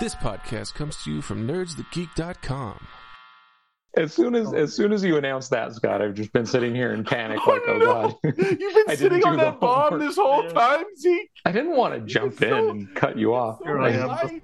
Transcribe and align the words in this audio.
This 0.00 0.14
podcast 0.14 0.72
comes 0.72 0.96
to 1.04 1.12
you 1.12 1.20
from 1.20 1.46
nerdsthegeek.com. 1.46 2.86
As 3.98 4.14
soon 4.14 4.34
as 4.34 4.46
oh. 4.48 4.54
as 4.54 4.72
soon 4.74 4.92
as 4.92 5.04
you 5.04 5.18
announced 5.18 5.50
that, 5.50 5.74
Scott, 5.74 6.00
I've 6.00 6.14
just 6.14 6.32
been 6.32 6.46
sitting 6.46 6.74
here 6.74 6.94
in 6.94 7.04
panic, 7.04 7.38
Oh, 7.46 7.50
like, 7.50 7.62
oh 7.68 7.76
no. 7.76 7.84
god. 7.86 8.14
You've 8.38 8.86
been 8.86 8.96
sitting 8.96 9.24
on 9.24 9.36
that 9.36 9.60
bomb 9.60 9.90
homework. 9.90 10.08
this 10.08 10.16
whole 10.16 10.48
time, 10.48 10.84
Zeke. 10.96 11.30
I 11.44 11.52
didn't 11.52 11.76
want 11.76 11.94
to 11.94 12.00
jump 12.00 12.38
so- 12.38 12.46
in 12.46 12.70
and 12.70 12.94
cut 12.94 13.18
you 13.18 13.34
off. 13.34 13.58
So 13.62 14.40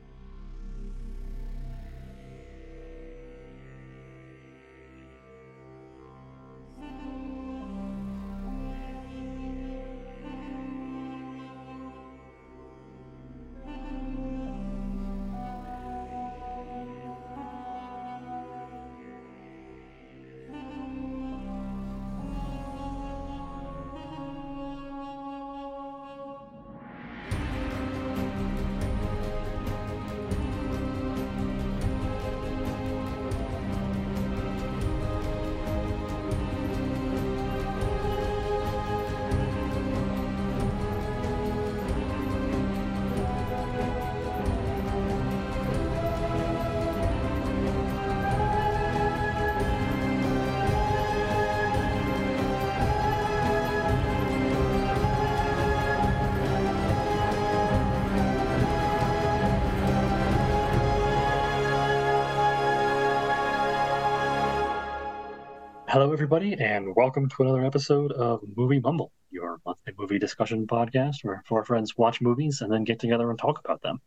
Hello, 65.97 66.13
everybody, 66.13 66.53
and 66.53 66.95
welcome 66.95 67.27
to 67.27 67.43
another 67.43 67.65
episode 67.65 68.13
of 68.13 68.43
Movie 68.55 68.81
Mumble, 68.81 69.13
your 69.31 69.63
monthly 69.65 69.95
movie 69.97 70.19
discussion 70.19 70.67
podcast 70.67 71.25
where 71.25 71.43
four 71.47 71.65
friends 71.65 71.97
watch 71.97 72.21
movies 72.21 72.61
and 72.61 72.71
then 72.71 72.85
get 72.85 72.99
together 72.99 73.31
and 73.31 73.39
talk 73.39 73.59
about 73.65 73.81
them. 73.81 74.03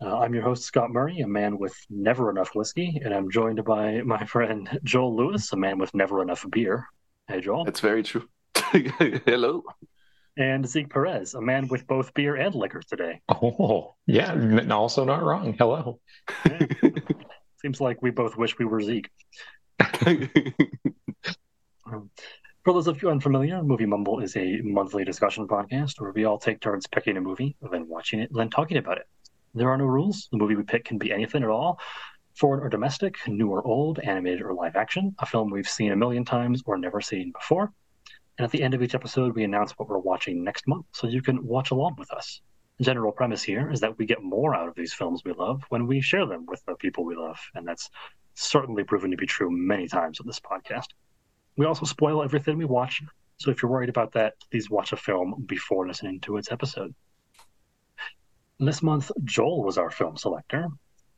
Uh, 0.00 0.20
I'm 0.20 0.32
your 0.32 0.42
host, 0.42 0.62
Scott 0.62 0.90
Murray, 0.90 1.20
a 1.20 1.26
man 1.26 1.58
with 1.58 1.76
never 1.90 2.30
enough 2.30 2.54
whiskey, 2.54 3.02
and 3.04 3.12
I'm 3.12 3.30
joined 3.30 3.62
by 3.66 4.00
my 4.00 4.24
friend 4.24 4.80
Joel 4.84 5.14
Lewis, 5.14 5.52
a 5.52 5.58
man 5.58 5.76
with 5.76 5.92
never 5.92 6.22
enough 6.22 6.46
beer. 6.50 6.86
Hey, 7.28 7.42
Joel. 7.42 7.66
That's 7.66 7.80
very 7.80 8.02
true. 8.02 8.26
Hello. 8.56 9.62
And 10.38 10.66
Zeke 10.66 10.88
Perez, 10.88 11.34
a 11.34 11.42
man 11.42 11.68
with 11.68 11.86
both 11.86 12.14
beer 12.14 12.34
and 12.36 12.54
liquor 12.54 12.80
today. 12.80 13.20
Oh, 13.28 13.94
yeah, 14.06 14.34
also 14.70 15.04
not 15.04 15.22
wrong. 15.22 15.54
Hello. 15.58 16.00
Yeah. 16.46 16.66
Seems 17.60 17.78
like 17.78 18.00
we 18.00 18.10
both 18.10 18.38
wish 18.38 18.58
we 18.58 18.64
were 18.64 18.80
Zeke. 18.80 19.10
For 22.64 22.72
those 22.72 22.86
of 22.86 23.02
you 23.02 23.10
unfamiliar, 23.10 23.62
Movie 23.62 23.86
Mumble 23.86 24.20
is 24.20 24.36
a 24.36 24.60
monthly 24.62 25.04
discussion 25.04 25.46
podcast 25.46 26.00
where 26.00 26.12
we 26.12 26.24
all 26.24 26.38
take 26.38 26.60
turns 26.60 26.86
picking 26.86 27.16
a 27.16 27.20
movie, 27.20 27.56
then 27.70 27.88
watching 27.88 28.20
it, 28.20 28.30
and 28.30 28.38
then 28.38 28.50
talking 28.50 28.78
about 28.78 28.98
it. 28.98 29.06
There 29.54 29.68
are 29.68 29.76
no 29.76 29.84
rules. 29.84 30.28
The 30.32 30.38
movie 30.38 30.56
we 30.56 30.62
pick 30.62 30.84
can 30.84 30.98
be 30.98 31.12
anything 31.12 31.42
at 31.42 31.48
all 31.48 31.78
foreign 32.34 32.60
or 32.60 32.68
domestic, 32.68 33.16
new 33.28 33.48
or 33.48 33.64
old, 33.66 34.00
animated 34.00 34.42
or 34.42 34.54
live 34.54 34.76
action, 34.76 35.14
a 35.20 35.26
film 35.26 35.50
we've 35.50 35.68
seen 35.68 35.92
a 35.92 35.96
million 35.96 36.24
times 36.24 36.62
or 36.66 36.76
never 36.76 37.00
seen 37.00 37.32
before. 37.32 37.72
And 38.38 38.44
at 38.44 38.50
the 38.50 38.62
end 38.62 38.74
of 38.74 38.82
each 38.82 38.94
episode, 38.94 39.34
we 39.34 39.44
announce 39.44 39.72
what 39.72 39.88
we're 39.88 39.98
watching 39.98 40.42
next 40.42 40.66
month 40.66 40.86
so 40.92 41.06
you 41.06 41.22
can 41.22 41.46
watch 41.46 41.70
along 41.70 41.94
with 41.96 42.12
us. 42.12 42.40
The 42.78 42.84
general 42.84 43.12
premise 43.12 43.44
here 43.44 43.70
is 43.70 43.80
that 43.80 43.96
we 43.98 44.06
get 44.06 44.22
more 44.22 44.54
out 44.56 44.68
of 44.68 44.74
these 44.74 44.92
films 44.92 45.22
we 45.24 45.32
love 45.32 45.62
when 45.68 45.86
we 45.86 46.00
share 46.00 46.26
them 46.26 46.44
with 46.46 46.64
the 46.64 46.74
people 46.74 47.04
we 47.04 47.14
love, 47.14 47.38
and 47.54 47.66
that's 47.66 47.88
certainly 48.34 48.84
proven 48.84 49.10
to 49.10 49.16
be 49.16 49.26
true 49.26 49.50
many 49.50 49.88
times 49.88 50.20
on 50.20 50.26
this 50.26 50.40
podcast. 50.40 50.88
We 51.56 51.66
also 51.66 51.86
spoil 51.86 52.22
everything 52.22 52.58
we 52.58 52.64
watch, 52.64 53.02
so 53.36 53.50
if 53.50 53.62
you're 53.62 53.70
worried 53.70 53.88
about 53.88 54.12
that, 54.12 54.34
please 54.50 54.70
watch 54.70 54.92
a 54.92 54.96
film 54.96 55.44
before 55.46 55.86
listening 55.86 56.20
to 56.20 56.36
its 56.36 56.50
episode. 56.50 56.94
This 58.58 58.82
month, 58.82 59.10
Joel 59.24 59.64
was 59.64 59.78
our 59.78 59.90
film 59.90 60.16
selector, 60.16 60.68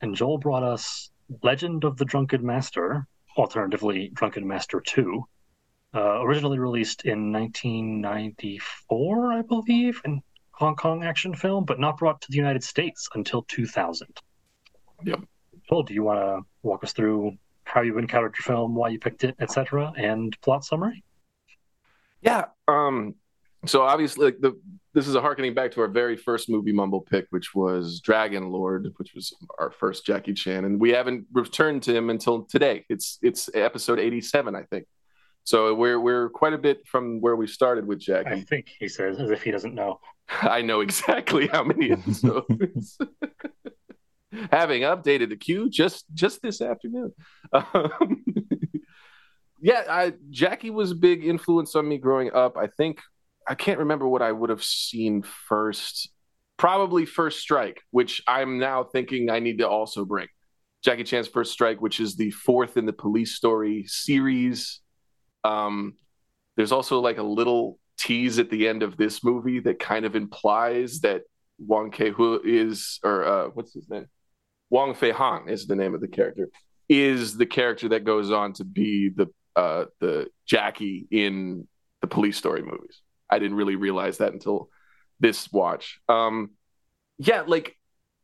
and 0.00 0.15
Joel 0.15 0.38
brought 0.38 0.62
us 0.62 1.10
Legend 1.43 1.84
of 1.84 1.97
the 1.97 2.04
Drunken 2.04 2.44
Master, 2.44 3.06
alternatively 3.37 4.10
Drunken 4.15 4.47
Master 4.47 4.81
2, 4.81 5.22
uh, 5.94 6.22
originally 6.22 6.59
released 6.59 7.04
in 7.04 7.33
1994, 7.33 9.33
I 9.33 9.43
believe, 9.43 10.00
in 10.04 10.22
Hong 10.53 10.77
Kong 10.77 11.04
action 11.04 11.34
film, 11.34 11.65
but 11.65 11.78
not 11.78 11.98
brought 11.98 12.21
to 12.22 12.31
the 12.31 12.37
United 12.37 12.65
States 12.65 13.09
until 13.15 13.43
2000. 13.43 14.09
Yep. 15.04 15.21
Joel, 15.69 15.82
do 15.82 15.94
you 15.94 16.03
want 16.03 16.21
to 16.21 16.47
walk 16.62 16.84
us 16.84 16.93
through 16.93 17.37
how 17.65 17.82
you 17.82 17.99
encountered 17.99 18.34
your 18.38 18.44
film, 18.44 18.75
why 18.75 18.88
you 18.88 18.99
picked 18.99 19.25
it, 19.25 19.34
etc., 19.41 19.93
and 19.97 20.38
plot 20.41 20.65
summary? 20.65 21.04
Yeah. 22.21 22.47
Um. 22.69 23.15
So 23.66 23.82
obviously, 23.82 24.27
like 24.27 24.41
the 24.41 24.59
this 24.94 25.09
is 25.09 25.15
a 25.15 25.21
harkening 25.21 25.53
back 25.53 25.72
to 25.72 25.81
our 25.81 25.88
very 25.88 26.16
first 26.16 26.49
movie 26.49 26.72
mumble 26.72 27.03
pick, 27.03 27.27
which 27.31 27.54
was 27.54 28.00
Dragon 28.00 28.50
Lord, 28.50 28.94
which 28.97 29.15
was 29.15 29.34
our 29.59 29.71
first 29.71 30.06
Jackie 30.06 30.32
Chan, 30.32 30.65
and 30.65 30.81
we 30.81 30.91
haven't 30.91 31.27
returned 31.32 31.83
to 31.84 31.94
him 31.94 32.10
until 32.10 32.44
today. 32.44 32.84
It's 32.88 33.19
it's 33.22 33.50
episode 33.53 33.98
eighty 33.98 34.21
seven, 34.21 34.54
I 34.54 34.62
think. 34.62 34.87
So 35.44 35.75
we're 35.75 36.00
we're 36.00 36.28
quite 36.31 36.54
a 36.54 36.59
bit 36.59 36.87
from 36.87 37.21
where 37.21 37.37
we 37.37 37.47
started 37.47 37.87
with 37.87 37.98
Jackie. 37.98 38.31
I 38.31 38.41
think 38.41 38.69
he 38.78 38.88
says, 38.88 39.19
as 39.19 39.31
if 39.31 39.43
he 39.43 39.50
doesn't 39.50 39.75
know. 39.75 40.00
I 40.28 40.62
know 40.62 40.81
exactly 40.81 41.47
how 41.48 41.65
many 41.65 41.93
episodes. 41.93 42.98
Having 44.50 44.82
updated 44.82 45.30
the 45.30 45.36
queue 45.36 45.70
just 45.70 46.04
just 46.14 46.42
this 46.42 46.60
afternoon. 46.60 47.12
Um, 47.52 48.24
yeah, 49.60 49.84
I, 49.88 50.14
Jackie 50.30 50.70
was 50.70 50.92
a 50.92 50.97
big 50.97 51.24
influence 51.24 51.74
on 51.74 51.88
me 51.88 51.98
growing 51.98 52.32
up. 52.32 52.56
I 52.56 52.66
think 52.66 53.00
I 53.48 53.54
can't 53.54 53.78
remember 53.78 54.08
what 54.08 54.22
I 54.22 54.32
would 54.32 54.50
have 54.50 54.64
seen 54.64 55.22
first. 55.22 56.10
Probably 56.56 57.04
First 57.04 57.41
Strike, 57.41 57.82
which 57.91 58.22
I'm 58.26 58.58
now 58.58 58.84
thinking 58.84 59.28
I 59.28 59.41
need 59.41 59.58
to 59.58 59.69
also 59.69 60.04
bring. 60.06 60.28
Jackie 60.82 61.04
Chan's 61.04 61.28
First 61.28 61.53
Strike, 61.53 61.80
which 61.80 62.00
is 62.00 62.16
the 62.16 62.30
fourth 62.30 62.76
in 62.76 62.86
the 62.86 62.92
Police 62.92 63.34
Story 63.34 63.84
series. 63.86 64.80
Um, 65.44 65.94
there's 66.56 66.72
also 66.72 67.00
like 67.00 67.18
a 67.18 67.22
little 67.22 67.78
tease 67.98 68.38
at 68.38 68.50
the 68.50 68.68
end 68.68 68.82
of 68.82 68.97
this 68.97 69.22
movie 69.22 69.60
that 69.60 69.78
kind 69.78 70.04
of 70.04 70.16
implies 70.16 71.00
that 71.00 71.22
Wong 71.58 71.91
Kei 71.91 72.10
Hu 72.10 72.41
is, 72.44 73.00
or 73.03 73.24
uh, 73.24 73.48
what's 73.48 73.74
his 73.74 73.88
name? 73.88 74.06
Wong 74.71 74.94
Fei 74.94 75.10
Hong 75.10 75.49
is 75.49 75.66
the 75.66 75.77
name 75.77 75.94
of 75.94 76.00
the 76.00 76.09
character. 76.09 76.49
Is 76.88 77.37
the 77.37 77.47
character 77.47 77.88
that 77.91 78.04
goes 78.04 78.31
on 78.31 78.53
to 78.54 78.65
be 78.65 79.09
the 79.09 79.27
uh, 79.56 79.87
the 80.00 80.28
Jackie 80.47 81.06
in 81.10 81.66
the 82.00 82.06
Police 82.06 82.37
Story 82.37 82.62
movies. 82.62 83.00
I 83.28 83.38
didn't 83.38 83.56
really 83.56 83.77
realize 83.77 84.19
that 84.19 84.32
until 84.32 84.69
this 85.19 85.50
watch. 85.50 85.99
Um, 86.09 86.50
yeah, 87.19 87.43
like 87.47 87.77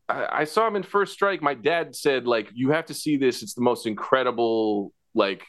I, 0.09 0.43
I 0.43 0.45
saw 0.45 0.67
him 0.67 0.77
in 0.77 0.83
First 0.83 1.15
Strike. 1.15 1.43
My 1.43 1.55
dad 1.55 1.97
said, 1.97 2.27
like, 2.27 2.51
you 2.53 2.71
have 2.71 2.87
to 2.87 2.95
see 2.95 3.17
this. 3.17 3.43
It's 3.43 3.55
the 3.55 3.63
most 3.63 3.87
incredible 3.87 4.93
like 5.15 5.45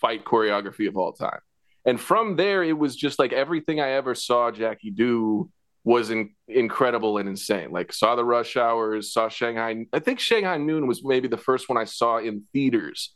fight 0.00 0.24
choreography 0.24 0.88
of 0.88 0.96
all 0.96 1.12
time. 1.12 1.40
And 1.84 1.98
from 1.98 2.36
there, 2.36 2.62
it 2.62 2.76
was 2.76 2.96
just 2.96 3.18
like 3.18 3.32
everything 3.32 3.80
I 3.80 3.92
ever 3.92 4.14
saw 4.14 4.50
Jackie 4.50 4.90
do 4.90 5.50
was 5.84 6.10
in, 6.10 6.30
incredible 6.48 7.18
and 7.18 7.28
insane. 7.28 7.70
Like 7.70 7.92
saw 7.92 8.16
the 8.16 8.24
Rush 8.24 8.56
Hours, 8.56 9.12
saw 9.12 9.28
Shanghai. 9.28 9.86
I 9.92 9.98
think 9.98 10.20
Shanghai 10.20 10.58
Noon 10.58 10.86
was 10.86 11.02
maybe 11.04 11.28
the 11.28 11.36
first 11.36 11.68
one 11.68 11.78
I 11.78 11.84
saw 11.84 12.18
in 12.18 12.44
theaters. 12.52 13.14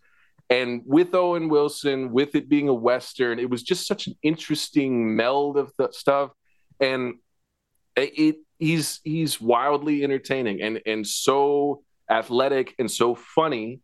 And 0.50 0.82
with 0.84 1.14
Owen 1.14 1.48
Wilson, 1.48 2.12
with 2.12 2.34
it 2.34 2.48
being 2.48 2.68
a 2.68 2.74
western, 2.74 3.38
it 3.38 3.48
was 3.48 3.62
just 3.62 3.86
such 3.86 4.06
an 4.06 4.14
interesting 4.22 5.16
meld 5.16 5.56
of 5.56 5.72
the 5.78 5.88
stuff. 5.92 6.30
And 6.80 7.14
it 7.96 8.36
he's 8.58 9.00
he's 9.04 9.40
wildly 9.40 10.04
entertaining 10.04 10.60
and 10.62 10.80
and 10.86 11.06
so 11.06 11.82
athletic 12.10 12.74
and 12.78 12.90
so 12.90 13.14
funny 13.14 13.80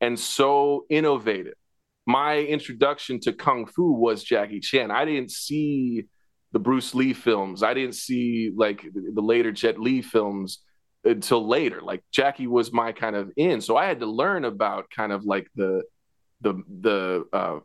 and 0.00 0.18
so 0.18 0.84
innovative. 0.90 1.54
My 2.06 2.38
introduction 2.38 3.20
to 3.20 3.32
kung 3.32 3.66
fu 3.66 3.92
was 3.92 4.24
Jackie 4.24 4.60
Chan. 4.60 4.90
I 4.90 5.04
didn't 5.04 5.30
see 5.30 6.06
the 6.52 6.58
Bruce 6.58 6.94
Lee 6.94 7.12
films. 7.12 7.62
I 7.62 7.74
didn't 7.74 7.94
see 7.94 8.52
like 8.54 8.84
the 8.92 9.22
later 9.22 9.52
Jet 9.52 9.78
Li 9.80 10.02
films 10.02 10.60
until 11.04 11.46
later. 11.46 11.80
Like 11.80 12.02
Jackie 12.12 12.46
was 12.46 12.72
my 12.72 12.92
kind 12.92 13.16
of 13.16 13.32
in, 13.36 13.60
so 13.60 13.76
I 13.76 13.86
had 13.86 14.00
to 14.00 14.06
learn 14.06 14.44
about 14.44 14.90
kind 14.94 15.12
of 15.12 15.24
like 15.24 15.48
the 15.54 15.82
the 16.40 16.54
the 16.80 17.24
uh, 17.32 17.60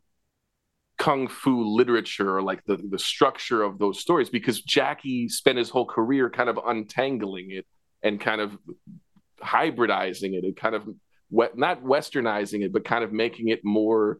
kung 0.97 1.27
fu 1.27 1.63
literature 1.63 2.37
or 2.37 2.41
like 2.41 2.63
the 2.65 2.77
the 2.77 2.99
structure 2.99 3.61
of 3.61 3.77
those 3.77 3.99
stories 3.99 4.29
because 4.29 4.61
Jackie 4.61 5.29
spent 5.29 5.57
his 5.57 5.69
whole 5.69 5.85
career 5.85 6.29
kind 6.29 6.49
of 6.49 6.59
untangling 6.65 7.51
it 7.51 7.65
and 8.03 8.19
kind 8.19 8.41
of 8.41 8.57
hybridizing 9.41 10.33
it 10.33 10.43
and 10.43 10.55
kind 10.55 10.75
of 10.75 10.87
not 11.55 11.83
westernizing 11.83 12.63
it, 12.63 12.71
but 12.71 12.85
kind 12.85 13.03
of 13.03 13.11
making 13.11 13.49
it 13.49 13.63
more 13.63 14.19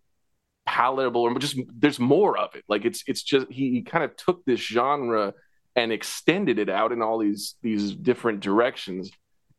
palatable 0.68 1.22
or 1.22 1.34
just 1.40 1.58
there's 1.76 2.00
more 2.00 2.38
of 2.38 2.56
it. 2.56 2.64
Like 2.68 2.86
it's 2.86 3.04
it's 3.08 3.24
just 3.24 3.48
he, 3.50 3.72
he 3.72 3.82
kind 3.82 4.04
of 4.04 4.16
took 4.16 4.46
this 4.46 4.60
genre 4.60 5.34
and 5.76 5.92
extended 5.92 6.60
it 6.60 6.70
out 6.70 6.92
in 6.92 7.02
all 7.02 7.18
these 7.18 7.56
these 7.64 7.94
different 7.94 8.42
directions, 8.42 9.10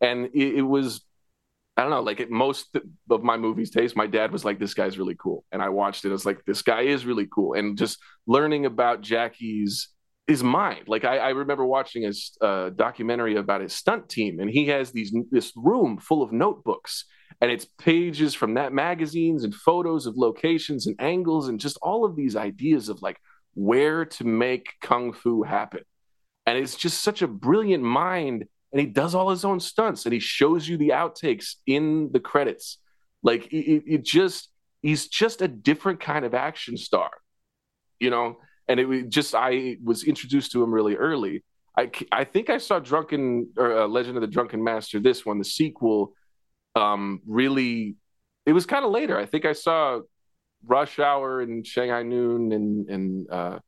and 0.00 0.26
it, 0.34 0.58
it 0.58 0.62
was 0.62 1.00
I 1.76 1.82
don't 1.82 1.90
know, 1.90 2.02
like 2.02 2.20
it, 2.20 2.30
most 2.30 2.76
of 3.08 3.22
my 3.22 3.36
movies 3.36 3.70
taste, 3.70 3.96
my 3.96 4.08
dad 4.08 4.32
was 4.32 4.44
like, 4.44 4.58
this 4.58 4.74
guy's 4.74 4.98
really 4.98 5.14
cool. 5.14 5.44
And 5.52 5.62
I 5.62 5.68
watched 5.68 6.04
it. 6.04 6.08
I 6.08 6.12
was 6.12 6.26
like, 6.26 6.44
this 6.44 6.60
guy 6.60 6.82
is 6.82 7.06
really 7.06 7.28
cool. 7.32 7.54
And 7.54 7.78
just 7.78 8.00
learning 8.26 8.66
about 8.66 9.00
Jackie's 9.00 9.88
his 10.28 10.42
mind. 10.42 10.88
Like 10.88 11.04
I, 11.04 11.18
I 11.18 11.28
remember 11.30 11.64
watching 11.64 12.02
his 12.02 12.36
uh, 12.40 12.70
documentary 12.70 13.36
about 13.36 13.62
his 13.62 13.72
stunt 13.72 14.08
team, 14.08 14.40
and 14.40 14.50
he 14.50 14.66
has 14.66 14.92
these 14.92 15.12
this 15.30 15.52
room 15.56 15.98
full 15.98 16.22
of 16.22 16.32
notebooks, 16.32 17.06
and 17.40 17.50
it's 17.50 17.64
pages 17.64 18.34
from 18.34 18.54
that 18.54 18.72
magazines 18.72 19.44
and 19.44 19.54
photos 19.54 20.06
of 20.06 20.16
locations 20.16 20.86
and 20.86 20.96
angles, 21.00 21.48
and 21.48 21.60
just 21.60 21.78
all 21.82 22.04
of 22.04 22.16
these 22.16 22.36
ideas 22.36 22.88
of 22.88 23.02
like 23.02 23.20
where 23.54 24.04
to 24.04 24.24
make 24.24 24.74
kung 24.80 25.12
fu 25.12 25.42
happen. 25.42 25.80
And 26.46 26.58
it's 26.58 26.76
just 26.76 27.02
such 27.02 27.22
a 27.22 27.28
brilliant 27.28 27.84
mind 27.84 28.46
and 28.72 28.80
he 28.80 28.86
does 28.86 29.14
all 29.14 29.30
his 29.30 29.44
own 29.44 29.60
stunts 29.60 30.04
and 30.04 30.12
he 30.12 30.20
shows 30.20 30.68
you 30.68 30.76
the 30.76 30.90
outtakes 30.90 31.54
in 31.66 32.10
the 32.12 32.20
credits. 32.20 32.78
Like 33.22 33.46
it, 33.52 33.84
it 33.86 34.04
just 34.04 34.50
he's 34.82 35.08
just 35.08 35.42
a 35.42 35.48
different 35.48 36.00
kind 36.00 36.24
of 36.24 36.34
action 36.34 36.76
star 36.76 37.10
you 37.98 38.10
know? 38.10 38.38
And 38.68 38.78
it 38.80 39.08
just 39.08 39.34
i 39.34 39.76
was 39.82 40.04
introduced 40.04 40.52
to 40.52 40.62
him 40.62 40.72
really 40.72 40.94
early. 40.94 41.42
I 41.76 41.90
i 42.12 42.24
think 42.24 42.50
i 42.50 42.58
saw 42.58 42.78
drunken 42.78 43.48
or 43.56 43.80
uh, 43.80 43.86
legend 43.86 44.16
of 44.16 44.20
the 44.20 44.26
drunken 44.26 44.62
master 44.62 45.00
this 45.00 45.24
one 45.24 45.38
the 45.38 45.44
sequel 45.44 46.12
um 46.78 47.20
really 47.26 47.96
it 48.46 48.52
was 48.52 48.66
kind 48.66 48.84
of 48.84 48.90
later 48.90 49.18
i 49.18 49.26
think 49.26 49.44
i 49.44 49.52
saw 49.52 50.00
rush 50.64 50.98
hour 50.98 51.40
and 51.40 51.66
shanghai 51.66 52.02
noon 52.02 52.52
and 52.52 52.88
and 52.88 53.30
uh 53.30 53.58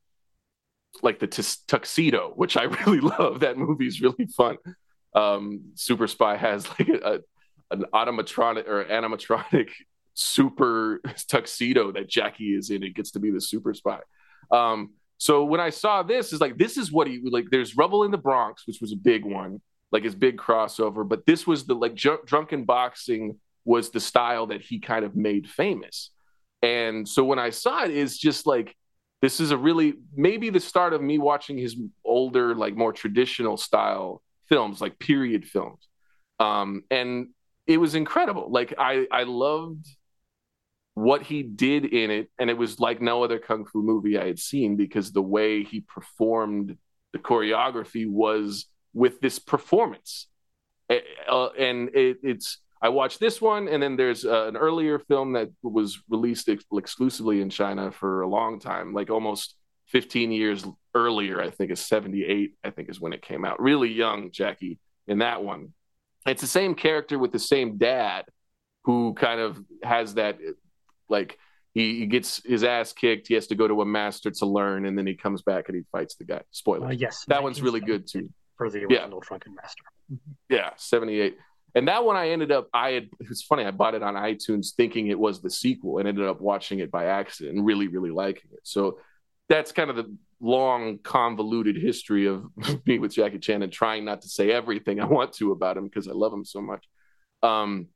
like 1.03 1.19
the 1.19 1.27
t- 1.27 1.43
tuxedo 1.67 2.33
which 2.37 2.57
i 2.57 2.62
really 2.87 3.01
love 3.01 3.41
that 3.41 3.59
movie's 3.59 4.01
really 4.01 4.27
fun 4.27 4.57
um, 5.15 5.73
Super 5.75 6.07
Spy 6.07 6.37
has 6.37 6.69
like 6.69 6.89
a, 6.89 7.21
an 7.71 7.85
automatronic 7.93 8.69
or 8.69 8.85
animatronic 8.85 9.71
super 10.15 11.01
tuxedo 11.29 11.93
that 11.93 12.09
Jackie 12.09 12.55
is 12.55 12.71
in. 12.71 12.83
It 12.83 12.95
gets 12.95 13.12
to 13.12 13.21
be 13.21 13.31
the 13.31 13.41
Super 13.41 13.75
Spy. 13.75 14.01
Um, 14.51 14.91
so 15.19 15.45
when 15.45 15.61
I 15.61 15.71
saw 15.71 16.03
this, 16.03 16.33
is 16.33 16.41
like 16.41 16.57
this 16.57 16.77
is 16.77 16.91
what 16.91 17.07
he 17.07 17.21
like. 17.23 17.47
There's 17.51 17.77
Rumble 17.77 18.05
in 18.05 18.11
the 18.11 18.19
Bronx, 18.19 18.67
which 18.67 18.81
was 18.81 18.93
a 18.93 18.97
big 18.97 19.25
one, 19.25 19.61
like 19.92 20.04
his 20.04 20.14
big 20.14 20.37
crossover. 20.37 21.08
But 21.08 21.26
this 21.26 21.46
was 21.46 21.66
the 21.66 21.75
like 21.75 21.94
drunken 21.94 22.64
boxing 22.64 23.38
was 23.64 23.90
the 23.90 24.00
style 24.00 24.46
that 24.46 24.62
he 24.62 24.78
kind 24.78 25.04
of 25.04 25.16
made 25.16 25.48
famous. 25.48 26.10
And 26.62 27.08
so 27.08 27.25
when 27.25 27.38
I 27.38 27.50
saw 27.50 27.84
it, 27.84 27.90
is 27.90 28.19
just 28.19 28.46
like 28.46 28.76
this 29.22 29.40
is 29.40 29.50
a 29.50 29.56
really 29.56 29.94
maybe 30.14 30.50
the 30.50 30.60
start 30.60 30.92
of 30.92 31.02
me 31.02 31.19
watching 31.19 31.58
his 31.58 31.76
older, 32.04 32.54
like 32.54 32.75
more 32.75 32.92
traditional 32.92 33.56
style 33.56 34.22
films, 34.48 34.81
like 34.81 34.98
period 34.98 35.46
films. 35.46 35.88
Um, 36.38 36.84
and 36.90 37.28
it 37.66 37.76
was 37.78 37.94
incredible. 37.94 38.50
Like 38.50 38.75
I, 38.78 39.06
I 39.12 39.25
loved 39.25 39.87
what 40.94 41.22
he 41.22 41.42
did 41.42 41.84
in 41.84 42.10
it, 42.10 42.31
and 42.38 42.50
it 42.50 42.58
was 42.58 42.81
like 42.81 43.00
no 43.00 43.22
other 43.22 43.38
kung 43.38 43.64
fu 43.64 43.82
movie 43.82 44.19
I 44.19 44.26
had 44.26 44.38
seen 44.38 44.76
because 44.76 45.12
the 45.12 45.22
way 45.22 45.62
he 45.62 45.81
performed 45.81 46.76
the 47.12 47.19
choreography 47.19 48.08
was 48.08 48.66
with 48.92 49.20
this 49.20 49.38
performance. 49.38 50.26
Uh, 50.90 51.48
and 51.58 51.90
it, 51.94 52.19
it's 52.22 52.58
I 52.82 52.88
watched 52.88 53.20
this 53.20 53.40
one, 53.40 53.69
and 53.69 53.82
then 53.82 53.96
there's 53.96 54.25
uh, 54.25 54.46
an 54.46 54.56
earlier 54.56 54.98
film 54.98 55.34
that 55.34 55.50
was 55.62 56.00
released 56.08 56.48
ex- 56.48 56.64
exclusively 56.72 57.42
in 57.42 57.50
China 57.50 57.92
for 57.92 58.22
a 58.22 58.28
long 58.28 58.58
time, 58.58 58.94
like 58.94 59.10
almost 59.10 59.54
15 59.88 60.32
years 60.32 60.64
earlier. 60.94 61.40
I 61.40 61.50
think 61.50 61.70
is 61.70 61.81
78. 61.81 62.54
I 62.64 62.70
think 62.70 62.88
is 62.88 63.00
when 63.00 63.12
it 63.12 63.22
came 63.22 63.44
out. 63.44 63.60
Really 63.60 63.92
young 63.92 64.31
Jackie 64.31 64.78
in 65.06 65.19
that 65.19 65.44
one. 65.44 65.75
It's 66.26 66.40
the 66.40 66.46
same 66.46 66.75
character 66.75 67.19
with 67.19 67.32
the 67.32 67.38
same 67.38 67.76
dad, 67.76 68.25
who 68.84 69.14
kind 69.14 69.40
of 69.40 69.62
has 69.82 70.14
that 70.14 70.38
like 71.08 71.38
he, 71.75 72.00
he, 72.00 72.06
gets 72.06 72.42
his 72.44 72.64
ass 72.64 72.92
kicked. 72.92 73.28
He 73.28 73.34
has 73.34 73.46
to 73.48 73.54
go 73.54 73.69
to 73.69 73.82
a 73.82 73.87
master 73.87 74.31
to 74.31 74.46
learn, 74.46 74.87
and 74.87 74.96
then 74.96 75.06
he 75.06 75.14
comes 75.14 75.42
back 75.42 75.69
and 75.69 75.76
he 75.76 75.82
fights 75.92 76.14
the 76.14 76.25
guy. 76.25 76.42
Spoiler. 76.50 76.88
Uh, 76.88 76.92
yes, 76.92 77.25
that 77.28 77.42
one's 77.42 77.60
really 77.60 77.81
good 77.81 78.06
too. 78.06 78.31
For 78.61 78.69
the 78.69 78.81
original 78.85 79.21
yeah. 79.23 79.27
Drunken 79.27 79.55
Master. 79.55 79.83
Yeah, 80.51 80.71
seventy 80.77 81.19
eight. 81.19 81.39
And 81.75 81.89
that 81.89 82.05
one 82.05 82.17
I 82.17 82.29
ended 82.29 82.53
up 82.53 82.69
I 82.75 82.91
had 82.91 83.09
it's 83.21 83.41
funny, 83.41 83.65
I 83.65 83.71
bought 83.71 83.95
it 83.95 84.03
on 84.03 84.17
iTunes 84.17 84.75
thinking 84.75 85.07
it 85.07 85.19
was 85.19 85.41
the 85.41 85.49
sequel 85.49 85.97
and 85.97 86.07
ended 86.07 86.27
up 86.27 86.43
watching 86.43 86.81
it 86.81 86.91
by 86.91 87.07
accident 87.07 87.57
and 87.57 87.65
really, 87.65 87.89
really 87.89 88.11
liking 88.11 88.51
it. 88.53 88.61
So 88.65 88.99
that's 89.49 89.73
kind 89.73 89.89
of 89.89 89.97
the 89.97 90.15
long 90.43 90.99
convoluted 90.99 91.75
history 91.75 92.27
of 92.27 92.45
me 92.87 92.99
with 92.99 93.15
Jackie 93.15 93.39
Chan 93.39 93.62
and 93.62 93.73
trying 93.73 94.05
not 94.05 94.21
to 94.21 94.29
say 94.29 94.51
everything 94.51 95.01
I 95.01 95.07
want 95.07 95.33
to 95.35 95.53
about 95.53 95.79
him 95.79 95.85
because 95.85 96.07
I 96.07 96.12
love 96.12 96.35
him 96.35 96.45
so 96.45 96.61
much. 96.61 96.85
Um, 97.43 97.89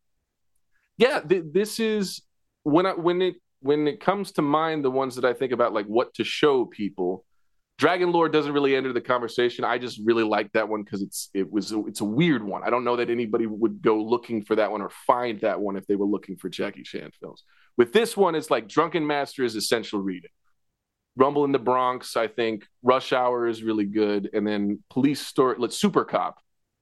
yeah, 0.96 1.20
th- 1.20 1.44
this 1.52 1.78
is 1.78 2.22
when 2.62 2.86
I 2.86 2.94
when 2.94 3.20
it 3.20 3.34
when 3.60 3.86
it 3.86 4.00
comes 4.00 4.32
to 4.32 4.40
mind 4.40 4.82
the 4.82 4.90
ones 4.90 5.16
that 5.16 5.26
I 5.26 5.34
think 5.34 5.52
about 5.52 5.74
like 5.74 5.84
what 5.84 6.14
to 6.14 6.24
show 6.24 6.64
people. 6.64 7.26
Dragon 7.76 8.12
Lord 8.12 8.32
doesn't 8.32 8.52
really 8.52 8.76
enter 8.76 8.92
the 8.92 9.00
conversation. 9.00 9.64
I 9.64 9.78
just 9.78 10.00
really 10.04 10.22
like 10.22 10.52
that 10.52 10.68
one 10.68 10.84
because 10.84 11.02
it's 11.02 11.28
it 11.34 11.50
was 11.50 11.72
it's 11.72 12.00
a 12.00 12.04
weird 12.04 12.44
one. 12.44 12.62
I 12.64 12.70
don't 12.70 12.84
know 12.84 12.96
that 12.96 13.10
anybody 13.10 13.46
would 13.46 13.82
go 13.82 14.00
looking 14.00 14.44
for 14.44 14.54
that 14.56 14.70
one 14.70 14.80
or 14.80 14.90
find 15.06 15.40
that 15.40 15.60
one 15.60 15.76
if 15.76 15.86
they 15.86 15.96
were 15.96 16.06
looking 16.06 16.36
for 16.36 16.48
Jackie 16.48 16.84
Chan 16.84 17.10
films. 17.20 17.42
With 17.76 17.92
this 17.92 18.16
one, 18.16 18.36
it's 18.36 18.50
like 18.50 18.68
Drunken 18.68 19.04
Master 19.04 19.42
is 19.42 19.56
essential 19.56 20.00
reading. 20.00 20.30
Rumble 21.16 21.44
in 21.44 21.52
the 21.52 21.58
Bronx, 21.58 22.16
I 22.16 22.28
think. 22.28 22.64
Rush 22.82 23.12
Hour 23.12 23.48
is 23.48 23.62
really 23.62 23.84
good, 23.84 24.30
and 24.32 24.46
then 24.46 24.82
Police 24.90 25.24
Story, 25.26 25.56
let's 25.58 25.76
Super 25.76 26.04
Cop. 26.04 26.38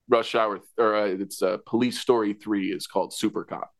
Rush 0.08 0.34
Hour, 0.34 0.60
or 0.76 0.94
uh, 0.94 1.06
it's 1.06 1.42
uh, 1.42 1.58
Police 1.64 2.00
Story 2.00 2.34
Three 2.34 2.70
is 2.70 2.86
called 2.86 3.14
Super 3.14 3.44
Cop. 3.44 3.70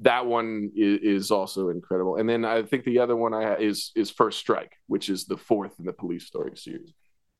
That 0.00 0.26
one 0.26 0.70
is, 0.74 1.30
also 1.30 1.68
incredible, 1.68 2.16
and 2.16 2.28
then 2.28 2.44
I 2.44 2.62
think 2.62 2.84
the 2.84 3.00
other 3.00 3.16
one 3.16 3.34
I 3.34 3.56
is 3.56 3.92
is 3.94 4.10
First 4.10 4.38
Strike, 4.38 4.72
which 4.86 5.08
is 5.08 5.26
the 5.26 5.36
fourth 5.36 5.78
in 5.78 5.84
the 5.84 5.92
Police 5.92 6.26
Story 6.26 6.56
series. 6.56 6.92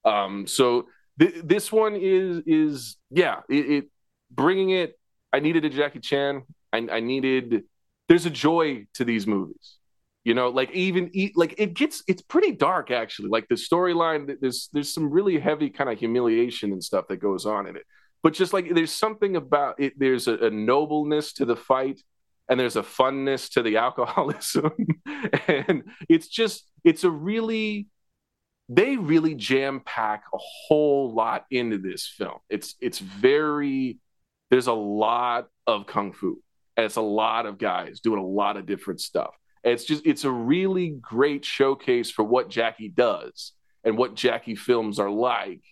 Um, 0.05 0.47
so 0.47 0.87
th- 1.19 1.37
this 1.43 1.73
one 1.73 1.97
is 1.97 2.43
is 2.47 2.97
yeah, 3.11 3.41
it, 3.49 3.71
it 3.71 3.85
bringing 4.31 4.71
it. 4.71 4.99
I 5.33 5.41
needed 5.41 5.65
a 5.65 5.71
Jackie 5.71 6.01
Chan. 6.01 6.43
I, 6.73 6.87
I 6.91 7.01
needed. 7.01 7.65
There's 8.09 8.27
a 8.27 8.31
joy 8.31 8.87
to 8.95 9.05
these 9.05 9.27
movies 9.27 9.79
you 10.25 10.35
know 10.35 10.49
like 10.49 10.71
even 10.73 11.11
like 11.35 11.55
it 11.59 11.75
gets 11.75 12.03
it's 12.07 12.23
pretty 12.23 12.53
dark 12.53 12.91
actually 12.91 13.29
like 13.29 13.49
the 13.49 13.55
storyline 13.55 14.33
there's 14.41 14.69
there's 14.73 14.93
some 14.93 15.11
really 15.11 15.39
heavy 15.39 15.71
kind 15.71 15.91
of 15.91 15.99
humiliation 15.99 16.73
and 16.73 16.83
stuff 16.83 17.07
that 17.09 17.17
goes 17.17 17.47
on 17.47 17.67
in 17.67 17.77
it 17.77 17.85
but 18.23 18.33
just 18.33 18.53
like 18.53 18.75
there's 18.75 18.93
something 18.93 19.37
about 19.37 19.81
it 19.81 19.99
there's 19.99 20.29
a, 20.29 20.35
a 20.35 20.51
nobleness 20.51 21.33
to 21.33 21.45
the 21.45 21.57
fight 21.57 22.03
and 22.51 22.61
there's 22.61 22.77
a 22.77 22.83
funness 22.83 23.51
to 23.53 23.63
the 23.63 23.77
alcoholism 23.87 24.73
and 25.49 25.85
it's 26.09 26.29
just 26.29 26.71
it's 26.85 27.05
a 27.05 27.11
really 27.11 27.89
they 28.69 28.97
really 28.97 29.35
jam 29.35 29.81
pack 29.85 30.25
a 30.35 30.39
whole 30.39 31.15
lot 31.15 31.47
into 31.51 31.79
this 31.79 32.07
film 32.07 32.39
it's 32.51 32.75
it's 32.81 32.99
very 32.99 33.99
there's 34.51 34.67
a 34.67 34.73
lot 34.73 35.49
of 35.67 35.87
kung 35.87 36.13
fu 36.13 36.39
and 36.77 36.85
it's 36.85 36.97
a 36.97 37.01
lot 37.01 37.47
of 37.47 37.57
guys 37.57 38.01
doing 38.01 38.21
a 38.21 38.27
lot 38.27 38.59
of 38.59 38.67
different 38.67 39.01
stuff 39.01 39.35
it's 39.63 39.85
just 39.85 40.07
it's 40.07 40.25
a 40.25 40.31
really 40.31 40.89
great 40.89 41.45
showcase 41.45 42.11
for 42.11 42.25
what 42.25 42.49
Jackie 42.49 42.89
does 42.89 43.53
and 43.85 43.97
what 43.99 44.15
Jackie 44.15 44.55
films 44.55 44.99
are 44.99 45.11
like, 45.11 45.63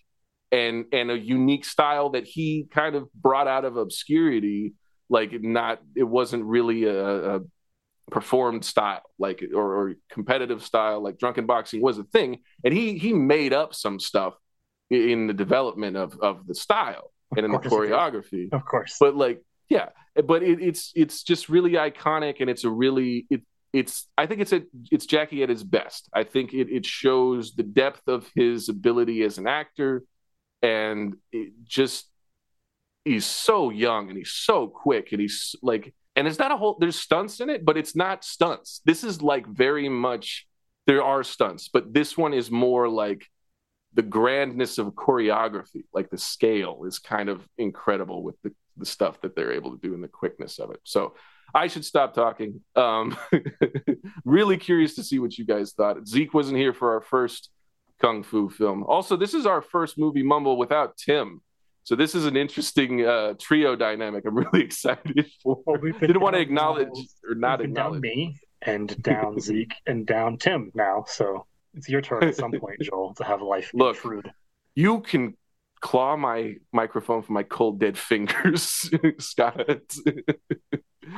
and 0.51 0.85
and 0.91 1.09
a 1.09 1.17
unique 1.17 1.65
style 1.65 2.11
that 2.11 2.25
he 2.25 2.67
kind 2.71 2.95
of 2.95 3.11
brought 3.13 3.47
out 3.47 3.65
of 3.65 3.77
obscurity. 3.77 4.73
Like 5.09 5.41
not, 5.41 5.81
it 5.95 6.03
wasn't 6.03 6.45
really 6.45 6.83
a, 6.85 7.37
a 7.37 7.41
performed 8.09 8.65
style, 8.65 9.03
like 9.17 9.43
or, 9.53 9.75
or 9.75 9.95
competitive 10.09 10.63
style, 10.63 11.01
like 11.01 11.17
drunken 11.17 11.45
boxing 11.45 11.81
was 11.81 11.97
a 11.97 12.03
thing, 12.03 12.39
and 12.63 12.73
he 12.73 12.97
he 12.97 13.13
made 13.13 13.53
up 13.53 13.73
some 13.73 13.99
stuff 13.99 14.35
in 14.89 15.27
the 15.27 15.33
development 15.33 15.97
of 15.97 16.19
of 16.19 16.45
the 16.47 16.55
style 16.55 17.11
and 17.35 17.45
in 17.45 17.51
the 17.51 17.59
choreography, 17.59 18.51
of 18.51 18.65
course. 18.65 18.97
But 18.99 19.15
like, 19.15 19.43
yeah, 19.69 19.89
but 20.25 20.43
it, 20.43 20.61
it's 20.61 20.91
it's 20.95 21.23
just 21.23 21.49
really 21.49 21.71
iconic, 21.71 22.37
and 22.39 22.49
it's 22.49 22.63
a 22.63 22.69
really 22.69 23.25
it 23.29 23.41
it's 23.73 24.07
I 24.17 24.25
think 24.25 24.41
it's 24.41 24.53
a 24.53 24.63
it's 24.91 25.05
Jackie 25.05 25.43
at 25.43 25.49
his 25.49 25.63
best. 25.63 26.09
I 26.13 26.23
think 26.23 26.53
it 26.53 26.69
it 26.69 26.85
shows 26.85 27.53
the 27.53 27.63
depth 27.63 28.07
of 28.07 28.29
his 28.35 28.69
ability 28.69 29.23
as 29.23 29.37
an 29.37 29.47
actor, 29.47 30.03
and 30.61 31.15
it 31.31 31.53
just 31.63 32.09
he's 33.05 33.25
so 33.25 33.69
young 33.69 34.09
and 34.09 34.17
he's 34.17 34.33
so 34.33 34.67
quick 34.67 35.11
and 35.11 35.21
he's 35.21 35.55
like 35.61 35.93
and 36.15 36.27
it's 36.27 36.39
not 36.39 36.51
a 36.51 36.57
whole 36.57 36.77
there's 36.79 36.97
stunts 36.97 37.39
in 37.39 37.49
it, 37.49 37.63
but 37.63 37.77
it's 37.77 37.95
not 37.95 38.25
stunts. 38.25 38.81
This 38.85 39.03
is 39.03 39.21
like 39.21 39.47
very 39.47 39.87
much 39.87 40.47
there 40.85 41.03
are 41.03 41.23
stunts, 41.23 41.69
but 41.69 41.93
this 41.93 42.17
one 42.17 42.33
is 42.33 42.51
more 42.51 42.89
like 42.89 43.25
the 43.93 44.01
grandness 44.01 44.77
of 44.77 44.87
choreography, 44.93 45.83
like 45.93 46.09
the 46.09 46.17
scale 46.17 46.83
is 46.85 46.99
kind 46.99 47.29
of 47.29 47.47
incredible 47.57 48.23
with 48.23 48.35
the 48.43 48.53
the 48.77 48.85
stuff 48.85 49.21
that 49.21 49.35
they're 49.35 49.53
able 49.53 49.71
to 49.71 49.81
do 49.81 49.93
and 49.93 50.03
the 50.03 50.07
quickness 50.07 50.57
of 50.59 50.71
it. 50.71 50.79
So 50.83 51.15
I 51.53 51.67
should 51.67 51.85
stop 51.85 52.13
talking. 52.13 52.61
Um, 52.75 53.17
really 54.25 54.57
curious 54.57 54.95
to 54.95 55.03
see 55.03 55.19
what 55.19 55.37
you 55.37 55.45
guys 55.45 55.73
thought. 55.73 56.07
Zeke 56.07 56.33
wasn't 56.33 56.57
here 56.57 56.73
for 56.73 56.93
our 56.93 57.01
first 57.01 57.49
kung 57.99 58.23
fu 58.23 58.49
film. 58.49 58.83
Also, 58.83 59.15
this 59.15 59.33
is 59.33 59.45
our 59.45 59.61
first 59.61 59.97
movie 59.97 60.23
mumble 60.23 60.57
without 60.57 60.97
Tim. 60.97 61.41
So 61.89 61.95
this 61.95 62.13
is 62.13 62.27
an 62.27 62.37
interesting 62.37 63.03
uh, 63.03 63.33
trio 63.39 63.75
dynamic. 63.75 64.23
I'm 64.27 64.37
really 64.37 64.61
excited 64.63 65.25
for. 65.41 65.59
Well, 65.65 65.81
Didn't 65.99 66.19
want 66.19 66.35
to 66.35 66.39
acknowledge 66.39 66.87
or 67.27 67.33
not 67.33 67.61
we've 67.61 67.69
been 67.69 67.73
down 67.73 67.85
acknowledge. 67.95 68.01
me 68.03 68.37
and 68.61 69.01
down 69.01 69.39
Zeke 69.39 69.73
and 69.87 70.05
down 70.05 70.37
Tim 70.37 70.71
now. 70.75 71.05
So 71.07 71.47
it's 71.73 71.89
your 71.89 72.01
turn 72.01 72.25
at 72.25 72.35
some 72.35 72.51
point, 72.51 72.79
Joel, 72.83 73.15
to 73.15 73.23
have 73.23 73.41
a 73.41 73.43
life 73.43 73.71
Look. 73.73 73.95
intrude. 73.95 74.31
You 74.75 74.99
can 75.01 75.35
claw 75.81 76.15
my 76.15 76.57
microphone 76.71 77.23
from 77.23 77.33
my 77.33 77.41
cold 77.41 77.79
dead 77.79 77.97
fingers, 77.97 78.91
Scott. 79.17 79.81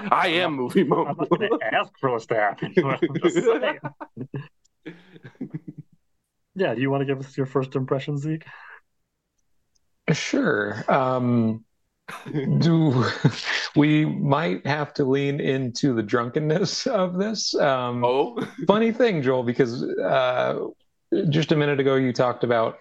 I 0.10 0.28
am 0.30 0.54
movie 0.54 0.84
I'm 0.84 0.88
not 0.88 1.30
going 1.30 1.50
to 1.50 1.60
ask 1.70 1.92
for 2.00 2.18
this 2.18 2.28
to 2.28 2.36
happen. 2.36 2.74
But 2.78 3.01
I'm 3.04 3.20
just 3.22 3.46
saying. 3.46 4.96
Yeah, 6.56 6.75
do 6.75 6.80
you 6.80 6.90
want 6.90 7.01
to 7.01 7.06
give 7.06 7.20
us 7.20 7.36
your 7.36 7.46
first 7.46 7.75
impression, 7.75 8.18
Zeke? 8.18 8.46
Sure. 10.12 10.84
Um, 10.88 11.63
do 12.60 13.05
we 13.75 14.05
might 14.05 14.65
have 14.65 14.93
to 14.96 15.05
lean 15.05 15.39
into 15.39 15.93
the 15.93 16.03
drunkenness 16.03 16.88
of 16.88 17.17
this? 17.17 17.55
Um, 17.55 18.03
oh, 18.03 18.46
funny 18.67 18.91
thing, 18.91 19.22
Joel, 19.22 19.43
because 19.43 19.84
uh, 19.84 20.67
just 21.29 21.51
a 21.51 21.55
minute 21.55 21.79
ago 21.79 21.96
you 21.96 22.13
talked 22.13 22.43
about 22.43 22.77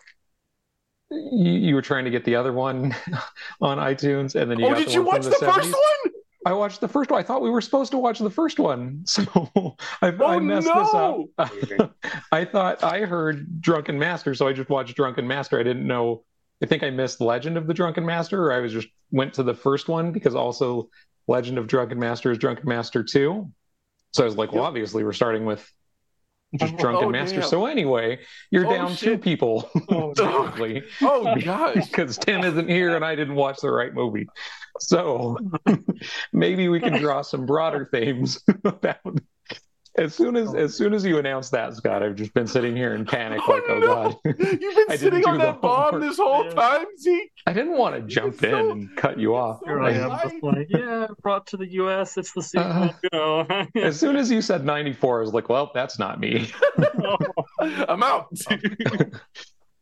you, 1.11 1.53
you 1.53 1.75
were 1.75 1.83
trying 1.83 2.05
to 2.05 2.11
get 2.11 2.25
the 2.25 2.37
other 2.37 2.53
one 2.53 2.95
on 3.61 3.79
iTunes, 3.79 4.41
and 4.41 4.51
then 4.51 4.59
you 4.59 4.67
oh, 4.67 4.75
did 4.75 4.89
the 4.89 4.93
you 4.93 5.03
watch 5.03 5.25
the 5.25 5.31
the 5.31 5.37
first 5.37 5.69
70s. 5.69 5.73
one? 5.73 6.13
I 6.47 6.55
watched 6.55 6.81
the 6.81 6.89
first 6.89 7.11
one. 7.11 7.21
I 7.21 7.23
thought 7.23 7.43
we 7.43 7.51
were 7.51 7.61
supposed 7.61 7.91
to 7.91 7.99
watch 7.99 8.19
the 8.19 8.31
first 8.31 8.59
one, 8.59 9.03
so 9.05 9.23
I, 10.01 10.11
Oh 10.11 10.27
I 10.27 10.39
messed 10.39 10.69
no! 10.69 11.29
this 11.39 11.79
up. 11.79 11.95
I 12.33 12.45
thought 12.45 12.83
I 12.83 13.01
heard 13.01 13.61
Drunken 13.61 13.99
Master, 13.99 14.35
so 14.35 14.47
I 14.49 14.53
just 14.53 14.71
watched 14.71 14.97
Drunken 14.97 15.27
Master. 15.27 15.59
I 15.59 15.63
didn't 15.63 15.87
know. 15.87 16.25
I 16.63 16.67
think 16.67 16.83
I 16.83 16.91
missed 16.91 17.21
Legend 17.21 17.57
of 17.57 17.67
the 17.67 17.75
Drunken 17.75 18.05
Master, 18.05 18.45
or 18.45 18.53
I 18.53 18.61
was 18.61 18.73
just 18.73 18.89
went 19.11 19.35
to 19.35 19.43
the 19.43 19.55
first 19.55 19.89
one 19.89 20.13
because 20.13 20.35
also 20.35 20.89
Legend 21.27 21.59
of 21.59 21.67
Drunken 21.67 21.99
Master 21.99 22.31
is 22.31 22.39
Drunken 22.39 22.69
Master 22.69 23.03
2. 23.03 23.51
So 24.13 24.23
I 24.23 24.27
was 24.27 24.37
like, 24.37 24.53
well, 24.53 24.65
obviously 24.65 25.05
we're 25.05 25.13
starting 25.13 25.45
with 25.47 25.71
just 26.59 26.75
oh, 26.75 26.79
Drunken 26.79 27.05
Oh, 27.09 27.11
Master. 27.11 27.41
damn. 27.41 27.49
So 27.49 27.67
anyway, 27.67 28.19
you're 28.51 28.67
Oh, 28.67 28.71
down 28.71 28.97
two 28.97 29.17
people 29.17 29.71
Oh, 29.89 30.13
technically 30.15 30.83
Oh 31.01 31.35
gosh. 31.37 31.75
because 31.89 32.19
Tim 32.19 32.43
isn't 32.43 32.69
here 32.69 32.97
and 32.97 33.05
I 33.05 33.15
didn't 33.15 33.37
watch 33.37 33.61
the 33.61 33.71
right 33.71 33.95
movie. 33.95 34.27
So 34.81 35.37
maybe 36.33 36.69
we 36.69 36.81
can 36.81 36.95
draw 36.95 37.23
some 37.23 37.47
broader 37.47 37.89
themes 37.91 38.43
about. 38.65 39.21
As 39.99 40.15
soon 40.15 40.37
as 40.37 40.55
as 40.55 40.75
soon 40.75 40.95
as 40.95 41.05
you 41.05 41.19
announced 41.19 41.51
that, 41.51 41.75
Scott, 41.75 42.03
I've 42.03 42.15
just 42.15 42.33
been 42.33 42.47
sitting 42.47 42.77
here 42.77 42.95
in 42.95 43.05
panic, 43.05 43.41
like, 43.49 43.63
oh 43.69 43.79
no. 43.81 43.87
god, 43.87 44.17
You've 44.25 44.39
been 44.89 44.99
sitting 44.99 45.27
on 45.27 45.39
that 45.39 45.57
the 45.57 45.61
bomb 45.61 45.93
homework. 45.95 46.03
this 46.09 46.17
whole 46.17 46.45
Yeah. 46.45 46.51
time, 46.53 46.87
Zeke. 46.97 47.33
I 47.47 47.53
didn't 47.53 47.77
want 47.77 47.97
to 47.97 48.03
jump 48.03 48.39
so- 48.41 48.49
in 48.49 48.71
and 48.71 48.97
cut 48.97 49.19
you 49.19 49.35
off. 49.35 49.61
Here 49.65 49.81
I 49.81 49.91
am, 49.93 50.11
like, 50.43 50.69
yeah, 50.71 51.09
brought 51.23 51.47
to 51.49 51.57
the 51.57 51.67
U.S. 51.73 52.17
It's 52.17 52.33
the 52.33 52.41
sequel, 52.43 52.71
Uh, 52.71 52.93
you 53.03 53.09
know. 53.13 53.67
As 53.75 53.99
soon 53.99 54.15
as 54.17 54.31
you 54.31 54.41
said 54.41 54.65
94, 54.65 55.19
I 55.19 55.21
was 55.23 55.35
like, 55.35 55.49
well, 55.49 55.73
that's 55.75 55.99
not 55.99 56.21
me. 56.21 56.49
I'm 57.61 58.03
out. 58.03 58.29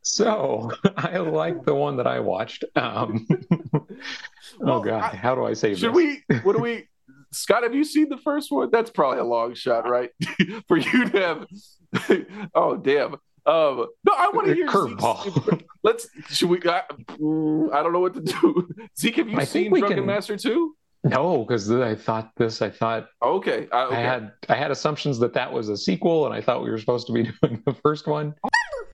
So 0.02 0.70
I 0.96 1.18
like 1.18 1.64
the 1.66 1.74
one 1.74 1.98
that 1.98 2.06
I 2.06 2.20
watched. 2.20 2.64
Um, 2.76 3.26
Well, 4.58 4.78
oh 4.78 4.80
god, 4.82 5.02
I- 5.12 5.16
how 5.16 5.34
do 5.34 5.44
I 5.44 5.52
say 5.52 5.74
Should 5.74 5.94
this? 5.94 6.22
we? 6.28 6.38
What 6.42 6.56
do 6.56 6.62
we? 6.62 6.88
Scott, 7.32 7.62
have 7.62 7.74
you 7.74 7.84
seen 7.84 8.08
the 8.08 8.16
first 8.18 8.50
one? 8.50 8.70
That's 8.70 8.90
probably 8.90 9.18
a 9.18 9.24
long 9.24 9.54
shot, 9.54 9.88
right? 9.88 10.10
For 10.68 10.76
you 10.76 11.08
to 11.10 11.20
have. 11.20 12.26
oh 12.54 12.76
damn. 12.76 13.14
Um, 13.46 13.86
no, 14.04 14.12
I 14.14 14.30
want 14.34 14.48
to 14.48 14.54
hear 14.54 14.68
Curveball. 14.68 15.62
Let's. 15.82 16.08
Should 16.28 16.50
we? 16.50 16.58
I, 16.58 16.82
mm, 17.12 17.72
I 17.72 17.82
don't 17.82 17.92
know 17.92 18.00
what 18.00 18.14
to 18.14 18.20
do. 18.20 18.68
Zeke, 18.98 19.16
have 19.16 19.28
you 19.28 19.38
I 19.38 19.44
seen 19.44 19.70
Drunken 19.70 19.96
can- 19.98 20.06
Master 20.06 20.36
two? 20.36 20.74
No, 21.04 21.44
because 21.44 21.70
I 21.70 21.94
thought 21.94 22.32
this. 22.36 22.60
I 22.60 22.70
thought 22.70 23.08
Okay. 23.22 23.68
I, 23.72 23.84
okay. 23.84 23.96
I 23.96 24.00
had 24.00 24.32
I 24.48 24.54
had 24.56 24.70
assumptions 24.70 25.18
that 25.20 25.32
that 25.34 25.50
was 25.52 25.68
a 25.68 25.76
sequel, 25.76 26.26
and 26.26 26.34
I 26.34 26.40
thought 26.40 26.62
we 26.62 26.70
were 26.70 26.78
supposed 26.78 27.06
to 27.06 27.12
be 27.12 27.22
doing 27.42 27.62
the 27.64 27.74
first 27.74 28.06
one. 28.06 28.34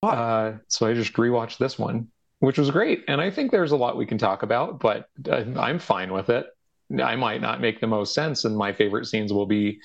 Uh, 0.03 0.53
so 0.69 0.87
I 0.87 0.93
just 0.93 1.15
rewatched 1.15 1.57
this 1.59 1.79
one, 1.79 2.09
which 2.41 2.59
was 2.59 2.71
great, 2.71 3.05
and 3.09 3.21
I 3.23 3.31
think 3.31 3.51
there's 3.51 3.73
a 3.73 3.77
lot 3.77 3.97
we 3.97 4.05
can 4.05 4.19
talk 4.19 4.43
about, 4.43 4.79
but 4.81 5.09
uh, 5.29 5.45
I'm 5.57 5.79
fine 5.79 6.13
with 6.13 6.29
it. 6.29 6.47
I 7.03 7.17
might 7.17 7.41
not 7.41 7.61
make 7.61 7.81
the 7.81 7.87
most 7.87 8.15
sense, 8.15 8.45
and 8.45 8.57
my 8.57 8.73
favorite 8.73 9.07
scenes 9.07 9.33
will 9.33 9.47
be 9.47 9.81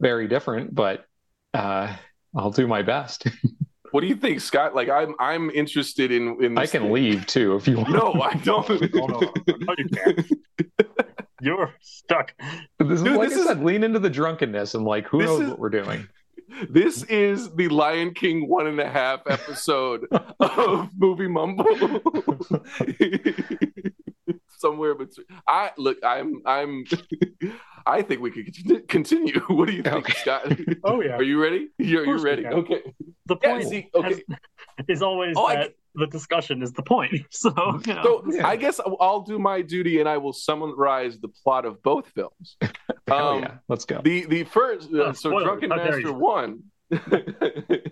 very 0.00 0.28
different, 0.28 0.74
but 0.74 1.04
uh, 1.52 1.94
I'll 2.36 2.50
do 2.50 2.66
my 2.66 2.82
best. 2.82 3.26
What 3.90 4.00
do 4.00 4.08
you 4.08 4.16
think, 4.16 4.40
Scott? 4.40 4.74
Like, 4.74 4.88
I'm 4.88 5.14
I'm 5.20 5.50
interested 5.50 6.10
in 6.10 6.42
in. 6.42 6.58
I 6.58 6.62
This 6.62 6.72
can 6.72 6.90
leave 6.92 7.26
too 7.28 7.54
if 7.54 7.68
you 7.68 7.76
want. 7.76 7.90
No, 7.90 8.12
I 8.20 8.34
don't. 8.34 8.68
Oh, 8.94 9.06
no. 9.06 9.20
No, 9.46 9.74
you 9.78 9.88
can't. 9.88 10.32
You're 11.40 11.72
stuck. 11.80 12.34
This 12.80 12.90
is 12.98 13.02
Dude, 13.04 13.16
like 13.16 13.28
this 13.28 13.38
I 13.38 13.40
is- 13.42 13.46
said, 13.46 13.62
lean 13.62 13.84
into 13.84 14.00
the 14.00 14.10
drunkenness 14.10 14.74
and 14.74 14.84
like 14.84 15.06
who 15.06 15.18
This 15.20 15.28
knows 15.28 15.40
is- 15.42 15.48
what 15.50 15.60
we're 15.60 15.70
doing. 15.70 16.08
This 16.68 17.04
is 17.04 17.54
the 17.54 17.68
Lion 17.68 18.14
King 18.14 18.48
one 18.48 18.66
and 18.66 18.80
a 18.80 18.88
half 18.90 19.20
episode 19.28 20.06
of 20.40 20.88
Movie 20.98 21.28
Mumble. 21.28 21.64
Somewhere 24.64 24.94
between. 24.94 25.26
I 25.46 25.70
look. 25.76 25.98
I'm. 26.02 26.40
I'm. 26.46 26.84
I 27.86 28.00
think 28.00 28.20
we 28.22 28.30
could 28.30 28.88
continue. 28.88 29.40
What 29.48 29.66
do 29.68 29.74
you 29.74 29.82
think, 29.82 29.96
Okay. 29.96 30.14
Scott? 30.22 30.42
Oh 30.84 31.02
yeah. 31.02 31.16
Are 31.18 31.22
you 31.22 31.38
ready? 31.42 31.68
You're, 31.78 32.06
you're 32.06 32.18
ready. 32.30 32.46
Okay. 32.46 32.80
The 33.26 33.36
Yeah, 33.42 33.50
point 33.58 33.84
okay. 33.94 34.08
has- 34.08 34.20
is 34.94 35.02
always 35.02 35.34
Oh, 35.36 35.48
that 35.52 35.74
the 35.94 36.06
discussion 36.06 36.62
is 36.62 36.72
the 36.72 36.82
point. 36.82 37.12
So, 37.30 37.52
you 37.86 37.94
know. 37.94 38.02
So 38.02 38.24
Yeah. 38.32 38.46
I 38.52 38.56
guess 38.56 38.80
I'll 39.06 39.20
do 39.20 39.38
my 39.38 39.60
duty 39.60 40.00
and 40.00 40.08
I 40.08 40.16
will 40.16 40.32
summarize 40.32 41.18
the 41.24 41.28
plot 41.42 41.64
of 41.66 41.82
both 41.82 42.06
films. 42.16 42.56
Um, 43.18 43.42
yeah, 43.42 43.54
let's 43.68 43.84
go. 43.84 44.00
The 44.02 44.24
the 44.34 44.44
first 44.44 44.88
Oh, 44.94 45.00
uh, 45.02 45.12
so 45.12 45.28
spoilers. 45.30 45.44
Drunken 45.44 45.70
How 45.72 45.76
Master 45.76 46.12
one. 46.14 46.50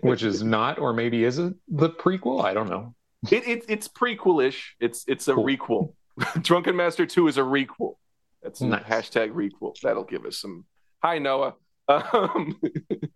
Which 0.01 0.23
is 0.23 0.43
not, 0.43 0.79
or 0.79 0.91
maybe 0.93 1.23
is 1.23 1.37
it 1.39 1.53
the 1.67 1.89
prequel? 1.91 2.43
I 2.43 2.53
don't 2.55 2.69
know. 2.69 2.95
it 3.31 3.65
it's 3.69 3.87
prequel-ish. 3.87 4.75
It's 4.79 4.99
it's 5.07 5.27
a 5.27 5.35
Cool. 5.35 5.45
requel. 5.45 5.93
Drunken 6.41 6.75
Master 6.75 7.05
two 7.05 7.27
is 7.27 7.37
a 7.37 7.41
requel. 7.41 7.95
That's 8.41 8.61
a 8.61 8.67
Nice. 8.67 8.83
hashtag 8.83 9.31
requel. 9.31 9.79
That'll 9.81 10.03
give 10.03 10.25
us 10.25 10.37
some. 10.37 10.65
Hi 11.03 11.17
Noah, 11.19 11.55
um, 11.87 12.59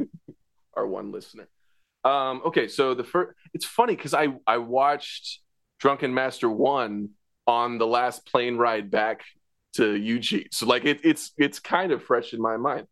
our 0.75 0.87
one 0.87 1.11
listener. 1.11 1.47
Um, 2.03 2.41
okay, 2.45 2.67
so 2.67 2.93
the 2.93 3.03
first. 3.03 3.33
It's 3.53 3.65
funny 3.65 3.95
because 3.95 4.13
I 4.13 4.27
I 4.45 4.57
watched 4.57 5.41
Drunken 5.79 6.13
Master 6.13 6.49
one 6.49 7.09
on 7.45 7.77
the 7.77 7.87
last 7.87 8.25
plane 8.25 8.57
ride 8.57 8.89
back 8.91 9.23
to 9.73 9.95
Eugene. 9.95 10.47
So 10.51 10.65
like 10.65 10.85
it, 10.85 11.01
it's 11.03 11.31
it's 11.37 11.59
kind 11.59 11.91
of 11.91 12.03
fresh 12.03 12.33
in 12.33 12.41
my 12.41 12.57
mind. 12.57 12.87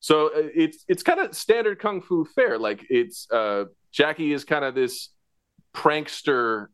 So 0.00 0.26
uh, 0.28 0.48
it's 0.54 0.84
it's 0.88 1.02
kind 1.02 1.20
of 1.20 1.34
standard 1.34 1.78
kung 1.78 2.00
fu 2.02 2.24
fare. 2.34 2.58
Like 2.58 2.84
it's 2.90 3.30
uh, 3.30 3.64
Jackie 3.92 4.32
is 4.32 4.44
kind 4.44 4.64
of 4.64 4.74
this 4.74 5.10
prankster. 5.74 6.66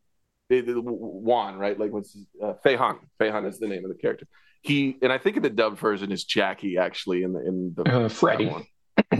Eh, 0.51 0.61
Juan, 0.75 1.57
right? 1.57 1.79
Like 1.79 1.91
what's 1.91 2.17
uh, 2.43 2.53
Fei 2.63 2.75
Han? 2.75 2.97
Fei 3.17 3.29
Han 3.29 3.45
is 3.45 3.59
the 3.59 3.67
name 3.67 3.83
of 3.85 3.89
the 3.89 3.97
character. 3.97 4.27
He 4.61 4.97
and 5.01 5.11
I 5.11 5.17
think 5.17 5.37
in 5.37 5.43
the 5.43 5.49
dub 5.49 5.77
version 5.79 6.11
is 6.11 6.23
Jackie 6.23 6.77
actually 6.77 7.23
in 7.23 7.33
the 7.33 7.39
in 7.47 7.73
the 7.75 7.83
Uh, 8.05 8.09
Freddy. 8.09 8.47
one. 8.47 8.65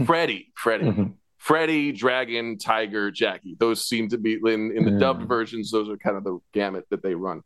Freddy, 0.06 0.52
Freddy. 0.56 0.84
Mhm. 0.84 1.14
Freddy, 1.38 1.90
Dragon, 1.90 2.56
Tiger, 2.58 3.10
Jackie. 3.10 3.56
Those 3.58 3.84
seem 3.88 4.08
to 4.10 4.18
be 4.18 4.34
in, 4.34 4.70
in 4.76 4.84
the 4.84 4.92
Mm. 4.92 5.00
dubbed 5.00 5.26
versions. 5.26 5.72
Those 5.72 5.88
are 5.88 5.96
kind 5.96 6.16
of 6.16 6.22
the 6.22 6.38
gamut 6.52 6.86
that 6.90 7.02
they 7.02 7.16
run. 7.16 7.42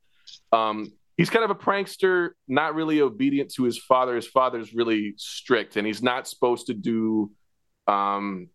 Um, 0.52 0.92
he's 1.16 1.30
kind 1.30 1.44
of 1.46 1.50
a 1.50 1.54
prankster, 1.54 2.30
not 2.46 2.74
really 2.74 3.00
obedient 3.00 3.54
to 3.54 3.62
his 3.64 3.78
father. 3.78 4.14
His 4.14 4.26
father's 4.26 4.74
really 4.74 5.14
strict, 5.16 5.76
and 5.78 5.86
he's 5.86 6.02
not 6.02 6.28
supposed 6.28 6.66
to 6.66 6.74
do. 6.74 7.30
Um, 7.86 8.48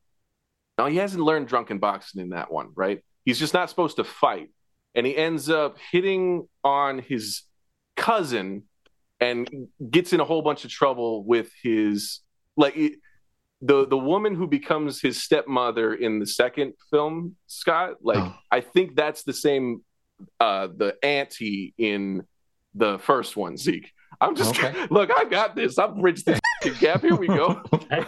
no, 0.77 0.85
he 0.85 0.97
hasn't 0.97 1.23
learned 1.23 1.47
drunken 1.47 1.79
boxing 1.79 2.21
in 2.21 2.29
that 2.29 2.51
one, 2.51 2.69
right? 2.75 3.01
He's 3.25 3.39
just 3.39 3.53
not 3.55 3.67
supposed 3.69 3.95
to 3.97 4.03
fight, 4.03 4.50
and 4.95 5.05
he 5.05 5.15
ends 5.15 5.50
up 5.50 5.77
hitting 5.91 6.48
on 6.63 7.00
his 7.00 7.43
cousin, 7.95 8.63
and 9.19 9.50
gets 9.89 10.13
in 10.13 10.19
a 10.19 10.25
whole 10.25 10.41
bunch 10.41 10.65
of 10.65 10.71
trouble 10.71 11.24
with 11.24 11.51
his 11.63 12.19
like. 12.57 12.75
It, 12.77 12.93
the 13.63 13.86
the 13.86 13.98
woman 13.98 14.33
who 14.33 14.48
becomes 14.48 15.00
his 15.01 15.21
stepmother 15.21 15.93
in 15.93 16.17
the 16.17 16.25
second 16.25 16.74
film, 16.89 17.36
Scott, 17.45 17.98
like 18.01 18.17
Oh. 18.17 18.36
I 18.51 18.60
think 18.62 18.95
that's 18.95 19.21
the 19.21 19.33
same 19.33 19.83
uh 20.39 20.67
the 20.75 20.95
auntie 21.05 21.75
in 21.77 22.24
the 22.74 22.98
first 22.98 23.38
one, 23.38 23.57
Zeke. 23.57 23.91
I'm 24.19 24.36
just 24.36 24.57
Okay. 24.60 24.74
look, 24.89 25.12
I 25.15 25.25
got 25.25 25.55
this. 25.55 25.77
I've 25.77 25.95
bridged 25.95 26.25
this 26.25 26.39
gap. 26.79 27.01
Here 27.01 27.15
we 27.15 27.27
go. 27.27 27.62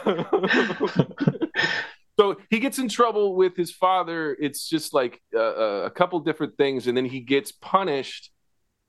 so 2.20 2.38
he 2.50 2.60
gets 2.60 2.80
in 2.80 2.90
trouble 2.90 3.36
with 3.36 3.56
his 3.56 3.72
father. 3.72 4.38
It's 4.40 4.68
just 4.68 4.94
like 4.94 5.22
uh, 5.36 5.84
a 5.86 5.90
couple 5.90 6.20
different 6.20 6.58
things, 6.58 6.88
and 6.88 6.96
then 6.96 7.06
he 7.06 7.20
gets 7.20 7.52
punished 7.52 8.32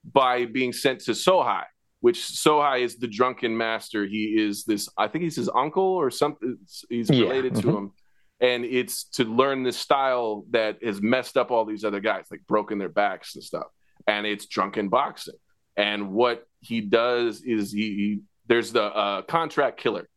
by 0.04 0.44
being 0.44 0.72
sent 0.72 1.00
to 1.00 1.12
Sohai, 1.12 1.64
which 2.00 2.18
Sohai 2.20 2.82
is 2.82 2.96
the 2.96 3.06
drunken 3.06 3.56
master. 3.56 4.06
He 4.06 4.36
is 4.38 4.64
this, 4.64 4.88
I 4.98 5.08
think 5.08 5.24
he's 5.24 5.36
his 5.36 5.48
uncle 5.54 5.82
or 5.82 6.10
something. 6.10 6.58
He's 6.90 7.08
Yeah, 7.10 7.22
related 7.22 7.54
to 7.56 7.62
mhm. 7.62 7.78
him. 7.78 7.92
And 8.40 8.64
it's 8.64 9.04
to 9.10 9.24
learn 9.24 9.62
this 9.62 9.78
style 9.78 10.44
that 10.50 10.82
has 10.82 11.00
messed 11.00 11.36
up 11.36 11.50
all 11.50 11.64
these 11.64 11.84
other 11.84 12.00
guys, 12.00 12.26
like 12.30 12.42
broken 12.46 12.78
their 12.78 12.90
backs 12.90 13.34
and 13.36 13.44
stuff. 13.44 13.68
And 14.06 14.26
it's 14.26 14.46
drunken 14.46 14.90
boxing. 14.90 15.36
And 15.76 16.12
what 16.12 16.46
he 16.60 16.82
does 16.82 17.40
is 17.42 17.72
he, 17.72 17.80
he 17.80 18.20
there's 18.46 18.72
the 18.72 18.82
uh, 18.82 19.22
contract 19.22 19.80
killer 19.80 20.08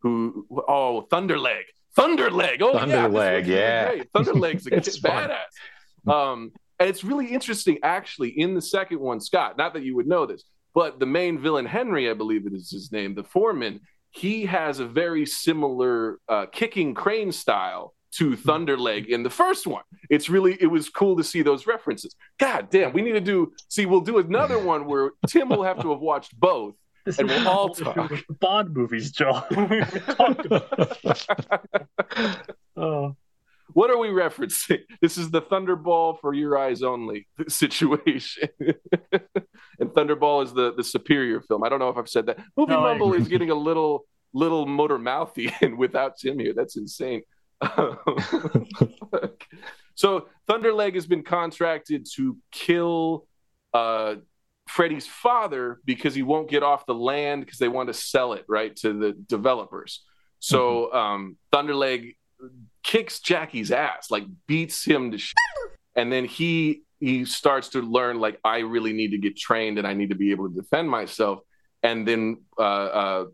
who, 0.00 0.46
oh, 0.50 1.06
Thunderleg. 1.10 1.62
Thunderleg. 1.98 2.62
Oh, 2.62 2.72
yeah. 2.72 3.08
Thunderleg, 3.08 3.46
yeah. 3.46 3.86
great. 3.88 4.12
Thunderleg's 4.12 4.66
a 4.66 4.74
It's 4.76 5.00
badass. 5.00 6.10
Um, 6.10 6.52
and 6.78 6.88
it's 6.88 7.02
really 7.02 7.26
interesting, 7.26 7.78
actually, 7.82 8.38
in 8.38 8.54
the 8.54 8.62
second 8.62 9.00
one, 9.00 9.20
Scott. 9.20 9.58
Not 9.58 9.74
that 9.74 9.82
you 9.82 9.96
would 9.96 10.06
know 10.06 10.26
this, 10.26 10.44
but 10.74 11.00
the 11.00 11.06
main 11.06 11.38
villain, 11.38 11.66
Henry, 11.66 12.08
I 12.08 12.14
believe 12.14 12.46
it 12.46 12.52
is 12.52 12.70
his 12.70 12.92
name, 12.92 13.14
the 13.14 13.24
foreman, 13.24 13.80
he 14.10 14.46
has 14.46 14.78
a 14.78 14.86
very 14.86 15.26
similar 15.26 16.18
uh, 16.28 16.46
kicking 16.46 16.94
crane 16.94 17.32
style 17.32 17.94
to 18.10 18.36
Thunderleg 18.36 19.06
in 19.06 19.22
the 19.22 19.30
first 19.30 19.66
one. 19.66 19.82
It's 20.08 20.28
really, 20.28 20.56
it 20.60 20.66
was 20.66 20.88
cool 20.88 21.16
to 21.16 21.24
see 21.24 21.42
those 21.42 21.66
references. 21.66 22.14
God 22.38 22.70
damn, 22.70 22.92
we 22.92 23.02
need 23.02 23.12
to 23.12 23.20
do, 23.20 23.52
see, 23.68 23.86
we'll 23.86 24.00
do 24.00 24.18
another 24.18 24.58
one 24.64 24.86
where 24.86 25.10
Tim 25.26 25.48
will 25.48 25.62
have 25.62 25.80
to 25.82 25.90
have 25.90 26.00
watched 26.00 26.38
both. 26.38 26.74
This 27.08 27.18
And 27.18 27.26
we'll 27.30 27.48
all 27.48 27.70
talk. 27.70 28.12
Bond 28.38 28.74
movies, 28.76 29.12
Joe. 29.12 29.42
We 29.50 29.80
talked 29.80 30.44
about- 30.44 30.86
Oh. 32.76 33.16
What 33.72 33.88
are 33.90 33.96
we 33.96 34.08
referencing? 34.08 34.80
This 35.00 35.16
is 35.16 35.30
the 35.30 35.40
Thunderball 35.40 36.20
for 36.20 36.34
your 36.34 36.58
eyes 36.58 36.82
only 36.82 37.26
situation. 37.48 38.50
and 38.60 39.88
Thunderball 39.96 40.44
is 40.44 40.52
the 40.52 40.74
the 40.74 40.84
superior 40.84 41.40
film. 41.40 41.64
I 41.64 41.70
don't 41.70 41.78
know 41.78 41.88
if 41.88 41.96
I've 41.96 42.10
said 42.10 42.26
that. 42.26 42.38
Movie 42.58 42.72
No, 42.74 42.82
Mumble 42.82 43.14
is 43.14 43.26
getting 43.26 43.48
a 43.50 43.54
little 43.54 44.04
little 44.34 44.66
motor 44.66 44.98
mouthy 44.98 45.50
and 45.62 45.78
without 45.78 46.18
Tim 46.18 46.38
here. 46.38 46.52
That's 46.54 46.76
insane. 46.76 47.22
so 49.94 50.28
Thunderleg 50.48 50.94
has 50.94 51.06
been 51.06 51.22
contracted 51.22 52.06
to 52.16 52.36
kill 52.52 53.26
uh 53.74 54.16
Freddy's 54.68 55.06
father 55.06 55.80
because 55.84 56.14
he 56.14 56.22
won't 56.22 56.48
get 56.48 56.62
off 56.62 56.86
the 56.86 56.94
land 56.94 57.44
because 57.44 57.58
they 57.58 57.68
want 57.68 57.88
to 57.88 57.94
sell 57.94 58.34
it 58.34 58.44
right 58.48 58.74
to 58.76 58.92
the 58.92 59.12
developers. 59.12 60.04
So 60.40 60.92
um 60.92 61.36
Thunderleg 61.52 62.16
kicks 62.82 63.20
Jackie's 63.20 63.70
ass, 63.70 64.10
like 64.10 64.24
beats 64.46 64.84
him 64.84 65.10
to 65.12 65.18
shit. 65.18 65.36
And 65.96 66.12
then 66.12 66.24
he 66.24 66.82
he 67.00 67.24
starts 67.24 67.70
to 67.70 67.82
learn 67.82 68.18
like 68.18 68.38
I 68.44 68.58
really 68.58 68.92
need 68.92 69.10
to 69.10 69.18
get 69.18 69.36
trained 69.36 69.78
and 69.78 69.86
I 69.86 69.94
need 69.94 70.10
to 70.10 70.16
be 70.16 70.30
able 70.30 70.48
to 70.48 70.54
defend 70.54 70.90
myself. 70.90 71.40
And 71.82 72.06
then 72.06 72.42
uh, 72.58 72.62
uh, 72.62 73.24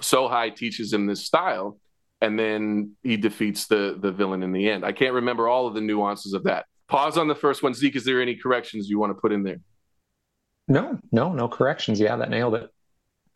Sohai 0.00 0.54
teaches 0.54 0.92
him 0.92 1.06
this 1.06 1.24
style, 1.24 1.78
and 2.20 2.38
then 2.38 2.92
he 3.02 3.16
defeats 3.16 3.66
the 3.66 3.98
the 4.00 4.12
villain 4.12 4.42
in 4.42 4.52
the 4.52 4.68
end. 4.68 4.84
I 4.84 4.92
can't 4.92 5.14
remember 5.14 5.48
all 5.48 5.66
of 5.66 5.74
the 5.74 5.80
nuances 5.80 6.34
of 6.34 6.44
that. 6.44 6.66
Pause 6.88 7.18
on 7.18 7.28
the 7.28 7.34
first 7.34 7.62
one, 7.62 7.74
Zeke. 7.74 7.96
Is 7.96 8.04
there 8.04 8.20
any 8.20 8.36
corrections 8.36 8.88
you 8.88 8.98
want 8.98 9.10
to 9.10 9.20
put 9.20 9.32
in 9.32 9.42
there? 9.42 9.60
No, 10.68 10.98
no, 11.12 11.32
no 11.32 11.48
corrections. 11.48 12.00
Yeah, 12.00 12.16
that 12.16 12.30
nailed 12.30 12.54
it. 12.54 12.70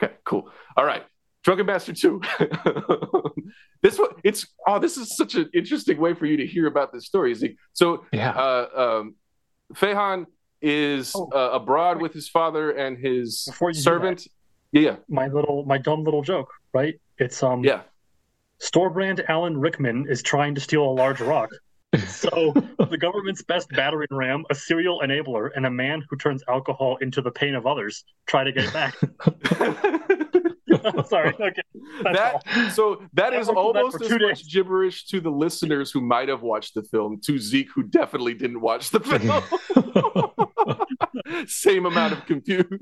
Okay, 0.03 0.15
cool. 0.25 0.51
All 0.77 0.85
right. 0.85 1.05
Drunken 1.45 1.67
Bastard 1.67 1.97
2. 1.97 2.21
this 3.83 3.99
one, 3.99 4.11
it's 4.25 4.47
oh, 4.67 4.79
this 4.79 4.97
is 4.97 5.17
such 5.17 5.35
an 5.35 5.49
interesting 5.55 5.99
way 5.99 6.15
for 6.15 6.27
you 6.27 6.37
to 6.39 6.47
hear 6.47 6.67
about 6.67 6.93
this 6.93 7.07
story. 7.07 7.35
Zeke. 7.35 7.57
So 7.73 8.05
Yeah. 8.13 8.31
uh, 8.33 8.69
um, 9.01 9.15
Fehan 9.75 10.27
is 10.61 11.13
Oh. 11.15 11.29
uh, 11.35 11.51
abroad 11.55 12.01
with 12.03 12.13
his 12.13 12.29
father 12.29 12.73
and 12.73 12.99
his 12.99 13.45
Before 13.47 13.71
you 13.71 13.75
do 13.75 13.81
servant. 13.81 14.27
Yeah, 14.73 14.97
My 15.09 15.29
little, 15.29 15.65
my 15.65 15.79
dumb 15.79 16.05
little 16.05 16.23
joke, 16.23 16.51
right? 16.75 17.01
It's 17.17 17.43
um, 17.43 17.65
yeah. 17.65 17.83
store 18.59 18.91
brand 18.91 19.25
Alan 19.29 19.57
Rickman 19.59 20.07
is 20.11 20.23
trying 20.23 20.55
to 20.57 20.61
steal 20.61 20.83
a 20.85 20.93
large 20.93 21.21
rock. 21.23 21.49
So 22.07 22.53
the 22.79 22.99
government's 22.99 23.43
best 23.43 23.71
battering 23.71 24.09
ram, 24.11 24.45
a 24.51 24.55
serial 24.55 25.01
enabler, 25.01 25.51
and 25.57 25.65
a 25.65 25.71
man 25.71 26.05
who 26.11 26.17
turns 26.17 26.43
alcohol 26.49 26.99
into 27.01 27.23
the 27.23 27.31
pain 27.31 27.55
of 27.55 27.67
others 27.67 28.05
try 28.27 28.45
to 28.45 28.53
get 28.53 28.65
it 28.65 28.73
back. 28.73 28.95
Sorry. 31.07 31.35
Okay. 31.35 31.63
That 32.03 32.43
so 32.75 33.03
that 33.15 33.33
is 33.33 33.49
worked 33.49 33.75
that 33.75 33.83
almost 33.83 34.03
as 34.03 34.09
two 34.09 34.19
much 34.19 34.51
gibberish 34.51 35.07
to 35.07 35.21
the 35.21 35.31
listeners 35.31 35.91
who 35.91 36.01
might 36.01 36.29
have 36.29 36.43
watched 36.43 36.75
the 36.75 36.83
film 36.83 37.21
to 37.25 37.39
Zeke 37.39 37.69
who 37.75 37.83
definitely 37.85 38.35
didn't 38.35 38.61
watch 38.61 38.91
the 38.91 39.01
film. 39.01 39.43
Same 41.49 41.87
amount 41.87 42.13
of 42.13 42.27
confusion. 42.27 42.81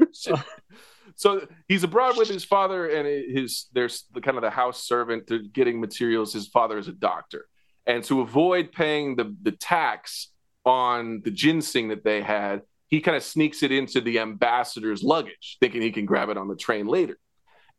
So 1.14 1.46
he's 1.68 1.84
abroad 1.84 2.16
with 2.16 2.28
his 2.28 2.44
father 2.44 2.88
and 2.88 3.06
his 3.06 3.66
there's 3.72 4.04
the 4.12 4.20
kind 4.20 4.36
of 4.36 4.42
the 4.42 4.50
house 4.50 4.86
servant 4.86 5.28
to 5.28 5.48
getting 5.48 5.80
materials. 5.80 6.32
His 6.32 6.48
father 6.48 6.78
is 6.78 6.88
a 6.88 6.92
doctor, 6.92 7.46
and 7.86 8.02
to 8.04 8.20
avoid 8.20 8.72
paying 8.72 9.16
the 9.16 9.34
the 9.42 9.52
tax 9.52 10.28
on 10.64 11.22
the 11.24 11.30
ginseng 11.30 11.88
that 11.88 12.04
they 12.04 12.20
had, 12.22 12.62
he 12.88 13.00
kind 13.00 13.16
of 13.16 13.22
sneaks 13.22 13.62
it 13.62 13.72
into 13.72 14.00
the 14.00 14.18
ambassador's 14.18 15.02
luggage, 15.02 15.56
thinking 15.60 15.82
he 15.82 15.92
can 15.92 16.06
grab 16.06 16.28
it 16.28 16.36
on 16.36 16.48
the 16.48 16.56
train 16.56 16.86
later. 16.86 17.18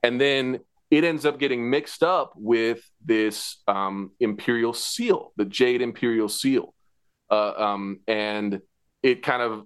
And 0.03 0.19
then 0.19 0.59
it 0.89 1.03
ends 1.03 1.25
up 1.25 1.37
getting 1.37 1.69
mixed 1.69 2.01
up 2.01 2.33
with 2.35 2.89
this 3.03 3.57
um, 3.67 4.11
imperial 4.19 4.73
seal, 4.73 5.33
the 5.35 5.45
jade 5.45 5.81
imperial 5.81 6.29
seal, 6.29 6.73
uh, 7.29 7.53
um, 7.57 7.99
and 8.07 8.61
it 9.03 9.21
kind 9.21 9.41
of 9.41 9.65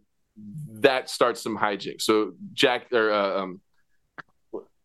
that 0.80 1.10
starts 1.10 1.42
some 1.42 1.58
hijinks. 1.58 2.02
So 2.02 2.34
Jack 2.54 2.92
or 2.92 3.12
uh, 3.12 3.42
um, 3.42 3.62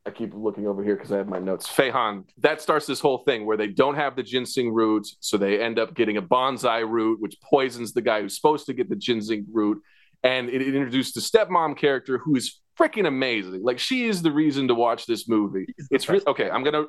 I 0.07 0.11
keep 0.11 0.33
looking 0.35 0.69
over 0.69 0.85
here 0.85 0.95
because 0.95 1.11
I 1.11 1.17
have 1.17 1.27
my 1.27 1.41
notes. 1.41 1.67
Fehan, 1.67 2.25
that 2.39 2.63
starts 2.63 2.87
this 2.87 3.01
whole 3.01 3.19
thing 3.19 3.45
where 3.45 3.57
they 3.57 3.67
don't 3.67 3.97
have 3.97 4.15
the 4.15 4.23
ginseng 4.23 4.73
root, 4.73 5.09
so 5.19 5.37
they 5.37 5.61
end 5.61 5.81
up 5.81 5.95
getting 5.95 6.17
a 6.17 6.23
bonsai 6.23 6.89
root, 6.89 7.21
which 7.21 7.41
poisons 7.41 7.93
the 7.93 8.03
guy 8.03 8.23
who's 8.23 8.37
supposed 8.37 8.67
to 8.67 8.73
get 8.73 8.89
the 8.89 8.95
ginseng 8.95 9.47
root. 9.53 9.83
And 10.23 10.49
it 10.49 10.63
introduced 10.63 11.15
the 11.15 11.21
stepmom 11.21 11.77
character 11.77 12.19
who 12.19 12.37
is 12.37 12.61
freaking 12.79 13.07
amazing. 13.07 13.65
Like 13.65 13.81
she 13.81 14.07
is 14.07 14.23
the 14.23 14.31
reason 14.31 14.69
to 14.69 14.75
watch 14.75 15.07
this 15.07 15.29
movie. 15.29 15.67
It's 15.91 16.09
re- 16.09 16.23
okay. 16.27 16.51
I'm 16.51 16.63
gonna. 16.63 16.85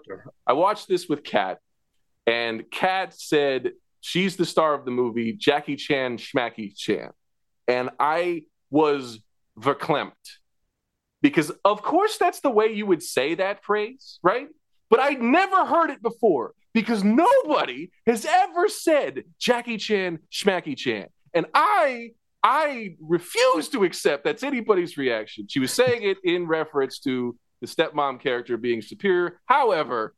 I 0.45 0.53
watched 0.53 0.88
this 0.88 1.08
with 1.10 1.23
Kat, 1.23 1.58
and 2.27 2.69
Kat 2.69 3.13
said 3.19 3.71
she's 3.99 4.36
the 4.36 4.45
star 4.45 4.75
of 4.75 4.86
the 4.86 4.91
movie, 4.91 5.34
Jackie 5.34 5.75
Chan, 5.75 6.17
Schmacky 6.17 6.75
Chan, 6.75 7.10
and 7.67 7.89
I 7.99 8.43
was 8.69 9.19
verklempt 9.60 10.13
because, 11.21 11.51
of 11.65 11.82
course, 11.82 12.17
that's 12.17 12.41
the 12.41 12.49
way 12.49 12.67
you 12.67 12.86
would 12.86 13.03
say 13.03 13.36
that 13.36 13.63
phrase, 13.63 14.19
right? 14.21 14.47
But 14.89 14.99
I'd 14.99 15.21
never 15.21 15.65
heard 15.65 15.89
it 15.89 16.01
before 16.01 16.53
because 16.73 17.03
nobody 17.03 17.91
has 18.06 18.25
ever 18.25 18.69
said 18.69 19.23
Jackie 19.39 19.77
Chan, 19.77 20.19
Schmacky 20.32 20.75
Chan, 20.77 21.08
and 21.34 21.45
I. 21.53 22.12
I 22.43 22.95
refuse 23.01 23.67
to 23.69 23.84
accept 23.84 24.23
that's 24.23 24.43
anybody's 24.43 24.95
reaction. 24.95 25.47
She 25.49 25.60
was 25.60 25.73
saying 25.73 26.03
it 26.03 26.17
in 26.23 26.47
reference 26.47 26.99
to 26.99 27.36
the 27.62 27.67
stepmom 27.67 28.21
character 28.21 28.56
being 28.58 28.82
superior. 28.82 29.41
However, 29.47 30.13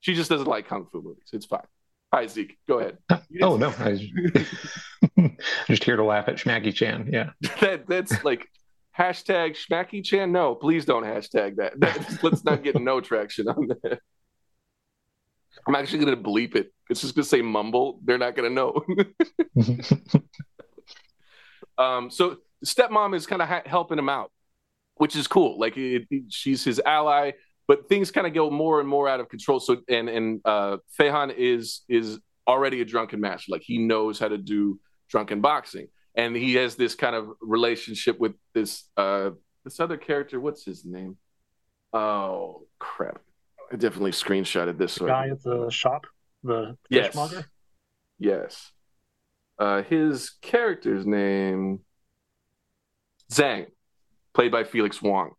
she 0.00 0.14
just 0.14 0.30
doesn't 0.30 0.46
like 0.46 0.68
kung 0.68 0.86
fu 0.92 1.02
movies. 1.02 1.28
It's 1.32 1.46
fine. 1.46 1.66
Hi, 2.12 2.26
Zeke. 2.26 2.56
Go 2.68 2.78
ahead. 2.78 2.98
Oh 3.42 3.56
no, 3.56 3.74
I 3.78 3.90
was 5.16 5.30
just 5.66 5.84
here 5.84 5.96
to 5.96 6.04
laugh 6.04 6.28
at 6.28 6.36
Schmacky 6.36 6.72
Chan. 6.72 7.10
Yeah. 7.12 7.30
that 7.60 7.86
that's 7.86 8.24
like 8.24 8.48
hashtag 8.98 9.56
Schmacky 9.56 10.02
Chan. 10.04 10.30
No, 10.32 10.54
please 10.54 10.84
don't 10.84 11.04
hashtag 11.04 11.56
that. 11.56 11.74
That- 11.80 12.22
let's 12.22 12.44
not 12.44 12.62
get 12.62 12.80
no 12.80 13.00
traction 13.00 13.48
on 13.48 13.68
that. 13.82 14.00
I'm 15.66 15.74
actually 15.74 16.04
gonna 16.04 16.16
bleep 16.16 16.54
it. 16.54 16.72
It's 16.90 17.00
just 17.00 17.14
gonna 17.14 17.24
say 17.24 17.42
mumble. 17.42 18.00
They're 18.04 18.18
not 18.18 18.36
gonna 18.36 18.50
know. 18.50 18.84
um, 21.78 22.10
so 22.10 22.36
stepmom 22.64 23.14
is 23.14 23.26
kind 23.26 23.42
of 23.42 23.48
ha- 23.48 23.62
helping 23.66 23.98
him 23.98 24.08
out, 24.08 24.30
which 24.96 25.16
is 25.16 25.26
cool. 25.26 25.58
Like 25.58 25.76
it, 25.76 26.06
it- 26.10 26.24
she's 26.32 26.64
his 26.64 26.80
ally, 26.84 27.32
but 27.68 27.88
things 27.88 28.10
kind 28.10 28.26
of 28.26 28.34
go 28.34 28.50
more 28.50 28.80
and 28.80 28.88
more 28.88 29.08
out 29.08 29.20
of 29.20 29.28
control. 29.28 29.60
So 29.60 29.78
and 29.88 30.08
and 30.08 30.40
uh, 30.44 30.78
Fehan 30.98 31.34
is 31.36 31.82
is 31.88 32.18
already 32.46 32.80
a 32.80 32.84
drunken 32.84 33.20
master. 33.20 33.46
Like 33.50 33.62
he 33.64 33.78
knows 33.78 34.18
how 34.18 34.28
to 34.28 34.38
do 34.38 34.78
drunken 35.08 35.40
boxing, 35.40 35.88
and 36.16 36.34
he 36.34 36.54
has 36.54 36.76
this 36.76 36.94
kind 36.94 37.14
of 37.14 37.28
relationship 37.40 38.18
with 38.18 38.34
this 38.54 38.84
uh, 38.96 39.30
this 39.64 39.78
other 39.80 39.96
character. 39.96 40.40
What's 40.40 40.64
his 40.64 40.84
name? 40.84 41.16
Oh 41.92 42.66
crap! 42.78 43.20
I 43.72 43.76
definitely 43.76 44.12
screenshotted 44.12 44.78
this. 44.78 44.94
so 44.94 45.06
I 45.06 45.08
Guy 45.08 45.28
at 45.30 45.42
the 45.42 45.70
shop, 45.70 46.06
the 46.42 46.76
Yes. 46.90 47.06
fishmonger. 47.06 47.46
Yes. 48.18 48.72
Uh, 49.58 49.82
his 49.82 50.30
character's 50.42 51.06
name 51.06 51.80
Zhang, 53.32 53.66
played 54.34 54.52
by 54.52 54.64
Felix 54.64 55.00
Wong. 55.02 55.32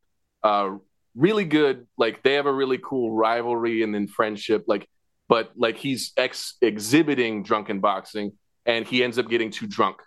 Uh, 0.43 0.77
really 1.15 1.45
good. 1.45 1.87
Like 1.97 2.23
they 2.23 2.33
have 2.33 2.45
a 2.45 2.53
really 2.53 2.79
cool 2.83 3.11
rivalry 3.13 3.83
and 3.83 3.93
then 3.93 4.07
friendship. 4.07 4.65
Like, 4.67 4.87
but 5.29 5.51
like 5.55 5.77
he's 5.77 6.13
ex 6.17 6.55
exhibiting 6.61 7.43
drunken 7.43 7.79
boxing, 7.79 8.33
and 8.65 8.85
he 8.85 9.03
ends 9.03 9.17
up 9.19 9.29
getting 9.29 9.51
too 9.51 9.67
drunk, 9.67 9.97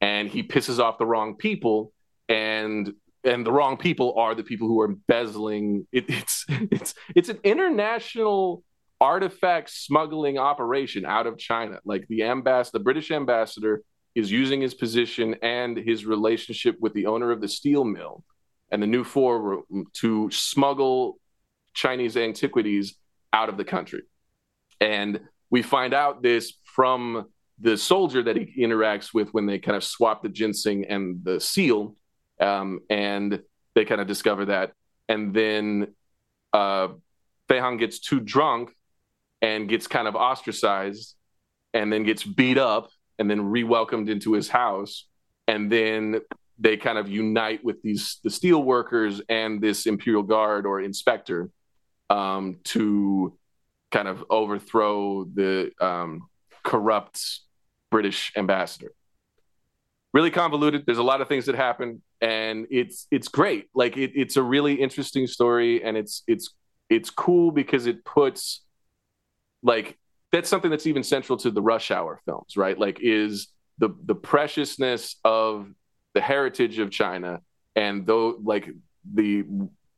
and 0.00 0.28
he 0.28 0.42
pisses 0.42 0.78
off 0.78 0.98
the 0.98 1.06
wrong 1.06 1.36
people, 1.36 1.92
and 2.28 2.92
and 3.24 3.44
the 3.44 3.52
wrong 3.52 3.76
people 3.76 4.14
are 4.18 4.34
the 4.34 4.44
people 4.44 4.68
who 4.68 4.80
are 4.80 4.86
embezzling. 4.86 5.86
It, 5.92 6.04
it's 6.08 6.44
it's 6.48 6.94
it's 7.14 7.28
an 7.28 7.38
international 7.44 8.62
artifact 9.00 9.70
smuggling 9.70 10.38
operation 10.38 11.04
out 11.04 11.26
of 11.26 11.38
China. 11.38 11.78
Like 11.84 12.06
the 12.08 12.24
ambassador, 12.24 12.78
the 12.78 12.84
British 12.84 13.10
ambassador 13.10 13.82
is 14.14 14.30
using 14.30 14.62
his 14.62 14.74
position 14.74 15.36
and 15.42 15.76
his 15.76 16.06
relationship 16.06 16.76
with 16.80 16.94
the 16.94 17.06
owner 17.06 17.30
of 17.30 17.40
the 17.40 17.48
steel 17.48 17.84
mill 17.84 18.24
and 18.70 18.82
the 18.82 18.86
new 18.86 19.04
forum 19.04 19.62
to 19.92 20.30
smuggle 20.30 21.18
Chinese 21.74 22.16
antiquities 22.16 22.96
out 23.32 23.50
of 23.50 23.58
the 23.58 23.64
country. 23.64 24.02
And 24.80 25.20
we 25.50 25.62
find 25.62 25.92
out 25.92 26.22
this 26.22 26.54
from 26.64 27.26
the 27.58 27.76
soldier 27.76 28.22
that 28.22 28.36
he 28.36 28.62
interacts 28.62 29.14
with 29.14 29.30
when 29.30 29.46
they 29.46 29.58
kind 29.58 29.76
of 29.76 29.84
swap 29.84 30.22
the 30.22 30.28
ginseng 30.28 30.84
and 30.86 31.24
the 31.24 31.40
seal. 31.40 31.96
Um, 32.38 32.80
and 32.90 33.42
they 33.74 33.84
kind 33.84 34.00
of 34.00 34.06
discover 34.06 34.46
that. 34.46 34.72
And 35.08 35.32
then 35.32 35.94
uh, 36.52 36.88
Fei 37.48 37.58
Hang 37.58 37.78
gets 37.78 38.00
too 38.00 38.20
drunk 38.20 38.70
and 39.40 39.68
gets 39.68 39.86
kind 39.86 40.08
of 40.08 40.16
ostracized 40.16 41.14
and 41.72 41.92
then 41.92 42.02
gets 42.02 42.24
beat 42.24 42.58
up 42.58 42.90
and 43.18 43.30
then 43.30 43.46
re-welcomed 43.46 44.08
into 44.08 44.32
his 44.32 44.48
house 44.48 45.06
and 45.48 45.70
then 45.70 46.20
they 46.58 46.76
kind 46.76 46.98
of 46.98 47.08
unite 47.08 47.62
with 47.62 47.82
these 47.82 48.18
the 48.24 48.30
steel 48.30 48.62
workers 48.62 49.20
and 49.28 49.60
this 49.60 49.86
imperial 49.86 50.22
guard 50.22 50.66
or 50.66 50.80
inspector 50.80 51.50
um, 52.08 52.58
to 52.64 53.36
kind 53.90 54.08
of 54.08 54.24
overthrow 54.30 55.24
the 55.24 55.70
um, 55.80 56.28
corrupt 56.62 57.40
british 57.90 58.32
ambassador. 58.36 58.92
Really 60.12 60.30
convoluted. 60.30 60.84
There's 60.86 60.98
a 60.98 61.02
lot 61.02 61.20
of 61.20 61.28
things 61.28 61.46
that 61.46 61.54
happen 61.54 62.02
and 62.20 62.66
it's 62.70 63.06
it's 63.10 63.28
great. 63.28 63.66
Like 63.74 63.96
it, 63.96 64.12
it's 64.14 64.36
a 64.36 64.42
really 64.42 64.74
interesting 64.74 65.26
story 65.26 65.82
and 65.84 65.96
it's 65.96 66.22
it's 66.26 66.54
it's 66.88 67.10
cool 67.10 67.50
because 67.50 67.86
it 67.86 68.04
puts 68.04 68.62
like 69.62 69.98
that's 70.32 70.48
something 70.48 70.70
that's 70.70 70.86
even 70.86 71.02
central 71.02 71.36
to 71.38 71.50
the 71.50 71.62
rush 71.62 71.90
hour 71.90 72.20
films 72.24 72.56
right? 72.56 72.78
Like 72.78 72.98
is 73.00 73.48
the 73.78 73.90
the 74.04 74.14
preciousness 74.14 75.16
of 75.24 75.68
the 76.14 76.20
heritage 76.20 76.78
of 76.78 76.90
china 76.90 77.40
and 77.74 78.06
though 78.06 78.38
like 78.42 78.70
the 79.12 79.44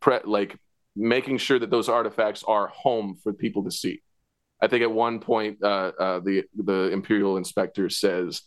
pre, 0.01 0.19
like 0.25 0.59
making 0.97 1.39
sure 1.39 1.59
that 1.61 1.71
those 1.71 1.89
artifacts 1.89 2.43
are 2.43 2.67
home 2.69 3.17
for 3.23 3.33
people 3.33 3.63
to 3.65 3.71
see 3.71 4.03
i 4.63 4.67
think 4.67 4.83
at 4.83 4.91
one 4.91 5.21
point 5.21 5.59
uh, 5.63 5.93
uh, 5.99 6.21
the 6.21 6.45
the 6.57 6.91
imperial 6.93 7.37
inspector 7.37 7.89
says 7.89 8.43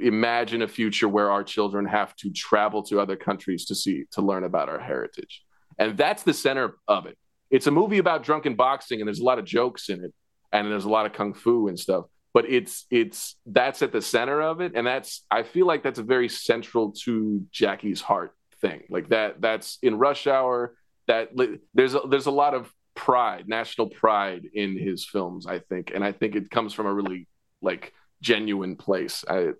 imagine 0.00 0.62
a 0.62 0.68
future 0.68 1.08
where 1.08 1.30
our 1.30 1.44
children 1.44 1.84
have 1.84 2.16
to 2.16 2.30
travel 2.30 2.82
to 2.82 2.98
other 2.98 3.16
countries 3.16 3.66
to 3.66 3.74
see 3.74 4.04
to 4.10 4.22
learn 4.22 4.44
about 4.44 4.70
our 4.70 4.78
heritage. 4.78 5.44
And 5.78 5.94
that's 5.94 6.22
the 6.22 6.32
center 6.32 6.76
of 6.88 7.04
it. 7.04 7.18
It's 7.50 7.66
a 7.66 7.70
movie 7.70 7.98
about 7.98 8.22
drunken 8.22 8.54
boxing 8.54 9.02
and 9.02 9.06
there's 9.06 9.18
a 9.18 9.24
lot 9.24 9.38
of 9.38 9.44
jokes 9.44 9.90
in 9.90 10.02
it 10.02 10.14
and 10.52 10.70
there's 10.70 10.86
a 10.86 10.88
lot 10.88 11.04
of 11.04 11.12
kung 11.12 11.34
fu 11.34 11.68
and 11.68 11.78
stuff 11.78 12.06
but 12.32 12.48
it's 12.48 12.86
it's 12.90 13.36
that's 13.44 13.82
at 13.82 13.92
the 13.92 14.00
center 14.00 14.40
of 14.40 14.62
it 14.62 14.72
and 14.74 14.86
that's 14.86 15.24
i 15.30 15.42
feel 15.42 15.66
like 15.66 15.82
that's 15.82 15.98
a 15.98 16.02
very 16.02 16.28
central 16.28 16.92
to 16.92 17.44
jackie's 17.50 18.00
heart 18.00 18.32
thing. 18.60 18.82
Like 18.90 19.08
that 19.10 19.40
that's 19.40 19.78
in 19.82 19.98
rush 19.98 20.26
hour 20.26 20.74
that 21.06 21.30
there's 21.74 21.94
a, 21.94 22.00
there's 22.08 22.26
a 22.26 22.30
lot 22.30 22.54
of 22.54 22.72
pride 22.98 23.48
national 23.48 23.88
pride 23.88 24.44
in 24.52 24.76
his 24.76 25.06
films 25.06 25.46
i 25.46 25.58
think 25.58 25.92
and 25.94 26.04
i 26.04 26.12
think 26.12 26.34
it 26.34 26.50
comes 26.50 26.74
from 26.74 26.86
a 26.86 26.92
really 26.92 27.26
like 27.62 27.92
genuine 28.20 28.74
place 28.74 29.24
I, 29.28 29.50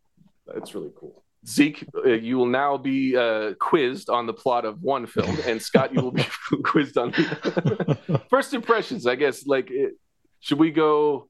it's 0.55 0.74
really 0.74 0.90
cool 0.98 1.22
Zeke, 1.46 1.87
uh, 2.05 2.11
you 2.11 2.37
will 2.37 2.46
now 2.46 2.77
be 2.77 3.16
uh, 3.16 3.55
quizzed 3.55 4.11
on 4.11 4.27
the 4.27 4.33
plot 4.33 4.64
of 4.64 4.83
one 4.83 5.07
film, 5.07 5.38
and 5.46 5.62
Scott, 5.62 5.94
you 5.94 6.03
will 6.03 6.11
be 6.11 6.27
quizzed 6.64 6.98
on 6.98 7.12
first 8.31 8.55
impressions. 8.55 9.07
I 9.07 9.14
guess 9.14 9.46
like 9.46 9.70
it, 9.70 9.94
should 10.40 10.59
we 10.59 10.70
go? 10.70 11.29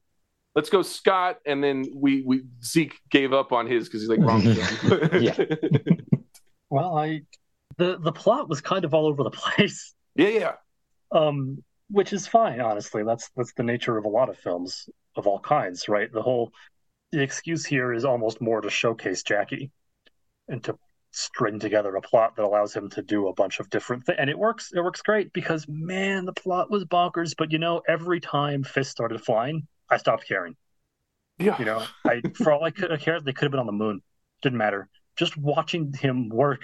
Let's 0.55 0.69
go 0.69 0.81
Scott, 0.81 1.37
and 1.45 1.63
then 1.63 1.85
we 1.95 2.23
we 2.23 2.43
Zeke 2.63 2.99
gave 3.11 3.33
up 3.33 3.51
on 3.51 3.67
his 3.67 3.87
because 3.87 4.01
he's 4.01 4.09
like 4.09 4.19
wrong. 4.19 4.41
yeah. 5.21 5.37
well, 6.69 6.97
I 6.97 7.21
the 7.77 7.97
the 7.99 8.11
plot 8.11 8.49
was 8.49 8.61
kind 8.61 8.85
of 8.85 8.93
all 8.93 9.05
over 9.05 9.23
the 9.23 9.31
place. 9.31 9.93
Yeah, 10.15 10.27
yeah. 10.29 10.51
Um, 11.11 11.63
which 11.89 12.13
is 12.13 12.27
fine, 12.27 12.61
honestly. 12.61 13.03
That's 13.03 13.29
that's 13.35 13.53
the 13.53 13.63
nature 13.63 13.97
of 13.97 14.05
a 14.05 14.09
lot 14.09 14.29
of 14.29 14.37
films 14.37 14.89
of 15.15 15.27
all 15.27 15.39
kinds, 15.39 15.89
right? 15.89 16.11
The 16.11 16.21
whole 16.21 16.51
the 17.11 17.21
excuse 17.21 17.65
here 17.65 17.93
is 17.93 18.05
almost 18.05 18.41
more 18.41 18.61
to 18.61 18.69
showcase 18.69 19.23
Jackie 19.23 19.71
and 20.47 20.63
to 20.63 20.77
string 21.11 21.59
together 21.59 21.95
a 21.95 22.01
plot 22.01 22.35
that 22.35 22.45
allows 22.45 22.75
him 22.75 22.89
to 22.91 23.01
do 23.01 23.27
a 23.27 23.33
bunch 23.33 23.59
of 23.59 23.69
different 23.69 24.05
things. 24.05 24.17
And 24.19 24.29
it 24.29 24.37
works. 24.37 24.71
It 24.73 24.81
works 24.81 25.01
great 25.01 25.33
because 25.33 25.65
man, 25.67 26.25
the 26.25 26.33
plot 26.33 26.69
was 26.69 26.85
bonkers. 26.85 27.33
But 27.37 27.51
you 27.51 27.59
know, 27.59 27.81
every 27.87 28.19
time 28.19 28.63
Fist 28.63 28.91
started 28.91 29.21
flying, 29.23 29.67
I 29.89 29.97
stopped 29.97 30.27
caring. 30.27 30.55
Yeah. 31.39 31.57
You 31.57 31.65
know, 31.65 31.85
I 32.05 32.21
for 32.35 32.51
all 32.51 32.63
I 32.63 32.71
could 32.71 32.97
care, 32.99 33.19
they 33.19 33.33
could 33.33 33.45
have 33.45 33.51
been 33.51 33.59
on 33.59 33.65
the 33.65 33.71
moon. 33.71 34.01
Didn't 34.41 34.57
matter. 34.57 34.87
Just 35.15 35.35
watching 35.37 35.93
him 35.93 36.29
work, 36.29 36.63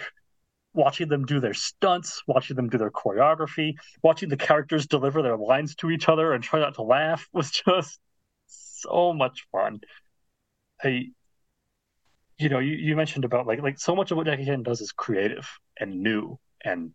watching 0.76 1.08
them 1.08 1.26
do 1.26 1.40
their 1.40 1.54
stunts, 1.54 2.22
watching 2.28 2.56
them 2.56 2.70
do 2.70 2.78
their 2.78 2.92
choreography, 2.92 3.76
watching 4.04 4.30
the 4.30 4.38
characters 4.38 4.88
deliver 4.88 5.22
their 5.22 5.38
lines 5.38 5.76
to 5.76 5.90
each 5.90 6.10
other 6.10 6.34
and 6.34 6.44
try 6.44 6.60
not 6.60 6.76
to 6.76 6.84
laugh 6.84 7.28
was 7.34 7.52
just 7.52 8.00
so 8.48 9.14
much 9.14 9.48
fun. 9.52 9.80
I 10.84 11.08
you 12.38 12.50
know, 12.50 12.60
you, 12.60 12.74
you 12.74 12.96
mentioned 12.96 13.24
about 13.24 13.48
like 13.48 13.62
like 13.62 13.80
so 13.80 13.96
much 13.96 14.12
of 14.12 14.18
what 14.18 14.28
Jackie 14.28 14.46
Chan 14.46 14.64
does 14.64 14.82
is 14.82 14.92
creative 14.92 15.48
and 15.80 16.02
new 16.02 16.38
and 16.64 16.92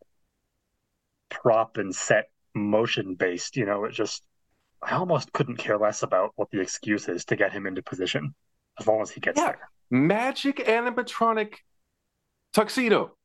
prop 1.30 1.78
and 1.78 1.94
set 1.94 2.26
motion 2.54 3.14
based. 3.14 3.56
You 3.56 3.64
know, 3.64 3.84
it 3.84 3.92
just 3.92 4.22
I 4.82 4.94
almost 4.96 5.32
couldn't 5.32 5.56
care 5.56 5.78
less 5.78 6.02
about 6.02 6.32
what 6.36 6.50
the 6.50 6.60
excuse 6.60 7.08
is 7.08 7.24
to 7.26 7.36
get 7.36 7.52
him 7.52 7.66
into 7.66 7.82
position 7.82 8.34
as 8.78 8.86
long 8.86 9.00
as 9.00 9.10
he 9.10 9.20
gets 9.20 9.38
yeah. 9.38 9.46
there. 9.46 9.70
Magic 9.90 10.58
animatronic 10.58 11.54
tuxedo. 12.52 13.16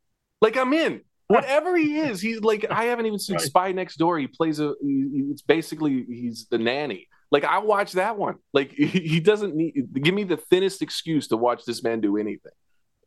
Like 0.45 0.57
I'm 0.57 0.73
in. 0.73 1.01
Whatever 1.27 1.75
he 1.75 1.97
is, 1.97 2.21
he's 2.21 2.41
like 2.41 2.67
I 2.69 2.85
haven't 2.85 3.07
even 3.07 3.17
seen 3.17 3.37
right. 3.37 3.45
Spy 3.45 3.71
Next 3.71 3.97
Door. 3.97 4.19
He 4.19 4.27
plays 4.27 4.59
a. 4.59 4.75
He, 4.79 5.23
it's 5.31 5.41
basically 5.41 6.05
he's 6.07 6.45
the 6.51 6.59
nanny. 6.59 7.07
Like 7.31 7.43
I 7.43 7.57
watch 7.57 7.93
that 7.93 8.15
one. 8.15 8.35
Like 8.53 8.71
he 8.73 9.19
doesn't 9.19 9.55
need 9.55 9.73
give 9.93 10.13
me 10.13 10.23
the 10.23 10.37
thinnest 10.37 10.83
excuse 10.83 11.27
to 11.29 11.37
watch 11.37 11.65
this 11.65 11.83
man 11.83 11.99
do 11.99 12.17
anything. 12.17 12.51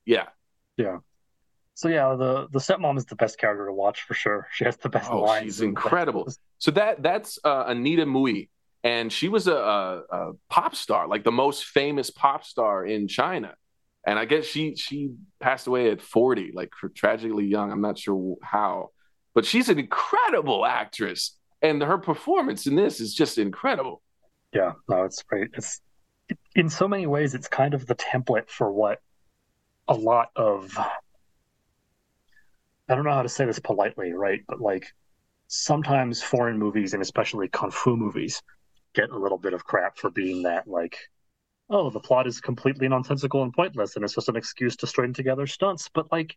Yeah. 0.04 0.26
Yeah. 0.76 0.98
So 1.74 1.88
yeah, 1.88 2.16
the 2.16 2.48
the 2.50 2.58
stepmom 2.58 2.98
is 2.98 3.04
the 3.04 3.14
best 3.14 3.38
character 3.38 3.66
to 3.66 3.72
watch 3.72 4.02
for 4.02 4.14
sure. 4.14 4.48
She 4.52 4.64
has 4.64 4.76
the 4.78 4.88
best 4.88 5.08
oh, 5.08 5.20
lines. 5.20 5.44
She's 5.44 5.60
incredible. 5.60 6.28
So 6.60 6.72
that 6.72 7.04
that's 7.04 7.38
uh, 7.44 7.66
Anita 7.68 8.04
Mui, 8.04 8.48
and 8.82 9.12
she 9.12 9.28
was 9.28 9.46
a, 9.46 9.54
a, 9.54 10.02
a, 10.10 10.32
pop 10.50 10.74
star, 10.74 11.06
like 11.06 11.22
the 11.22 11.30
most 11.30 11.66
famous 11.66 12.10
pop 12.10 12.44
star 12.44 12.84
in 12.84 13.06
China. 13.06 13.54
And 14.06 14.18
I 14.18 14.24
guess 14.24 14.44
she 14.44 14.74
she 14.76 15.10
passed 15.40 15.66
away 15.66 15.90
at 15.90 16.00
forty, 16.00 16.50
like 16.54 16.70
tragically 16.94 17.46
young. 17.46 17.70
I'm 17.70 17.80
not 17.80 17.98
sure 17.98 18.36
how, 18.42 18.90
but 19.34 19.44
she's 19.44 19.68
an 19.68 19.78
incredible 19.78 20.64
actress, 20.64 21.36
and 21.60 21.82
her 21.82 21.98
performance 21.98 22.66
in 22.66 22.76
this 22.76 23.00
is 23.00 23.14
just 23.14 23.38
incredible. 23.38 24.02
Yeah, 24.52 24.72
no, 24.88 25.04
it's 25.04 25.22
great. 25.22 25.50
It's 25.54 25.80
in 26.54 26.68
so 26.68 26.88
many 26.88 27.06
ways, 27.06 27.34
it's 27.34 27.48
kind 27.48 27.74
of 27.74 27.86
the 27.86 27.94
template 27.94 28.48
for 28.48 28.70
what 28.72 29.00
a 29.88 29.94
lot 29.94 30.30
of 30.36 30.76
I 32.88 32.94
don't 32.94 33.04
know 33.04 33.12
how 33.12 33.22
to 33.22 33.28
say 33.28 33.44
this 33.44 33.58
politely, 33.58 34.12
right? 34.12 34.40
But 34.48 34.60
like 34.60 34.86
sometimes 35.48 36.22
foreign 36.22 36.58
movies 36.58 36.92
and 36.92 37.02
especially 37.02 37.48
kung 37.48 37.70
fu 37.70 37.96
movies 37.96 38.42
get 38.94 39.10
a 39.10 39.18
little 39.18 39.38
bit 39.38 39.54
of 39.54 39.64
crap 39.64 39.96
for 39.98 40.10
being 40.10 40.42
that 40.42 40.66
like 40.66 40.96
oh 41.70 41.90
the 41.90 42.00
plot 42.00 42.26
is 42.26 42.40
completely 42.40 42.88
nonsensical 42.88 43.42
and 43.42 43.52
pointless 43.52 43.96
and 43.96 44.04
it's 44.04 44.14
just 44.14 44.28
an 44.28 44.36
excuse 44.36 44.76
to 44.76 44.86
string 44.86 45.12
together 45.12 45.46
stunts 45.46 45.88
but 45.92 46.10
like 46.10 46.36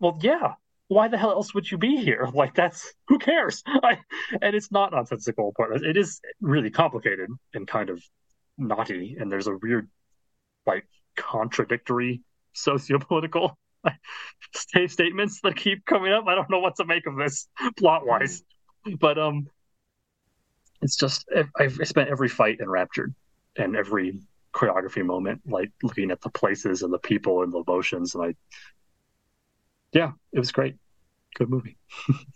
well 0.00 0.18
yeah 0.22 0.54
why 0.88 1.06
the 1.08 1.18
hell 1.18 1.30
else 1.30 1.54
would 1.54 1.70
you 1.70 1.78
be 1.78 1.96
here? 1.96 2.28
Like 2.34 2.54
that's 2.54 2.94
who 3.08 3.18
cares? 3.18 3.62
I, 3.66 3.98
and 4.42 4.56
it's 4.56 4.72
not 4.72 4.92
nonsensical 4.92 5.52
pointless. 5.56 5.82
It 5.82 5.96
is 5.96 6.20
really 6.40 6.70
complicated 6.70 7.30
and 7.54 7.66
kind 7.66 7.90
of 7.90 8.02
naughty 8.56 9.16
and 9.20 9.30
there's 9.30 9.46
a 9.46 9.56
weird 9.56 9.88
like 10.66 10.86
contradictory 11.16 12.22
sociopolitical 12.54 13.54
statements 14.54 15.40
that 15.42 15.56
keep 15.56 15.84
coming 15.84 16.12
up. 16.12 16.26
I 16.26 16.34
don't 16.34 16.50
know 16.50 16.58
what 16.58 16.76
to 16.76 16.84
make 16.84 17.06
of 17.06 17.16
this 17.16 17.48
plot 17.76 18.06
wise, 18.06 18.42
but 18.98 19.18
um, 19.18 19.46
it's 20.82 20.96
just 20.96 21.24
I've 21.56 21.78
spent 21.84 22.08
every 22.08 22.28
fight 22.28 22.58
enraptured 22.60 23.14
and 23.56 23.76
every 23.76 24.20
choreography 24.54 25.04
moment, 25.04 25.42
like 25.46 25.70
looking 25.82 26.10
at 26.10 26.20
the 26.20 26.30
places 26.30 26.82
and 26.82 26.92
the 26.92 26.98
people 26.98 27.42
and 27.42 27.52
the 27.52 27.62
emotions, 27.66 28.14
and 28.14 28.24
I, 28.24 28.34
yeah, 29.92 30.12
it 30.32 30.38
was 30.38 30.52
great. 30.52 30.76
Good 31.36 31.48
movie. 31.50 31.76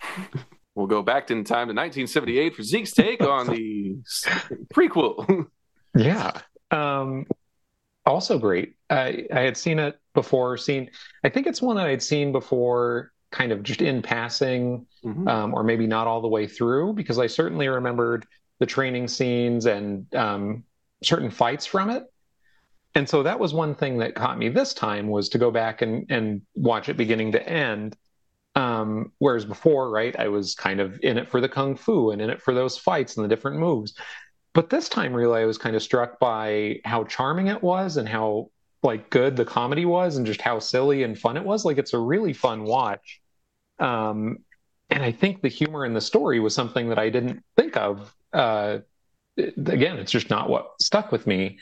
we'll 0.74 0.86
go 0.86 1.02
back 1.02 1.30
in 1.30 1.44
time 1.44 1.68
to 1.68 1.74
1978 1.74 2.54
for 2.54 2.62
Zeke's 2.62 2.92
take 2.92 3.22
on 3.22 3.46
the 3.48 3.96
prequel. 4.74 5.46
yeah. 5.96 6.32
Um, 6.70 7.26
also 8.06 8.38
great. 8.38 8.74
I, 8.90 9.26
I 9.32 9.40
had 9.40 9.56
seen 9.56 9.78
it 9.78 9.98
before. 10.14 10.56
Seen, 10.56 10.90
I 11.24 11.28
think 11.28 11.46
it's 11.46 11.60
one 11.62 11.76
that 11.76 11.86
I'd 11.86 12.02
seen 12.02 12.32
before 12.32 13.12
kind 13.30 13.52
of 13.52 13.62
just 13.62 13.80
in 13.82 14.02
passing, 14.02 14.86
Mhm. 15.04 15.28
um, 15.28 15.54
or 15.54 15.64
maybe 15.64 15.86
not 15.86 16.06
all 16.06 16.20
the 16.20 16.28
way 16.28 16.46
through, 16.46 16.92
because 16.94 17.18
I 17.18 17.26
certainly 17.26 17.66
remembered 17.68 18.26
the 18.58 18.66
training 18.66 19.08
scenes 19.08 19.66
and 19.66 20.12
um, 20.14 20.64
certain 21.02 21.30
fights 21.30 21.66
from 21.66 21.90
it. 21.90 22.04
And 22.94 23.08
so 23.08 23.22
that 23.22 23.38
was 23.38 23.54
one 23.54 23.74
thing 23.74 23.98
that 23.98 24.14
caught 24.14 24.38
me 24.38 24.48
this 24.48 24.74
time 24.74 25.08
was 25.08 25.28
to 25.30 25.38
go 25.38 25.50
back 25.50 25.82
and, 25.82 26.06
and 26.10 26.42
watch 26.54 26.88
it 26.88 26.96
beginning 26.96 27.32
to 27.32 27.48
end. 27.48 27.96
Um, 28.54 29.12
whereas 29.18 29.46
before, 29.46 29.90
right, 29.90 30.14
I 30.18 30.28
was 30.28 30.54
kind 30.54 30.78
of 30.78 31.00
in 31.02 31.16
it 31.16 31.30
for 31.30 31.40
the 31.40 31.48
kung 31.48 31.74
fu 31.74 32.10
and 32.10 32.20
in 32.20 32.28
it 32.28 32.42
for 32.42 32.52
those 32.52 32.76
fights 32.76 33.16
and 33.16 33.24
the 33.24 33.28
different 33.28 33.58
moves. 33.58 33.94
But 34.52 34.68
this 34.68 34.90
time, 34.90 35.14
really, 35.14 35.40
I 35.40 35.46
was 35.46 35.56
kind 35.56 35.74
of 35.74 35.82
struck 35.82 36.18
by 36.18 36.80
how 36.84 37.04
charming 37.04 37.46
it 37.46 37.62
was 37.62 37.96
and 37.96 38.06
how 38.06 38.50
like 38.82 39.08
good 39.08 39.36
the 39.36 39.44
comedy 39.44 39.86
was 39.86 40.16
and 40.16 40.26
just 40.26 40.42
how 40.42 40.58
silly 40.58 41.02
and 41.04 41.18
fun 41.18 41.38
it 41.38 41.44
was. 41.44 41.64
Like 41.64 41.78
it's 41.78 41.94
a 41.94 41.98
really 41.98 42.34
fun 42.34 42.64
watch. 42.64 43.22
Um, 43.78 44.38
and 44.90 45.02
I 45.02 45.12
think 45.12 45.40
the 45.40 45.48
humor 45.48 45.86
in 45.86 45.94
the 45.94 46.00
story 46.02 46.38
was 46.40 46.54
something 46.54 46.90
that 46.90 46.98
I 46.98 47.08
didn't 47.08 47.42
think 47.56 47.76
of. 47.78 48.14
Uh, 48.34 48.78
again, 49.36 49.98
it's 49.98 50.12
just 50.12 50.30
not 50.30 50.48
what 50.48 50.72
stuck 50.80 51.12
with 51.12 51.26
me. 51.26 51.58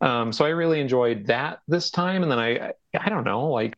Um, 0.00 0.32
so 0.32 0.44
I 0.44 0.50
really 0.50 0.80
enjoyed 0.80 1.26
that 1.26 1.60
this 1.68 1.90
time. 1.90 2.22
And 2.22 2.30
then 2.30 2.38
I, 2.38 2.72
I, 2.98 3.08
don't 3.08 3.24
know, 3.24 3.48
like 3.48 3.76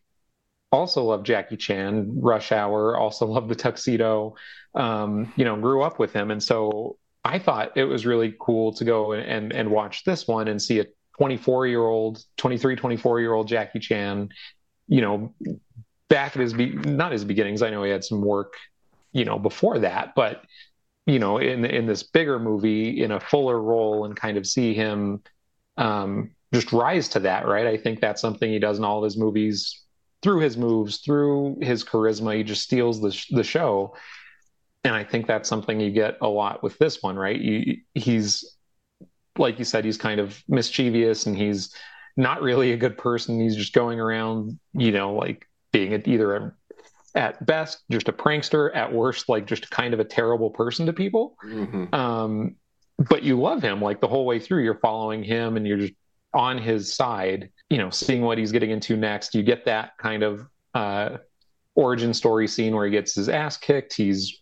also 0.72 1.04
love 1.04 1.22
Jackie 1.22 1.56
Chan, 1.56 2.20
Rush 2.20 2.52
Hour, 2.52 2.96
also 2.96 3.26
love 3.26 3.48
the 3.48 3.54
tuxedo. 3.54 4.34
Um, 4.74 5.32
you 5.36 5.44
know, 5.44 5.56
grew 5.56 5.82
up 5.82 5.98
with 5.98 6.12
him. 6.12 6.30
And 6.30 6.42
so 6.42 6.98
I 7.24 7.38
thought 7.38 7.76
it 7.76 7.84
was 7.84 8.06
really 8.06 8.34
cool 8.38 8.72
to 8.74 8.84
go 8.84 9.12
and 9.12 9.52
and 9.52 9.70
watch 9.70 10.04
this 10.04 10.28
one 10.28 10.48
and 10.48 10.60
see 10.60 10.80
a 10.80 10.86
24 11.18 11.66
year 11.66 11.80
old, 11.80 12.22
23, 12.36 12.76
24 12.76 13.20
year 13.20 13.32
old 13.32 13.48
Jackie 13.48 13.78
Chan, 13.78 14.28
you 14.86 15.00
know, 15.00 15.34
back 16.08 16.36
at 16.36 16.40
his 16.42 16.52
be- 16.52 16.74
not 16.74 17.12
his 17.12 17.24
beginnings. 17.24 17.62
I 17.62 17.70
know 17.70 17.82
he 17.82 17.90
had 17.90 18.04
some 18.04 18.20
work, 18.20 18.54
you 19.12 19.24
know, 19.24 19.38
before 19.38 19.80
that, 19.80 20.14
but 20.14 20.42
you 21.06 21.18
know, 21.18 21.38
in 21.38 21.64
in 21.64 21.86
this 21.86 22.02
bigger 22.02 22.38
movie, 22.38 23.02
in 23.02 23.12
a 23.12 23.20
fuller 23.20 23.60
role, 23.60 24.04
and 24.04 24.16
kind 24.16 24.36
of 24.36 24.46
see 24.46 24.74
him 24.74 25.22
um, 25.76 26.32
just 26.52 26.72
rise 26.72 27.08
to 27.10 27.20
that. 27.20 27.46
Right? 27.46 27.66
I 27.66 27.76
think 27.76 28.00
that's 28.00 28.20
something 28.20 28.50
he 28.50 28.58
does 28.58 28.78
in 28.78 28.84
all 28.84 28.98
of 28.98 29.04
his 29.04 29.16
movies 29.16 29.82
through 30.22 30.40
his 30.40 30.56
moves, 30.56 30.98
through 30.98 31.58
his 31.62 31.84
charisma. 31.84 32.36
He 32.36 32.42
just 32.42 32.62
steals 32.62 33.00
the 33.00 33.16
the 33.30 33.44
show. 33.44 33.94
And 34.84 34.94
I 34.94 35.02
think 35.02 35.26
that's 35.26 35.48
something 35.48 35.80
you 35.80 35.90
get 35.90 36.16
a 36.20 36.28
lot 36.28 36.62
with 36.62 36.78
this 36.78 37.02
one, 37.02 37.16
right? 37.16 37.40
You, 37.40 37.78
he's 37.94 38.56
like 39.38 39.58
you 39.58 39.64
said, 39.64 39.84
he's 39.84 39.98
kind 39.98 40.20
of 40.20 40.42
mischievous 40.48 41.26
and 41.26 41.36
he's 41.36 41.74
not 42.16 42.42
really 42.42 42.72
a 42.72 42.76
good 42.76 42.96
person. 42.96 43.40
He's 43.40 43.56
just 43.56 43.72
going 43.72 44.00
around, 44.00 44.58
you 44.72 44.92
know, 44.92 45.14
like 45.14 45.46
being 45.72 45.94
a, 45.94 46.02
either 46.04 46.36
a, 46.36 46.54
at 47.16 47.44
best 47.44 47.82
just 47.90 48.08
a 48.08 48.12
prankster, 48.12 48.74
at 48.76 48.92
worst 48.92 49.28
like 49.28 49.46
just 49.46 49.70
kind 49.70 49.94
of 49.94 50.00
a 50.00 50.04
terrible 50.04 50.50
person 50.50 50.86
to 50.86 50.92
people. 50.92 51.36
Mhm. 51.44 51.92
Um, 51.92 52.56
but 52.98 53.22
you 53.22 53.40
love 53.40 53.62
him 53.62 53.82
like 53.82 54.00
the 54.00 54.08
whole 54.08 54.26
way 54.26 54.38
through. 54.38 54.62
You're 54.62 54.78
following 54.78 55.22
him 55.22 55.56
and 55.56 55.66
you're 55.66 55.78
just 55.78 55.94
on 56.34 56.58
his 56.58 56.94
side, 56.94 57.50
you 57.70 57.78
know, 57.78 57.90
seeing 57.90 58.22
what 58.22 58.38
he's 58.38 58.52
getting 58.52 58.70
into 58.70 58.96
next. 58.96 59.34
You 59.34 59.42
get 59.42 59.64
that 59.64 59.96
kind 59.98 60.22
of 60.22 60.46
uh, 60.74 61.16
origin 61.74 62.12
story 62.12 62.46
scene 62.46 62.74
where 62.74 62.84
he 62.84 62.90
gets 62.90 63.14
his 63.14 63.28
ass 63.28 63.56
kicked. 63.56 63.94
He's 63.94 64.40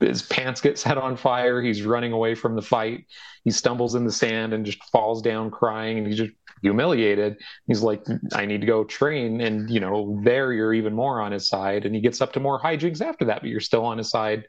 his 0.00 0.22
pants 0.22 0.60
get 0.60 0.78
set 0.78 0.96
on 0.96 1.16
fire. 1.16 1.60
He's 1.60 1.82
running 1.82 2.12
away 2.12 2.34
from 2.34 2.56
the 2.56 2.62
fight. 2.62 3.06
He 3.44 3.50
stumbles 3.50 3.94
in 3.94 4.04
the 4.04 4.12
sand 4.12 4.54
and 4.54 4.64
just 4.64 4.82
falls 4.84 5.20
down 5.20 5.50
crying, 5.50 5.98
and 5.98 6.06
he's 6.06 6.16
just 6.16 6.32
humiliated. 6.64 7.36
He's 7.68 7.82
like, 7.82 8.02
"I 8.34 8.46
need 8.46 8.62
to 8.62 8.66
go 8.66 8.82
train," 8.84 9.40
and 9.40 9.70
you 9.70 9.78
know, 9.80 10.18
there 10.24 10.52
you're 10.52 10.74
even 10.74 10.94
more 10.94 11.20
on 11.20 11.30
his 11.30 11.46
side. 11.48 11.84
And 11.86 11.94
he 11.94 12.00
gets 12.00 12.20
up 12.20 12.32
to 12.32 12.40
more 12.40 12.60
hijinks 12.60 13.00
after 13.00 13.26
that, 13.26 13.40
but 13.42 13.50
you're 13.50 13.60
still 13.60 13.84
on 13.84 13.98
his 13.98 14.10
side 14.10 14.44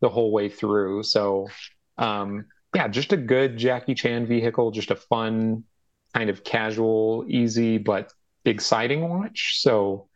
the 0.00 0.08
whole 0.08 0.32
way 0.32 0.48
through. 0.48 1.04
So, 1.04 1.48
um, 1.96 2.46
yeah, 2.74 2.88
just 2.88 3.12
a 3.12 3.16
good 3.16 3.56
Jackie 3.56 3.94
Chan 3.94 4.26
vehicle, 4.26 4.70
just 4.72 4.90
a 4.90 4.96
fun, 4.96 5.64
kind 6.14 6.28
of 6.30 6.42
casual, 6.44 7.24
easy 7.28 7.78
but 7.78 8.12
exciting 8.44 9.08
watch. 9.08 9.60
So 9.60 10.08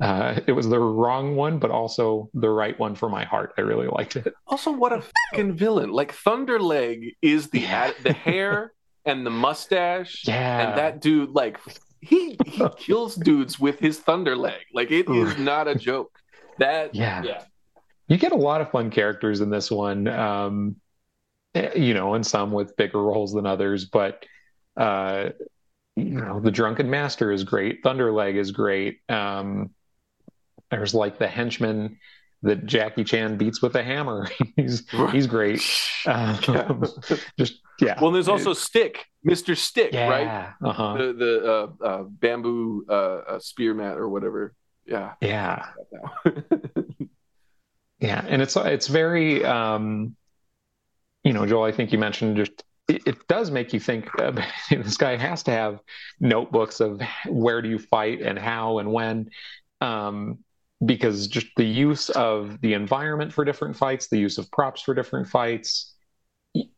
uh, 0.00 0.40
it 0.46 0.52
was 0.52 0.68
the 0.68 0.78
wrong 0.78 1.36
one, 1.36 1.58
but 1.58 1.70
also 1.70 2.30
the 2.34 2.48
right 2.50 2.78
one 2.78 2.94
for 2.94 3.08
my 3.08 3.24
heart. 3.24 3.52
I 3.58 3.60
really 3.60 3.88
liked 3.88 4.16
it. 4.16 4.32
Also, 4.46 4.72
what 4.72 4.92
a 4.92 5.02
fucking 5.32 5.52
villain! 5.56 5.90
Like 5.90 6.14
Thunderleg 6.14 7.16
is 7.20 7.50
the 7.50 7.60
Yeah. 7.60 7.84
ad- 7.88 7.96
the 8.02 8.12
hair 8.12 8.72
and 9.04 9.26
the 9.26 9.30
mustache, 9.30 10.22
Yeah. 10.26 10.68
and 10.68 10.78
that 10.78 11.00
dude, 11.00 11.30
like 11.30 11.58
he 12.00 12.36
he 12.46 12.62
kills 12.78 13.14
dudes 13.16 13.58
with 13.58 13.78
his 13.78 13.98
thunder 13.98 14.36
leg. 14.36 14.60
Like 14.72 14.90
it 14.90 15.08
is 15.08 15.38
not 15.38 15.68
a 15.68 15.74
joke. 15.74 16.18
That 16.58 16.94
Yeah. 16.94 17.22
yeah. 17.22 17.44
You 18.08 18.18
get 18.18 18.32
a 18.32 18.36
lot 18.36 18.60
of 18.60 18.70
fun 18.70 18.90
characters 18.90 19.40
in 19.40 19.48
this 19.48 19.70
one, 19.70 20.06
um, 20.08 20.76
eh, 21.54 21.72
you 21.76 21.94
know, 21.94 22.14
and 22.14 22.26
some 22.26 22.52
with 22.52 22.76
bigger 22.76 23.00
roles 23.02 23.32
than 23.32 23.46
others. 23.46 23.86
But 23.86 24.24
uh, 24.76 25.30
you 25.96 26.04
know, 26.20 26.40
the 26.40 26.50
Drunken 26.50 26.88
Master 26.90 27.30
is 27.32 27.44
great. 27.44 27.82
Thunderleg 27.82 28.34
is 28.36 28.50
great. 28.50 28.98
Um, 29.08 29.70
there's 30.70 30.94
like 30.94 31.18
the 31.18 31.28
henchman 31.28 31.98
that 32.42 32.66
Jackie 32.66 33.04
Chan 33.04 33.36
beats 33.36 33.62
with 33.62 33.76
a 33.76 33.82
hammer. 33.82 34.28
he's 34.56 34.88
he's 35.10 35.26
great. 35.26 35.62
Um, 36.06 36.38
just 37.38 37.60
yeah. 37.80 38.00
Well, 38.00 38.10
there's 38.10 38.28
also 38.28 38.52
Stick, 38.52 39.06
Mister 39.24 39.54
Stick, 39.54 39.92
yeah. 39.92 40.08
right? 40.08 40.54
Uh-huh. 40.62 40.96
The 40.96 41.12
the 41.12 41.52
uh, 41.52 41.84
uh, 41.84 42.02
bamboo 42.04 42.84
uh, 42.88 42.92
uh, 42.92 43.38
spearmat 43.38 43.96
or 43.96 44.08
whatever. 44.08 44.54
Yeah. 44.86 45.12
Yeah. 45.20 45.66
Yeah, 48.02 48.24
and 48.28 48.42
it's 48.42 48.56
it's 48.56 48.88
very, 48.88 49.44
um, 49.44 50.16
you 51.22 51.32
know, 51.32 51.46
Joel. 51.46 51.62
I 51.62 51.70
think 51.70 51.92
you 51.92 51.98
mentioned 51.98 52.36
just 52.36 52.64
it, 52.88 53.06
it 53.06 53.28
does 53.28 53.52
make 53.52 53.72
you 53.72 53.78
think. 53.78 54.08
Uh, 54.18 54.32
this 54.70 54.96
guy 54.96 55.16
has 55.16 55.44
to 55.44 55.52
have 55.52 55.78
notebooks 56.18 56.80
of 56.80 57.00
where 57.28 57.62
do 57.62 57.68
you 57.68 57.78
fight 57.78 58.20
and 58.20 58.36
how 58.36 58.78
and 58.78 58.92
when, 58.92 59.30
um, 59.80 60.40
because 60.84 61.26
just 61.28 61.46
the 61.56 61.64
use 61.64 62.10
of 62.10 62.60
the 62.60 62.74
environment 62.74 63.32
for 63.32 63.44
different 63.44 63.76
fights, 63.76 64.08
the 64.08 64.18
use 64.18 64.38
of 64.38 64.50
props 64.50 64.82
for 64.82 64.94
different 64.94 65.28
fights, 65.28 65.94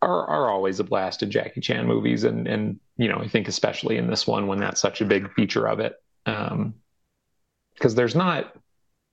are 0.03 0.27
are 0.27 0.51
always 0.51 0.79
a 0.79 0.85
blast 0.85 1.23
in 1.23 1.31
Jackie 1.31 1.61
Chan 1.61 1.87
movies, 1.87 2.25
and 2.25 2.47
and 2.47 2.79
you 2.97 3.09
know, 3.09 3.19
I 3.19 3.29
think 3.29 3.49
especially 3.49 3.97
in 3.97 4.09
this 4.09 4.27
one 4.27 4.47
when 4.47 4.59
that's 4.59 4.81
such 4.81 5.01
a 5.01 5.05
big 5.05 5.33
feature 5.33 5.67
of 5.67 5.81
it, 5.81 5.97
um, 6.27 6.75
because 7.75 7.95
there's 7.95 8.15
not 8.15 8.55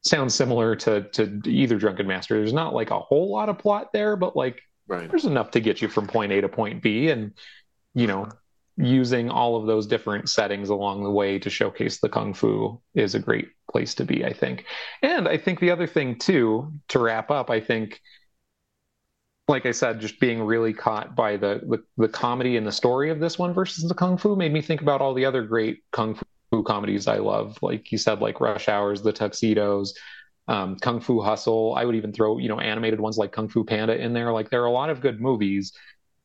sounds 0.03 0.35
similar 0.35 0.75
to 0.75 1.01
to 1.13 1.41
either 1.45 1.77
Drunken 1.77 2.07
Master. 2.07 2.37
There's 2.37 2.53
not 2.53 2.73
like 2.73 2.91
a 2.91 2.99
whole 2.99 3.31
lot 3.31 3.49
of 3.49 3.57
plot 3.57 3.91
there, 3.93 4.15
but 4.15 4.35
like 4.35 4.61
right. 4.87 5.09
there's 5.09 5.25
enough 5.25 5.51
to 5.51 5.59
get 5.59 5.81
you 5.81 5.87
from 5.87 6.07
point 6.07 6.31
A 6.31 6.41
to 6.41 6.49
point 6.49 6.83
B, 6.83 7.09
and 7.09 7.33
you 7.93 8.07
know, 8.07 8.27
using 8.81 9.29
all 9.29 9.55
of 9.55 9.67
those 9.67 9.87
different 9.87 10.29
settings 10.29 10.69
along 10.69 11.03
the 11.03 11.11
way 11.11 11.37
to 11.39 11.49
showcase 11.49 11.99
the 11.99 12.09
kung 12.09 12.33
fu 12.33 12.81
is 12.95 13.15
a 13.15 13.19
great 13.19 13.49
place 13.71 13.95
to 13.95 14.05
be, 14.05 14.25
I 14.25 14.33
think. 14.33 14.65
And 15.01 15.27
I 15.27 15.37
think 15.37 15.59
the 15.59 15.71
other 15.71 15.87
thing 15.87 16.17
too, 16.17 16.71
to 16.89 16.99
wrap 16.99 17.31
up, 17.31 17.49
I 17.49 17.59
think. 17.59 18.01
Like 19.47 19.65
I 19.65 19.71
said, 19.71 19.99
just 19.99 20.19
being 20.19 20.41
really 20.41 20.71
caught 20.71 21.13
by 21.13 21.35
the, 21.35 21.61
the 21.67 21.83
the 21.97 22.07
comedy 22.07 22.55
and 22.55 22.65
the 22.65 22.71
story 22.71 23.09
of 23.09 23.19
this 23.19 23.37
one 23.37 23.53
versus 23.53 23.83
the 23.83 23.95
kung 23.95 24.17
fu 24.17 24.35
made 24.35 24.53
me 24.53 24.61
think 24.61 24.81
about 24.81 25.01
all 25.01 25.13
the 25.13 25.25
other 25.25 25.43
great 25.43 25.79
kung 25.91 26.17
fu 26.51 26.63
comedies 26.63 27.07
I 27.07 27.17
love. 27.17 27.57
Like 27.61 27.91
you 27.91 27.97
said, 27.97 28.21
like 28.21 28.39
Rush 28.39 28.69
Hours, 28.69 29.01
The 29.01 29.11
Tuxedos, 29.11 29.93
um, 30.47 30.77
Kung 30.77 30.99
Fu 30.99 31.21
Hustle. 31.21 31.73
I 31.75 31.85
would 31.85 31.95
even 31.95 32.13
throw, 32.13 32.37
you 32.37 32.49
know, 32.49 32.59
animated 32.59 32.99
ones 32.99 33.17
like 33.17 33.31
Kung 33.31 33.49
Fu 33.49 33.63
Panda 33.63 33.95
in 33.95 34.13
there. 34.13 34.31
Like 34.31 34.49
there 34.49 34.61
are 34.63 34.67
a 34.67 34.71
lot 34.71 34.89
of 34.89 35.01
good 35.01 35.19
movies 35.19 35.73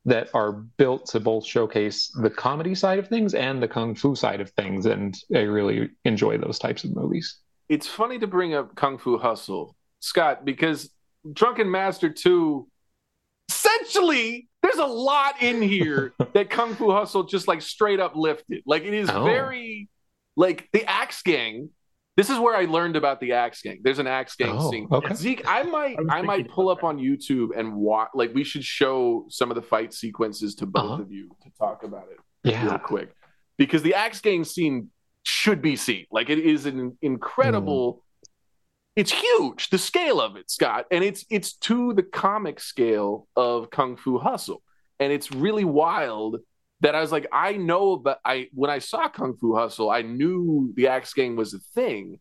that 0.06 0.30
are 0.34 0.52
built 0.52 1.04
to 1.06 1.20
both 1.20 1.44
showcase 1.44 2.10
the 2.22 2.30
comedy 2.30 2.74
side 2.74 2.98
of 2.98 3.08
things 3.08 3.34
and 3.34 3.62
the 3.62 3.68
kung 3.68 3.94
fu 3.94 4.14
side 4.14 4.40
of 4.40 4.48
things. 4.50 4.86
And 4.86 5.14
I 5.34 5.40
really 5.40 5.90
enjoy 6.04 6.38
those 6.38 6.58
types 6.58 6.84
of 6.84 6.94
movies. 6.96 7.38
It's 7.68 7.86
funny 7.88 8.18
to 8.20 8.26
bring 8.28 8.54
up 8.54 8.76
Kung 8.76 8.96
Fu 8.98 9.18
Hustle, 9.18 9.74
Scott, 9.98 10.44
because 10.44 10.88
Drunken 11.32 11.68
Master 11.68 12.08
2, 12.08 12.64
essentially, 13.48 14.48
there's 14.62 14.76
a 14.76 14.86
lot 14.86 15.42
in 15.42 15.60
here 15.62 16.12
that 16.34 16.50
Kung 16.50 16.74
Fu 16.74 16.90
Hustle 16.92 17.24
just 17.24 17.48
like 17.48 17.60
straight 17.62 18.00
up 18.00 18.14
lifted. 18.16 18.62
Like 18.66 18.84
it 18.84 18.94
is 18.94 19.10
Oh. 19.10 19.24
very 19.24 19.88
like 20.36 20.68
the 20.72 20.84
Axe 20.88 21.22
Gang. 21.22 21.70
This 22.16 22.30
is 22.30 22.38
where 22.38 22.56
I 22.56 22.64
learned 22.64 22.96
about 22.96 23.20
the 23.20 23.32
Axe 23.32 23.60
Gang. 23.62 23.80
There's 23.82 23.98
an 23.98 24.06
Axe 24.06 24.36
Gang 24.36 24.52
Oh, 24.56 24.70
scene. 24.70 24.88
okay. 24.90 25.14
Zeke, 25.14 25.42
I 25.46 25.62
might 25.64 25.96
I 26.08 26.18
I 26.18 26.22
might 26.22 26.48
pull 26.48 26.70
about 26.70 26.78
up 26.78 26.84
on 26.84 26.98
YouTube 26.98 27.48
and 27.56 27.74
watch 27.76 28.08
like 28.14 28.32
we 28.34 28.42
should 28.44 28.64
show 28.64 29.26
some 29.28 29.50
of 29.50 29.54
the 29.54 29.62
fight 29.62 29.92
sequences 29.92 30.54
to 30.56 30.66
both 30.66 30.84
Uh-huh. 30.92 31.02
of 31.02 31.12
you 31.12 31.28
to 31.42 31.50
talk 31.58 31.82
about 31.82 32.06
it 32.10 32.18
yeah. 32.42 32.62
real 32.62 32.72
Yeah. 32.72 32.78
quick 32.78 33.12
because 33.58 33.82
the 33.82 33.94
axe 33.94 34.20
gang 34.20 34.44
scene 34.44 34.90
should 35.24 35.60
be 35.60 35.76
seen 35.76 36.06
like 36.10 36.30
it 36.30 36.38
is 36.38 36.66
an 36.66 36.96
incredible 37.02 38.02
it's 38.94 39.10
huge 39.10 39.68
the 39.70 39.78
scale 39.78 40.20
of 40.20 40.36
it 40.36 40.48
scott 40.50 40.84
and 40.92 41.02
it's 41.02 41.24
it's 41.30 41.54
to 41.54 41.92
the 41.94 42.02
comic 42.02 42.60
scale 42.60 43.26
of 43.36 43.68
kung 43.70 43.96
fu 43.96 44.18
hustle 44.18 44.62
and 45.00 45.12
it's 45.12 45.32
really 45.32 45.64
wild 45.64 46.38
that 46.80 46.94
i 46.94 47.00
was 47.00 47.10
like 47.12 47.26
i 47.32 47.52
know 47.52 47.96
but 47.96 48.20
i 48.24 48.48
when 48.52 48.70
i 48.70 48.78
saw 48.78 49.08
kung 49.08 49.34
fu 49.36 49.54
hustle 49.56 49.90
i 49.90 50.02
knew 50.02 50.72
the 50.76 50.86
axe 50.88 51.12
gang 51.14 51.34
was 51.36 51.54
a 51.54 51.58
thing 51.74 52.18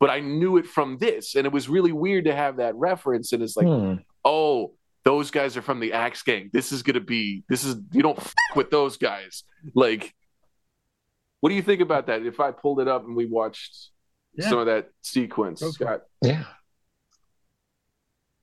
but 0.00 0.10
I 0.10 0.20
knew 0.20 0.58
it 0.58 0.66
from 0.66 0.98
this, 0.98 1.34
and 1.34 1.46
it 1.46 1.52
was 1.52 1.68
really 1.68 1.92
weird 1.92 2.24
to 2.26 2.34
have 2.34 2.56
that 2.56 2.74
reference. 2.74 3.32
And 3.32 3.42
it's 3.42 3.56
like, 3.56 3.66
Hmm. 3.66 3.94
oh, 4.24 4.74
those 5.04 5.30
guys 5.30 5.56
are 5.56 5.62
from 5.62 5.80
the 5.80 5.92
Axe 5.94 6.22
Gang. 6.22 6.50
This 6.52 6.72
is 6.72 6.82
gonna 6.82 7.00
be. 7.00 7.44
This 7.48 7.64
is 7.64 7.76
you 7.92 8.02
don't 8.02 8.18
f- 8.18 8.34
with 8.56 8.70
those 8.70 8.98
guys. 8.98 9.44
Like, 9.72 10.12
what 11.40 11.48
do 11.50 11.54
you 11.54 11.62
think 11.62 11.80
about 11.80 12.08
that? 12.08 12.26
If 12.26 12.38
I 12.40 12.50
pulled 12.50 12.80
it 12.80 12.88
up 12.88 13.04
and 13.06 13.16
we 13.16 13.24
watched 13.26 13.90
Yeah. 14.34 14.48
some 14.50 14.58
of 14.58 14.66
that 14.66 14.90
sequence, 15.00 15.60
Go 15.62 15.66
for 15.66 15.70
it. 15.70 15.74
Scott. 15.86 16.00
Yeah. 16.22 16.44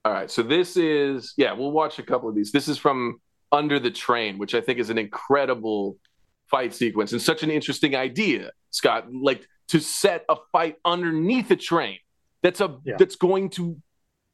All 0.05 0.13
right, 0.13 0.31
so 0.31 0.41
this 0.41 0.77
is 0.77 1.33
yeah, 1.37 1.53
we'll 1.53 1.71
watch 1.71 1.99
a 1.99 2.03
couple 2.03 2.27
of 2.29 2.33
these. 2.33 2.51
This 2.51 2.67
is 2.69 2.77
from 2.77 3.21
Under 3.51 3.79
the 3.79 3.91
Train, 3.91 4.37
which 4.37 4.53
I 4.55 4.61
think 4.61 4.79
is 4.79 4.89
an 4.89 4.97
incredible 4.97 5.97
fight 6.49 6.73
sequence 6.73 7.11
and 7.11 7.21
such 7.21 7.43
an 7.43 7.51
interesting 7.51 7.95
idea, 7.95 8.51
Scott. 8.71 9.07
Like 9.13 9.47
to 9.69 9.79
set 9.79 10.25
a 10.29 10.35
fight 10.51 10.75
underneath 10.85 11.49
a 11.51 11.55
train 11.55 11.97
that's 12.41 12.61
a 12.61 12.77
Yeah. 12.83 12.95
that's 12.97 13.15
going 13.15 13.49
to 13.51 13.77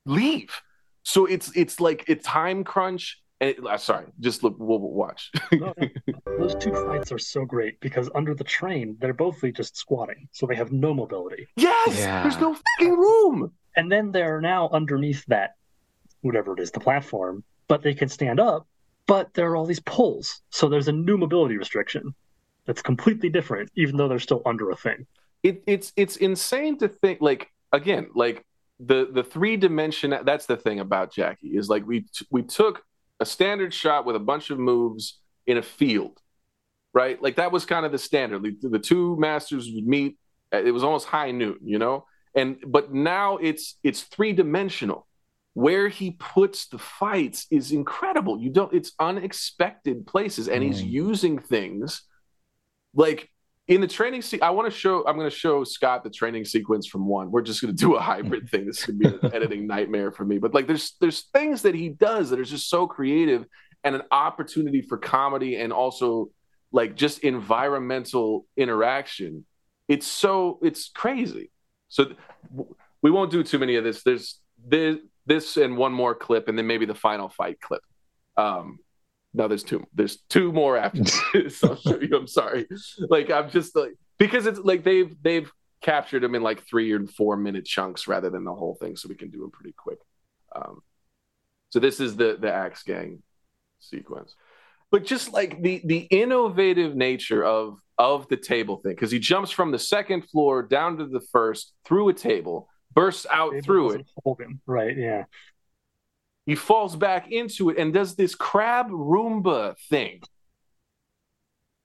leave. 0.05 0.61
So 1.03 1.25
it's 1.25 1.51
it's 1.55 1.79
like 1.79 2.05
it's 2.07 2.25
time 2.25 2.63
crunch. 2.63 3.21
And 3.39 3.51
it, 3.51 3.63
uh, 3.63 3.77
sorry, 3.77 4.07
just 4.19 4.41
look. 4.43 4.55
We'll, 4.57 4.79
we'll 4.79 4.91
watch. 4.93 5.31
No, 5.51 5.71
no. 5.77 5.87
Those 6.39 6.55
two 6.55 6.73
fights 6.73 7.11
are 7.11 7.19
so 7.19 7.45
great 7.45 7.79
because 7.81 8.09
under 8.15 8.33
the 8.33 8.43
train, 8.43 8.97
they're 8.99 9.13
both 9.13 9.43
just 9.53 9.77
squatting, 9.77 10.27
so 10.31 10.47
they 10.47 10.55
have 10.55 10.71
no 10.71 10.91
mobility. 10.93 11.47
yes, 11.55 11.99
Yeah. 11.99 12.23
there's 12.23 12.39
no 12.39 12.55
fucking 12.55 12.97
room. 12.97 13.51
And 13.75 13.91
then 13.91 14.11
they're 14.11 14.41
now 14.41 14.69
underneath 14.73 15.23
that, 15.27 15.51
whatever 16.21 16.53
it 16.53 16.59
is, 16.59 16.71
the 16.71 16.79
platform, 16.79 17.43
but 17.67 17.83
they 17.83 17.93
can 17.93 18.09
stand 18.09 18.39
up, 18.39 18.65
but 19.07 19.33
there 19.33 19.49
are 19.51 19.55
all 19.55 19.65
these 19.65 19.79
pulls. 19.81 20.41
So 20.51 20.69
there's 20.69 20.87
a 20.87 20.91
new 20.93 21.17
mobility 21.17 21.57
restriction 21.57 22.13
that's 22.65 22.81
completely 22.81 23.29
different, 23.29 23.71
even 23.75 23.97
though 23.97 24.07
they're 24.09 24.19
still 24.19 24.41
under 24.45 24.69
a 24.71 24.75
thing. 24.75 25.07
it, 25.43 25.63
it's 25.67 25.93
it's 25.95 26.17
insane 26.17 26.77
to 26.79 26.87
think 26.87 27.21
like 27.21 27.49
again 27.73 28.09
like 28.15 28.43
the 28.79 29.09
the 29.11 29.23
three 29.23 29.57
dimension 29.57 30.13
that's 30.25 30.45
the 30.45 30.57
thing 30.57 30.79
about 30.79 31.13
Jackie 31.13 31.49
is 31.49 31.69
like 31.69 31.85
we 31.87 32.05
we 32.31 32.43
took 32.43 32.83
a 33.19 33.25
standard 33.25 33.73
shot 33.73 34.05
with 34.05 34.15
a 34.15 34.19
bunch 34.19 34.49
of 34.49 34.59
moves 34.59 35.19
in 35.47 35.57
a 35.57 35.61
field 35.61 36.19
right 36.93 37.21
like 37.21 37.35
that 37.37 37.51
was 37.51 37.65
kind 37.65 37.85
of 37.85 37.91
the 37.91 37.97
standard 37.97 38.43
the, 38.43 38.69
the 38.69 38.79
two 38.79 39.15
masters 39.17 39.71
would 39.73 39.87
meet 39.87 40.17
it 40.51 40.73
was 40.73 40.83
almost 40.83 41.07
high 41.07 41.31
noon 41.31 41.57
you 41.63 41.79
know 41.79 42.05
and 42.35 42.57
but 42.67 42.93
now 42.93 43.37
it's 43.37 43.77
it's 43.83 44.01
three 44.03 44.33
dimensional 44.33 45.07
where 45.65 45.87
he 45.87 46.11
puts 46.11 46.67
the 46.67 46.77
fights 46.77 47.47
is 47.49 47.71
incredible 47.71 48.39
you 48.39 48.49
don't 48.57 48.73
it's 48.75 48.91
unexpected 48.99 50.05
places 50.05 50.47
and 50.47 50.63
he's 50.63 50.81
Mm. 50.83 50.89
using 51.05 51.39
things 51.39 52.03
like 52.93 53.29
in 53.67 53.81
the 53.81 53.87
training 53.87 54.21
se- 54.21 54.39
I 54.41 54.51
want 54.51 54.71
to 54.71 54.77
show 54.83 55.03
I'm 55.07 55.17
going 55.17 55.29
to 55.29 55.35
show 55.35 55.63
Scott 55.63 56.03
the 56.03 56.09
training 56.09 56.45
sequence 56.45 56.85
from 56.87 57.05
one. 57.05 57.31
We're 57.31 57.41
just 57.41 57.59
going 57.61 57.75
to 57.75 57.81
do 57.85 57.95
a 57.95 57.99
hybrid 57.99 58.49
thing. 58.51 58.65
This 58.65 58.79
is 58.79 58.85
going 58.85 58.99
to 58.99 59.09
be 59.19 59.27
an 59.27 59.33
editing 59.35 59.67
nightmare 59.67 60.11
for 60.11 60.23
me. 60.25 60.37
But 60.37 60.53
like 60.53 60.67
there's 60.67 60.95
there's 61.01 61.21
things 61.33 61.63
that 61.63 61.75
he 61.75 61.89
does 61.89 62.29
that 62.29 62.39
are 62.39 62.45
just 62.45 62.69
so 62.69 62.87
creative 62.87 63.45
and 63.83 63.93
an 63.95 64.03
opportunity 64.11 64.81
for 64.81 64.97
comedy 64.97 65.55
and 65.57 65.73
also 65.73 66.29
like 66.71 66.95
just 66.95 67.19
environmental 67.23 68.45
interaction. 68.55 69.45
It's 69.87 70.07
so 70.07 70.59
it's 70.61 70.89
crazy. 71.03 71.49
So 71.89 72.05
th- 72.05 72.17
we 73.01 73.11
won't 73.11 73.31
do 73.31 73.43
too 73.43 73.59
many 73.59 73.75
of 73.75 73.83
this. 73.83 74.03
There's 74.03 74.39
this 74.65 74.97
this 75.27 75.57
and 75.57 75.77
one 75.77 75.93
more 75.93 76.15
clip 76.15 76.47
and 76.47 76.57
then 76.57 76.67
maybe 76.67 76.85
the 76.85 76.95
final 76.95 77.29
fight 77.29 77.59
clip. 77.61 77.81
Um 78.35 78.79
no, 79.33 79.47
there's 79.47 79.63
two. 79.63 79.85
There's 79.93 80.17
two 80.29 80.51
more 80.51 80.77
after 80.77 81.03
this. 81.33 81.63
I'll 81.63 81.75
show 81.75 81.99
you. 82.01 82.17
I'm 82.17 82.27
sorry. 82.27 82.67
Like 83.09 83.29
I'm 83.29 83.49
just 83.49 83.75
like 83.75 83.93
because 84.17 84.47
it's 84.47 84.59
like 84.59 84.83
they've 84.83 85.15
they've 85.21 85.51
captured 85.81 86.23
them 86.23 86.35
in 86.35 86.41
like 86.41 86.63
three 86.63 86.91
or 86.91 87.05
four 87.05 87.37
minute 87.37 87.65
chunks 87.65 88.07
rather 88.07 88.29
than 88.29 88.43
the 88.43 88.53
whole 88.53 88.75
thing, 88.75 88.95
so 88.95 89.07
we 89.07 89.15
can 89.15 89.29
do 89.29 89.41
them 89.41 89.51
pretty 89.51 89.73
quick. 89.77 89.99
Um, 90.55 90.81
so 91.69 91.79
this 91.79 91.99
is 91.99 92.15
the 92.15 92.37
the 92.39 92.51
Axe 92.51 92.83
Gang 92.83 93.21
sequence, 93.79 94.35
but 94.89 95.05
just 95.05 95.33
like 95.33 95.61
the 95.61 95.81
the 95.85 95.99
innovative 96.09 96.95
nature 96.95 97.43
of 97.43 97.79
of 97.99 98.27
the 98.29 98.37
table 98.37 98.77
thing, 98.77 98.93
because 98.93 99.11
he 99.11 99.19
jumps 99.19 99.51
from 99.51 99.71
the 99.71 99.79
second 99.79 100.27
floor 100.29 100.63
down 100.63 100.97
to 100.97 101.05
the 101.05 101.21
first 101.31 101.73
through 101.85 102.09
a 102.09 102.13
table, 102.13 102.69
bursts 102.97 103.27
out 103.29 103.53
It 103.53 103.63
through 103.63 103.91
it, 103.91 103.97
doesn't 103.99 104.07
hold 104.23 104.41
him. 104.41 104.59
Right, 104.65 104.97
yeah. 104.97 105.25
he 106.47 106.55
falls 106.55 106.95
back 106.95 107.31
into 107.31 107.69
it 107.69 107.77
and 107.77 107.93
does 107.93 108.15
this 108.15 108.33
crab 108.33 108.89
Roomba 108.89 109.77
thing. 109.89 110.21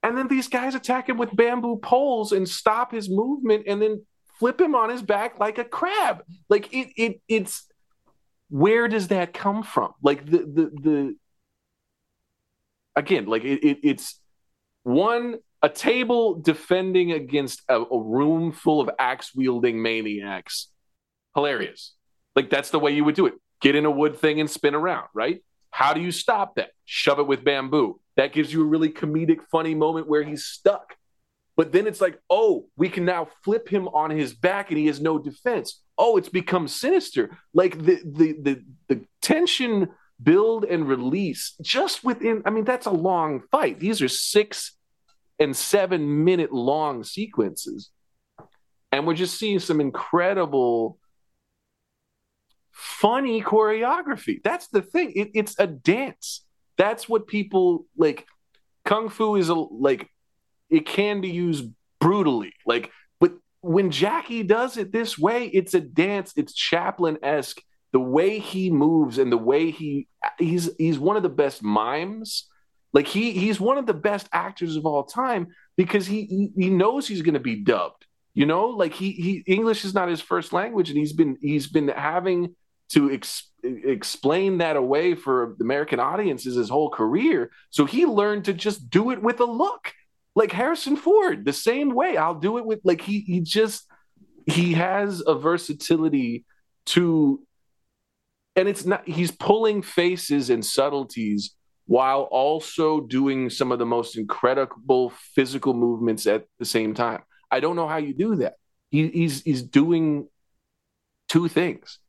And 0.01 0.17
then 0.17 0.27
these 0.27 0.47
guys 0.47 0.75
attack 0.75 1.07
him 1.07 1.17
with 1.17 1.35
bamboo 1.35 1.77
poles 1.77 2.31
and 2.31 2.49
stop 2.49 2.91
his 2.91 3.09
movement 3.09 3.65
and 3.67 3.81
then 3.81 4.05
flip 4.39 4.59
him 4.59 4.75
on 4.75 4.89
his 4.89 5.01
back 5.03 5.39
like 5.39 5.57
a 5.59 5.63
crab. 5.63 6.23
Like 6.49 6.73
it 6.73 6.89
it 6.97 7.21
it's 7.27 7.67
where 8.49 8.87
does 8.87 9.09
that 9.09 9.33
come 9.33 9.63
from? 9.63 9.93
Like 10.01 10.25
the 10.25 10.39
the 10.39 10.71
the 10.81 11.15
again, 12.95 13.25
like 13.27 13.43
it, 13.43 13.63
it 13.63 13.77
it's 13.83 14.19
one 14.83 15.37
a 15.61 15.69
table 15.69 16.41
defending 16.41 17.13
against 17.13 17.61
a, 17.69 17.79
a 17.79 18.01
room 18.03 18.51
full 18.51 18.81
of 18.81 18.89
axe 18.99 19.33
wielding 19.33 19.81
maniacs. 19.81 20.72
Hilarious. 21.35 21.93
Like 22.35 22.49
that's 22.49 22.69
the 22.69 22.79
way 22.79 22.91
you 22.91 23.03
would 23.03 23.15
do 23.15 23.25
it. 23.25 23.33
Get 23.61 23.75
in 23.75 23.85
a 23.85 23.91
wood 23.91 24.17
thing 24.17 24.39
and 24.39 24.49
spin 24.49 24.75
around, 24.75 25.07
right? 25.13 25.41
How 25.69 25.93
do 25.93 26.01
you 26.01 26.11
stop 26.11 26.55
that? 26.55 26.71
Shove 26.85 27.19
it 27.19 27.27
with 27.27 27.43
bamboo. 27.43 27.99
That 28.15 28.33
gives 28.33 28.53
you 28.53 28.61
a 28.61 28.65
really 28.65 28.89
comedic, 28.89 29.41
funny 29.51 29.73
moment 29.73 30.07
where 30.07 30.23
he's 30.23 30.45
stuck. 30.45 30.95
But 31.55 31.71
then 31.71 31.87
it's 31.87 32.01
like, 32.01 32.19
oh, 32.29 32.67
we 32.77 32.89
can 32.89 33.05
now 33.05 33.27
flip 33.43 33.69
him 33.69 33.87
on 33.87 34.09
his 34.09 34.33
back 34.33 34.69
and 34.69 34.77
he 34.77 34.87
has 34.87 34.99
no 34.99 35.19
defense. 35.19 35.81
Oh, 35.97 36.17
it's 36.17 36.29
become 36.29 36.67
sinister. 36.67 37.37
Like 37.53 37.77
the 37.77 38.01
the 38.03 38.35
the 38.41 38.63
the 38.87 39.05
tension 39.21 39.89
build 40.21 40.65
and 40.65 40.87
release 40.87 41.55
just 41.61 42.03
within. 42.03 42.41
I 42.45 42.49
mean, 42.49 42.65
that's 42.65 42.87
a 42.87 42.91
long 42.91 43.41
fight. 43.51 43.79
These 43.79 44.01
are 44.01 44.07
six 44.07 44.75
and 45.39 45.55
seven 45.55 46.23
minute 46.23 46.51
long 46.51 47.03
sequences, 47.03 47.91
and 48.91 49.05
we're 49.05 49.13
just 49.13 49.37
seeing 49.37 49.59
some 49.59 49.79
incredible 49.79 50.97
funny 52.73 53.41
choreography. 53.41 54.41
That's 54.43 54.67
the 54.67 54.81
thing. 54.81 55.13
It, 55.15 55.31
it's 55.33 55.55
a 55.59 55.67
dance. 55.67 56.45
That's 56.77 57.07
what 57.07 57.27
people 57.27 57.85
like. 57.97 58.25
Kung 58.85 59.09
Fu 59.09 59.35
is 59.35 59.49
a 59.49 59.53
like. 59.53 60.09
It 60.69 60.85
can 60.85 61.21
be 61.21 61.29
used 61.29 61.65
brutally, 62.01 62.53
like, 62.65 62.91
but 63.19 63.33
when 63.61 63.91
Jackie 63.91 64.43
does 64.43 64.75
it 64.75 64.91
this 64.91 65.17
way, 65.17 65.45
it's 65.45 65.73
a 65.73 65.79
dance. 65.79 66.33
It's 66.35 66.53
Chaplin 66.53 67.17
esque. 67.23 67.61
The 67.91 67.99
way 67.99 68.39
he 68.39 68.71
moves 68.71 69.19
and 69.19 69.31
the 69.31 69.37
way 69.37 69.69
he 69.69 70.07
he's 70.39 70.69
he's 70.77 70.97
one 70.97 71.15
of 71.15 71.23
the 71.23 71.29
best 71.29 71.61
mimes. 71.61 72.49
Like 72.91 73.07
he 73.07 73.31
he's 73.31 73.59
one 73.59 73.77
of 73.77 73.85
the 73.85 73.93
best 73.93 74.27
actors 74.33 74.75
of 74.75 74.85
all 74.85 75.03
time 75.03 75.47
because 75.77 76.07
he 76.07 76.25
he, 76.25 76.51
he 76.55 76.69
knows 76.69 77.07
he's 77.07 77.21
going 77.21 77.35
to 77.35 77.39
be 77.39 77.55
dubbed. 77.55 78.05
You 78.33 78.47
know, 78.47 78.67
like 78.69 78.93
he 78.93 79.11
he 79.11 79.43
English 79.45 79.85
is 79.85 79.93
not 79.93 80.09
his 80.09 80.21
first 80.21 80.53
language, 80.53 80.89
and 80.89 80.97
he's 80.97 81.13
been 81.13 81.37
he's 81.39 81.67
been 81.67 81.87
having 81.87 82.55
to 82.93 83.11
ex- 83.11 83.51
explain 83.63 84.59
that 84.59 84.75
away 84.75 85.15
for 85.15 85.55
American 85.59 85.99
audiences 85.99 86.55
his 86.55 86.69
whole 86.69 86.89
career. 86.89 87.51
So 87.69 87.85
he 87.85 88.05
learned 88.05 88.45
to 88.45 88.53
just 88.53 88.89
do 88.89 89.11
it 89.11 89.21
with 89.21 89.39
a 89.39 89.45
look, 89.45 89.93
like 90.35 90.51
Harrison 90.51 90.95
Ford, 90.95 91.45
the 91.45 91.53
same 91.53 91.93
way. 91.93 92.17
I'll 92.17 92.39
do 92.39 92.57
it 92.57 92.65
with 92.65 92.79
like 92.83 93.01
he 93.01 93.21
he 93.21 93.39
just 93.41 93.87
he 94.45 94.73
has 94.73 95.23
a 95.25 95.35
versatility 95.35 96.45
to, 96.87 97.41
and 98.55 98.67
it's 98.67 98.85
not 98.85 99.07
he's 99.07 99.31
pulling 99.31 99.81
faces 99.81 100.49
and 100.49 100.65
subtleties 100.65 101.55
while 101.85 102.21
also 102.23 103.01
doing 103.01 103.49
some 103.49 103.71
of 103.71 103.79
the 103.79 103.85
most 103.85 104.17
incredible 104.17 105.11
physical 105.35 105.73
movements 105.73 106.27
at 106.27 106.45
the 106.59 106.65
same 106.65 106.93
time. 106.93 107.21
I 107.49 107.59
don't 107.59 107.75
know 107.75 107.87
how 107.87 107.97
you 107.97 108.13
do 108.13 108.35
that. 108.37 108.55
He, 108.89 109.07
he's 109.09 109.41
he's 109.41 109.63
doing 109.63 110.27
two 111.27 111.47
things. 111.47 111.99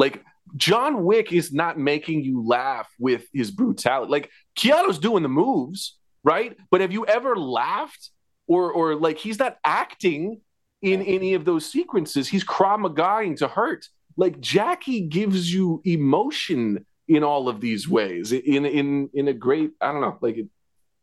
Like 0.00 0.24
John 0.56 1.04
Wick 1.04 1.32
is 1.32 1.52
not 1.52 1.78
making 1.78 2.24
you 2.24 2.36
laugh 2.46 2.88
with 2.98 3.24
his 3.32 3.50
brutality. 3.50 4.10
Like 4.10 4.30
Keanu's 4.58 4.98
doing 4.98 5.22
the 5.22 5.28
moves, 5.28 5.98
right? 6.24 6.56
But 6.70 6.80
have 6.80 6.92
you 6.92 7.04
ever 7.06 7.36
laughed 7.36 8.10
or 8.46 8.72
or 8.72 8.94
like 9.06 9.18
he's 9.18 9.38
not 9.38 9.58
acting 9.64 10.40
in 10.82 11.02
any 11.02 11.34
of 11.34 11.44
those 11.44 11.64
sequences? 11.70 12.28
He's 12.28 12.44
Krav 12.44 12.78
Magaing 12.84 13.36
to 13.38 13.48
hurt. 13.48 13.82
Like 14.16 14.40
Jackie 14.40 15.02
gives 15.02 15.52
you 15.52 15.82
emotion 15.84 16.84
in 17.06 17.22
all 17.22 17.48
of 17.48 17.60
these 17.60 17.88
ways. 17.88 18.32
In 18.32 18.64
in 18.64 19.10
in 19.14 19.28
a 19.28 19.32
great, 19.34 19.70
I 19.80 19.92
don't 19.92 20.00
know, 20.00 20.16
like 20.20 20.38
it, 20.38 20.48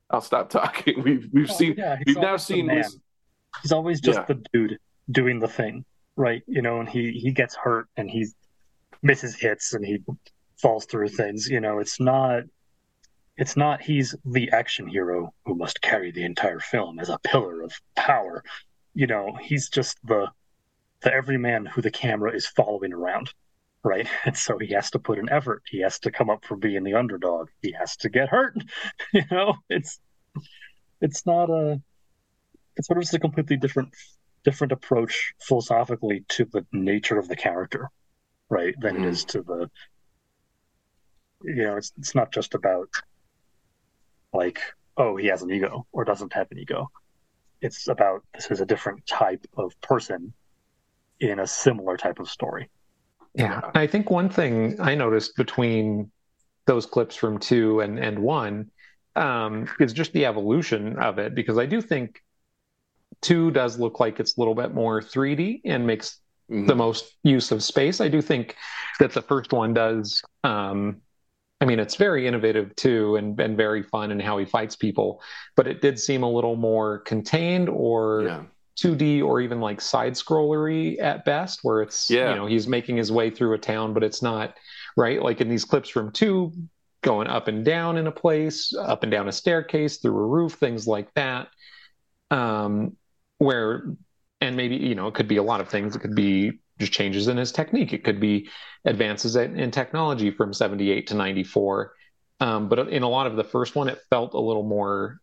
I'll 0.10 0.22
stop 0.22 0.50
talking. 0.50 1.04
We've 1.08 1.30
we've 1.32 1.52
Oh, 1.52 1.54
seen 1.54 1.76
yeah, 1.78 1.98
we've 2.06 2.18
now 2.18 2.38
seen. 2.38 2.70
He's 3.62 3.72
always 3.72 4.02
just 4.02 4.20
Yeah. 4.20 4.26
the 4.26 4.40
dude 4.54 4.78
doing 5.10 5.40
the 5.40 5.48
thing, 5.48 5.86
right? 6.16 6.42
You 6.48 6.62
know, 6.62 6.80
and 6.82 6.90
he 6.90 7.12
he 7.12 7.32
gets 7.32 7.56
hurt 7.56 7.88
and 7.98 8.10
he 8.10 8.26
misses 9.02 9.36
hits 9.36 9.74
and 9.74 9.86
he 9.86 10.00
falls 10.58 10.86
through 10.86 11.10
things. 11.10 11.48
You 11.48 11.60
know, 11.60 11.80
it's 11.80 12.00
not 12.00 12.44
it's 13.38 13.56
not 13.56 13.82
he's 13.82 14.16
the 14.26 14.52
action 14.52 14.88
hero 14.88 15.34
who 15.46 15.56
must 15.56 15.82
carry 15.82 16.12
the 16.12 16.26
entire 16.26 16.60
film 16.60 17.00
as 17.00 17.10
a 17.10 17.20
pillar 17.20 17.62
of 17.62 17.72
power. 17.96 18.44
You 18.94 19.08
know, 19.08 19.38
he's 19.42 19.70
just 19.70 19.98
the 20.04 20.28
the 21.02 21.14
everyman 21.14 21.66
who 21.66 21.82
the 21.82 21.92
camera 21.92 22.34
is 22.34 22.48
following 22.48 22.94
around, 22.94 23.32
right? 23.84 24.08
And 24.26 24.36
so 24.36 24.58
he 24.58 24.74
has 24.74 24.90
to 24.92 25.00
put 25.00 25.20
an 25.20 25.30
effort. 25.30 25.64
He 25.70 25.82
has 25.82 26.00
to 26.00 26.12
come 26.12 26.30
up 26.30 26.46
for 26.46 26.58
being 26.58 26.84
the 26.84 26.96
underdog. 26.96 27.50
He 27.62 27.74
has 27.74 27.96
to 27.98 28.10
get 28.10 28.30
hurt. 28.30 28.56
you 29.14 29.24
know, 29.30 29.56
it's 29.70 30.00
it's 31.02 31.26
not 31.26 31.50
a 31.50 31.82
it's 32.76 32.88
sort 32.88 32.98
of 32.98 33.04
just 33.04 33.14
a 33.14 33.20
completely 33.20 33.58
different 33.58 33.94
different 34.44 34.72
approach 34.72 35.34
philosophically 35.40 36.24
to 36.30 36.46
the 36.46 36.66
nature 36.72 37.20
of 37.20 37.28
the 37.28 37.36
character, 37.36 37.90
right? 38.50 38.74
Than 38.80 38.96
mm-hmm. 38.96 39.04
it 39.06 39.10
is 39.10 39.26
to 39.26 39.42
the 39.42 39.70
you 41.44 41.64
know, 41.64 41.78
it's 41.78 41.94
it's 41.98 42.16
not 42.16 42.32
just 42.32 42.56
about 42.56 42.90
like, 44.34 44.60
oh, 44.98 45.16
he 45.16 45.28
has 45.28 45.42
an 45.42 45.52
ego 45.52 45.86
or 45.92 46.04
doesn't 46.04 46.34
have 46.34 46.48
an 46.52 46.60
ego. 46.60 46.90
It's 47.62 47.88
about 47.88 48.24
this 48.34 48.52
is 48.52 48.62
a 48.62 48.66
different 48.66 49.06
type 49.06 49.46
of 49.56 49.80
person 49.82 50.34
in 51.20 51.40
a 51.40 51.48
similar 51.48 51.98
type 51.98 52.20
of 52.20 52.30
story. 52.30 52.70
Yeah. 53.34 53.72
I 53.74 53.88
think 53.88 54.10
one 54.10 54.30
thing 54.30 54.80
I 54.80 54.96
noticed 54.96 55.36
between 55.36 56.12
those 56.66 56.86
clips 56.86 57.16
from 57.16 57.40
two 57.40 57.80
and, 57.82 57.98
and 58.00 58.20
one 58.20 58.72
um, 59.16 59.68
is 59.80 59.94
just 59.94 60.14
the 60.14 60.26
evolution 60.26 60.98
of 61.00 61.18
it, 61.20 61.34
because 61.34 61.58
I 61.58 61.66
do 61.66 61.82
think 61.82 62.22
two 63.22 63.52
does 63.52 63.80
look 63.80 64.00
like 64.00 64.20
it's 64.20 64.38
a 64.38 64.40
little 64.40 64.56
bit 64.56 64.74
more 64.74 65.02
3D 65.02 65.62
and 65.66 65.88
makes 65.88 66.20
mm-hmm. 66.52 66.66
the 66.66 66.76
most 66.76 67.18
use 67.24 67.52
of 67.52 67.64
space. 67.64 68.02
I 68.02 68.08
do 68.08 68.22
think 68.22 68.56
that 69.00 69.14
the 69.14 69.22
first 69.22 69.54
one 69.54 69.74
does 69.74 70.22
um, 70.44 71.02
I 71.60 71.66
mean, 71.66 71.80
it's 71.80 71.96
very 71.96 72.28
innovative 72.28 72.76
too, 72.76 73.16
and 73.16 73.40
and 73.40 73.58
very 73.58 73.82
fun 73.82 74.12
in 74.12 74.20
how 74.20 74.38
he 74.38 74.46
fights 74.46 74.76
people. 74.76 75.22
But 75.56 75.68
it 75.68 75.82
did 75.82 76.00
seem 76.00 76.24
a 76.24 76.30
little 76.30 76.56
more 76.56 77.00
contained, 77.00 77.68
or 77.68 78.24
yeah. 78.24 78.44
2D, 78.80 79.24
or 79.24 79.42
even 79.42 79.60
like 79.60 79.82
side 79.82 80.14
scrollery 80.14 81.02
at 81.02 81.26
best, 81.26 81.62
where 81.64 81.82
it's 81.82 82.12
yeah. 82.12 82.30
you 82.30 82.36
know 82.36 82.46
he's 82.46 82.68
making 82.68 82.98
his 82.98 83.12
way 83.12 83.30
through 83.32 83.54
a 83.54 83.58
town, 83.58 83.94
but 83.94 84.04
it's 84.04 84.22
not 84.22 84.56
right. 84.96 85.22
Like 85.22 85.42
in 85.42 85.50
these 85.50 85.66
clips 85.66 85.90
from 85.90 86.12
two, 86.12 86.54
going 87.02 87.28
up 87.28 87.48
and 87.48 87.66
down 87.66 87.98
in 87.98 88.06
a 88.06 88.12
place, 88.12 88.74
up 88.76 89.02
and 89.02 89.12
down 89.12 89.28
a 89.28 89.32
staircase, 89.32 89.98
through 89.98 90.18
a 90.18 90.28
roof, 90.28 90.54
things 90.54 90.86
like 90.86 91.12
that. 91.16 91.48
Um, 92.30 92.98
where 93.40 93.96
and 94.42 94.56
maybe 94.56 94.76
you 94.76 94.96
know 94.96 95.08
it 95.08 95.14
could 95.14 95.28
be 95.28 95.38
a 95.38 95.44
lot 95.44 95.62
of 95.62 95.70
things. 95.70 95.96
It 95.96 96.00
could 96.00 96.16
be 96.16 96.60
just 96.80 96.92
changes 96.92 97.28
in 97.28 97.38
his 97.38 97.52
technique. 97.52 97.94
It 97.94 98.04
could 98.04 98.20
be 98.20 98.50
advances 98.86 99.36
in 99.36 99.72
technology 99.72 100.32
from 100.32 100.54
78 100.54 101.08
to 101.08 101.16
94. 101.16 101.94
Um, 102.40 102.70
but 102.70 102.80
in 102.90 103.04
a 103.04 103.10
lot 103.10 103.28
of 103.28 103.36
the 103.36 103.44
first 103.44 103.76
one, 103.76 103.90
it 103.90 104.00
felt 104.10 104.34
a 104.34 104.40
little 104.40 104.64
more 104.64 105.20